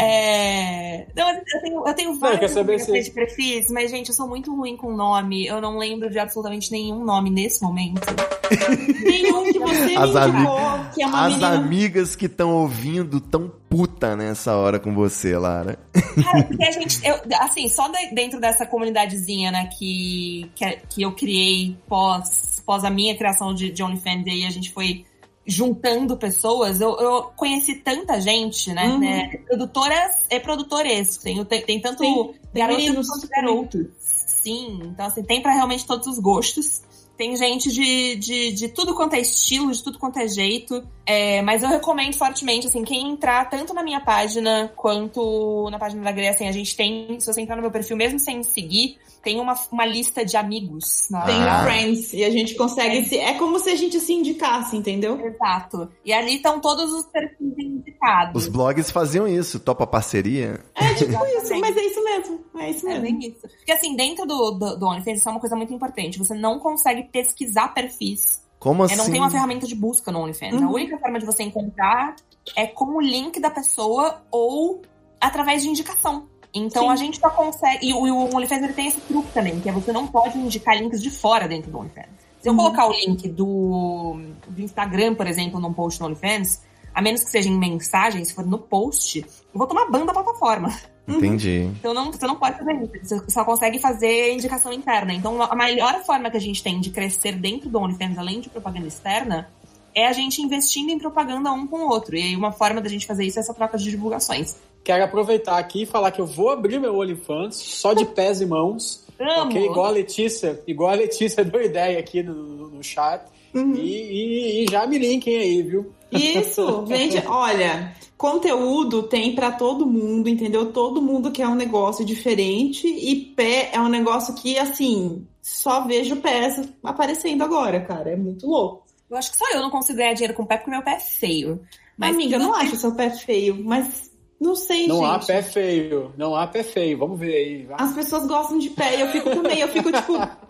É... 0.00 1.06
Não, 1.16 1.28
eu 1.30 1.40
tenho, 1.62 1.88
eu 1.88 1.94
tenho 1.94 2.12
quer 2.12 2.18
vários 2.18 2.50
saber 2.52 2.78
saber 2.80 3.02
se- 3.02 3.08
de 3.08 3.14
perfis, 3.14 3.66
mas, 3.70 3.90
gente, 3.90 4.08
eu 4.08 4.14
sou 4.14 4.28
muito 4.28 4.54
ruim 4.54 4.76
com 4.76 4.92
nome. 4.94 5.46
Eu 5.46 5.60
não 5.60 5.78
lembro 5.78 6.10
de 6.10 6.18
absolutamente 6.18 6.70
nenhum 6.70 7.04
nome 7.04 7.30
nesse 7.30 7.62
momento. 7.62 8.00
Nenhum 9.04 9.44
que 9.52 9.58
você 9.58 9.94
As 9.94 10.10
me 10.10 10.16
ami- 10.18 10.38
indicou, 10.38 10.60
que 10.94 11.02
é 11.02 11.06
uma 11.06 11.20
As 11.26 11.32
menina... 11.34 11.48
amigas 11.54 12.16
que 12.16 12.24
estão 12.26 12.50
ouvindo 12.56 13.20
tão 13.20 13.52
puta 13.68 14.16
nessa 14.16 14.56
hora 14.56 14.78
com 14.78 14.94
você, 14.94 15.36
Lara. 15.36 15.78
Cara, 16.24 16.44
porque 16.44 16.64
a 16.64 16.70
gente, 16.72 16.98
eu, 17.06 17.14
assim, 17.40 17.68
só 17.68 17.88
de- 17.88 18.14
dentro 18.14 18.40
dessa 18.40 18.64
comunidadezinha, 18.64 19.50
né, 19.50 19.68
que, 19.78 20.50
que, 20.54 20.78
que 20.88 21.02
eu 21.02 21.12
criei 21.12 21.76
pós, 21.86 22.57
pós 22.68 22.84
a 22.84 22.90
minha 22.90 23.16
criação 23.16 23.54
de, 23.54 23.70
de 23.70 23.82
OnlyFans, 23.82 24.26
e 24.26 24.30
aí 24.30 24.44
a 24.44 24.50
gente 24.50 24.70
foi 24.70 25.06
juntando 25.46 26.18
pessoas, 26.18 26.82
eu, 26.82 26.94
eu 26.98 27.22
conheci 27.34 27.76
tanta 27.76 28.20
gente, 28.20 28.70
né, 28.74 28.88
Uhum. 28.88 28.98
né, 28.98 29.28
produtoras 29.46 30.16
e 30.28 30.38
produtores, 30.38 31.16
tem, 31.16 31.42
tem, 31.46 31.62
tem 31.62 31.80
tanto 31.80 32.04
Sim, 32.04 32.34
garotos 32.52 33.08
quanto 33.08 33.28
garotos. 33.28 33.86
Sim, 33.98 34.80
então 34.82 35.06
assim, 35.06 35.22
tem 35.22 35.40
pra 35.40 35.54
realmente 35.54 35.86
todos 35.86 36.06
os 36.06 36.18
gostos. 36.18 36.82
Tem 37.16 37.34
gente 37.34 37.72
de, 37.72 38.16
de, 38.16 38.52
de 38.52 38.68
tudo 38.68 38.94
quanto 38.94 39.14
é 39.14 39.20
estilo, 39.20 39.72
de 39.72 39.82
tudo 39.82 39.98
quanto 39.98 40.18
é 40.18 40.28
jeito. 40.28 40.86
É, 41.10 41.40
mas 41.40 41.62
eu 41.62 41.70
recomendo 41.70 42.12
fortemente, 42.14 42.66
assim, 42.66 42.84
quem 42.84 43.08
entrar 43.10 43.48
tanto 43.48 43.72
na 43.72 43.82
minha 43.82 43.98
página 43.98 44.70
quanto 44.76 45.66
na 45.70 45.78
página 45.78 46.02
da 46.02 46.12
Grey, 46.12 46.28
assim, 46.28 46.46
a 46.46 46.52
gente 46.52 46.76
tem, 46.76 47.18
se 47.18 47.26
você 47.26 47.40
entrar 47.40 47.56
no 47.56 47.62
meu 47.62 47.70
perfil, 47.70 47.96
mesmo 47.96 48.18
sem 48.18 48.36
me 48.36 48.44
seguir, 48.44 48.98
tem 49.22 49.40
uma, 49.40 49.54
uma 49.72 49.86
lista 49.86 50.22
de 50.22 50.36
amigos. 50.36 51.08
Na 51.10 51.22
Tem 51.22 51.42
Ah. 51.42 51.64
Friends. 51.64 52.12
E 52.12 52.22
a 52.22 52.28
gente 52.30 52.54
consegue 52.56 53.06
se. 53.06 53.16
É 53.16 53.32
como 53.34 53.58
se 53.58 53.70
a 53.70 53.74
gente 53.74 53.98
se 54.00 54.12
indicasse, 54.12 54.76
entendeu? 54.76 55.18
Exato. 55.18 55.88
E 56.04 56.12
ali 56.12 56.36
estão 56.36 56.60
todos 56.60 56.92
os 56.92 57.04
perfis 57.06 57.58
indicados. 57.58 58.42
Os 58.44 58.48
blogs 58.48 58.90
faziam 58.90 59.26
isso, 59.26 59.58
topa 59.58 59.86
parceria. 59.86 60.60
É 60.74 60.92
tipo 60.92 61.12
isso, 61.38 61.58
mas 61.58 61.74
é 61.74 61.84
isso 61.86 62.04
mesmo. 62.04 62.40
É 62.58 62.70
isso 62.70 62.86
É 62.86 62.98
mesmo. 63.00 63.18
bem 63.18 63.30
isso. 63.30 63.40
Porque 63.56 63.72
assim, 63.72 63.96
dentro 63.96 64.26
do, 64.26 64.50
do, 64.50 64.76
do 64.76 64.86
OnlyFans, 64.86 65.20
isso 65.20 65.28
é 65.28 65.32
uma 65.32 65.40
coisa 65.40 65.56
muito 65.56 65.72
importante. 65.72 66.18
Você 66.18 66.34
não 66.34 66.58
consegue 66.58 67.04
pesquisar 67.04 67.68
perfis. 67.68 68.46
Como 68.58 68.82
É, 68.82 68.86
assim? 68.86 68.96
não 68.96 69.10
tem 69.10 69.20
uma 69.20 69.30
ferramenta 69.30 69.66
de 69.66 69.74
busca 69.74 70.10
no 70.10 70.20
OnlyFans. 70.20 70.54
Uhum. 70.54 70.68
A 70.68 70.70
única 70.70 70.98
forma 70.98 71.18
de 71.18 71.26
você 71.26 71.42
encontrar 71.42 72.16
é 72.56 72.66
com 72.66 72.86
o 72.96 73.00
link 73.00 73.38
da 73.40 73.50
pessoa 73.50 74.22
ou 74.30 74.82
através 75.20 75.62
de 75.62 75.68
indicação. 75.68 76.26
Então 76.52 76.84
Sim. 76.84 76.88
a 76.90 76.96
gente 76.96 77.20
só 77.20 77.30
consegue. 77.30 77.86
E 77.88 77.92
o, 77.94 78.06
e 78.06 78.10
o 78.10 78.34
OnlyFans 78.34 78.62
ele 78.62 78.72
tem 78.72 78.86
esse 78.88 79.00
truque 79.02 79.30
também, 79.32 79.60
que 79.60 79.68
é 79.68 79.72
você 79.72 79.92
não 79.92 80.06
pode 80.06 80.38
indicar 80.38 80.76
links 80.76 81.02
de 81.02 81.10
fora 81.10 81.46
dentro 81.46 81.70
do 81.70 81.78
OnlyFans. 81.78 82.06
Se 82.40 82.48
eu 82.48 82.52
Uhum. 82.52 82.58
colocar 82.58 82.86
o 82.86 82.92
link 82.92 83.28
do, 83.28 84.16
do 84.48 84.60
Instagram, 84.62 85.14
por 85.14 85.26
exemplo, 85.26 85.60
num 85.60 85.72
post 85.72 86.00
no 86.00 86.06
OnlyFans, 86.06 86.62
a 86.94 87.02
menos 87.02 87.22
que 87.22 87.30
seja 87.30 87.48
em 87.48 87.58
mensagem, 87.58 88.24
se 88.24 88.32
for 88.34 88.46
no 88.46 88.58
post, 88.58 89.18
eu 89.20 89.26
vou 89.54 89.66
tomar 89.66 89.90
ban 89.90 90.04
da 90.06 90.12
plataforma. 90.12 90.68
Entendi. 91.08 91.68
Então 91.78 91.94
não, 91.94 92.12
você 92.12 92.26
não 92.26 92.36
pode 92.36 92.58
fazer 92.58 92.72
isso. 93.02 93.16
Você 93.18 93.30
só 93.30 93.44
consegue 93.44 93.78
fazer 93.78 94.32
indicação 94.32 94.72
interna. 94.72 95.12
Então 95.12 95.42
a 95.42 95.54
melhor 95.56 96.02
forma 96.04 96.30
que 96.30 96.36
a 96.36 96.40
gente 96.40 96.62
tem 96.62 96.80
de 96.80 96.90
crescer 96.90 97.32
dentro 97.32 97.68
do 97.68 97.78
OnlyFans, 97.78 98.18
além 98.18 98.40
de 98.40 98.48
propaganda 98.48 98.86
externa, 98.86 99.48
é 99.94 100.06
a 100.06 100.12
gente 100.12 100.40
investindo 100.42 100.90
em 100.90 100.98
propaganda 100.98 101.50
um 101.52 101.66
com 101.66 101.78
o 101.86 101.88
outro. 101.88 102.16
E 102.16 102.22
aí 102.22 102.36
uma 102.36 102.52
forma 102.52 102.80
da 102.80 102.88
gente 102.88 103.06
fazer 103.06 103.24
isso 103.24 103.38
é 103.38 103.40
essa 103.42 103.54
troca 103.54 103.76
de 103.78 103.90
divulgações. 103.90 104.56
Quero 104.84 105.02
aproveitar 105.04 105.58
aqui 105.58 105.82
e 105.82 105.86
falar 105.86 106.10
que 106.12 106.20
eu 106.20 106.26
vou 106.26 106.50
abrir 106.50 106.78
meu 106.78 106.96
OnlyFans 106.98 107.56
só 107.56 107.92
de 107.94 108.04
pés 108.04 108.40
e 108.40 108.46
mãos. 108.46 109.04
Amo! 109.18 109.50
Ok? 109.50 109.64
Igual 109.64 109.86
a 109.86 109.90
Letícia, 109.90 110.62
igual 110.66 110.90
a 110.90 110.94
Letícia 110.94 111.42
deu 111.44 111.60
ideia 111.62 111.98
aqui 111.98 112.22
no, 112.22 112.34
no- 112.34 112.68
no 112.68 112.82
chat. 112.84 113.22
Uhum. 113.54 113.74
E, 113.74 113.80
e, 113.80 114.64
e 114.64 114.70
já 114.70 114.86
me 114.86 114.98
linkem 114.98 115.38
aí, 115.38 115.62
viu? 115.62 115.92
Isso, 116.10 116.82
vende. 116.86 117.18
Olha, 117.26 117.94
conteúdo 118.16 119.04
tem 119.04 119.34
para 119.34 119.52
todo 119.52 119.86
mundo, 119.86 120.28
entendeu? 120.28 120.72
Todo 120.72 121.02
mundo 121.02 121.30
quer 121.30 121.46
um 121.46 121.54
negócio 121.54 122.04
diferente 122.04 122.86
e 122.86 123.16
pé 123.16 123.70
é 123.72 123.80
um 123.80 123.88
negócio 123.88 124.34
que, 124.34 124.58
assim, 124.58 125.26
só 125.42 125.86
vejo 125.86 126.16
pés 126.16 126.68
aparecendo 126.82 127.42
agora, 127.42 127.80
cara. 127.80 128.10
É 128.10 128.16
muito 128.16 128.46
louco. 128.46 128.86
Eu 129.10 129.16
acho 129.16 129.30
que 129.30 129.38
só 129.38 129.50
eu 129.52 129.62
não 129.62 129.70
consigo 129.70 129.98
ganhar 129.98 130.12
dinheiro 130.12 130.34
com 130.34 130.44
pé 130.44 130.56
porque 130.56 130.70
meu 130.70 130.82
pé 130.82 130.96
é 130.96 131.00
feio. 131.00 131.60
Mas 131.96 132.14
Amiga, 132.14 132.36
eu 132.36 132.40
não 132.40 132.54
acho 132.54 132.76
seu 132.76 132.94
pé 132.94 133.10
feio, 133.10 133.64
mas 133.64 134.08
não 134.40 134.54
sei, 134.54 134.86
não 134.86 134.96
gente. 134.96 135.04
Não 135.04 135.12
há 135.12 135.18
pé 135.18 135.42
feio, 135.42 136.12
não 136.16 136.36
há 136.36 136.46
pé 136.46 136.62
feio. 136.62 136.98
Vamos 136.98 137.18
ver 137.18 137.34
aí. 137.34 137.66
Vai. 137.66 137.76
As 137.80 137.92
pessoas 137.92 138.26
gostam 138.26 138.58
de 138.58 138.70
pé 138.70 138.96
e 138.96 139.00
eu 139.00 139.08
fico 139.08 139.30
também, 139.30 139.58
eu 139.58 139.68
fico 139.68 139.90
tipo. 139.90 140.12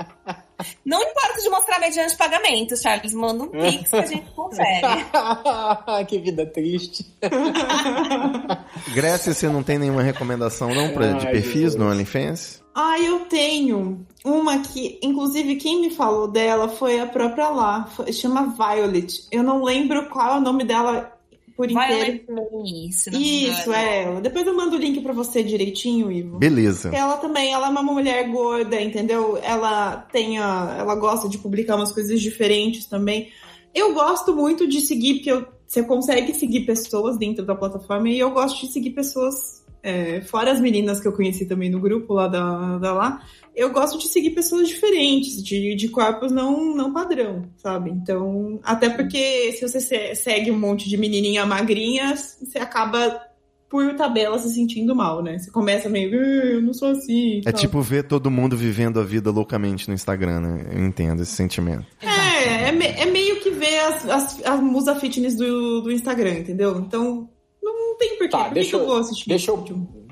Não 0.88 1.02
importa 1.02 1.42
de 1.42 1.50
mostrar 1.50 1.78
mediante 1.78 2.16
pagamentos, 2.16 2.80
Charles. 2.80 3.12
Manda 3.12 3.44
um 3.44 3.48
pix 3.48 3.90
que 3.90 3.96
a 3.96 4.06
gente 4.06 4.30
confere. 4.30 5.04
que 6.08 6.18
vida 6.18 6.46
triste. 6.46 7.04
Grécia, 8.94 9.34
você 9.34 9.50
não 9.50 9.62
tem 9.62 9.78
nenhuma 9.78 10.02
recomendação 10.02 10.74
não 10.74 10.94
pra, 10.94 11.12
de 11.12 11.26
perfis 11.26 11.74
no 11.74 11.90
OnlyFans? 11.90 12.64
Ah, 12.74 12.98
eu 12.98 13.20
tenho 13.26 14.06
uma 14.24 14.60
que, 14.60 14.98
inclusive, 15.02 15.56
quem 15.56 15.82
me 15.82 15.90
falou 15.90 16.26
dela 16.26 16.70
foi 16.70 16.98
a 16.98 17.06
própria 17.06 17.50
lá. 17.50 17.84
Foi, 17.94 18.10
chama 18.10 18.54
Violet. 18.56 19.26
Eu 19.30 19.42
não 19.42 19.62
lembro 19.62 20.08
qual 20.08 20.36
é 20.36 20.38
o 20.38 20.40
nome 20.40 20.64
dela 20.64 21.17
por 21.58 21.68
inteiro. 21.68 22.20
Isso, 22.64 23.10
Isso, 23.10 23.72
é 23.72 24.04
ela. 24.04 24.20
Depois 24.20 24.46
eu 24.46 24.56
mando 24.56 24.76
o 24.76 24.78
link 24.78 25.00
para 25.00 25.12
você 25.12 25.42
direitinho, 25.42 26.10
Ivo. 26.12 26.38
Beleza. 26.38 26.94
Ela 26.94 27.16
também, 27.16 27.52
ela 27.52 27.66
é 27.66 27.70
uma 27.70 27.82
mulher 27.82 28.30
gorda, 28.30 28.80
entendeu? 28.80 29.36
Ela 29.42 29.96
tem 30.12 30.38
a, 30.38 30.76
ela 30.78 30.94
gosta 30.94 31.28
de 31.28 31.36
publicar 31.36 31.74
umas 31.74 31.90
coisas 31.90 32.20
diferentes 32.20 32.86
também. 32.86 33.30
Eu 33.74 33.92
gosto 33.92 34.32
muito 34.32 34.68
de 34.68 34.80
seguir, 34.80 35.14
porque 35.14 35.32
eu, 35.32 35.48
você 35.66 35.82
consegue 35.82 36.32
seguir 36.32 36.60
pessoas 36.60 37.18
dentro 37.18 37.44
da 37.44 37.56
plataforma 37.56 38.08
e 38.08 38.20
eu 38.20 38.30
gosto 38.30 38.64
de 38.64 38.72
seguir 38.72 38.90
pessoas, 38.90 39.66
é, 39.82 40.20
fora 40.20 40.52
as 40.52 40.60
meninas 40.60 41.00
que 41.00 41.08
eu 41.08 41.12
conheci 41.12 41.44
também 41.44 41.68
no 41.68 41.80
grupo 41.80 42.14
lá 42.14 42.28
da, 42.28 42.78
da 42.78 42.92
lá, 42.92 43.20
eu 43.58 43.72
gosto 43.72 43.98
de 43.98 44.06
seguir 44.06 44.30
pessoas 44.30 44.68
diferentes, 44.68 45.42
de, 45.42 45.74
de 45.74 45.88
corpos 45.88 46.30
não, 46.30 46.76
não 46.76 46.92
padrão, 46.92 47.42
sabe? 47.56 47.90
Então, 47.90 48.60
até 48.62 48.88
porque 48.88 49.52
se 49.52 49.68
você 49.68 50.14
segue 50.14 50.52
um 50.52 50.58
monte 50.58 50.88
de 50.88 50.96
menininha 50.96 51.44
magrinha, 51.44 52.14
você 52.14 52.58
acaba 52.58 53.20
por 53.68 53.94
tabela 53.96 54.38
se 54.38 54.48
sentindo 54.54 54.94
mal, 54.94 55.22
né? 55.22 55.38
Você 55.38 55.50
começa 55.50 55.88
meio, 55.88 56.14
eu 56.14 56.62
não 56.62 56.72
sou 56.72 56.90
assim. 56.90 57.40
É 57.44 57.50
tal. 57.50 57.60
tipo 57.60 57.82
ver 57.82 58.04
todo 58.04 58.30
mundo 58.30 58.56
vivendo 58.56 59.00
a 59.00 59.04
vida 59.04 59.28
loucamente 59.30 59.88
no 59.88 59.94
Instagram, 59.94 60.40
né? 60.40 60.66
Eu 60.72 60.86
entendo 60.86 61.22
esse 61.22 61.32
sentimento. 61.32 61.84
É, 62.00 62.68
é, 62.68 62.72
me, 62.72 62.86
é 62.86 63.06
meio 63.06 63.40
que 63.40 63.50
ver 63.50 63.80
as, 63.80 64.08
as, 64.08 64.46
a 64.46 64.56
musa 64.56 64.94
fitness 64.94 65.36
do, 65.36 65.80
do 65.80 65.90
Instagram, 65.90 66.38
entendeu? 66.38 66.78
Então, 66.78 67.28
não 67.60 67.98
tem 67.98 68.10
porquê. 68.10 68.28
Tá, 68.28 68.44
Por 68.44 68.54
deixa, 68.54 68.70
que 68.70 68.76
eu 68.76 68.86
vou 68.86 68.98
assistir 68.98 69.28
deixa 69.28 69.50
eu, 69.50 69.64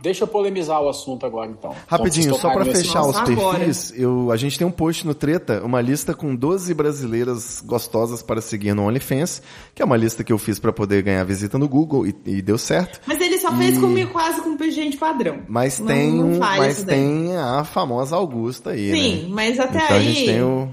Deixa 0.02 0.24
eu 0.24 0.28
polemizar 0.28 0.80
o 0.82 0.88
assunto 0.88 1.24
agora, 1.26 1.50
então. 1.50 1.74
Rapidinho, 1.86 2.34
só 2.34 2.50
para 2.50 2.64
fechar 2.64 3.00
Nossa, 3.02 3.22
os 3.24 3.28
perfis, 3.28 3.92
eu, 3.96 4.30
a 4.30 4.36
gente 4.36 4.58
tem 4.58 4.66
um 4.66 4.70
post 4.70 5.06
no 5.06 5.14
Treta, 5.14 5.62
uma 5.64 5.80
lista 5.80 6.14
com 6.14 6.34
12 6.34 6.72
brasileiras 6.74 7.62
gostosas 7.64 8.22
para 8.22 8.40
seguir 8.40 8.74
no 8.74 8.86
OnlyFans, 8.86 9.42
que 9.74 9.82
é 9.82 9.84
uma 9.84 9.96
lista 9.96 10.22
que 10.22 10.32
eu 10.32 10.38
fiz 10.38 10.58
para 10.58 10.72
poder 10.72 11.02
ganhar 11.02 11.24
visita 11.24 11.58
no 11.58 11.68
Google 11.68 12.06
e, 12.06 12.14
e 12.26 12.42
deu 12.42 12.58
certo. 12.58 13.00
Mas 13.06 13.20
ele 13.20 13.38
só 13.38 13.52
fez 13.56 13.78
comigo 13.78 14.12
quase 14.12 14.40
com 14.42 14.56
gente 14.70 14.96
padrão. 14.96 15.40
Mas 15.48 15.78
Não- 15.78 15.86
tem, 15.86 16.12
não 16.12 16.38
mas 16.38 16.82
tem 16.82 17.36
a 17.36 17.64
famosa 17.64 18.16
Augusta 18.16 18.70
aí, 18.70 18.92
Sim, 18.92 19.22
né? 19.22 19.28
mas 19.30 19.58
até 19.60 19.78
Então 19.84 19.96
a 19.96 20.00
aí. 20.00 20.12
gente 20.12 20.26
tem 20.26 20.42
o... 20.42 20.68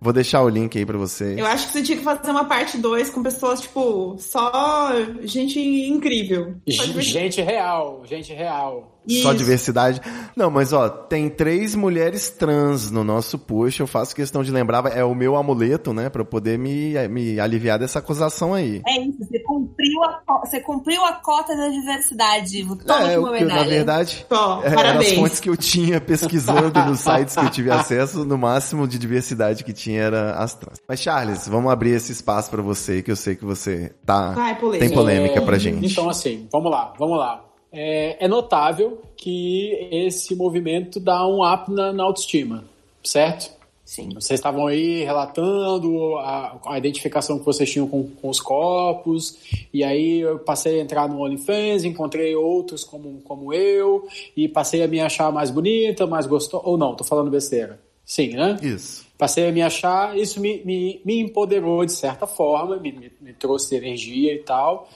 Vou 0.00 0.12
deixar 0.12 0.42
o 0.42 0.48
link 0.48 0.78
aí 0.78 0.86
para 0.86 0.96
vocês. 0.96 1.36
Eu 1.36 1.46
acho 1.46 1.66
que 1.66 1.72
você 1.74 1.82
tinha 1.82 1.98
que 1.98 2.04
fazer 2.04 2.30
uma 2.30 2.46
parte 2.46 2.78
2 2.78 3.10
com 3.10 3.22
pessoas, 3.22 3.60
tipo, 3.60 4.16
só 4.18 4.92
gente 5.22 5.60
incrível. 5.60 6.54
Só. 6.70 6.84
Gente 7.00 7.42
real, 7.42 8.02
gente 8.06 8.32
real. 8.32 8.99
Só 9.08 9.30
Isso. 9.30 9.34
diversidade. 9.34 10.00
Não, 10.36 10.50
mas 10.50 10.72
ó, 10.72 10.88
tem 10.88 11.28
três 11.28 11.74
mulheres 11.74 12.30
trans 12.30 12.90
no 12.90 13.02
nosso 13.02 13.38
post. 13.38 13.80
Eu 13.80 13.86
faço 13.86 14.14
questão 14.14 14.42
de 14.44 14.50
lembrar, 14.50 14.84
é 14.96 15.02
o 15.04 15.14
meu 15.14 15.36
amuleto, 15.36 15.92
né? 15.92 16.08
Pra 16.08 16.22
eu 16.22 16.26
poder 16.26 16.58
me, 16.58 16.94
me 17.08 17.40
aliviar 17.40 17.78
dessa 17.78 17.98
acusação 17.98 18.54
aí. 18.54 18.82
É 18.86 19.00
isso, 19.00 19.18
você 19.18 19.38
cumpriu 19.40 20.02
a, 20.04 20.20
você 20.44 20.60
cumpriu 20.60 21.04
a 21.04 21.14
cota 21.14 21.56
da 21.56 21.68
diversidade. 21.68 22.64
Toma 22.86 23.00
é, 23.00 23.04
aqui 23.06 23.14
eu, 23.14 23.20
uma 23.22 23.28
eu, 23.38 23.48
na 23.48 23.54
medalha. 23.54 23.70
verdade, 23.70 24.26
Ó, 24.30 24.62
é, 24.62 24.68
eram 24.68 25.00
as 25.00 25.12
fontes 25.12 25.40
que 25.40 25.48
eu 25.50 25.56
tinha 25.56 26.00
pesquisando 26.00 26.78
nos 26.84 27.00
sites 27.00 27.34
que 27.34 27.44
eu 27.44 27.50
tive 27.50 27.70
acesso. 27.70 28.24
No 28.24 28.36
máximo 28.38 28.86
de 28.86 28.98
diversidade 28.98 29.64
que 29.64 29.72
tinha 29.72 30.02
era 30.02 30.32
as 30.34 30.54
trans. 30.54 30.78
Mas, 30.88 31.00
Charles, 31.00 31.48
vamos 31.48 31.72
abrir 31.72 31.90
esse 31.90 32.12
espaço 32.12 32.50
pra 32.50 32.62
você, 32.62 33.02
que 33.02 33.10
eu 33.10 33.16
sei 33.16 33.34
que 33.34 33.44
você 33.44 33.94
tá. 34.04 34.34
Ai, 34.36 34.58
polêmica. 34.58 34.86
Tem 34.86 34.94
polêmica 34.94 35.40
É, 35.40 35.44
pra 35.44 35.58
gente. 35.58 35.90
Então, 35.90 36.08
assim, 36.08 36.48
vamos 36.52 36.70
lá, 36.70 36.92
vamos 36.98 37.18
lá. 37.18 37.44
É, 37.72 38.24
é 38.24 38.28
notável 38.28 39.00
que 39.16 39.88
esse 39.90 40.34
movimento 40.34 40.98
dá 40.98 41.26
um 41.26 41.44
up 41.44 41.70
na, 41.70 41.92
na 41.92 42.02
autoestima, 42.02 42.64
certo? 43.04 43.60
Sim. 43.90 44.08
Vocês 44.14 44.38
estavam 44.38 44.68
aí 44.68 45.02
relatando 45.02 46.16
a, 46.18 46.60
a 46.64 46.78
identificação 46.78 47.40
que 47.40 47.44
vocês 47.44 47.68
tinham 47.68 47.88
com, 47.88 48.08
com 48.08 48.28
os 48.28 48.40
corpos, 48.40 49.36
e 49.74 49.82
aí 49.82 50.20
eu 50.20 50.38
passei 50.38 50.78
a 50.78 50.82
entrar 50.84 51.08
no 51.08 51.20
OnlyFans, 51.24 51.82
encontrei 51.82 52.36
outros 52.36 52.84
como, 52.84 53.20
como 53.22 53.52
eu, 53.52 54.06
e 54.36 54.46
passei 54.46 54.84
a 54.84 54.86
me 54.86 55.00
achar 55.00 55.32
mais 55.32 55.50
bonita, 55.50 56.06
mais 56.06 56.24
gostosa. 56.24 56.62
Ou 56.64 56.78
não, 56.78 56.94
tô 56.94 57.02
falando 57.02 57.32
besteira. 57.32 57.80
Sim, 58.04 58.28
né? 58.28 58.56
Isso. 58.62 59.04
Passei 59.18 59.48
a 59.48 59.52
me 59.52 59.60
achar, 59.60 60.16
isso 60.16 60.40
me, 60.40 60.62
me, 60.64 61.00
me 61.04 61.18
empoderou 61.20 61.84
de 61.84 61.92
certa 61.92 62.28
forma, 62.28 62.76
me, 62.76 62.92
me, 62.92 63.12
me 63.20 63.32
trouxe 63.32 63.74
energia 63.74 64.32
e 64.32 64.38
tal. 64.38 64.88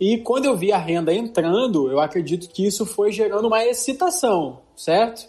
E 0.00 0.18
quando 0.18 0.46
eu 0.46 0.56
vi 0.56 0.72
a 0.72 0.78
renda 0.78 1.12
entrando, 1.12 1.90
eu 1.90 2.00
acredito 2.00 2.48
que 2.48 2.66
isso 2.66 2.86
foi 2.86 3.12
gerando 3.12 3.46
uma 3.46 3.62
excitação, 3.66 4.60
certo? 4.74 5.28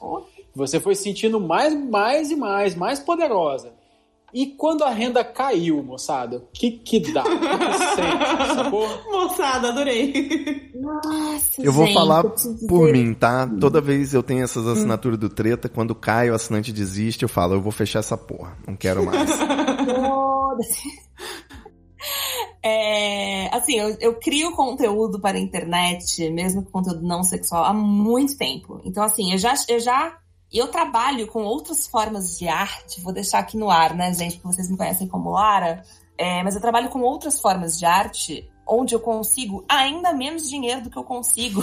Você 0.55 0.79
foi 0.79 0.95
sentindo 0.95 1.41
mais, 1.41 1.75
mais 1.75 2.31
e 2.31 2.37
mais, 2.37 2.73
mais 2.73 2.99
poderosa. 2.99 3.73
E 4.33 4.45
quando 4.45 4.85
a 4.85 4.89
renda 4.89 5.25
caiu, 5.25 5.83
moçada, 5.83 6.37
o 6.37 6.43
que 6.53 6.71
que 6.71 7.11
dá? 7.11 7.21
O 7.21 7.25
que 7.25 7.37
que 7.37 7.77
sente, 7.95 8.55
sacou? 8.55 8.87
Moçada, 9.11 9.67
adorei. 9.67 10.71
Nossa, 10.73 11.61
Eu 11.61 11.73
vou 11.73 11.85
gente, 11.85 11.93
falar 11.93 12.23
eu 12.23 12.33
por 12.65 12.93
mim, 12.93 13.13
tá? 13.13 13.45
Toda 13.59 13.81
vez 13.81 14.13
eu 14.13 14.23
tenho 14.23 14.41
essas 14.41 14.65
assinaturas 14.65 15.19
do 15.19 15.27
treta, 15.27 15.67
quando 15.67 15.93
cai 15.93 16.31
o 16.31 16.33
assinante 16.33 16.71
desiste, 16.71 17.23
eu 17.23 17.29
falo, 17.29 17.55
eu 17.55 17.61
vou 17.61 17.73
fechar 17.73 17.99
essa 17.99 18.15
porra, 18.15 18.57
não 18.65 18.77
quero 18.77 19.05
mais. 19.05 19.29
É, 22.63 23.49
assim, 23.55 23.73
eu, 23.73 23.97
eu 23.99 24.19
crio 24.19 24.51
conteúdo 24.51 25.19
para 25.19 25.35
a 25.35 25.41
internet, 25.41 26.29
mesmo 26.29 26.63
conteúdo 26.63 27.01
não 27.01 27.23
sexual, 27.23 27.63
há 27.63 27.73
muito 27.73 28.37
tempo. 28.37 28.79
Então, 28.85 29.03
assim, 29.03 29.31
eu 29.31 29.37
já, 29.39 29.55
eu 29.67 29.79
já. 29.79 30.15
Eu 30.53 30.67
trabalho 30.67 31.25
com 31.25 31.41
outras 31.41 31.87
formas 31.87 32.37
de 32.37 32.47
arte, 32.47 33.01
vou 33.01 33.11
deixar 33.11 33.39
aqui 33.39 33.57
no 33.57 33.71
ar, 33.71 33.95
né, 33.95 34.13
gente? 34.13 34.37
Porque 34.37 34.55
vocês 34.55 34.69
me 34.69 34.77
conhecem 34.77 35.07
como 35.07 35.31
Lara. 35.31 35.81
É, 36.15 36.43
mas 36.43 36.53
eu 36.53 36.61
trabalho 36.61 36.89
com 36.89 37.01
outras 37.01 37.41
formas 37.41 37.79
de 37.79 37.85
arte 37.85 38.47
onde 38.71 38.95
eu 38.95 38.99
consigo 38.99 39.65
ainda 39.67 40.13
menos 40.13 40.49
dinheiro 40.49 40.81
do 40.81 40.89
que 40.89 40.97
eu 40.97 41.03
consigo. 41.03 41.61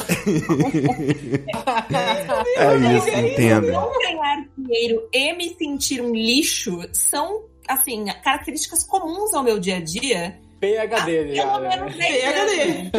É 2.57 2.97
isso, 2.97 3.09
entendo. 3.19 3.73
Não 3.73 3.91
ganhar 3.99 4.45
dinheiro 4.57 5.09
e 5.13 5.33
me 5.33 5.55
sentir 5.55 6.03
um 6.03 6.15
lixo 6.15 6.81
são, 6.93 7.45
assim, 7.69 8.07
características 8.23 8.83
comuns 8.83 9.35
ao 9.35 9.43
meu 9.43 9.59
dia 9.59 9.77
a 9.77 9.81
dia. 9.81 10.41
PHD 10.61 11.37
já, 11.37 11.47
Pelo 11.47 11.61
né? 11.61 11.77
menos 11.77 11.97
10 11.97 12.25
anos. 12.25 12.91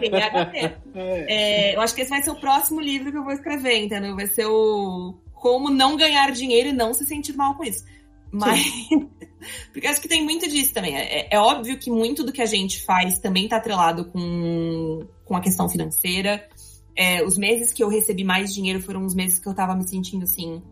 PhD. 0.00 0.76
É, 0.94 1.74
eu 1.74 1.80
acho 1.80 1.94
que 1.94 2.02
esse 2.02 2.10
vai 2.10 2.22
ser 2.22 2.30
o 2.30 2.36
próximo 2.36 2.80
livro 2.80 3.10
que 3.10 3.18
eu 3.18 3.24
vou 3.24 3.32
escrever, 3.32 3.82
entendeu? 3.82 4.14
Vai 4.14 4.26
ser 4.26 4.46
o 4.46 5.14
Como 5.32 5.70
Não 5.70 5.96
Ganhar 5.96 6.30
Dinheiro 6.30 6.68
e 6.68 6.72
Não 6.72 6.94
Se 6.94 7.04
Sentir 7.04 7.32
Mal 7.36 7.56
com 7.56 7.64
Isso. 7.64 7.84
Mas. 8.30 8.64
Porque 9.72 9.86
eu 9.86 9.90
acho 9.90 10.00
que 10.00 10.08
tem 10.08 10.24
muito 10.24 10.48
disso 10.48 10.72
também. 10.72 10.96
É, 10.96 11.28
é 11.30 11.38
óbvio 11.38 11.78
que 11.78 11.90
muito 11.90 12.24
do 12.24 12.32
que 12.32 12.40
a 12.40 12.46
gente 12.46 12.82
faz 12.82 13.18
também 13.18 13.46
tá 13.46 13.56
atrelado 13.56 14.06
com, 14.06 15.06
com 15.24 15.36
a 15.36 15.40
questão 15.40 15.68
financeira. 15.68 16.48
É, 16.96 17.22
os 17.24 17.36
meses 17.36 17.72
que 17.72 17.82
eu 17.82 17.88
recebi 17.88 18.24
mais 18.24 18.54
dinheiro 18.54 18.80
foram 18.80 19.04
os 19.04 19.14
meses 19.14 19.38
que 19.38 19.48
eu 19.48 19.54
tava 19.54 19.74
me 19.74 19.86
sentindo 19.86 20.24
assim, 20.24 20.62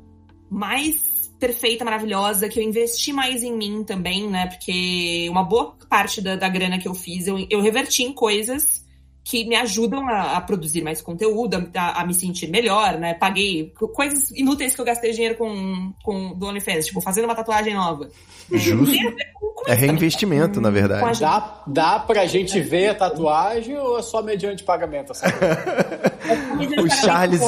mais 0.48 1.11
perfeita, 1.42 1.84
maravilhosa, 1.84 2.48
que 2.48 2.60
eu 2.60 2.62
investi 2.62 3.12
mais 3.12 3.42
em 3.42 3.52
mim 3.52 3.82
também, 3.82 4.30
né? 4.30 4.46
Porque 4.46 5.26
uma 5.28 5.42
boa 5.42 5.74
parte 5.88 6.20
da, 6.20 6.36
da 6.36 6.48
grana 6.48 6.78
que 6.78 6.86
eu 6.86 6.94
fiz, 6.94 7.26
eu, 7.26 7.44
eu 7.50 7.60
reverti 7.60 8.04
em 8.04 8.12
coisas 8.12 8.81
que 9.24 9.44
me 9.44 9.54
ajudam 9.54 10.08
a, 10.08 10.36
a 10.36 10.40
produzir 10.40 10.82
mais 10.82 11.00
conteúdo, 11.00 11.68
a, 11.76 12.00
a 12.00 12.06
me 12.06 12.12
sentir 12.12 12.48
melhor, 12.48 12.98
né? 12.98 13.14
Paguei 13.14 13.72
co- 13.78 13.86
coisas 13.88 14.30
inúteis 14.32 14.74
que 14.74 14.80
eu 14.80 14.84
gastei 14.84 15.12
dinheiro 15.12 15.36
com, 15.36 15.92
com 16.02 16.34
do 16.34 16.46
OnlyFans, 16.46 16.86
tipo, 16.86 17.00
fazendo 17.00 17.24
uma 17.26 17.34
tatuagem 17.34 17.74
nova. 17.74 18.08
Justo. 18.50 18.96
Com- 19.34 19.46
com 19.52 19.62
É 19.62 19.74
também. 19.74 19.90
reinvestimento, 19.90 20.60
na 20.60 20.68
a 20.68 20.72
verdade. 20.72 21.20
Dá, 21.20 21.62
dá 21.66 21.98
pra 22.00 22.26
gente 22.26 22.58
ver 22.60 22.88
a 22.88 22.94
tatuagem 22.96 23.78
ou 23.78 23.98
é 23.98 24.02
só 24.02 24.20
mediante 24.22 24.64
pagamento? 24.64 25.12
essa 25.12 25.30
coisa? 25.30 26.82
O 26.82 26.90
Charles- 26.90 27.40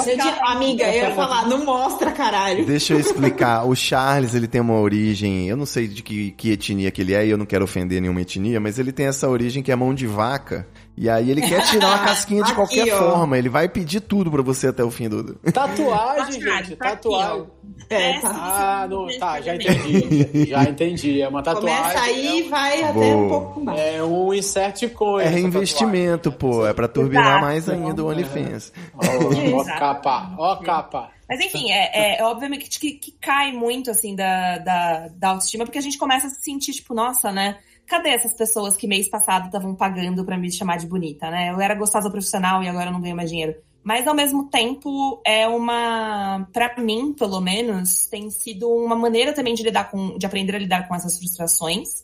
Amiga, 0.42 0.84
eu 0.84 1.08
ia 1.08 1.14
falar, 1.14 1.48
não 1.48 1.64
mostra, 1.64 2.12
caralho. 2.12 2.64
Deixa 2.66 2.92
eu 2.94 3.00
explicar. 3.00 3.64
O 3.66 3.74
Charles, 3.74 4.34
ele 4.34 4.46
tem 4.46 4.60
uma 4.60 4.78
origem, 4.78 5.48
eu 5.48 5.56
não 5.56 5.66
sei 5.66 5.88
de 5.88 6.02
que, 6.02 6.30
que 6.32 6.52
etnia 6.52 6.90
que 6.90 7.00
ele 7.02 7.14
é, 7.14 7.26
e 7.26 7.30
eu 7.30 7.38
não 7.38 7.46
quero 7.46 7.64
ofender 7.64 8.00
nenhuma 8.00 8.20
etnia, 8.20 8.60
mas 8.60 8.78
ele 8.78 8.92
tem 8.92 9.06
essa 9.06 9.28
origem 9.28 9.62
que 9.62 9.72
é 9.72 9.76
mão 9.76 9.92
de 9.94 10.06
vaca. 10.06 10.66
E 10.96 11.10
aí 11.10 11.30
ele 11.30 11.40
quer 11.40 11.62
tirar 11.64 11.88
uma 11.88 11.98
casquinha 12.06 12.42
de 12.42 12.52
Aqui, 12.52 12.54
qualquer 12.54 12.94
ó. 12.94 12.98
forma. 12.98 13.36
Ele 13.36 13.48
vai 13.48 13.68
pedir 13.68 14.00
tudo 14.00 14.30
pra 14.30 14.42
você 14.42 14.68
até 14.68 14.84
o 14.84 14.90
fim 14.90 15.08
do. 15.08 15.34
Tatuagem, 15.34 15.52
Tatuagem, 15.52 16.32
gente, 16.32 16.44
tá 16.44 16.58
aqui, 16.58 16.76
tatuagem. 16.76 17.46
É, 17.90 18.20
tá. 18.20 18.30
Ah, 18.30 18.86
não, 18.88 19.06
tá, 19.18 19.40
já 19.40 19.54
entendi. 19.56 20.46
Já 20.46 20.62
entendi. 20.64 21.20
É 21.20 21.28
uma 21.28 21.42
tatuagem. 21.42 21.76
Começa 21.76 22.00
aí 22.00 22.42
e 22.42 22.46
é, 22.46 22.48
vai 22.48 22.82
até 22.82 22.92
Boa. 22.92 23.16
um 23.16 23.28
pouco 23.28 23.60
mais. 23.64 23.80
é 23.80 24.02
um 24.04 24.32
insert 24.32 24.88
coin. 24.90 25.24
É 25.24 25.28
reinvestimento, 25.28 26.30
pô. 26.30 26.66
É 26.66 26.72
pra 26.72 26.86
turbinar 26.86 27.26
Exato. 27.26 27.44
mais 27.44 27.68
ainda 27.68 28.04
o 28.04 28.08
OnlyFans. 28.08 28.72
tatuagem. 29.00 29.54
Ó, 29.54 29.58
ó 29.60 29.64
capa, 29.64 30.34
ó 30.38 30.56
capa. 30.56 31.10
Mas 31.28 31.40
enfim, 31.40 31.72
é, 31.72 32.18
é 32.18 32.24
obviamente 32.24 32.78
que, 32.78 32.92
que 32.92 33.12
cai 33.12 33.50
muito, 33.50 33.90
assim, 33.90 34.14
da, 34.14 34.58
da, 34.58 35.08
da 35.08 35.28
autoestima, 35.30 35.64
porque 35.64 35.78
a 35.78 35.82
gente 35.82 35.96
começa 35.96 36.26
a 36.26 36.30
se 36.30 36.42
sentir, 36.42 36.72
tipo, 36.72 36.94
nossa, 36.94 37.32
né? 37.32 37.56
Cadê 37.86 38.10
essas 38.10 38.34
pessoas 38.34 38.76
que 38.76 38.86
mês 38.86 39.08
passado 39.08 39.46
estavam 39.46 39.74
pagando 39.74 40.24
pra 40.24 40.38
me 40.38 40.50
chamar 40.50 40.78
de 40.78 40.86
bonita, 40.86 41.30
né? 41.30 41.50
Eu 41.50 41.60
era 41.60 41.74
gostosa 41.74 42.10
profissional 42.10 42.62
e 42.62 42.68
agora 42.68 42.90
não 42.90 43.00
ganho 43.00 43.16
mais 43.16 43.30
dinheiro. 43.30 43.54
Mas 43.82 44.08
ao 44.08 44.14
mesmo 44.14 44.48
tempo 44.48 45.20
é 45.26 45.46
uma, 45.46 46.48
Pra 46.52 46.74
mim, 46.78 47.12
pelo 47.12 47.40
menos, 47.40 48.06
tem 48.06 48.30
sido 48.30 48.68
uma 48.68 48.96
maneira 48.96 49.34
também 49.34 49.54
de 49.54 49.62
lidar 49.62 49.90
com, 49.90 50.16
de 50.16 50.24
aprender 50.24 50.56
a 50.56 50.58
lidar 50.58 50.88
com 50.88 50.94
essas 50.94 51.18
frustrações 51.18 52.02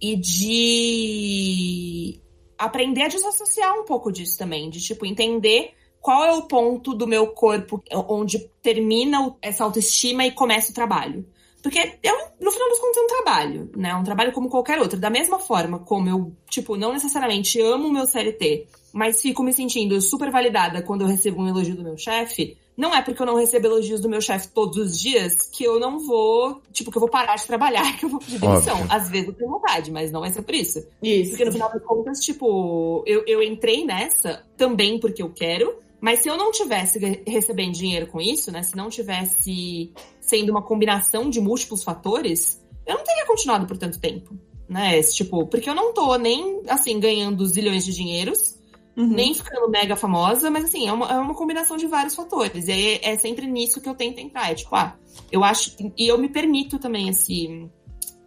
e 0.00 0.14
de 0.14 2.20
aprender 2.58 3.04
a 3.04 3.08
desassociar 3.08 3.80
um 3.80 3.84
pouco 3.84 4.12
disso 4.12 4.36
também, 4.36 4.68
de 4.68 4.80
tipo 4.80 5.06
entender 5.06 5.72
qual 6.02 6.24
é 6.24 6.34
o 6.34 6.42
ponto 6.42 6.92
do 6.92 7.06
meu 7.06 7.28
corpo 7.28 7.82
onde 8.08 8.40
termina 8.60 9.34
essa 9.40 9.64
autoestima 9.64 10.26
e 10.26 10.32
começa 10.32 10.70
o 10.70 10.74
trabalho. 10.74 11.24
Porque 11.62 11.78
é 11.78 12.12
um- 12.12 12.26
no 12.44 12.50
final 12.50 12.68
das 12.68 12.78
contas 12.80 12.96
é 12.96 13.00
um 13.00 13.06
trabalho, 13.06 13.70
né? 13.76 13.90
É 13.90 13.94
um 13.96 14.02
trabalho 14.02 14.32
como 14.32 14.48
qualquer 14.48 14.78
outro. 14.80 14.98
Da 14.98 15.08
mesma 15.10 15.38
forma 15.38 15.78
como 15.78 16.08
eu, 16.08 16.32
tipo, 16.50 16.76
não 16.76 16.92
necessariamente 16.92 17.60
amo 17.60 17.88
o 17.88 17.92
meu 17.92 18.06
CLT, 18.06 18.66
mas 18.92 19.22
fico 19.22 19.42
me 19.44 19.52
sentindo 19.52 20.00
super 20.00 20.30
validada 20.30 20.82
quando 20.82 21.02
eu 21.02 21.06
recebo 21.06 21.40
um 21.42 21.48
elogio 21.48 21.76
do 21.76 21.82
meu 21.84 21.96
chefe, 21.96 22.56
não 22.76 22.92
é 22.94 23.00
porque 23.02 23.20
eu 23.22 23.26
não 23.26 23.36
recebo 23.36 23.66
elogios 23.66 24.00
do 24.00 24.08
meu 24.08 24.20
chefe 24.20 24.48
todos 24.48 24.76
os 24.78 24.98
dias 24.98 25.34
que 25.52 25.62
eu 25.62 25.78
não 25.78 25.98
vou, 26.00 26.60
tipo, 26.72 26.90
que 26.90 26.96
eu 26.96 27.00
vou 27.00 27.08
parar 27.08 27.36
de 27.36 27.46
trabalhar, 27.46 27.82
que 27.98 28.06
eu 28.06 28.08
vou 28.08 28.18
pedir 28.18 28.40
demissão. 28.40 28.74
Óbvio. 28.80 28.92
Às 28.92 29.08
vezes 29.10 29.28
eu 29.28 29.34
tenho 29.34 29.50
vontade, 29.50 29.90
mas 29.92 30.10
não 30.10 30.20
vai 30.20 30.30
ser 30.32 30.42
por 30.42 30.54
isso. 30.54 30.84
Isso. 31.02 31.30
Porque 31.30 31.44
no 31.44 31.52
final 31.52 31.70
das 31.70 31.82
contas, 31.84 32.18
tipo, 32.20 33.04
eu, 33.06 33.22
eu 33.26 33.42
entrei 33.42 33.84
nessa 33.84 34.42
também 34.56 34.98
porque 34.98 35.22
eu 35.22 35.30
quero, 35.30 35.74
mas 36.00 36.20
se 36.20 36.28
eu 36.28 36.36
não 36.36 36.50
tivesse 36.50 36.98
re- 36.98 37.22
recebendo 37.26 37.72
dinheiro 37.72 38.06
com 38.08 38.20
isso, 38.20 38.50
né? 38.50 38.62
Se 38.64 38.74
não 38.76 38.88
tivesse 38.88 39.92
sendo 40.32 40.48
uma 40.48 40.62
combinação 40.62 41.28
de 41.28 41.42
múltiplos 41.42 41.84
fatores, 41.84 42.58
eu 42.86 42.96
não 42.96 43.04
teria 43.04 43.26
continuado 43.26 43.66
por 43.66 43.76
tanto 43.76 44.00
tempo. 44.00 44.34
Né? 44.66 44.98
Esse, 44.98 45.14
Tipo, 45.16 45.46
porque 45.46 45.68
eu 45.68 45.74
não 45.74 45.92
tô 45.92 46.16
nem, 46.16 46.62
assim, 46.68 46.98
ganhando 46.98 47.44
zilhões 47.44 47.84
de 47.84 47.92
dinheiros, 47.92 48.58
Uhum. 48.96 49.08
nem 49.08 49.34
ficando 49.34 49.70
mega 49.70 49.94
famosa, 49.96 50.50
mas 50.50 50.64
assim, 50.64 50.86
é 50.88 50.92
uma, 50.92 51.06
é 51.10 51.18
uma 51.18 51.34
combinação 51.34 51.76
de 51.76 51.86
vários 51.86 52.14
fatores. 52.14 52.68
E 52.68 52.72
aí 52.72 53.00
é 53.02 53.16
sempre 53.18 53.46
nisso 53.46 53.80
que 53.80 53.88
eu 53.88 53.94
tento 53.94 54.18
entrar. 54.20 54.50
É 54.50 54.54
tipo, 54.54 54.74
ah, 54.74 54.96
eu 55.30 55.44
acho. 55.44 55.74
E 55.96 56.08
eu 56.08 56.16
me 56.18 56.28
permito 56.28 56.78
também 56.78 57.08
esse, 57.08 57.68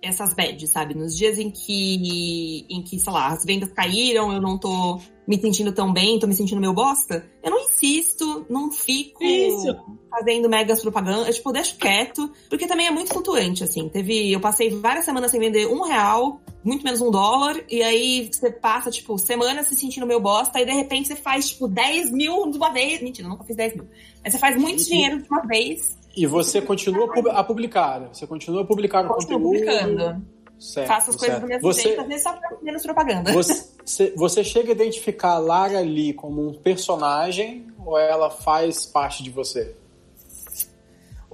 essas 0.06 0.34
bads, 0.34 0.70
sabe? 0.70 0.94
Nos 0.94 1.16
dias 1.16 1.38
em 1.38 1.50
que, 1.50 2.66
em 2.70 2.82
que, 2.82 3.00
sei 3.00 3.12
lá, 3.12 3.28
as 3.28 3.44
vendas 3.44 3.72
caíram, 3.72 4.32
eu 4.32 4.42
não 4.42 4.58
tô 4.58 5.00
me 5.28 5.40
sentindo 5.40 5.72
tão 5.72 5.92
bem, 5.92 6.20
tô 6.20 6.28
me 6.28 6.36
sentindo 6.36 6.62
meio 6.62 6.74
bosta, 6.74 7.26
eu 7.44 7.50
não 7.50 7.62
insisto, 7.62 8.46
não 8.50 8.72
fico 8.72 9.24
Isso. 9.24 9.76
fazendo 10.10 10.48
megas 10.48 10.82
propaganda, 10.82 11.28
eu, 11.28 11.34
tipo, 11.34 11.52
deixo 11.52 11.78
quieto, 11.78 12.32
porque 12.50 12.68
também 12.68 12.88
é 12.88 12.92
muito 12.92 13.12
flutuante, 13.12 13.64
assim. 13.64 13.90
Teve, 13.90 14.32
eu 14.32 14.40
passei 14.40 14.70
várias 14.70 15.06
semanas 15.06 15.32
sem 15.32 15.40
vender 15.40 15.68
um 15.68 15.82
real, 15.82 16.40
muito 16.64 16.84
menos 16.84 17.02
um 17.02 17.10
dólar, 17.10 17.60
e 17.70 17.82
aí 17.82 18.30
você 18.32 18.52
passa, 18.52 18.92
tipo, 18.92 19.18
semanas 19.18 19.68
se 19.68 19.76
sentindo 19.76 20.06
meio 20.06 20.20
bosta, 20.20 20.60
e 20.60 20.66
de 20.66 20.72
repente 20.72 21.08
você 21.08 21.16
faz, 21.16 21.50
tipo, 21.50 21.68
10 21.68 22.12
mil 22.12 22.50
de 22.52 22.58
uma 22.58 22.72
vez. 22.72 23.02
Mentira, 23.02 23.28
eu 23.28 23.32
nunca 23.32 23.44
fiz 23.44 23.56
10 23.56 23.76
mil. 23.76 23.88
Mas 24.24 24.34
você 24.34 24.40
faz 24.40 24.58
muito 24.58 24.84
dinheiro 24.84 25.22
de 25.22 25.28
uma 25.30 25.42
vez, 25.42 25.98
E 26.16 26.26
você 26.26 26.62
continua 26.62 27.10
a 27.32 27.44
publicar. 27.44 28.00
né? 28.00 28.10
Você 28.14 28.26
continua 28.26 28.62
a 28.62 28.66
publicar 28.66 29.06
o 29.06 29.10
conteúdo. 29.10 29.44
publicando. 29.44 30.26
Certo, 30.58 30.88
Faço 30.88 31.10
as 31.10 31.16
coisas 31.18 31.36
certo. 31.36 31.42
do 31.42 31.48
mesmo 31.48 31.62
você, 31.74 31.82
jeito, 31.82 32.02
às 32.02 32.08
vezes 32.08 32.24
só 32.24 32.40
menos 32.62 32.84
propaganda. 32.84 33.34
Você, 33.34 34.14
você 34.16 34.42
chega 34.44 34.70
a 34.70 34.72
identificar 34.72 35.32
a 35.32 35.38
Lara 35.38 35.82
Lee 35.82 36.14
como 36.14 36.48
um 36.48 36.54
personagem 36.54 37.68
ou 37.86 38.00
ela 38.00 38.30
faz 38.30 38.86
parte 38.86 39.22
de 39.22 39.30
você? 39.30 39.76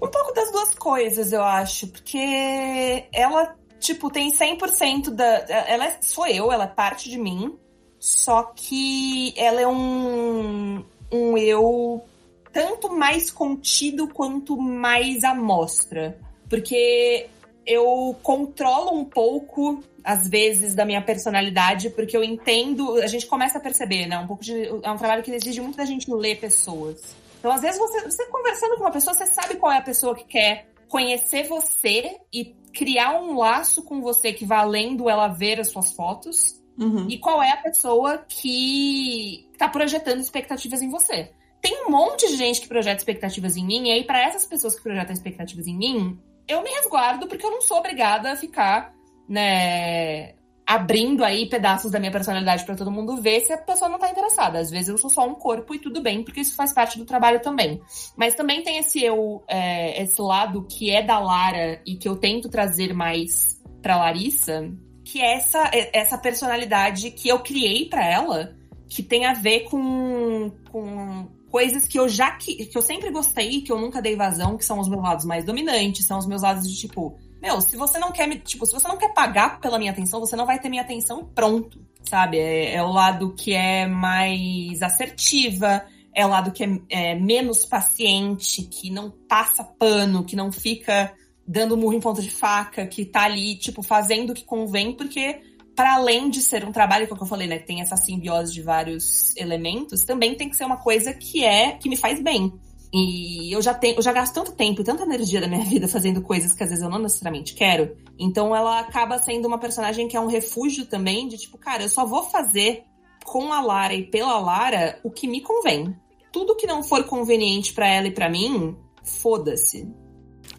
Um 0.02 0.08
pouco 0.08 0.34
das 0.34 0.52
duas 0.52 0.74
coisas, 0.74 1.32
eu 1.32 1.44
acho. 1.44 1.88
Porque 1.88 3.06
ela, 3.14 3.56
tipo, 3.80 4.10
tem 4.10 4.32
100% 4.32 5.12
da. 5.12 5.26
Ela 5.68 5.86
é- 5.86 5.98
sou 6.02 6.26
eu, 6.26 6.52
ela 6.52 6.64
é 6.64 6.68
parte 6.68 7.08
de 7.08 7.20
mim. 7.20 7.56
Só 8.00 8.52
que 8.56 9.34
ela 9.38 9.62
é 9.62 9.68
um. 9.68 10.84
Um 11.12 11.38
eu 11.38 12.04
tanto 12.52 12.90
mais 12.90 13.32
contido 13.32 14.08
quanto 14.08 14.58
mais 14.58 15.24
à 15.24 15.34
mostra. 15.34 16.18
Porque 16.50 17.30
eu 17.66 18.16
controlo 18.22 18.94
um 18.94 19.06
pouco, 19.06 19.84
às 20.04 20.28
vezes, 20.28 20.74
da 20.76 20.86
minha 20.86 21.02
personalidade, 21.02 21.90
porque 21.92 22.16
eu 22.16 22.24
entendo. 22.24 22.96
A 23.02 23.08
gente 23.08 23.26
começa 23.26 23.58
a 23.58 23.62
perceber, 23.62 24.08
né? 24.08 24.18
Um 24.20 24.28
pouco 24.28 24.44
de. 24.44 24.68
É 24.84 24.92
um 24.92 24.98
trabalho 24.98 25.24
que 25.24 25.32
exige 25.32 25.62
muito 25.62 25.78
da 25.78 25.86
gente 25.86 26.12
ler 26.12 26.40
pessoas. 26.40 27.16
Então, 27.40 27.52
às 27.52 27.62
vezes, 27.62 27.80
você, 27.80 28.02
você 28.02 28.26
conversando 28.28 28.76
com 28.76 28.82
uma 28.82 28.92
pessoa, 28.92 29.14
você 29.14 29.26
sabe 29.28 29.56
qual 29.56 29.72
é 29.72 29.78
a 29.78 29.82
pessoa 29.82 30.16
que 30.16 30.26
quer 30.26 30.68
conhecer 30.88 31.48
você 31.48 32.18
e 32.34 32.54
criar 32.74 33.20
um 33.20 33.38
laço 33.38 33.84
com 33.84 34.02
você 34.02 34.34
que 34.34 34.46
vai 34.46 34.60
além 34.60 34.96
do 34.96 35.10
ela 35.10 35.28
ver 35.28 35.60
as 35.60 35.70
suas 35.70 35.92
fotos. 35.92 36.60
Uhum. 36.78 37.08
E 37.10 37.18
qual 37.18 37.42
é 37.42 37.52
a 37.52 37.58
pessoa 37.58 38.18
que 38.28 39.48
tá 39.58 39.68
projetando 39.68 40.20
expectativas 40.20 40.82
em 40.82 40.90
você. 40.90 41.32
Tem 41.62 41.86
um 41.86 41.92
monte 41.92 42.28
de 42.28 42.38
gente 42.38 42.62
que 42.62 42.68
projeta 42.68 42.98
expectativas 42.98 43.56
em 43.56 43.66
mim, 43.66 43.88
e 43.88 43.92
aí, 43.92 44.04
para 44.04 44.22
essas 44.24 44.46
pessoas 44.46 44.76
que 44.76 44.82
projetam 44.82 45.14
expectativas 45.14 45.68
em 45.68 45.78
mim, 45.78 46.20
eu 46.48 46.64
me 46.64 46.70
resguardo 46.70 47.28
porque 47.28 47.46
eu 47.46 47.52
não 47.52 47.62
sou 47.62 47.78
obrigada 47.78 48.32
a 48.32 48.36
ficar, 48.36 48.94
né, 49.30 50.34
abrindo 50.66 51.24
aí 51.24 51.48
pedaços 51.50 51.92
da 51.92 52.00
minha 52.00 52.12
personalidade 52.12 52.64
para 52.66 52.76
todo 52.76 52.90
mundo 52.90 53.22
ver 53.22 53.42
se 53.42 53.52
a 53.52 53.58
pessoa 53.58 53.90
não 53.90 54.00
tá 54.00 54.10
interessada. 54.10 54.60
Às 54.60 54.72
vezes 54.72 54.88
eu 54.88 54.98
sou 54.98 55.10
só 55.10 55.28
um 55.28 55.36
corpo 55.36 55.76
e 55.76 55.80
tudo 55.80 56.02
bem, 56.02 56.24
porque 56.24 56.40
isso 56.40 56.56
faz 56.56 56.74
parte 56.74 56.98
do 56.98 57.06
trabalho 57.06 57.42
também. 57.42 57.82
Mas 58.16 58.36
também 58.36 58.64
tem 58.64 58.78
esse 58.78 59.04
eu, 59.04 59.44
é, 59.48 60.02
esse 60.02 60.22
lado 60.22 60.66
que 60.70 60.90
é 60.90 61.04
da 61.04 61.20
Lara 61.20 61.82
e 61.86 61.96
que 61.96 62.08
eu 62.08 62.16
tento 62.16 62.50
trazer 62.50 62.94
mais 62.94 63.62
pra 63.82 63.98
Larissa, 63.98 64.72
que 65.04 65.22
é 65.22 65.34
essa, 65.36 65.70
é- 65.74 65.90
essa 65.94 66.18
personalidade 66.18 67.12
que 67.12 67.28
eu 67.28 67.40
criei 67.40 67.90
pra 67.90 68.06
ela, 68.08 68.56
que 68.88 69.04
tem 69.04 69.26
a 69.26 69.34
ver 69.34 69.62
com, 69.62 70.52
com 70.72 71.28
coisas 71.52 71.86
que 71.86 72.00
eu 72.00 72.08
já 72.08 72.32
que, 72.32 72.66
que 72.66 72.78
eu 72.78 72.82
sempre 72.82 73.12
gostei, 73.12 73.62
que 73.62 73.72
eu 73.72 73.80
nunca 73.80 74.02
dei 74.02 74.16
vazão, 74.16 74.58
que 74.58 74.66
são 74.66 74.80
os 74.80 74.88
meus 74.88 75.04
lados 75.04 75.26
mais 75.26 75.44
dominantes, 75.44 76.08
são 76.08 76.18
os 76.18 76.26
meus 76.26 76.42
lados 76.42 76.68
de 76.68 76.76
tipo, 76.76 77.20
meu, 77.42 77.60
se 77.60 77.76
você 77.76 78.00
não 78.00 78.12
quer 78.12 78.28
me, 78.28 78.40
tipo, 78.40 78.66
se 78.66 78.72
você 78.72 78.88
não 78.88 78.98
quer 78.98 79.14
pagar 79.14 79.60
pela 79.60 79.78
minha 79.78 79.92
atenção, 79.92 80.22
você 80.22 80.36
não 80.36 80.46
vai 80.46 80.60
ter 80.60 80.70
minha 80.70 80.82
atenção 80.82 81.30
pronto, 81.36 81.86
sabe? 82.10 82.40
É, 82.40 82.76
é 82.76 82.84
o 82.84 82.92
lado 82.92 83.34
que 83.34 83.54
é 83.54 83.86
mais 83.86 84.82
assertiva, 84.82 85.84
é 86.16 86.26
o 86.26 86.30
lado 86.30 86.52
que 86.52 86.64
é, 86.64 86.80
é 86.90 87.16
menos 87.16 87.66
paciente, 87.66 88.64
que 88.64 88.90
não 88.90 89.12
passa 89.28 89.64
pano, 89.64 90.24
que 90.24 90.36
não 90.36 90.52
fica 90.52 91.14
dando 91.46 91.76
murro 91.76 91.94
em 91.94 92.00
ponta 92.00 92.22
de 92.22 92.30
faca, 92.30 92.88
que 92.88 93.04
tá 93.04 93.24
ali, 93.24 93.56
tipo, 93.56 93.84
fazendo 93.84 94.30
o 94.30 94.34
que 94.34 94.46
convém, 94.46 94.94
porque 94.94 95.42
para 95.76 95.96
além 95.96 96.30
de 96.30 96.42
ser 96.42 96.66
um 96.66 96.72
trabalho, 96.72 97.08
como 97.08 97.22
eu 97.22 97.26
falei, 97.26 97.48
né, 97.48 97.58
que 97.58 97.68
tem 97.68 97.82
essa 97.82 97.96
simbiose 97.96 98.54
de 98.54 98.62
vários 98.62 99.36
elementos, 99.36 100.04
também 100.04 100.36
tem 100.36 100.50
que 100.50 100.56
ser 100.56 100.66
uma 100.66 100.78
coisa 100.78 101.14
que 101.14 101.44
é 101.44 101.72
que 101.74 101.90
me 101.90 101.98
faz 101.98 102.22
bem. 102.22 102.54
E 102.94 103.54
eu 103.54 103.62
já 103.62 103.74
tenho, 103.74 103.96
eu 103.96 104.02
já 104.02 104.12
gasto 104.12 104.34
tanto 104.34 104.52
tempo 104.52 104.82
e 104.82 104.84
tanta 104.84 105.04
energia 105.04 105.40
da 105.40 105.48
minha 105.48 105.64
vida 105.66 105.88
fazendo 105.88 106.22
coisas 106.22 106.54
que 106.54 106.64
às 106.64 106.70
vezes 106.70 106.84
eu 106.84 106.90
não 106.90 107.00
necessariamente 107.00 107.54
quero. 107.54 107.96
Então 108.20 108.56
ela 108.56 108.80
acaba 108.80 109.18
sendo 109.18 109.48
uma 109.48 109.58
personagem 109.58 110.08
que 110.08 110.18
é 110.18 110.20
um 110.20 110.28
refúgio 110.28 110.86
também 110.86 111.28
de 111.28 111.38
tipo, 111.38 111.58
cara, 111.58 111.84
eu 111.84 111.90
só 111.90 112.06
vou 112.06 112.24
fazer 112.24 112.84
com 113.24 113.54
a 113.54 113.62
Lara 113.62 113.94
e 113.94 114.04
pela 114.04 114.40
Lara 114.40 115.00
o 115.04 115.10
que 115.10 115.28
me 115.28 115.42
convém. 115.42 115.96
Tudo 116.32 116.56
que 116.56 116.68
não 116.68 116.84
for 116.84 117.04
conveniente 117.06 117.74
para 117.74 117.88
ela 117.88 118.08
e 118.08 118.12
para 118.12 118.30
mim, 118.30 118.76
foda-se. 119.04 119.88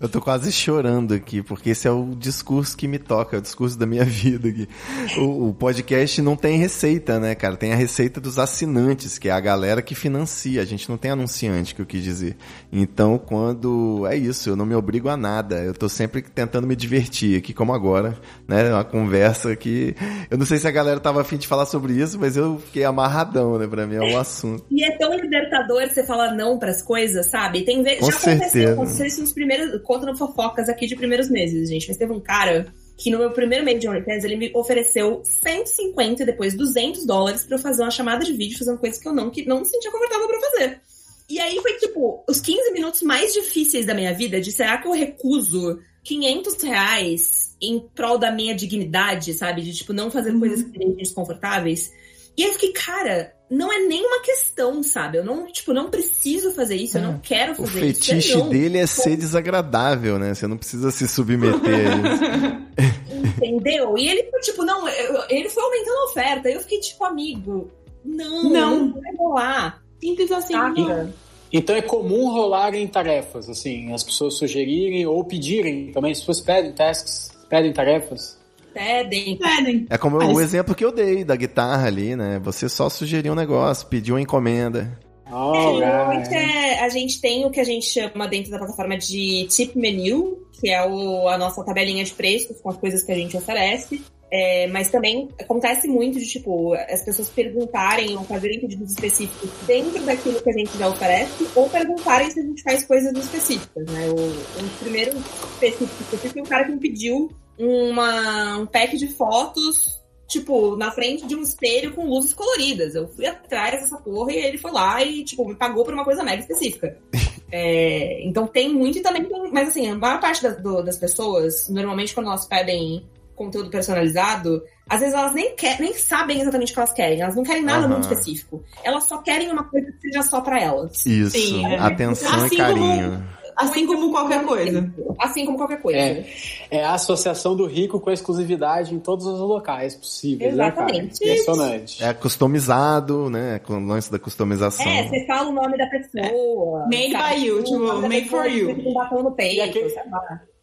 Eu 0.02 0.08
tô 0.08 0.20
quase 0.20 0.50
chorando 0.50 1.14
aqui, 1.14 1.44
porque 1.44 1.70
esse 1.70 1.86
é 1.86 1.90
o 1.92 2.16
discurso 2.16 2.76
que 2.76 2.88
me 2.88 2.98
toca, 2.98 3.36
é 3.36 3.38
o 3.38 3.40
discurso 3.40 3.78
da 3.78 3.86
minha 3.86 4.02
vida 4.04 4.48
aqui. 4.48 4.68
O, 5.16 5.50
o, 5.50 5.54
podcast 5.54 6.20
não 6.20 6.34
tem 6.34 6.58
receita, 6.58 7.20
né, 7.20 7.36
cara? 7.36 7.56
Tem 7.56 7.72
a 7.72 7.76
receita 7.76 8.20
dos 8.20 8.36
assinantes, 8.36 9.16
que 9.16 9.28
é 9.28 9.30
a 9.30 9.38
galera 9.38 9.80
que 9.80 9.94
financia. 9.94 10.60
A 10.60 10.64
gente 10.64 10.90
não 10.90 10.96
tem 10.96 11.12
anunciante, 11.12 11.72
que 11.72 11.80
eu 11.80 11.86
quis 11.86 12.02
dizer. 12.02 12.36
Então, 12.72 13.16
quando. 13.16 14.04
É 14.08 14.16
isso, 14.16 14.50
eu 14.50 14.56
não 14.56 14.66
me 14.66 14.74
obrigo 14.74 15.08
a 15.08 15.16
nada. 15.16 15.62
Eu 15.62 15.72
tô 15.72 15.88
sempre 15.88 16.20
tentando 16.20 16.66
me 16.66 16.74
divertir 16.74 17.38
aqui, 17.38 17.54
como 17.54 17.72
agora, 17.72 18.18
né? 18.48 18.74
Uma 18.74 18.82
conversa 18.82 19.54
que. 19.54 19.94
Eu 20.28 20.36
não 20.36 20.44
sei 20.44 20.58
se 20.58 20.66
a 20.66 20.72
galera 20.72 20.98
tava 20.98 21.20
afim 21.20 21.36
de 21.36 21.46
falar 21.46 21.66
sobre 21.66 21.92
isso, 21.92 22.18
mas 22.18 22.36
eu 22.36 22.58
fiquei 22.58 22.82
amarradão, 22.82 23.56
né? 23.56 23.68
Pra 23.68 23.86
mim 23.86 23.94
é 23.94 24.00
um 24.00 24.18
assunto. 24.18 24.64
E 24.68 24.82
é 24.82 24.98
tão 24.98 25.14
libertador 25.14 25.88
você 25.88 26.02
falar 26.02 26.34
não 26.34 26.58
pras 26.58 26.82
coisas, 26.82 27.26
sabe? 27.26 27.64
Tem. 27.64 27.84
Já 27.84 28.10
certeza. 28.10 28.32
aconteceu, 28.32 28.72
aconteceu 28.72 29.06
isso 29.06 29.20
nos 29.20 29.32
primeiros 29.32 29.80
contando 29.92 30.16
fofocas 30.16 30.68
aqui 30.68 30.86
de 30.86 30.96
primeiros 30.96 31.28
meses, 31.28 31.68
gente. 31.68 31.88
Mas 31.88 31.96
teve 31.96 32.12
um 32.12 32.20
cara 32.20 32.72
que 32.96 33.10
no 33.10 33.18
meu 33.18 33.30
primeiro 33.32 33.64
mês 33.64 33.80
de 33.80 33.88
OnlyFans, 33.88 34.24
ele 34.24 34.36
me 34.36 34.50
ofereceu 34.54 35.22
150 35.24 36.22
e 36.22 36.26
depois 36.26 36.54
200 36.54 37.04
dólares 37.04 37.44
pra 37.44 37.56
eu 37.56 37.60
fazer 37.60 37.82
uma 37.82 37.90
chamada 37.90 38.24
de 38.24 38.32
vídeo 38.32 38.58
fazendo 38.58 38.78
coisas 38.78 39.00
que 39.00 39.08
eu 39.08 39.12
não, 39.12 39.30
que 39.30 39.44
não 39.44 39.60
me 39.60 39.66
sentia 39.66 39.90
confortável 39.90 40.28
pra 40.28 40.40
fazer. 40.40 40.80
E 41.28 41.38
aí 41.40 41.60
foi, 41.60 41.74
tipo, 41.74 42.24
os 42.28 42.40
15 42.40 42.72
minutos 42.72 43.02
mais 43.02 43.32
difíceis 43.32 43.86
da 43.86 43.94
minha 43.94 44.12
vida 44.12 44.40
de 44.40 44.52
será 44.52 44.78
que 44.78 44.86
eu 44.86 44.92
recuso 44.92 45.78
500 46.04 46.62
reais 46.62 47.56
em 47.60 47.80
prol 47.94 48.18
da 48.18 48.30
minha 48.30 48.54
dignidade, 48.54 49.32
sabe? 49.34 49.62
De, 49.62 49.72
tipo, 49.72 49.92
não 49.92 50.10
fazer 50.10 50.36
coisas 50.38 50.62
que 50.62 50.78
me 50.78 50.96
desconfortáveis. 50.96 51.92
E 52.36 52.42
aí 52.42 52.48
eu 52.48 52.54
fiquei, 52.54 52.72
cara, 52.72 53.32
não 53.52 53.72
é 53.72 53.78
nenhuma 53.80 54.20
questão, 54.22 54.82
sabe? 54.82 55.18
Eu 55.18 55.24
não, 55.24 55.46
tipo, 55.46 55.72
não 55.72 55.90
preciso 55.90 56.52
fazer 56.52 56.76
isso, 56.76 56.98
eu 56.98 57.02
não 57.02 57.18
quero 57.18 57.52
O 57.52 57.56
fazer 57.66 57.86
isso. 57.86 58.00
fetiche 58.04 58.32
eu 58.32 58.38
não. 58.40 58.48
dele 58.48 58.78
é 58.78 58.86
ser 58.86 59.16
desagradável, 59.16 60.18
né? 60.18 60.34
Você 60.34 60.46
não 60.46 60.56
precisa 60.56 60.90
se 60.90 61.06
submeter 61.06 61.60
a 61.62 61.94
isso. 61.96 63.36
Entendeu? 63.36 63.96
E 63.98 64.08
ele, 64.08 64.22
tipo, 64.40 64.64
não, 64.64 64.88
eu- 64.88 65.22
ele 65.28 65.48
foi 65.48 65.62
aumentando 65.62 65.96
a 65.98 66.04
oferta. 66.04 66.48
Eu 66.48 66.60
fiquei, 66.60 66.80
tipo, 66.80 67.04
amigo, 67.04 67.70
não, 68.04 68.44
Não. 68.50 68.86
não 68.86 69.00
vai 69.00 69.14
rolar. 69.16 69.82
Simples 70.00 70.30
assim, 70.32 70.54
Saca? 70.54 70.80
não. 70.80 71.12
Então 71.52 71.76
é 71.76 71.82
comum 71.82 72.30
rolarem 72.30 72.86
tarefas, 72.86 73.48
assim, 73.48 73.92
as 73.92 74.02
pessoas 74.02 74.34
sugerirem 74.38 75.06
ou 75.06 75.22
pedirem 75.22 75.92
também, 75.92 76.12
as 76.12 76.18
pessoas 76.20 76.40
pedem 76.40 76.72
tasks, 76.72 77.30
pedem 77.48 77.72
tarefas. 77.74 78.38
Pedem. 78.72 79.38
Pedem. 79.38 79.86
É 79.90 79.98
como 79.98 80.18
Mas- 80.18 80.28
o 80.36 80.40
exemplo 80.40 80.74
que 80.74 80.84
eu 80.84 80.92
dei 80.92 81.24
da 81.24 81.36
guitarra 81.36 81.86
ali, 81.86 82.16
né? 82.16 82.40
Você 82.42 82.68
só 82.68 82.88
sugeriu 82.88 83.32
um 83.32 83.36
negócio, 83.36 83.86
pediu 83.88 84.14
uma 84.14 84.20
encomenda. 84.20 84.98
É, 85.26 85.30
normalmente 85.30 86.34
é, 86.34 86.80
a 86.84 86.88
gente 86.90 87.18
tem 87.20 87.46
o 87.46 87.50
que 87.50 87.58
a 87.60 87.64
gente 87.64 87.86
chama 87.86 88.28
dentro 88.28 88.50
da 88.50 88.58
plataforma 88.58 88.98
de 88.98 89.46
tip 89.48 89.74
menu, 89.76 90.36
que 90.60 90.68
é 90.68 90.84
o- 90.86 91.26
a 91.28 91.38
nossa 91.38 91.64
tabelinha 91.64 92.04
de 92.04 92.12
preços 92.12 92.60
com 92.60 92.68
as 92.68 92.76
coisas 92.76 93.02
que 93.02 93.12
a 93.12 93.14
gente 93.14 93.34
oferece. 93.36 94.02
É, 94.34 94.66
mas 94.68 94.88
também 94.90 95.28
acontece 95.38 95.86
muito 95.86 96.18
de, 96.18 96.24
tipo, 96.26 96.72
as 96.72 97.02
pessoas 97.04 97.28
perguntarem 97.28 98.16
ou 98.16 98.24
fazerem 98.24 98.58
pedidos 98.60 98.92
específicos 98.92 99.50
dentro 99.66 100.02
daquilo 100.04 100.40
que 100.40 100.48
a 100.48 100.52
gente 100.54 100.78
já 100.78 100.88
oferece, 100.88 101.46
ou 101.54 101.68
perguntarem 101.68 102.30
se 102.30 102.40
a 102.40 102.42
gente 102.42 102.62
faz 102.62 102.82
coisas 102.86 103.12
específicas, 103.14 103.84
né? 103.90 104.08
O, 104.08 104.62
um 104.64 104.68
primeiro 104.80 105.18
específico 105.18 106.04
que 106.08 106.14
eu 106.14 106.18
fiz 106.18 106.32
foi 106.32 106.40
um 106.40 106.46
cara 106.46 106.64
que 106.64 106.72
me 106.72 106.78
pediu 106.80 107.30
uma, 107.66 108.58
um 108.58 108.66
pack 108.66 108.96
de 108.96 109.06
fotos, 109.08 110.00
tipo, 110.26 110.76
na 110.76 110.90
frente 110.90 111.26
de 111.26 111.34
um 111.36 111.42
espelho 111.42 111.92
com 111.94 112.06
luzes 112.06 112.32
coloridas. 112.34 112.94
Eu 112.94 113.06
fui 113.08 113.26
atrás 113.26 113.80
dessa 113.80 113.96
porra 113.98 114.32
e 114.32 114.36
ele 114.36 114.58
foi 114.58 114.70
lá 114.72 115.02
e, 115.02 115.22
tipo, 115.24 115.46
me 115.46 115.54
pagou 115.54 115.84
por 115.84 115.94
uma 115.94 116.04
coisa 116.04 116.22
mega 116.24 116.40
específica. 116.42 116.96
É, 117.54 118.22
então 118.26 118.46
tem 118.46 118.72
muito 118.72 118.96
e 118.96 119.02
também 119.02 119.24
tem. 119.26 119.52
Mas 119.52 119.68
assim, 119.68 119.90
a 119.90 119.94
maior 119.94 120.18
parte 120.18 120.42
da- 120.42 120.48
do- 120.54 120.82
das 120.82 120.96
pessoas, 120.96 121.68
normalmente 121.68 122.14
quando 122.14 122.28
elas 122.28 122.46
pedem 122.46 123.04
conteúdo 123.36 123.68
personalizado, 123.68 124.62
às 124.88 125.00
vezes 125.00 125.14
elas 125.14 125.34
nem, 125.34 125.54
quer, 125.54 125.78
nem 125.78 125.92
sabem 125.92 126.40
exatamente 126.40 126.70
o 126.70 126.74
que 126.74 126.80
elas 126.80 126.92
querem. 126.94 127.20
Elas 127.20 127.36
não 127.36 127.42
querem 127.42 127.62
nada 127.62 127.80
Aham. 127.80 127.88
muito 127.88 128.04
específico. 128.04 128.64
Elas 128.82 129.04
só 129.04 129.18
querem 129.18 129.52
uma 129.52 129.64
coisa 129.64 129.86
que 129.92 130.00
seja 130.00 130.22
só 130.22 130.40
pra 130.40 130.58
elas. 130.62 131.04
Isso, 131.04 131.32
Sim, 131.32 131.66
é. 131.66 131.78
atenção 131.78 132.32
Assim 132.36 132.54
e 132.54 132.56
carinho. 132.56 133.22
Assim 133.56 133.86
como 133.86 134.10
qualquer 134.10 134.44
coisa. 134.44 134.92
Assim 135.18 135.44
como 135.44 135.58
qualquer 135.58 135.80
coisa. 135.80 135.98
É. 135.98 136.26
É 136.70 136.84
a 136.84 136.94
associação 136.94 137.54
do 137.54 137.66
rico 137.66 138.00
com 138.00 138.10
a 138.10 138.12
exclusividade 138.12 138.94
em 138.94 138.98
todos 138.98 139.26
os 139.26 139.40
locais 139.40 139.94
possíveis, 139.94 140.52
Exatamente. 140.54 140.92
né, 140.92 140.98
cara? 140.98 141.32
Impressionante. 141.32 142.04
É 142.04 142.14
customizado, 142.14 143.30
né? 143.30 143.58
Com 143.60 143.74
o 143.74 143.86
lance 143.86 144.10
da 144.10 144.18
customização. 144.18 144.86
É, 144.86 145.08
você 145.08 145.26
fala 145.26 145.50
o 145.50 145.52
nome 145.52 145.76
da 145.76 145.86
pessoa. 145.86 146.80
Made 146.90 147.12
sabe? 147.12 147.34
by 147.40 147.46
you, 147.46 147.62
tipo, 147.64 148.00
made 148.08 148.28
for 148.28 148.46
you. 148.46 148.70
um 148.70 148.94
batom 148.94 149.22
no 149.22 149.32
peito, 149.32 149.56
E 149.56 149.60
aquele-. 149.60 149.94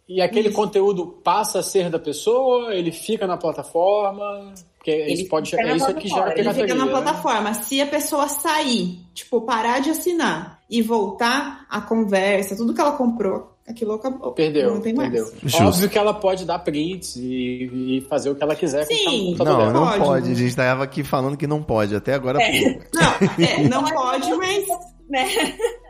E 0.09 0.21
aquele 0.21 0.51
conteúdo 0.51 1.05
passa 1.23 1.59
a 1.59 1.63
ser 1.63 1.87
da 1.91 1.99
pessoa, 1.99 2.73
ele 2.73 2.91
fica 2.91 3.27
na 3.27 3.37
plataforma, 3.37 4.51
porque 4.89 5.11
Ele 5.11 5.13
isso 5.21 5.29
pode 5.29 5.55
na 5.55 5.75
isso 5.75 5.85
é 5.89 5.93
que 5.93 6.07
gera 6.07 6.21
plataforma, 6.23 6.49
Ele 6.51 6.61
fica 6.61 6.75
na 6.75 6.85
né? 6.85 6.91
plataforma. 6.91 7.53
Se 7.53 7.81
a 7.81 7.87
pessoa 7.87 8.27
sair, 8.27 8.99
tipo, 9.13 9.41
parar 9.41 9.79
de 9.79 9.89
assinar 9.89 10.59
e 10.69 10.81
voltar 10.81 11.65
a 11.69 11.81
conversa, 11.81 12.55
tudo 12.55 12.73
que 12.73 12.81
ela 12.81 12.91
comprou, 12.93 13.55
aquilo 13.67 13.93
acabou. 13.93 14.31
Perdeu, 14.33 14.73
Não 14.75 14.81
tem 14.81 14.93
mais. 14.93 15.11
perdeu. 15.11 15.33
Justo. 15.43 15.63
Óbvio 15.63 15.89
que 15.89 15.97
ela 15.97 16.13
pode 16.13 16.45
dar 16.45 16.59
prints 16.59 17.15
e, 17.15 17.97
e 17.97 18.01
fazer 18.09 18.29
o 18.31 18.35
que 18.35 18.43
ela 18.43 18.55
quiser 18.55 18.87
com 18.87 18.93
Sim. 18.93 19.35
Não, 19.37 19.45
dela. 19.45 19.71
não 19.73 19.85
Pode. 19.87 19.99
pode. 20.03 20.31
A 20.31 20.35
gente 20.35 20.55
tava 20.55 20.83
aqui 20.83 21.03
falando 21.03 21.37
que 21.37 21.47
não 21.47 21.61
pode. 21.61 21.95
Até 21.95 22.13
agora. 22.13 22.41
É. 22.41 22.79
Não, 22.93 23.45
é, 23.45 23.67
não 23.67 23.83
pode, 23.85 24.33
mas 24.35 24.67
Né? 25.09 25.27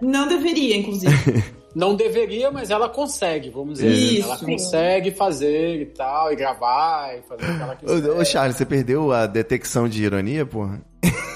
não 0.01 0.27
deveria, 0.27 0.77
inclusive. 0.77 1.13
Não 1.75 1.95
deveria, 1.95 2.49
mas 2.51 2.71
ela 2.71 2.89
consegue, 2.89 3.49
vamos 3.49 3.79
dizer. 3.79 3.91
Isso. 3.91 4.23
Ela 4.23 4.37
consegue 4.37 5.11
fazer 5.11 5.81
e 5.81 5.85
tal, 5.85 6.31
e 6.31 6.35
gravar, 6.35 7.15
e 7.17 7.21
fazer 7.21 7.43
o 7.43 7.55
que 7.55 7.61
ela 7.61 7.75
quiser. 7.75 8.09
Ô, 8.09 8.19
ô, 8.19 8.25
Charles, 8.25 8.55
você 8.57 8.65
perdeu 8.65 9.11
a 9.11 9.27
detecção 9.27 9.87
de 9.87 10.03
ironia, 10.03 10.45
porra? 10.45 10.81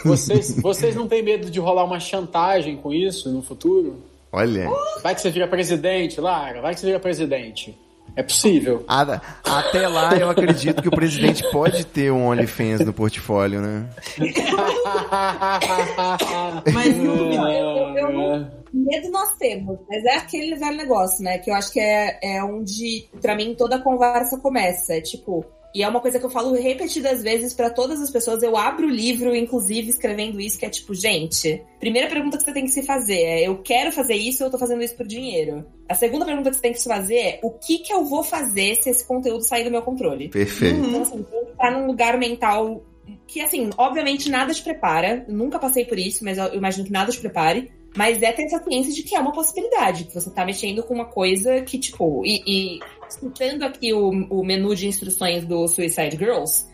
Vocês, 0.04 0.58
vocês 0.62 0.96
não 0.96 1.08
têm 1.08 1.22
medo 1.22 1.50
de 1.50 1.60
rolar 1.60 1.84
uma 1.84 2.00
chantagem 2.00 2.78
com 2.78 2.94
isso 2.94 3.32
no 3.32 3.42
futuro? 3.42 4.04
Olha. 4.32 4.68
Vai 5.04 5.14
que 5.14 5.22
você 5.22 5.30
vira 5.30 5.48
presidente, 5.48 6.20
Lara, 6.20 6.62
vai 6.62 6.74
que 6.74 6.80
você 6.80 6.88
vira 6.88 7.00
presidente. 7.00 7.78
É 8.16 8.24
possível. 8.24 8.84
A- 8.88 9.20
até 9.44 9.88
lá 9.88 10.16
eu 10.16 10.30
acredito 10.30 10.82
que 10.82 10.88
o 10.88 10.92
presidente 10.92 11.44
pode 11.52 11.86
ter 11.86 12.12
um 12.12 12.28
OnlyFans 12.28 12.86
no 12.86 12.94
portfólio, 12.94 13.62
né? 13.62 13.90
Mas 16.74 16.96
não 16.98 17.50
eu- 17.50 17.98
eu 17.98 18.14
não- 18.14 18.64
Medo 18.74 19.12
nós 19.12 19.34
temos, 19.38 19.78
mas 19.88 20.04
é 20.04 20.16
aquele 20.18 20.56
velho 20.56 20.78
negócio, 20.78 21.24
né? 21.24 21.38
Que 21.38 21.52
eu 21.52 21.54
acho 21.54 21.72
que 21.72 21.80
é, 21.80 22.18
é 22.24 22.44
onde, 22.44 23.08
pra 23.22 23.36
mim, 23.36 23.54
toda 23.56 23.76
a 23.76 23.80
conversa 23.80 24.36
começa. 24.40 24.96
É 24.96 25.02
tipo. 25.02 25.46
E 25.74 25.82
é 25.82 25.88
uma 25.88 26.00
coisa 26.00 26.20
que 26.20 26.26
eu 26.26 26.30
falo 26.30 26.54
repetidas 26.54 27.24
vezes 27.24 27.54
pra 27.54 27.70
todas 27.70 28.00
as 28.00 28.12
pessoas. 28.12 28.44
Eu 28.44 28.56
abro 28.56 28.86
o 28.86 28.90
livro, 28.90 29.36
inclusive, 29.36 29.90
escrevendo 29.90 30.40
isso, 30.40 30.60
que 30.60 30.66
é 30.66 30.70
tipo, 30.70 30.94
gente, 30.94 31.64
primeira 31.80 32.08
pergunta 32.08 32.38
que 32.38 32.44
você 32.44 32.54
tem 32.54 32.66
que 32.66 32.72
se 32.72 32.84
fazer 32.84 33.20
é: 33.20 33.48
eu 33.48 33.58
quero 33.64 33.92
fazer 33.92 34.16
isso 34.16 34.44
ou 34.44 34.48
eu 34.48 34.52
tô 34.52 34.60
fazendo 34.60 34.84
isso 34.84 34.96
por 34.96 35.08
dinheiro? 35.08 35.66
A 35.90 35.96
segunda 35.96 36.26
pergunta 36.26 36.50
que 36.50 36.56
você 36.56 36.62
tem 36.62 36.74
que 36.74 36.80
se 36.80 36.88
fazer 36.88 37.16
é: 37.16 37.40
o 37.42 37.52
que 37.52 37.80
que 37.80 37.92
eu 37.92 38.06
vou 38.06 38.24
fazer 38.24 38.76
se 38.76 38.90
esse 38.90 39.06
conteúdo 39.06 39.44
sair 39.44 39.64
do 39.64 39.72
meu 39.72 39.82
controle? 39.82 40.30
Perfeito. 40.30 40.80
Então, 40.80 41.02
assim, 41.02 41.24
tem 41.24 41.46
que 41.46 41.52
estar 41.52 41.72
num 41.72 41.88
lugar 41.88 42.20
mental 42.20 42.84
que, 43.28 43.42
assim, 43.42 43.70
obviamente 43.78 44.30
nada 44.30 44.54
te 44.54 44.64
prepara. 44.64 45.26
Eu 45.28 45.34
nunca 45.34 45.58
passei 45.58 45.86
por 45.86 45.98
isso, 45.98 46.24
mas 46.24 46.38
eu 46.38 46.54
imagino 46.54 46.86
que 46.86 46.92
nada 46.92 47.12
te 47.12 47.20
prepare. 47.20 47.72
Mas 47.96 48.22
é 48.24 48.32
ter 48.32 48.44
essa 48.44 48.64
ciência 48.64 48.92
de 48.92 49.04
que 49.04 49.16
é 49.16 49.20
uma 49.20 49.32
possibilidade, 49.32 50.06
que 50.06 50.14
você 50.14 50.32
tá 50.32 50.44
mexendo 50.44 50.82
com 50.82 50.96
uma 50.96 51.06
coisa 51.06 51.62
que, 51.62 51.78
tipo, 51.78 52.24
e, 52.26 52.42
e 52.46 52.80
citando 53.14 53.66
aqui 53.66 53.94
o, 53.94 54.10
o 54.30 54.44
menu 54.44 54.76
de 54.76 54.88
instruções 54.88 55.46
do 55.46 55.68
Suicide 55.68 56.18
Girls, 56.18 56.66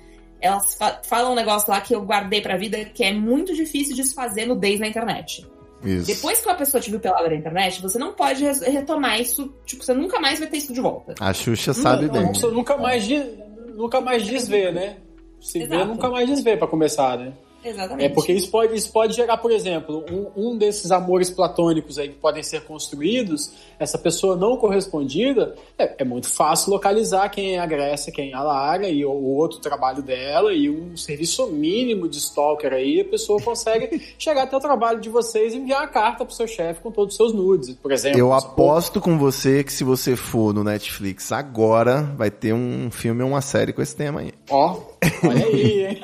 elas 0.41 0.75
fa- 0.75 1.01
falam 1.03 1.33
um 1.33 1.35
negócio 1.35 1.69
lá 1.69 1.81
que 1.81 1.93
eu 1.93 2.01
guardei 2.01 2.41
pra 2.41 2.57
vida 2.57 2.85
que 2.85 3.03
é 3.03 3.13
muito 3.13 3.53
difícil 3.53 3.95
desfazer 3.95 4.45
nudez 4.45 4.79
na 4.79 4.87
internet. 4.87 5.45
Isso. 5.83 6.07
Depois 6.07 6.39
que 6.41 6.47
uma 6.49 6.55
pessoa 6.55 6.81
te 6.81 6.89
viu 6.89 6.99
pelada 6.99 7.29
na 7.29 7.35
internet, 7.35 7.81
você 7.81 7.97
não 7.97 8.13
pode 8.13 8.43
res- 8.43 8.61
retomar 8.61 9.19
isso, 9.21 9.53
tipo, 9.65 9.83
você 9.83 9.93
nunca 9.93 10.19
mais 10.19 10.37
vai 10.39 10.47
ter 10.47 10.57
isso 10.57 10.73
de 10.73 10.81
volta. 10.81 11.15
A 11.19 11.33
Xuxa 11.33 11.73
sabe 11.73 12.07
Não, 12.07 12.13
bem. 12.13 12.33
você 12.33 12.47
nunca 12.47 12.75
mais, 12.77 13.07
nunca 13.75 14.01
mais 14.01 14.25
desvê, 14.25 14.71
né? 14.71 14.97
Se 15.39 15.59
vê, 15.59 15.65
Exato. 15.75 15.85
nunca 15.85 16.09
mais 16.09 16.27
desvê 16.27 16.57
pra 16.57 16.67
começar, 16.67 17.17
né? 17.17 17.31
Exatamente. 17.63 18.05
É 18.05 18.09
porque 18.09 18.31
isso 18.31 18.49
pode, 18.49 18.75
isso 18.75 18.91
pode 18.91 19.13
gerar, 19.13 19.37
por 19.37 19.51
exemplo, 19.51 20.03
um, 20.09 20.51
um 20.51 20.57
desses 20.57 20.91
amores 20.91 21.29
platônicos 21.29 21.97
aí 21.97 22.09
que 22.09 22.15
podem 22.15 22.41
ser 22.41 22.61
construídos, 22.61 23.51
essa 23.77 23.97
pessoa 23.97 24.35
não 24.35 24.55
correspondida, 24.57 25.55
é, 25.77 25.95
é 25.99 26.03
muito 26.03 26.29
fácil 26.29 26.71
localizar 26.71 27.29
quem 27.29 27.55
é 27.55 27.59
a 27.59 27.65
Grécia, 27.65 28.13
quem 28.13 28.31
é 28.31 28.33
a 28.33 28.41
Lara 28.41 28.89
e 28.89 29.03
o, 29.05 29.11
o 29.11 29.35
outro 29.35 29.59
trabalho 29.59 30.01
dela 30.01 30.53
e 30.53 30.69
um 30.69 30.95
serviço 30.95 31.47
mínimo 31.47 32.07
de 32.07 32.17
stalker 32.17 32.73
aí, 32.73 33.01
a 33.01 33.05
pessoa 33.05 33.41
consegue 33.41 34.01
chegar 34.17 34.43
até 34.43 34.55
o 34.55 34.59
trabalho 34.59 34.99
de 34.99 35.09
vocês 35.09 35.53
e 35.53 35.57
enviar 35.57 35.83
a 35.83 35.87
carta 35.87 36.23
pro 36.25 36.33
seu 36.33 36.47
chefe 36.47 36.81
com 36.81 36.91
todos 36.91 37.13
os 37.13 37.17
seus 37.17 37.33
nudes, 37.33 37.75
por 37.75 37.91
exemplo. 37.91 38.19
Eu 38.19 38.33
aposto 38.33 39.01
com 39.01 39.17
você 39.17 39.63
que 39.63 39.73
se 39.73 39.83
você 39.83 40.15
for 40.15 40.53
no 40.53 40.63
Netflix 40.63 41.31
agora, 41.31 42.03
vai 42.15 42.31
ter 42.31 42.53
um 42.53 42.89
filme 42.89 43.23
ou 43.23 43.29
uma 43.29 43.41
série 43.41 43.73
com 43.73 43.81
esse 43.81 43.95
tema 43.95 44.21
aí. 44.21 44.33
Ó, 44.49 44.79
olha 45.23 45.45
aí, 45.45 45.85
hein? 45.87 46.01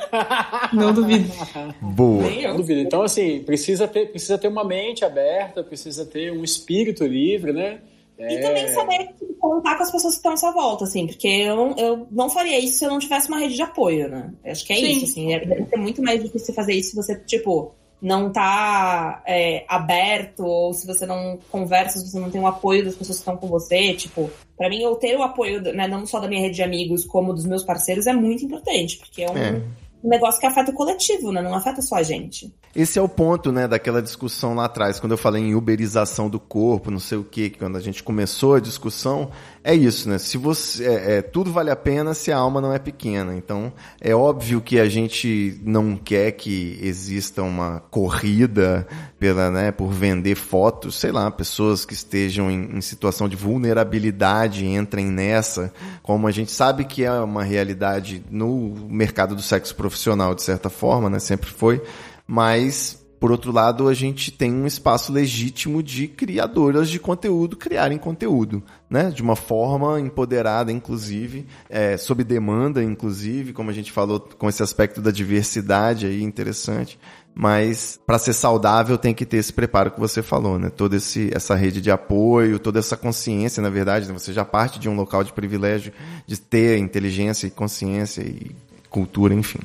Não 0.74 0.94
duvido. 0.94 1.32
Boa. 1.82 2.28
Eu. 2.28 2.56
Duvido. 2.56 2.82
Então, 2.82 3.02
assim, 3.02 3.42
precisa 3.44 3.88
ter, 3.88 4.10
precisa 4.12 4.38
ter 4.38 4.48
uma 4.48 4.64
mente 4.64 5.04
aberta, 5.04 5.64
precisa 5.64 6.06
ter 6.06 6.32
um 6.32 6.44
espírito 6.44 7.06
livre, 7.06 7.52
né? 7.54 7.80
E 8.18 8.40
também 8.40 8.68
saber 8.70 9.10
contar 9.40 9.76
com 9.76 9.84
as 9.84 9.92
pessoas 9.92 10.14
que 10.14 10.20
estão 10.20 10.34
à 10.34 10.38
sua 10.38 10.52
volta, 10.52 10.86
assim, 10.86 11.06
porque 11.06 11.28
eu, 11.28 11.76
eu 11.78 12.08
não 12.10 12.30
faria 12.30 12.58
isso 12.58 12.78
se 12.78 12.86
eu 12.86 12.90
não 12.90 13.00
tivesse 13.00 13.28
uma 13.28 13.40
rede 13.40 13.56
de 13.56 13.62
apoio, 13.62 14.08
né? 14.08 14.34
Acho 14.46 14.66
que 14.66 14.74
é 14.74 14.78
Sim. 14.78 14.92
isso, 14.92 15.06
assim. 15.06 15.34
É, 15.34 15.46
deve 15.46 15.66
ser 15.66 15.76
muito 15.76 16.02
mais 16.02 16.24
difícil 16.24 16.54
fazer 16.54 16.74
isso 16.74 16.92
se 16.92 16.96
você, 16.96 17.16
tipo, 17.16 17.76
não 18.02 18.32
tá 18.32 19.22
é, 19.28 19.66
aberto, 19.68 20.46
ou 20.46 20.74
se 20.74 20.88
você 20.88 21.06
não 21.06 21.38
conversa, 21.52 22.00
se 22.00 22.10
você 22.10 22.20
não 22.20 22.32
tem 22.32 22.40
o 22.40 22.48
apoio 22.48 22.86
das 22.86 22.96
pessoas 22.96 23.18
que 23.18 23.22
estão 23.22 23.38
com 23.38 23.48
você. 23.48 23.94
Tipo, 23.94 24.32
pra 24.58 24.70
mim, 24.70 24.82
eu 24.82 24.96
ter 24.96 25.18
o 25.18 25.24
apoio, 25.24 25.62
né, 25.62 25.88
não 25.88 26.06
só 26.06 26.20
da 26.20 26.28
minha 26.28 26.42
rede 26.42 26.56
de 26.56 26.64
amigos, 26.64 27.04
como 27.06 27.34
dos 27.34 27.46
meus 27.46 27.64
parceiros, 27.64 28.08
é 28.08 28.14
muito 28.14 28.46
importante, 28.46 28.98
porque 28.98 29.24
é 29.24 29.30
um, 29.30 29.38
É. 29.38 29.62
um 30.06 30.10
negócio 30.10 30.40
que 30.40 30.46
afeta 30.46 30.72
o 30.72 30.74
coletivo, 30.74 31.32
né? 31.32 31.42
Não 31.42 31.56
afeta 31.56 31.82
só 31.82 31.96
a 31.96 32.04
gente. 32.04 32.54
Esse 32.76 33.00
é 33.00 33.02
o 33.02 33.08
ponto, 33.08 33.54
né, 33.54 33.70
daquela 33.70 34.02
discussão 34.02 34.54
lá 34.54 34.66
atrás, 34.66 35.00
quando 35.00 35.14
eu 35.14 35.18
falei 35.18 35.42
em 35.42 35.56
uberização 35.56 36.30
do 36.30 36.42
corpo, 36.42 36.92
não 36.92 37.00
sei 37.00 37.18
o 37.18 37.24
que, 37.24 37.50
quando 37.52 37.78
a 37.78 37.80
gente 37.80 38.04
começou 38.04 38.56
a 38.56 38.60
discussão, 38.60 39.32
é 39.64 39.74
isso, 39.74 40.10
né? 40.10 40.18
Se 40.18 40.38
você, 40.38 40.86
é, 40.86 41.18
é, 41.18 41.22
tudo 41.22 41.54
vale 41.54 41.72
a 41.72 41.76
pena 41.76 42.14
se 42.14 42.34
a 42.34 42.38
alma 42.38 42.60
não 42.60 42.74
é 42.74 42.78
pequena. 42.78 43.34
Então, 43.34 43.72
é 44.02 44.14
óbvio 44.14 44.60
que 44.60 44.78
a 44.78 44.90
gente 44.90 45.58
não 45.64 45.96
quer 45.96 46.34
que 46.34 46.78
exista 46.82 47.42
uma 47.42 47.80
corrida 47.90 48.86
pela, 49.18 49.50
né, 49.50 49.72
por 49.72 49.90
vender 49.92 50.36
fotos, 50.36 51.00
sei 51.00 51.14
lá, 51.14 51.32
pessoas 51.32 51.86
que 51.86 51.94
estejam 51.94 52.52
em, 52.52 52.78
em 52.78 52.82
situação 52.82 53.30
de 53.30 53.38
vulnerabilidade 53.38 54.66
entrem 54.66 55.06
nessa, 55.06 55.74
como 56.04 56.28
a 56.28 56.32
gente 56.32 56.52
sabe 56.52 56.84
que 56.84 57.06
é 57.06 57.12
uma 57.12 57.44
realidade 57.44 58.22
no 58.30 58.76
mercado 58.90 59.34
do 59.34 59.42
sexo 59.42 59.74
profissional, 59.76 60.36
de 60.36 60.44
certa 60.44 60.70
forma, 60.70 61.10
né? 61.10 61.20
Sempre 61.20 61.50
foi 61.50 61.82
mas 62.28 63.06
por 63.20 63.32
outro 63.32 63.52
lado 63.52 63.88
a 63.88 63.94
gente 63.94 64.32
tem 64.32 64.54
um 64.54 64.68
espaço 64.68 65.12
legítimo 65.12 65.82
de 65.82 66.08
criadoras 66.08 66.90
de 66.90 67.00
conteúdo 67.00 67.56
criarem 67.56 67.98
conteúdo, 67.98 68.62
né? 68.90 69.10
De 69.10 69.24
uma 69.24 69.36
forma 69.36 70.00
empoderada, 70.00 70.72
inclusive, 70.72 71.48
é, 71.70 71.98
sob 71.98 72.24
demanda, 72.24 72.84
inclusive, 72.84 73.54
como 73.54 73.70
a 73.70 73.74
gente 73.74 73.92
falou, 73.92 74.20
com 74.20 74.48
esse 74.50 74.62
aspecto 74.62 75.02
da 75.02 75.12
diversidade 75.12 76.06
aí 76.06 76.22
interessante. 76.22 77.00
Mas 77.34 78.00
para 78.06 78.20
ser 78.20 78.34
saudável 78.34 78.98
tem 78.98 79.14
que 79.14 79.26
ter 79.26 79.38
esse 79.38 79.52
preparo 79.52 79.92
que 79.92 80.00
você 80.00 80.22
falou, 80.22 80.60
né? 80.60 80.70
Toda 80.70 80.96
esse, 80.96 81.30
essa 81.34 81.56
rede 81.56 81.82
de 81.82 81.92
apoio, 81.92 82.60
toda 82.60 82.80
essa 82.80 82.96
consciência, 82.96 83.62
na 83.62 83.70
verdade, 83.70 84.08
né? 84.08 84.14
você 84.14 84.32
já 84.32 84.46
parte 84.46 84.80
de 84.80 84.88
um 84.88 84.96
local 84.96 85.24
de 85.24 85.34
privilégio 85.34 85.92
de 86.26 86.40
ter 86.40 86.78
inteligência 86.78 87.48
e 87.48 87.50
consciência 87.50 88.22
e 88.22 88.56
cultura, 88.90 89.34
enfim. 89.34 89.60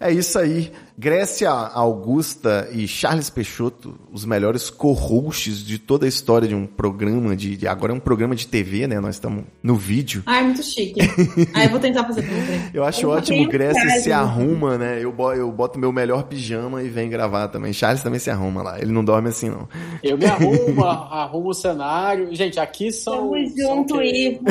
É 0.00 0.10
isso 0.10 0.38
aí. 0.38 0.72
Grécia 0.98 1.50
Augusta 1.50 2.68
e 2.72 2.88
Charles 2.88 3.28
Peixoto, 3.28 3.98
os 4.10 4.24
melhores 4.24 4.70
co-hosts 4.70 5.58
de 5.64 5.78
toda 5.78 6.06
a 6.06 6.08
história 6.08 6.48
de 6.48 6.54
um 6.54 6.66
programa 6.66 7.36
de, 7.36 7.56
de- 7.56 7.68
Agora 7.68 7.92
é 7.92 7.94
um 7.94 8.00
programa 8.00 8.34
de 8.34 8.46
TV, 8.46 8.86
né? 8.86 8.98
Nós 8.98 9.16
estamos 9.16 9.44
no 9.62 9.74
vídeo. 9.76 10.22
Ai, 10.24 10.42
muito 10.44 10.62
chique. 10.62 11.00
Aí 11.52 11.64
eu 11.66 11.70
vou 11.70 11.78
tentar 11.80 12.04
fazer 12.04 12.22
pra 12.22 12.34
você. 12.34 12.60
Eu 12.72 12.82
acho 12.84 13.02
Eu 13.02 13.10
ótimo, 13.10 13.46
Grécia 13.48 14.00
se 14.00 14.10
arruma, 14.10 14.78
né? 14.78 14.96
Eu, 15.02 15.14
eu 15.36 15.52
boto 15.52 15.78
meu 15.78 15.92
melhor 15.92 16.22
pijama 16.24 16.82
e 16.82 16.88
vem 16.88 17.10
gravar 17.10 17.48
também. 17.48 17.72
Charles 17.74 18.02
também 18.02 18.18
se 18.18 18.30
arruma 18.30 18.62
lá. 18.62 18.80
Ele 18.80 18.90
não 18.92 19.04
dorme 19.04 19.28
assim, 19.28 19.50
não. 19.50 19.68
Eu 20.02 20.16
me 20.16 20.24
arrumo, 20.24 20.82
arrumo 20.86 21.50
o 21.50 21.54
cenário. 21.54 22.34
Gente, 22.34 22.58
aqui 22.58 22.90
são. 22.90 23.30
Tamo 23.30 23.48
são 23.50 23.76
junto, 23.76 23.96
o 23.96 24.00
quê? 24.00 24.40
Ivo. 24.40 24.44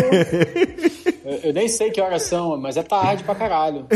Eu, 1.26 1.40
eu 1.46 1.54
nem 1.54 1.68
sei 1.68 1.90
que 1.90 2.00
horas 2.00 2.22
são, 2.22 2.56
mas 2.60 2.78
é 2.78 2.84
tarde 2.84 3.24
pra 3.24 3.34
caralho. 3.34 3.88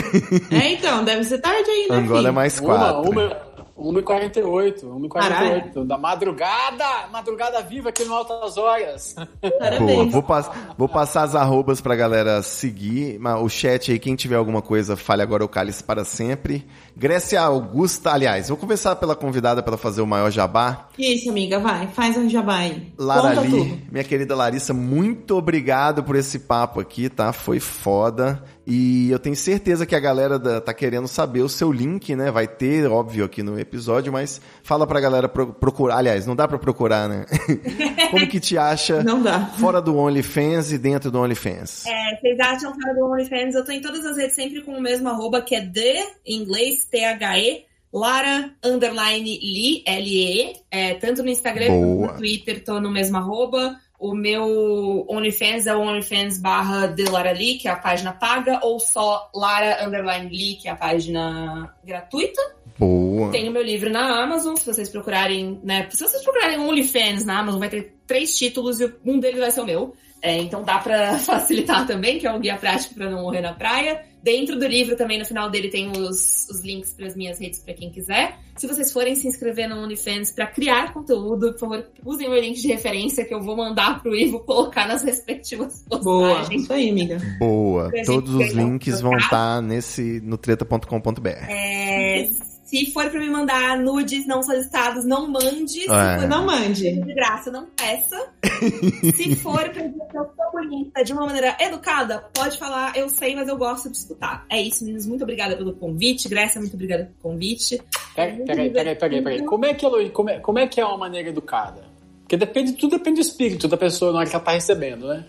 É, 0.50 0.74
então, 0.74 1.04
deve 1.06 1.24
ser 1.24 1.38
tarde 1.38 1.70
ainda. 1.70 1.94
Angola 1.96 2.30
é. 2.30 2.32
Mais 2.40 2.58
Uma, 2.60 2.78
quatro. 2.78 3.12
uma, 3.12 3.50
1h48, 3.78 4.84
1h48, 4.84 5.10
Caralho. 5.10 5.86
da 5.86 5.98
madrugada, 5.98 6.86
madrugada 7.12 7.62
viva 7.62 7.90
aqui 7.90 8.04
no 8.04 8.14
Altas 8.14 8.58
Horas. 8.58 9.16
Boa, 9.42 9.52
Parabéns. 9.60 10.12
vou, 10.12 10.24
pass- 10.24 10.52
vou 10.78 10.90
passar 10.90 11.24
as 11.24 11.36
arrobas 11.36 11.80
pra 11.82 11.96
galera 11.96 12.42
seguir. 12.42 13.20
O 13.42 13.48
chat 13.50 13.92
aí, 13.92 14.00
quem 14.00 14.16
tiver 14.16 14.36
alguma 14.36 14.62
coisa, 14.62 14.96
fale 14.98 15.22
agora 15.22 15.44
o 15.46 15.48
cálice 15.50 15.84
para 15.84 16.04
sempre. 16.04 16.66
Grécia 16.96 17.42
Augusta, 17.42 18.12
aliás, 18.12 18.50
vou 18.50 18.58
começar 18.58 18.96
pela 18.98 19.16
convidada 19.16 19.64
para 19.64 19.78
fazer 19.78 20.02
o 20.02 20.08
maior 20.08 20.30
jabá. 20.30 20.88
Isso, 20.98 21.30
amiga, 21.30 21.60
vai. 21.60 21.88
Faz 21.88 22.18
um 22.18 22.30
jabá 22.30 22.58
aí. 22.58 22.92
Lara 22.98 23.40
Lee, 23.42 23.86
minha 23.92 24.04
querida 24.04 24.36
Larissa, 24.36 24.74
muito 24.74 25.38
obrigado 25.38 26.04
por 26.04 26.16
esse 26.18 26.40
papo 26.40 26.80
aqui, 26.82 27.10
tá? 27.10 27.32
Foi 27.32 27.60
foda. 27.62 28.44
E 28.70 29.10
eu 29.10 29.18
tenho 29.18 29.36
certeza 29.36 29.84
que 29.86 29.96
a 29.96 30.00
galera 30.00 30.38
da- 30.38 30.62
tá 30.62 30.72
querendo 30.74 31.08
saber 31.08 31.42
o 31.42 31.50
seu 31.50 31.72
link, 31.72 32.16
né? 32.16 32.30
Vai 32.30 32.48
ter, 32.48 32.86
óbvio, 32.88 33.26
aqui 33.26 33.42
no 33.42 33.60
episódio, 33.60 34.14
mas 34.14 34.40
fala 34.62 34.86
pra 34.86 35.00
galera 35.00 35.28
pro- 35.28 35.52
procurar. 35.54 35.98
Aliás, 35.98 36.28
não 36.28 36.36
dá 36.36 36.48
pra 36.48 36.60
procurar, 36.60 37.10
né? 37.10 37.26
Como 38.12 38.28
que 38.28 38.40
te 38.40 38.58
acha 38.58 39.02
Não 39.04 39.22
dá. 39.24 39.48
fora 39.60 39.82
do 39.82 39.98
OnlyFans 39.98 40.72
e 40.72 40.78
dentro 40.78 41.10
do 41.10 41.20
OnlyFans? 41.20 41.86
É, 41.88 42.16
vocês 42.22 42.40
acham 42.40 42.74
fora 42.80 42.94
do 42.94 43.06
OnlyFans? 43.06 43.56
Eu 43.56 43.66
tô 43.66 43.72
em 43.72 43.82
todas 43.82 44.06
as 44.06 44.18
redes 44.18 44.36
sempre 44.36 44.62
com 44.62 44.74
o 44.74 44.82
mesmo 44.82 45.10
arroba, 45.10 45.42
que 45.42 45.56
é 45.56 45.62
de, 45.62 45.96
em 46.26 46.42
inglês, 46.44 46.86
T-H-E, 46.86 47.66
Lara, 47.92 48.52
underline, 48.64 49.40
Lee, 49.42 49.82
L-E, 49.86 50.54
é, 50.70 50.94
tanto 50.94 51.24
no 51.24 51.30
Instagram 51.30 51.66
quanto 51.68 51.80
Boa. 51.86 52.08
no 52.14 52.18
Twitter, 52.20 52.64
tô 52.64 52.80
no 52.80 52.92
mesmo 52.92 53.18
arroba. 53.18 53.76
O 54.00 54.16
meu 54.16 55.06
OnlyFans 55.10 55.68
é 55.68 55.76
o 55.76 55.82
OnlyFans 55.82 56.38
barra 56.38 56.88
de 56.88 57.04
Lara 57.04 57.34
Lee, 57.34 57.58
que 57.58 57.68
é 57.68 57.72
a 57.72 57.76
página 57.76 58.14
paga, 58.14 58.62
ou 58.64 58.80
só 58.80 59.30
Lara, 59.36 59.86
underline, 59.86 60.30
Lee, 60.30 60.56
que 60.56 60.70
é 60.70 60.72
a 60.72 60.76
página 60.76 61.76
gratuita. 61.84 62.42
Boa. 62.78 63.30
Tem 63.30 63.50
o 63.50 63.52
meu 63.52 63.62
livro 63.62 63.90
na 63.90 64.24
Amazon, 64.24 64.56
se 64.56 64.66
vocês 64.66 64.88
procurarem, 64.88 65.60
né? 65.62 65.86
Se 65.92 66.08
vocês 66.08 66.24
procurarem 66.24 66.60
OnlyFans 66.60 67.26
na 67.26 67.40
Amazon, 67.40 67.60
vai 67.60 67.70
ter 67.70 67.94
três 68.08 68.38
títulos 68.38 68.80
e 68.80 68.90
um 69.06 69.20
deles 69.20 69.42
vai 69.42 69.52
ser 69.52 69.60
o 69.60 69.66
meu. 69.66 69.94
É, 70.22 70.38
então 70.38 70.64
dá 70.64 70.80
pra 70.80 71.18
facilitar 71.20 71.88
também, 71.88 72.20
que 72.20 72.28
é 72.28 72.32
um 72.32 72.40
guia 72.40 72.58
prático 72.58 72.96
pra 72.96 73.10
não 73.10 73.22
morrer 73.22 73.42
na 73.42 73.54
praia. 73.54 74.04
Dentro 74.22 74.60
do 74.60 74.68
livro 74.68 74.98
também, 74.98 75.18
no 75.18 75.26
final 75.26 75.50
dele, 75.50 75.70
tem 75.70 75.90
os, 75.92 76.46
os 76.50 76.62
links 76.62 76.94
para 76.94 77.08
as 77.08 77.16
minhas 77.16 77.40
redes 77.40 77.60
pra 77.60 77.74
quem 77.74 77.90
quiser. 77.90 78.38
Se 78.58 78.68
vocês 78.68 78.92
forem 78.92 79.16
se 79.16 79.26
inscrever 79.30 79.70
no 79.70 79.82
OnlyFans 79.82 80.34
pra 80.34 80.46
criar 80.46 80.94
conteúdo, 80.94 81.54
por 81.54 81.60
favor, 81.60 81.88
usem 82.06 82.28
o 82.28 82.32
meu 82.32 82.42
link 82.42 82.60
de 82.60 82.68
referência 82.68 83.24
que 83.24 83.34
eu 83.34 83.42
vou 83.42 83.56
mandar 83.56 84.04
pro 84.04 84.14
Ivo 84.14 84.42
colocar 84.42 84.86
nas 84.86 85.04
respectivas 85.04 85.86
Boa. 85.88 86.02
postagens. 86.36 86.64
Isso 86.64 86.74
aí, 86.74 86.90
amiga. 86.90 87.18
Boa. 87.40 87.90
Todos 88.06 88.36
os 88.36 88.52
links 88.52 89.00
vão 89.00 89.16
estar 89.16 89.62
nesse 89.62 90.20
no 90.22 90.38
treta.com.br. 90.38 91.30
É, 91.48 92.30
se 92.70 92.92
for 92.92 93.10
pra 93.10 93.20
me 93.20 93.30
mandar 93.30 93.78
nudes 93.80 94.28
não 94.28 94.44
solicitados, 94.44 95.04
não 95.06 95.28
mande. 95.28 95.68
Se 95.82 95.92
É. 95.92 96.20
for 96.20 96.28
Não 96.28 96.46
mande. 96.46 96.92
de 97.02 97.14
graça, 97.14 97.50
não 97.52 97.66
peça. 97.66 98.32
Se 99.16 99.36
for 99.38 99.70
pra 99.70 99.84
dizer 99.88 100.06
que 100.12 100.18
eu 100.18 100.26
sou 100.36 100.52
bonita 100.52 101.04
de 101.04 101.14
uma 101.14 101.26
maneira 101.26 101.56
educada, 101.60 102.20
pode 102.34 102.58
falar, 102.58 102.96
eu 102.96 103.10
sei, 103.10 103.36
mas 103.36 103.48
eu 103.48 103.58
gosto 103.58 103.90
de 103.90 103.98
escutar. 103.98 104.46
É 104.50 104.62
isso, 104.62 104.84
meninos. 104.84 105.06
Muito 105.08 105.24
obrigada 105.24 105.56
pelo 105.58 105.74
convite. 105.74 106.30
Grécia, 106.30 106.60
muito 106.62 106.74
obrigada 106.76 107.06
pelo 107.06 107.34
convite. 107.34 107.82
Peraí, 108.16 108.38
peraí, 108.46 108.70
peraí, 108.70 108.96
peraí, 108.96 109.22
peraí. 109.24 109.44
Como 109.46 109.66
é, 109.66 109.74
que 109.74 109.86
ela, 109.86 110.10
como, 110.10 110.30
é, 110.30 110.40
como 110.40 110.60
é 110.60 110.68
que 110.68 110.80
é 110.80 110.86
uma 110.86 110.98
maneira 110.98 111.30
educada? 111.30 111.84
Porque 112.22 112.38
depende, 112.38 112.74
tudo 112.74 112.98
depende 112.98 113.22
do 113.22 113.26
espírito 113.26 113.68
da 113.68 113.78
pessoa 113.78 114.12
na 114.12 114.20
hora 114.20 114.30
que 114.30 114.36
ela 114.36 114.44
tá 114.46 114.52
recebendo, 114.52 115.08
né? 115.08 115.24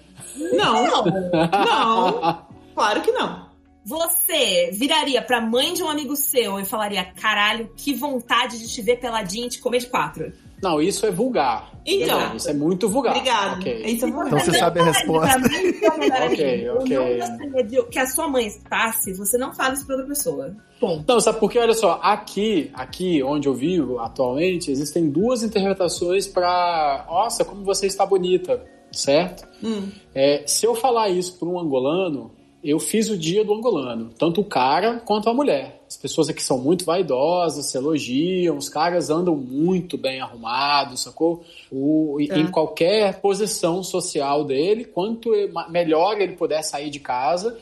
Não, 0.53 0.85
Não, 0.87 1.05
não. 1.65 2.47
Claro 2.75 3.01
que 3.01 3.11
não. 3.13 3.50
Você 3.85 4.71
viraria 4.73 5.23
pra 5.23 5.41
mãe 5.41 5.73
de 5.73 5.83
um 5.83 5.89
amigo 5.89 6.15
seu 6.17 6.59
e 6.61 6.65
falaria: 6.65 7.05
caralho, 7.05 7.71
que 7.77 7.95
vontade 7.95 8.59
de 8.59 8.69
te 8.69 8.83
ver 8.83 8.99
peladinha 8.99 9.47
e 9.47 9.51
te 9.51 9.61
comer 9.61 9.79
de 9.79 9.87
quatro. 9.87 10.33
Não, 10.63 10.81
isso 10.81 11.07
é 11.07 11.11
vulgar. 11.11 11.73
Então. 11.87 12.37
Isso 12.37 12.51
é 12.51 12.53
muito 12.53 12.89
vulgar. 12.89 13.17
Obrigada. 13.17 13.57
Ok. 13.57 13.83
Isso 13.87 14.05
é 14.05 14.11
bom. 14.11 14.27
Então 14.27 14.39
você 14.39 14.59
sabe 14.59 14.81
a 14.81 14.85
resposta. 14.85 15.41
Pra 15.41 16.27
Ok, 16.27 16.71
ok. 16.71 16.99
Não 16.99 17.85
que 17.87 17.99
a 17.99 18.07
sua 18.07 18.29
mãe 18.29 18.47
passe, 18.69 19.15
você 19.15 19.39
não 19.39 19.55
fala 19.55 19.75
isso 19.75 19.87
pra 19.87 19.97
outra 19.97 20.09
pessoa. 20.09 20.55
Ponto. 20.79 21.05
Não, 21.11 21.21
sabe 21.21 21.41
por 21.41 21.51
quê? 21.51 21.59
Olha 21.59 21.73
só, 21.73 21.99
aqui, 22.03 22.71
aqui 22.75 23.23
onde 23.23 23.49
eu 23.49 23.55
vivo 23.55 23.99
atualmente, 23.99 24.71
existem 24.71 25.09
duas 25.09 25.43
interpretações 25.43 26.27
para, 26.27 27.07
nossa, 27.09 27.45
como 27.45 27.65
você 27.65 27.87
está 27.87 28.05
bonita, 28.05 28.63
certo? 28.93 29.49
Hum. 29.63 29.89
É, 30.15 30.45
se 30.47 30.67
eu 30.67 30.75
falar 30.75 31.09
isso 31.09 31.39
para 31.39 31.49
um 31.49 31.59
angolano, 31.59 32.33
eu 32.63 32.79
fiz 32.79 33.09
o 33.09 33.17
dia 33.17 33.45
do 33.45 33.55
angolano, 33.55 34.11
tanto 34.19 34.41
o 34.41 34.45
cara 34.45 35.01
quanto 35.01 35.29
a 35.29 35.35
mulher. 35.35 35.81
As 35.89 35.97
pessoas 35.97 36.29
aqui 36.29 36.41
são 36.41 36.57
muito 36.57 36.85
vaidosas, 36.85 37.67
se 37.67 37.77
elogiam, 37.77 38.57
os 38.57 38.69
caras 38.69 39.11
andam 39.11 39.35
muito 39.35 39.99
bem 39.99 40.21
arrumados, 40.21 41.01
sacou? 41.03 41.43
O, 41.71 42.19
Tá. 42.29 42.39
Em 42.39 42.47
qualquer 42.47 43.21
posição 43.21 43.83
social 43.83 44.45
dele, 44.45 44.85
quanto 44.85 45.31
melhor 45.69 46.21
ele 46.21 46.35
puder 46.35 46.63
sair 46.63 46.91
de 46.91 47.01
casa. 47.01 47.59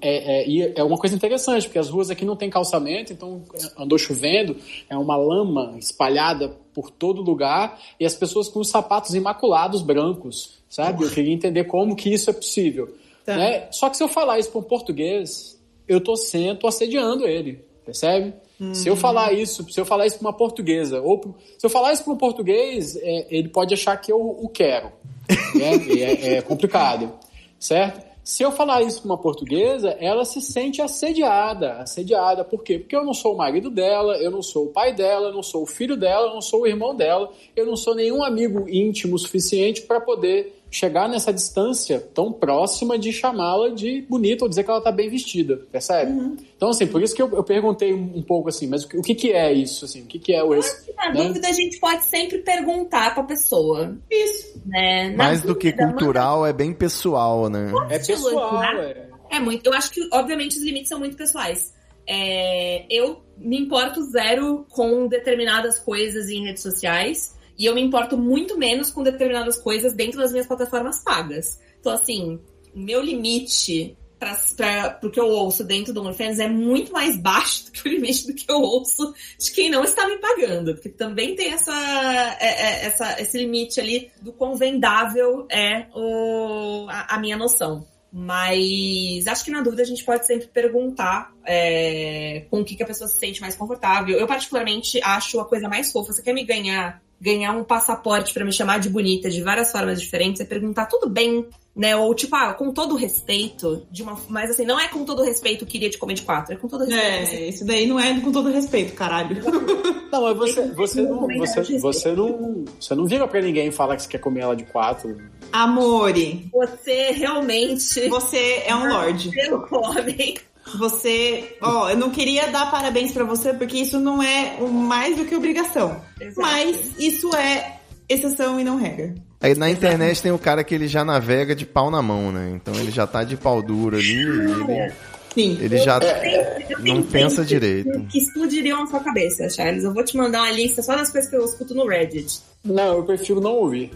É, 0.00 0.42
é, 0.42 0.48
e 0.48 0.72
é 0.76 0.84
uma 0.84 0.96
coisa 0.96 1.16
interessante, 1.16 1.66
porque 1.66 1.78
as 1.78 1.88
ruas 1.88 2.10
aqui 2.10 2.24
não 2.24 2.36
tem 2.36 2.48
calçamento, 2.48 3.12
então 3.12 3.42
é, 3.54 3.82
andou 3.82 3.98
chovendo, 3.98 4.56
é 4.88 4.96
uma 4.96 5.16
lama 5.16 5.74
espalhada 5.78 6.56
por 6.72 6.90
todo 6.90 7.22
lugar, 7.22 7.80
e 7.98 8.04
as 8.04 8.14
pessoas 8.14 8.48
com 8.48 8.60
os 8.60 8.68
sapatos 8.68 9.14
imaculados 9.14 9.82
brancos, 9.82 10.58
sabe? 10.68 11.02
Eu 11.02 11.10
queria 11.10 11.32
entender 11.32 11.64
como 11.64 11.96
que 11.96 12.12
isso 12.12 12.30
é 12.30 12.32
possível. 12.32 12.94
Tá. 13.26 13.36
né? 13.36 13.66
Só 13.72 13.90
que 13.90 13.96
se 13.96 14.02
eu 14.02 14.08
falar 14.08 14.38
isso 14.38 14.50
para 14.50 14.60
um 14.60 14.64
português, 14.64 15.60
eu 15.88 16.00
tô 16.00 16.16
sendo, 16.16 16.60
tô 16.60 16.66
assediando 16.68 17.26
ele, 17.26 17.64
percebe? 17.84 18.32
Se 18.72 18.88
eu 18.88 18.96
falar 18.96 19.32
isso, 19.34 19.70
se 19.70 19.78
eu 19.78 19.84
falar 19.84 20.06
isso 20.06 20.16
para 20.18 20.28
uma 20.28 20.32
portuguesa, 20.32 21.02
ou 21.02 21.18
pro- 21.18 21.34
se 21.58 21.66
eu 21.66 21.68
falar 21.68 21.92
isso 21.92 22.02
para 22.04 22.12
um 22.14 22.16
português, 22.16 22.96
é, 22.96 23.26
ele 23.28 23.48
pode 23.50 23.74
achar 23.74 23.94
que 23.98 24.10
eu 24.10 24.18
o 24.18 24.48
quero. 24.48 24.90
Né? 25.54 26.00
É, 26.00 26.34
é 26.36 26.42
complicado, 26.42 27.12
certo? 27.58 28.06
Se 28.24 28.42
eu 28.42 28.50
falar 28.50 28.82
isso 28.82 29.02
para 29.02 29.10
uma 29.12 29.18
portuguesa, 29.18 29.90
ela 30.00 30.24
se 30.24 30.40
sente 30.40 30.82
assediada. 30.82 31.74
Assediada, 31.74 32.44
por 32.44 32.62
quê? 32.64 32.78
Porque 32.78 32.96
eu 32.96 33.04
não 33.04 33.14
sou 33.14 33.34
o 33.34 33.36
marido 33.36 33.70
dela, 33.70 34.16
eu 34.16 34.30
não 34.30 34.42
sou 34.42 34.64
o 34.64 34.68
pai 34.68 34.92
dela, 34.94 35.28
eu 35.28 35.32
não 35.32 35.42
sou 35.42 35.62
o 35.62 35.66
filho 35.66 35.96
dela, 35.96 36.28
eu 36.28 36.34
não 36.34 36.40
sou 36.40 36.62
o 36.62 36.66
irmão 36.66 36.94
dela, 36.94 37.30
eu 37.54 37.64
não 37.66 37.76
sou 37.76 37.94
nenhum 37.94 38.24
amigo 38.24 38.68
íntimo 38.68 39.16
suficiente 39.18 39.82
para 39.82 40.00
poder 40.00 40.55
chegar 40.70 41.08
nessa 41.08 41.32
distância 41.32 42.00
tão 42.00 42.32
próxima 42.32 42.98
de 42.98 43.12
chamá-la 43.12 43.70
de 43.70 44.02
bonita 44.02 44.44
ou 44.44 44.48
dizer 44.48 44.64
que 44.64 44.70
ela 44.70 44.78
está 44.78 44.92
bem 44.92 45.08
vestida, 45.08 45.56
percebe? 45.70 46.12
Uhum. 46.12 46.36
Então, 46.56 46.70
assim, 46.70 46.86
por 46.86 47.02
isso 47.02 47.14
que 47.14 47.22
eu, 47.22 47.28
eu, 47.32 47.42
perguntei 47.42 47.94
um 47.94 48.22
pouco 48.22 48.48
assim, 48.48 48.66
mas 48.66 48.84
o 48.84 49.02
que, 49.02 49.14
que 49.14 49.32
é 49.32 49.52
isso, 49.52 49.84
assim? 49.84 50.02
O 50.02 50.06
que, 50.06 50.18
que 50.18 50.34
é 50.34 50.42
o... 50.42 50.54
Esse, 50.54 50.92
na 50.94 51.12
né? 51.12 51.24
dúvida 51.24 51.48
a 51.48 51.52
gente 51.52 51.78
pode 51.78 52.04
sempre 52.04 52.38
perguntar 52.38 53.14
para 53.14 53.22
a 53.22 53.26
pessoa. 53.26 53.96
Isso. 54.10 54.60
Né? 54.66 55.10
Mais 55.16 55.42
do 55.42 55.54
que 55.54 55.72
cultural, 55.72 56.40
manda... 56.40 56.50
é 56.50 56.52
bem 56.52 56.72
pessoal, 56.72 57.48
né? 57.48 57.72
É 57.88 57.98
pessoal, 57.98 58.62
é. 58.62 59.06
É 59.30 59.40
muito. 59.40 59.66
Eu 59.66 59.72
acho 59.74 59.90
que, 59.90 60.08
obviamente, 60.12 60.56
os 60.56 60.62
limites 60.62 60.88
são 60.88 60.98
muito 60.98 61.16
pessoais. 61.16 61.74
É, 62.08 62.86
eu 62.88 63.20
me 63.36 63.60
importo 63.60 64.02
zero 64.04 64.64
com 64.70 65.08
determinadas 65.08 65.78
coisas 65.78 66.28
em 66.28 66.44
redes 66.44 66.62
sociais. 66.62 67.35
E 67.58 67.64
eu 67.64 67.74
me 67.74 67.80
importo 67.80 68.16
muito 68.16 68.58
menos 68.58 68.90
com 68.90 69.02
determinadas 69.02 69.56
coisas 69.56 69.94
dentro 69.94 70.18
das 70.18 70.32
minhas 70.32 70.46
plataformas 70.46 71.02
pagas. 71.02 71.58
Então, 71.80 71.92
assim, 71.92 72.38
meu 72.74 73.02
limite 73.02 73.96
para 74.18 74.98
o 75.02 75.10
que 75.10 75.20
eu 75.20 75.28
ouço 75.28 75.62
dentro 75.62 75.92
do 75.92 76.00
OnlyFans 76.00 76.38
é 76.38 76.48
muito 76.48 76.90
mais 76.92 77.18
baixo 77.18 77.66
do 77.66 77.72
que 77.72 77.86
o 77.86 77.92
limite 77.92 78.26
do 78.26 78.34
que 78.34 78.50
eu 78.50 78.56
ouço 78.56 79.14
de 79.38 79.52
quem 79.52 79.70
não 79.70 79.84
está 79.84 80.06
me 80.08 80.18
pagando. 80.18 80.74
Porque 80.74 80.88
também 80.88 81.34
tem 81.34 81.52
essa, 81.52 82.36
é, 82.40 82.46
é, 82.46 82.86
essa, 82.86 83.20
esse 83.20 83.36
limite 83.38 83.78
ali 83.78 84.10
do 84.22 84.32
quão 84.32 84.56
vendável 84.56 85.46
é 85.50 85.86
o, 85.94 86.86
a, 86.88 87.16
a 87.16 87.18
minha 87.18 87.36
noção. 87.36 87.86
Mas 88.10 89.26
acho 89.26 89.44
que 89.44 89.50
na 89.50 89.60
dúvida 89.60 89.82
a 89.82 89.86
gente 89.86 90.02
pode 90.02 90.26
sempre 90.26 90.46
perguntar 90.46 91.34
é, 91.44 92.46
com 92.48 92.60
o 92.60 92.64
que, 92.64 92.74
que 92.74 92.82
a 92.82 92.86
pessoa 92.86 93.08
se 93.08 93.18
sente 93.18 93.42
mais 93.42 93.54
confortável. 93.54 94.18
Eu, 94.18 94.26
particularmente, 94.26 94.98
acho 95.02 95.38
a 95.38 95.44
coisa 95.44 95.68
mais 95.68 95.92
fofa. 95.92 96.12
Você 96.12 96.22
quer 96.22 96.32
me 96.32 96.44
ganhar 96.44 97.02
ganhar 97.20 97.52
um 97.52 97.64
passaporte 97.64 98.32
para 98.32 98.44
me 98.44 98.52
chamar 98.52 98.78
de 98.78 98.88
bonita 98.88 99.30
de 99.30 99.42
várias 99.42 99.72
formas 99.72 100.00
diferentes, 100.00 100.40
é 100.40 100.44
perguntar 100.44 100.86
tudo 100.86 101.08
bem, 101.08 101.46
né? 101.74 101.96
Ou 101.96 102.14
tipo, 102.14 102.36
ah, 102.36 102.52
com 102.52 102.72
todo 102.72 102.94
respeito, 102.94 103.86
de 103.90 104.02
uma, 104.02 104.18
mas 104.28 104.50
assim, 104.50 104.64
não 104.64 104.78
é 104.78 104.88
com 104.88 105.04
todo 105.04 105.22
respeito 105.22 105.64
que 105.64 105.78
iria 105.78 105.90
te 105.90 105.98
comer 105.98 106.14
de 106.14 106.22
quatro, 106.22 106.54
é 106.54 106.56
com 106.56 106.68
todo 106.68 106.84
respeito. 106.84 107.04
É, 107.04 107.22
assim. 107.22 107.48
isso 107.48 107.64
daí 107.64 107.86
não 107.86 107.98
é 107.98 108.20
com 108.20 108.30
todo 108.30 108.50
respeito, 108.50 108.94
caralho. 108.94 109.36
Não, 110.12 110.22
mas 110.22 110.36
você, 110.36 110.62
você 110.68 111.02
não, 111.02 111.26
você, 111.26 111.78
você 111.78 112.12
não, 112.12 112.64
você 112.80 112.94
não 112.94 113.06
vira 113.06 113.26
para 113.26 113.42
ninguém 113.42 113.70
falar 113.72 113.96
que 113.96 114.02
você 114.02 114.08
quer 114.08 114.18
comer 114.18 114.42
ela 114.42 114.56
de 114.56 114.64
quatro. 114.64 115.20
Amore. 115.52 116.48
Você 116.52 117.10
realmente. 117.10 118.08
Você 118.08 118.62
é 118.64 118.74
um 118.74 118.88
lorde. 118.88 119.30
Você 119.30 119.50
não 119.50 119.60
come. 119.60 120.38
Você, 120.74 121.56
ó, 121.62 121.90
eu 121.90 121.96
não 121.96 122.10
queria 122.10 122.48
dar 122.48 122.70
parabéns 122.70 123.12
para 123.12 123.24
você 123.24 123.54
porque 123.54 123.78
isso 123.78 124.00
não 124.00 124.22
é 124.22 124.58
mais 124.60 125.16
do 125.16 125.24
que 125.24 125.34
obrigação. 125.34 126.02
Exato. 126.20 126.40
Mas 126.40 126.90
isso 126.98 127.34
é 127.36 127.76
exceção 128.08 128.58
e 128.58 128.64
não 128.64 128.76
regra. 128.76 129.14
Aí 129.40 129.54
na 129.54 129.70
internet 129.70 130.22
tem 130.22 130.32
o 130.32 130.38
cara 130.38 130.64
que 130.64 130.74
ele 130.74 130.88
já 130.88 131.04
navega 131.04 131.54
de 131.54 131.66
pau 131.66 131.90
na 131.90 132.02
mão, 132.02 132.32
né? 132.32 132.50
Então 132.54 132.74
ele 132.74 132.90
já 132.90 133.06
tá 133.06 133.22
de 133.22 133.36
pau 133.36 133.62
duro 133.62 133.96
ali. 133.96 134.12
Ele, 134.12 134.92
Sim. 135.36 135.58
Ele 135.60 135.76
já 135.76 135.98
eu, 135.98 136.78
eu 136.78 136.94
não 136.94 137.02
pensa 137.02 137.44
direito. 137.44 137.90
Que 138.08 138.16
explodiriam 138.16 138.80
na 138.80 138.86
sua 138.86 139.00
cabeça, 139.00 139.50
Charles. 139.50 139.84
Eu 139.84 139.92
vou 139.92 140.02
te 140.02 140.16
mandar 140.16 140.40
uma 140.40 140.50
lista 140.50 140.80
só 140.80 140.96
das 140.96 141.10
coisas 141.10 141.28
que 141.28 141.36
eu 141.36 141.44
escuto 141.44 141.74
no 141.74 141.86
Reddit. 141.86 142.40
Não, 142.64 142.96
eu 142.96 143.04
prefiro 143.04 143.38
não 143.38 143.52
ouvir. 143.52 143.90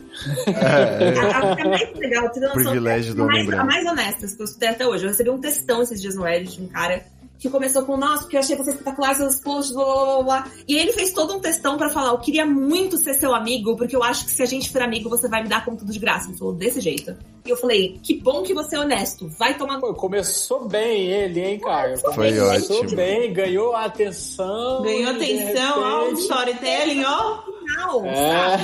É, 0.47 1.19
a, 1.19 1.53
a, 1.55 1.69
mais 1.69 1.93
legal, 1.97 2.31
Privilégio 2.53 3.15
do 3.15 3.25
homem 3.25 3.47
branco. 3.47 3.63
A 3.63 3.65
mais 3.65 3.87
honesta 3.87 4.27
que 4.27 4.43
eu 4.43 4.45
escutei 4.45 4.69
até 4.69 4.87
hoje. 4.87 5.05
Eu 5.05 5.09
recebi 5.09 5.31
um 5.31 5.41
textão 5.41 5.81
esses 5.81 5.99
dias 5.99 6.15
no 6.15 6.25
Reddit 6.25 6.59
de 6.59 6.63
um 6.63 6.69
cara 6.69 7.03
que 7.41 7.49
começou 7.49 7.83
com, 7.85 7.97
nossa, 7.97 8.21
porque 8.21 8.37
eu 8.37 8.41
achei 8.41 8.55
você 8.55 8.71
espetacular, 8.71 9.15
seus 9.15 9.41
posts, 9.41 9.75
blá, 9.75 9.83
blá, 9.83 10.05
blá, 10.05 10.23
blá. 10.23 10.47
E 10.69 10.77
ele 10.77 10.93
fez 10.93 11.11
todo 11.15 11.35
um 11.35 11.41
textão 11.41 11.79
para 11.79 11.89
falar, 11.89 12.11
eu 12.11 12.19
queria 12.19 12.45
muito 12.45 12.99
ser 12.99 13.15
seu 13.15 13.35
amigo, 13.35 13.75
porque 13.77 13.97
eu 13.97 14.03
acho 14.03 14.27
que 14.27 14.31
se 14.31 14.43
a 14.43 14.47
gente 14.47 14.71
for 14.71 14.83
amigo, 14.83 15.09
você 15.09 15.27
vai 15.27 15.43
me 15.43 15.49
dar 15.49 15.65
com 15.65 15.75
tudo 15.75 15.91
de 15.91 15.99
graça. 15.99 16.29
Ele 16.29 16.37
falou 16.37 16.53
desse 16.53 16.83
jeito. 16.83 17.17
E 17.47 17.49
eu 17.49 17.57
falei, 17.57 17.99
que 18.03 18.21
bom 18.21 18.43
que 18.43 18.53
você 18.53 18.77
é 18.77 18.81
honesto, 18.81 19.27
vai 19.39 19.57
tomar... 19.57 19.81
Pô, 19.81 19.95
começou 19.95 20.69
bem 20.69 21.07
ele, 21.07 21.41
hein, 21.41 21.59
cara? 21.59 21.97
Foi 21.97 22.31
bem, 22.31 22.41
ótimo. 22.41 22.67
Começou 22.77 22.97
bem, 22.97 23.33
ganhou 23.33 23.75
a 23.75 23.87
atenção. 23.87 24.83
Ganhou 24.83 25.11
atenção, 25.11 25.83
ó, 25.83 26.11
o 26.11 26.13
storytelling, 26.13 27.05
ó. 27.05 27.39
Não, 27.77 28.05
é. 28.05 28.59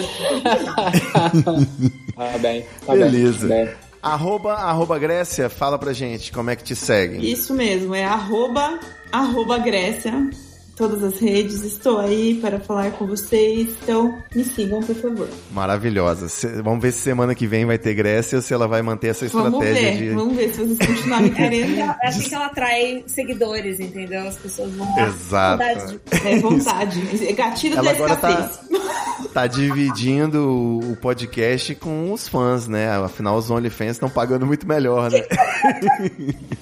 ah, 2.15 2.37
bem. 2.43 2.67
Tá 2.85 2.93
Beleza. 2.95 3.49
Bem. 3.49 3.86
Arroba, 4.07 4.55
arroba 4.55 4.99
Grécia, 4.99 5.51
fala 5.51 5.79
pra 5.79 5.93
gente 5.93 6.31
como 6.31 6.49
é 6.49 6.57
que 6.57 6.63
te 6.63 6.77
seguem. 6.77 7.25
Isso 7.25 7.53
mesmo, 7.53 7.95
é 7.95 8.05
arroba, 8.05 8.79
arroba 9.11 9.59
Grécia 9.59 10.31
todas 10.77 11.03
as 11.03 11.19
redes. 11.19 11.65
Estou 11.65 11.99
aí 11.99 12.39
para 12.41 12.61
falar 12.61 12.93
com 12.93 13.07
vocês. 13.07 13.75
Então, 13.83 14.17
me 14.35 14.45
sigam, 14.45 14.81
por 14.81 14.95
favor. 14.95 15.29
Maravilhosa. 15.51 16.27
vamos 16.63 16.83
ver 16.83 16.93
se 16.93 17.01
semana 17.01 17.35
que 17.35 17.47
vem 17.47 17.65
vai 17.65 17.79
ter 17.79 17.95
Grécia 17.95 18.37
ou 18.37 18.43
se 18.43 18.53
ela 18.53 18.69
vai 18.69 18.83
manter 18.83 19.09
essa 19.09 19.25
estratégia 19.25 19.51
vamos 19.59 19.75
ver, 19.75 19.97
de. 19.97 20.11
Vamos 20.11 20.37
ver 20.37 20.53
se 20.53 20.63
vocês 20.63 20.79
continuarem 20.87 21.33
querendo. 21.35 21.79
Eu 21.79 21.95
acho 22.05 22.29
que 22.29 22.35
ela 22.35 22.47
atrai 22.47 23.03
seguidores, 23.07 23.81
entendeu? 23.81 24.29
As 24.29 24.37
pessoas 24.37 24.71
vão. 24.75 24.87
Exato. 24.99 25.63
Vontade 25.63 25.87
de... 25.87 26.29
É 26.29 26.39
vontade. 26.41 27.33
Gatilho 27.33 27.79
ela 27.79 27.91
agora 27.91 28.17
tá, 28.17 28.51
tá 29.33 29.47
dividindo 29.47 30.81
o 30.93 30.97
podcast 30.97 31.75
com 31.77 32.13
os 32.13 32.29
fãs, 32.29 32.69
né? 32.69 32.91
Afinal, 32.91 33.37
os 33.37 33.51
OnlyFans 33.51 33.93
estão 33.93 34.11
pagando 34.11 34.45
muito 34.47 34.67
melhor, 34.67 35.11
né? 35.11 35.23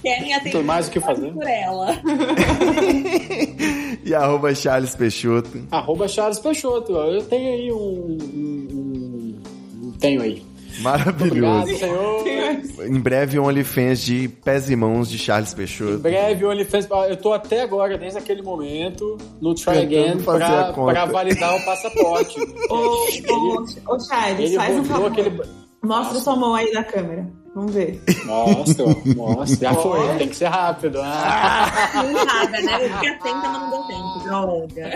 Querem 0.03 0.35
atender 0.35 0.63
mais 0.63 0.87
o 0.87 0.91
que 0.91 1.01
fazer 1.01 1.33
por 1.33 1.47
ela. 1.47 2.01
E 4.05 4.15
arroba 4.15 4.55
Charles 4.55 4.95
Peixoto. 4.95 5.67
Arroba 5.71 6.07
Charles 6.07 6.39
Peixoto. 6.39 6.93
Eu 6.93 7.23
tenho 7.25 7.53
aí 7.53 7.73
um. 7.73 8.19
um, 8.35 9.41
um 9.83 9.93
tenho 9.99 10.21
aí. 10.21 10.43
Maravilhoso. 10.81 11.63
Obrigado, 11.63 11.79
senhor. 11.79 12.87
Em 12.87 13.01
breve, 13.01 13.39
um 13.39 13.45
OnlyFans 13.47 14.01
de 14.01 14.29
pés 14.29 14.69
e 14.69 14.77
mãos 14.77 15.09
de 15.09 15.19
Charles 15.19 15.55
Peixoto. 15.55 15.95
Em 15.95 15.99
breve, 15.99 16.45
OnlyFans. 16.45 16.89
Eu 17.09 17.17
tô 17.17 17.33
até 17.33 17.63
agora, 17.63 17.97
desde 17.97 18.19
aquele 18.19 18.43
momento, 18.43 19.17
no 19.41 19.55
Try 19.55 19.79
Again 19.79 20.19
pra, 20.19 20.73
pra, 20.73 21.05
validar 21.07 21.57
o 21.57 21.65
passaporte. 21.65 22.41
ô, 22.69 22.75
ô, 22.75 23.65
ô, 23.95 24.01
Charles, 24.01 24.39
ele 24.39 24.57
faz 24.57 24.79
um 24.79 24.85
favor. 24.85 25.13
Aquele... 25.13 25.31
Mostra 25.31 26.15
Nossa. 26.15 26.21
sua 26.21 26.37
mão 26.37 26.55
aí 26.55 26.71
na 26.73 26.83
câmera. 26.83 27.44
Vamos 27.55 27.73
ver. 27.73 28.03
Mostra, 28.25 28.85
mostra. 29.15 29.71
Já 29.71 29.75
foi, 29.75 30.19
tem 30.19 30.29
que 30.29 30.37
ser 30.37 30.47
rápido. 30.47 30.99
Ah. 31.01 31.71
Nada, 32.27 32.61
né? 32.61 32.85
Eu 32.85 32.91
fiquei 32.95 33.11
atenta, 33.11 33.49
mas 33.49 33.63
não 33.63 33.71
deu 33.71 33.83
tempo. 33.83 34.19
Droga. 34.25 34.91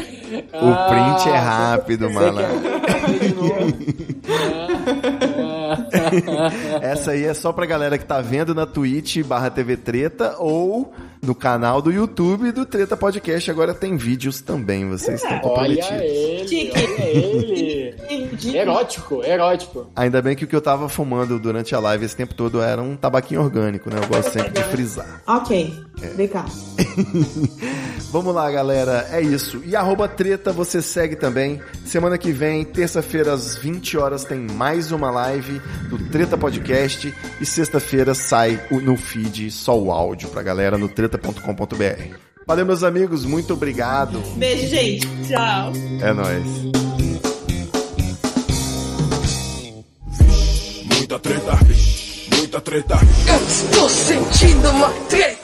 O 0.52 0.74
print 0.88 1.28
é 1.28 1.36
ah, 1.36 1.40
rápido, 1.40 2.10
mano. 2.10 2.40
Essa 6.82 7.12
aí 7.12 7.24
é 7.24 7.34
só 7.34 7.52
pra 7.52 7.66
galera 7.66 7.98
que 7.98 8.04
tá 8.04 8.20
vendo 8.20 8.54
na 8.54 8.66
Twitch 8.66 9.22
barra 9.24 9.50
TV 9.50 9.76
Treta 9.76 10.36
ou 10.38 10.92
no 11.22 11.34
canal 11.34 11.82
do 11.82 11.90
YouTube 11.90 12.52
do 12.52 12.64
Treta 12.64 12.96
Podcast. 12.96 13.50
Agora 13.50 13.74
tem 13.74 13.96
vídeos 13.96 14.40
também, 14.40 14.88
vocês 14.88 15.22
estão 15.22 15.38
comprometidos. 15.40 15.90
Olha 15.90 16.04
ele, 16.04 16.72
olha 16.74 17.04
ele. 17.04 18.56
erótico, 18.56 19.24
erótico. 19.24 19.90
Ainda 19.94 20.22
bem 20.22 20.36
que 20.36 20.44
o 20.44 20.46
que 20.46 20.56
eu 20.56 20.60
tava 20.60 20.88
fumando 20.88 21.38
durante 21.38 21.74
a 21.74 21.80
live 21.80 22.04
esse 22.04 22.16
tempo 22.16 22.34
todo 22.34 22.62
era 22.62 22.80
um 22.80 22.96
tabaquinho 22.96 23.42
orgânico, 23.42 23.90
né? 23.90 24.00
Eu 24.02 24.08
gosto 24.08 24.32
sempre 24.32 24.50
de 24.50 24.62
frisar. 24.64 25.22
Ok, 25.26 25.74
é. 26.02 26.06
legal. 26.16 26.46
Vamos 28.10 28.34
lá, 28.34 28.50
galera. 28.50 29.06
É 29.10 29.20
isso. 29.20 29.62
E 29.64 29.76
arroba 29.76 30.08
treta 30.08 30.52
você 30.52 30.80
segue 30.80 31.16
também. 31.16 31.60
Semana 31.84 32.16
que 32.16 32.32
vem, 32.32 32.64
terça-feira, 32.64 33.32
às 33.32 33.56
20 33.56 33.98
horas, 33.98 34.24
tem 34.24 34.38
mais 34.38 34.90
uma 34.92 35.10
live 35.10 35.60
do 35.88 35.98
Treta 36.10 36.36
Podcast. 36.36 37.12
E 37.40 37.46
sexta-feira 37.46 38.14
sai 38.14 38.60
no 38.70 38.96
feed 38.96 39.50
só 39.50 39.78
o 39.78 39.92
áudio 39.92 40.28
pra 40.30 40.42
galera 40.42 40.78
no 40.78 40.88
treta.com.br. 40.88 42.16
Valeu, 42.46 42.64
meus 42.64 42.82
amigos. 42.82 43.26
Muito 43.26 43.52
obrigado. 43.52 44.20
Beijo, 44.36 44.68
gente. 44.68 45.06
Tchau. 45.28 45.72
É 46.00 46.12
nóis. 46.12 46.44
Muita 50.96 51.18
treta 51.18 51.58
muita 52.48 52.60
treta. 52.62 52.98
Eu 53.26 53.46
estou 53.46 53.88
sentindo 53.88 54.70
uma 54.70 54.90
treta. 55.08 55.37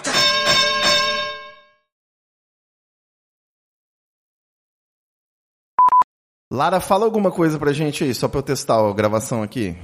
Lara, 6.54 6.78
fala 6.78 7.04
alguma 7.04 7.32
coisa 7.32 7.58
pra 7.58 7.72
gente 7.72 8.04
aí, 8.04 8.14
só 8.14 8.28
pra 8.28 8.38
eu 8.38 8.42
testar 8.44 8.78
a 8.78 8.92
gravação 8.92 9.42
aqui. 9.42 9.76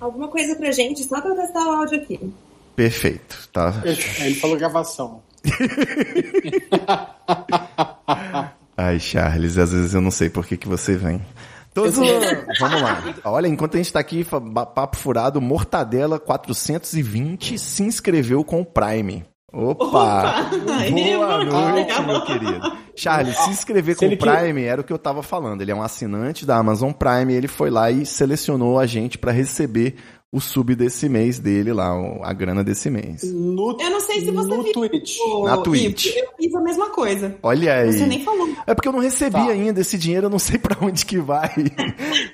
Alguma 0.00 0.26
coisa 0.26 0.56
pra 0.56 0.72
gente, 0.72 1.04
só 1.04 1.20
pra 1.20 1.30
eu 1.30 1.36
testar 1.36 1.64
o 1.64 1.70
áudio 1.70 2.00
aqui. 2.00 2.34
Perfeito, 2.74 3.48
tá? 3.52 3.72
Ele 3.84 4.34
falou 4.34 4.56
gravação. 4.56 5.22
Ai, 8.76 8.98
Charles, 8.98 9.56
às 9.56 9.70
vezes 9.70 9.94
eu 9.94 10.00
não 10.00 10.10
sei 10.10 10.28
por 10.28 10.44
que, 10.44 10.56
que 10.56 10.68
você 10.68 10.96
vem. 10.96 11.24
Vamos 11.72 12.82
lá. 12.82 13.04
Olha, 13.24 13.46
enquanto 13.46 13.74
a 13.74 13.78
gente 13.78 13.92
tá 13.92 14.00
aqui, 14.00 14.24
papo 14.24 14.96
furado, 14.96 15.40
Mortadela 15.40 16.18
420 16.18 17.56
se 17.56 17.84
inscreveu 17.84 18.42
com 18.42 18.62
o 18.62 18.66
Prime. 18.66 19.24
Opa! 19.52 20.50
Aí, 20.80 20.92
Boa 21.16 21.44
noite, 21.44 22.02
meu 22.02 22.20
querido. 22.24 22.76
Charles, 22.96 23.36
se 23.36 23.50
inscrever 23.50 23.94
com 23.96 24.06
o 24.06 24.16
Prime 24.16 24.62
era 24.64 24.80
o 24.80 24.84
que 24.84 24.92
eu 24.92 24.98
tava 24.98 25.22
falando. 25.22 25.60
Ele 25.60 25.70
é 25.70 25.74
um 25.74 25.82
assinante 25.82 26.44
da 26.44 26.56
Amazon 26.56 26.90
Prime, 26.92 27.32
ele 27.32 27.46
foi 27.46 27.70
lá 27.70 27.90
e 27.90 28.04
selecionou 28.04 28.78
a 28.78 28.86
gente 28.86 29.16
pra 29.18 29.30
receber 29.32 29.94
o 30.32 30.40
sub 30.40 30.74
desse 30.74 31.08
mês 31.08 31.38
dele 31.38 31.72
lá, 31.72 31.94
o- 31.96 32.22
a 32.24 32.32
grana 32.32 32.64
desse 32.64 32.90
mês. 32.90 33.22
No, 33.22 33.76
Eu 33.80 33.90
não 33.90 34.00
sei 34.00 34.20
se 34.20 34.30
você 34.32 34.48
no 34.56 34.62
viu. 34.64 34.72
Twitch. 34.72 35.16
Na 35.44 35.56
Twitch. 35.58 36.06
Eu 36.16 36.26
fiz 36.36 36.54
a 36.54 36.60
mesma 36.60 36.90
coisa. 36.90 37.36
Olha 37.42 37.72
aí. 37.82 37.92
Você 37.92 38.06
nem 38.06 38.24
falou. 38.24 38.48
É 38.66 38.74
porque 38.74 38.88
eu 38.88 38.92
não 38.92 39.00
recebi 39.00 39.32
Tá. 39.36 39.46
ainda 39.48 39.80
esse 39.80 39.96
dinheiro, 39.96 40.26
eu 40.26 40.30
não 40.30 40.40
sei 40.40 40.58
pra 40.58 40.76
onde 40.84 41.06
que 41.06 41.18
vai. 41.18 41.50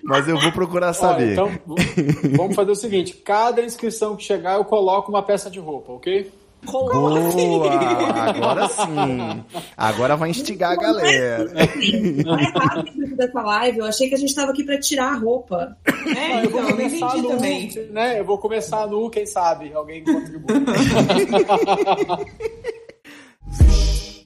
Mas 0.02 0.26
eu 0.26 0.38
vou 0.40 0.50
procurar 0.50 0.86
Olha, 0.86 0.94
saber. 0.94 1.32
então, 1.32 1.48
v- 1.48 2.36
vamos 2.36 2.56
fazer 2.56 2.70
o 2.70 2.76
seguinte: 2.76 3.12
cada 3.22 3.62
inscrição 3.62 4.16
que 4.16 4.24
chegar, 4.24 4.54
eu 4.56 4.64
coloco 4.64 5.10
uma 5.12 5.22
peça 5.22 5.50
de 5.50 5.60
roupa, 5.60 5.92
ok? 5.92 6.32
Boa! 6.64 6.92
Agora 8.28 8.68
sim. 8.68 9.44
Agora 9.76 10.16
vai 10.16 10.30
instigar 10.30 10.72
a 10.72 10.76
galera. 10.76 11.50
Mais 12.24 12.52
rápido 12.52 13.16
dessa 13.16 13.42
live, 13.42 13.78
eu 13.78 13.84
achei 13.84 14.08
que 14.08 14.14
a 14.14 14.18
gente 14.18 14.34
tava 14.34 14.52
aqui 14.52 14.64
pra 14.64 14.78
tirar 14.78 15.12
a 15.12 15.16
roupa. 15.16 15.76
É, 16.16 16.44
eu 16.44 16.50
vou 16.50 16.60
então, 16.60 16.70
eu 16.70 16.76
começar 16.76 17.16
nu, 17.16 17.28
também. 17.28 17.70
né? 17.90 18.20
Eu 18.20 18.24
vou 18.24 18.38
começar 18.38 18.86
nu, 18.86 19.10
quem 19.10 19.26
sabe? 19.26 19.72
Alguém 19.72 20.04
contribui. 20.04 20.54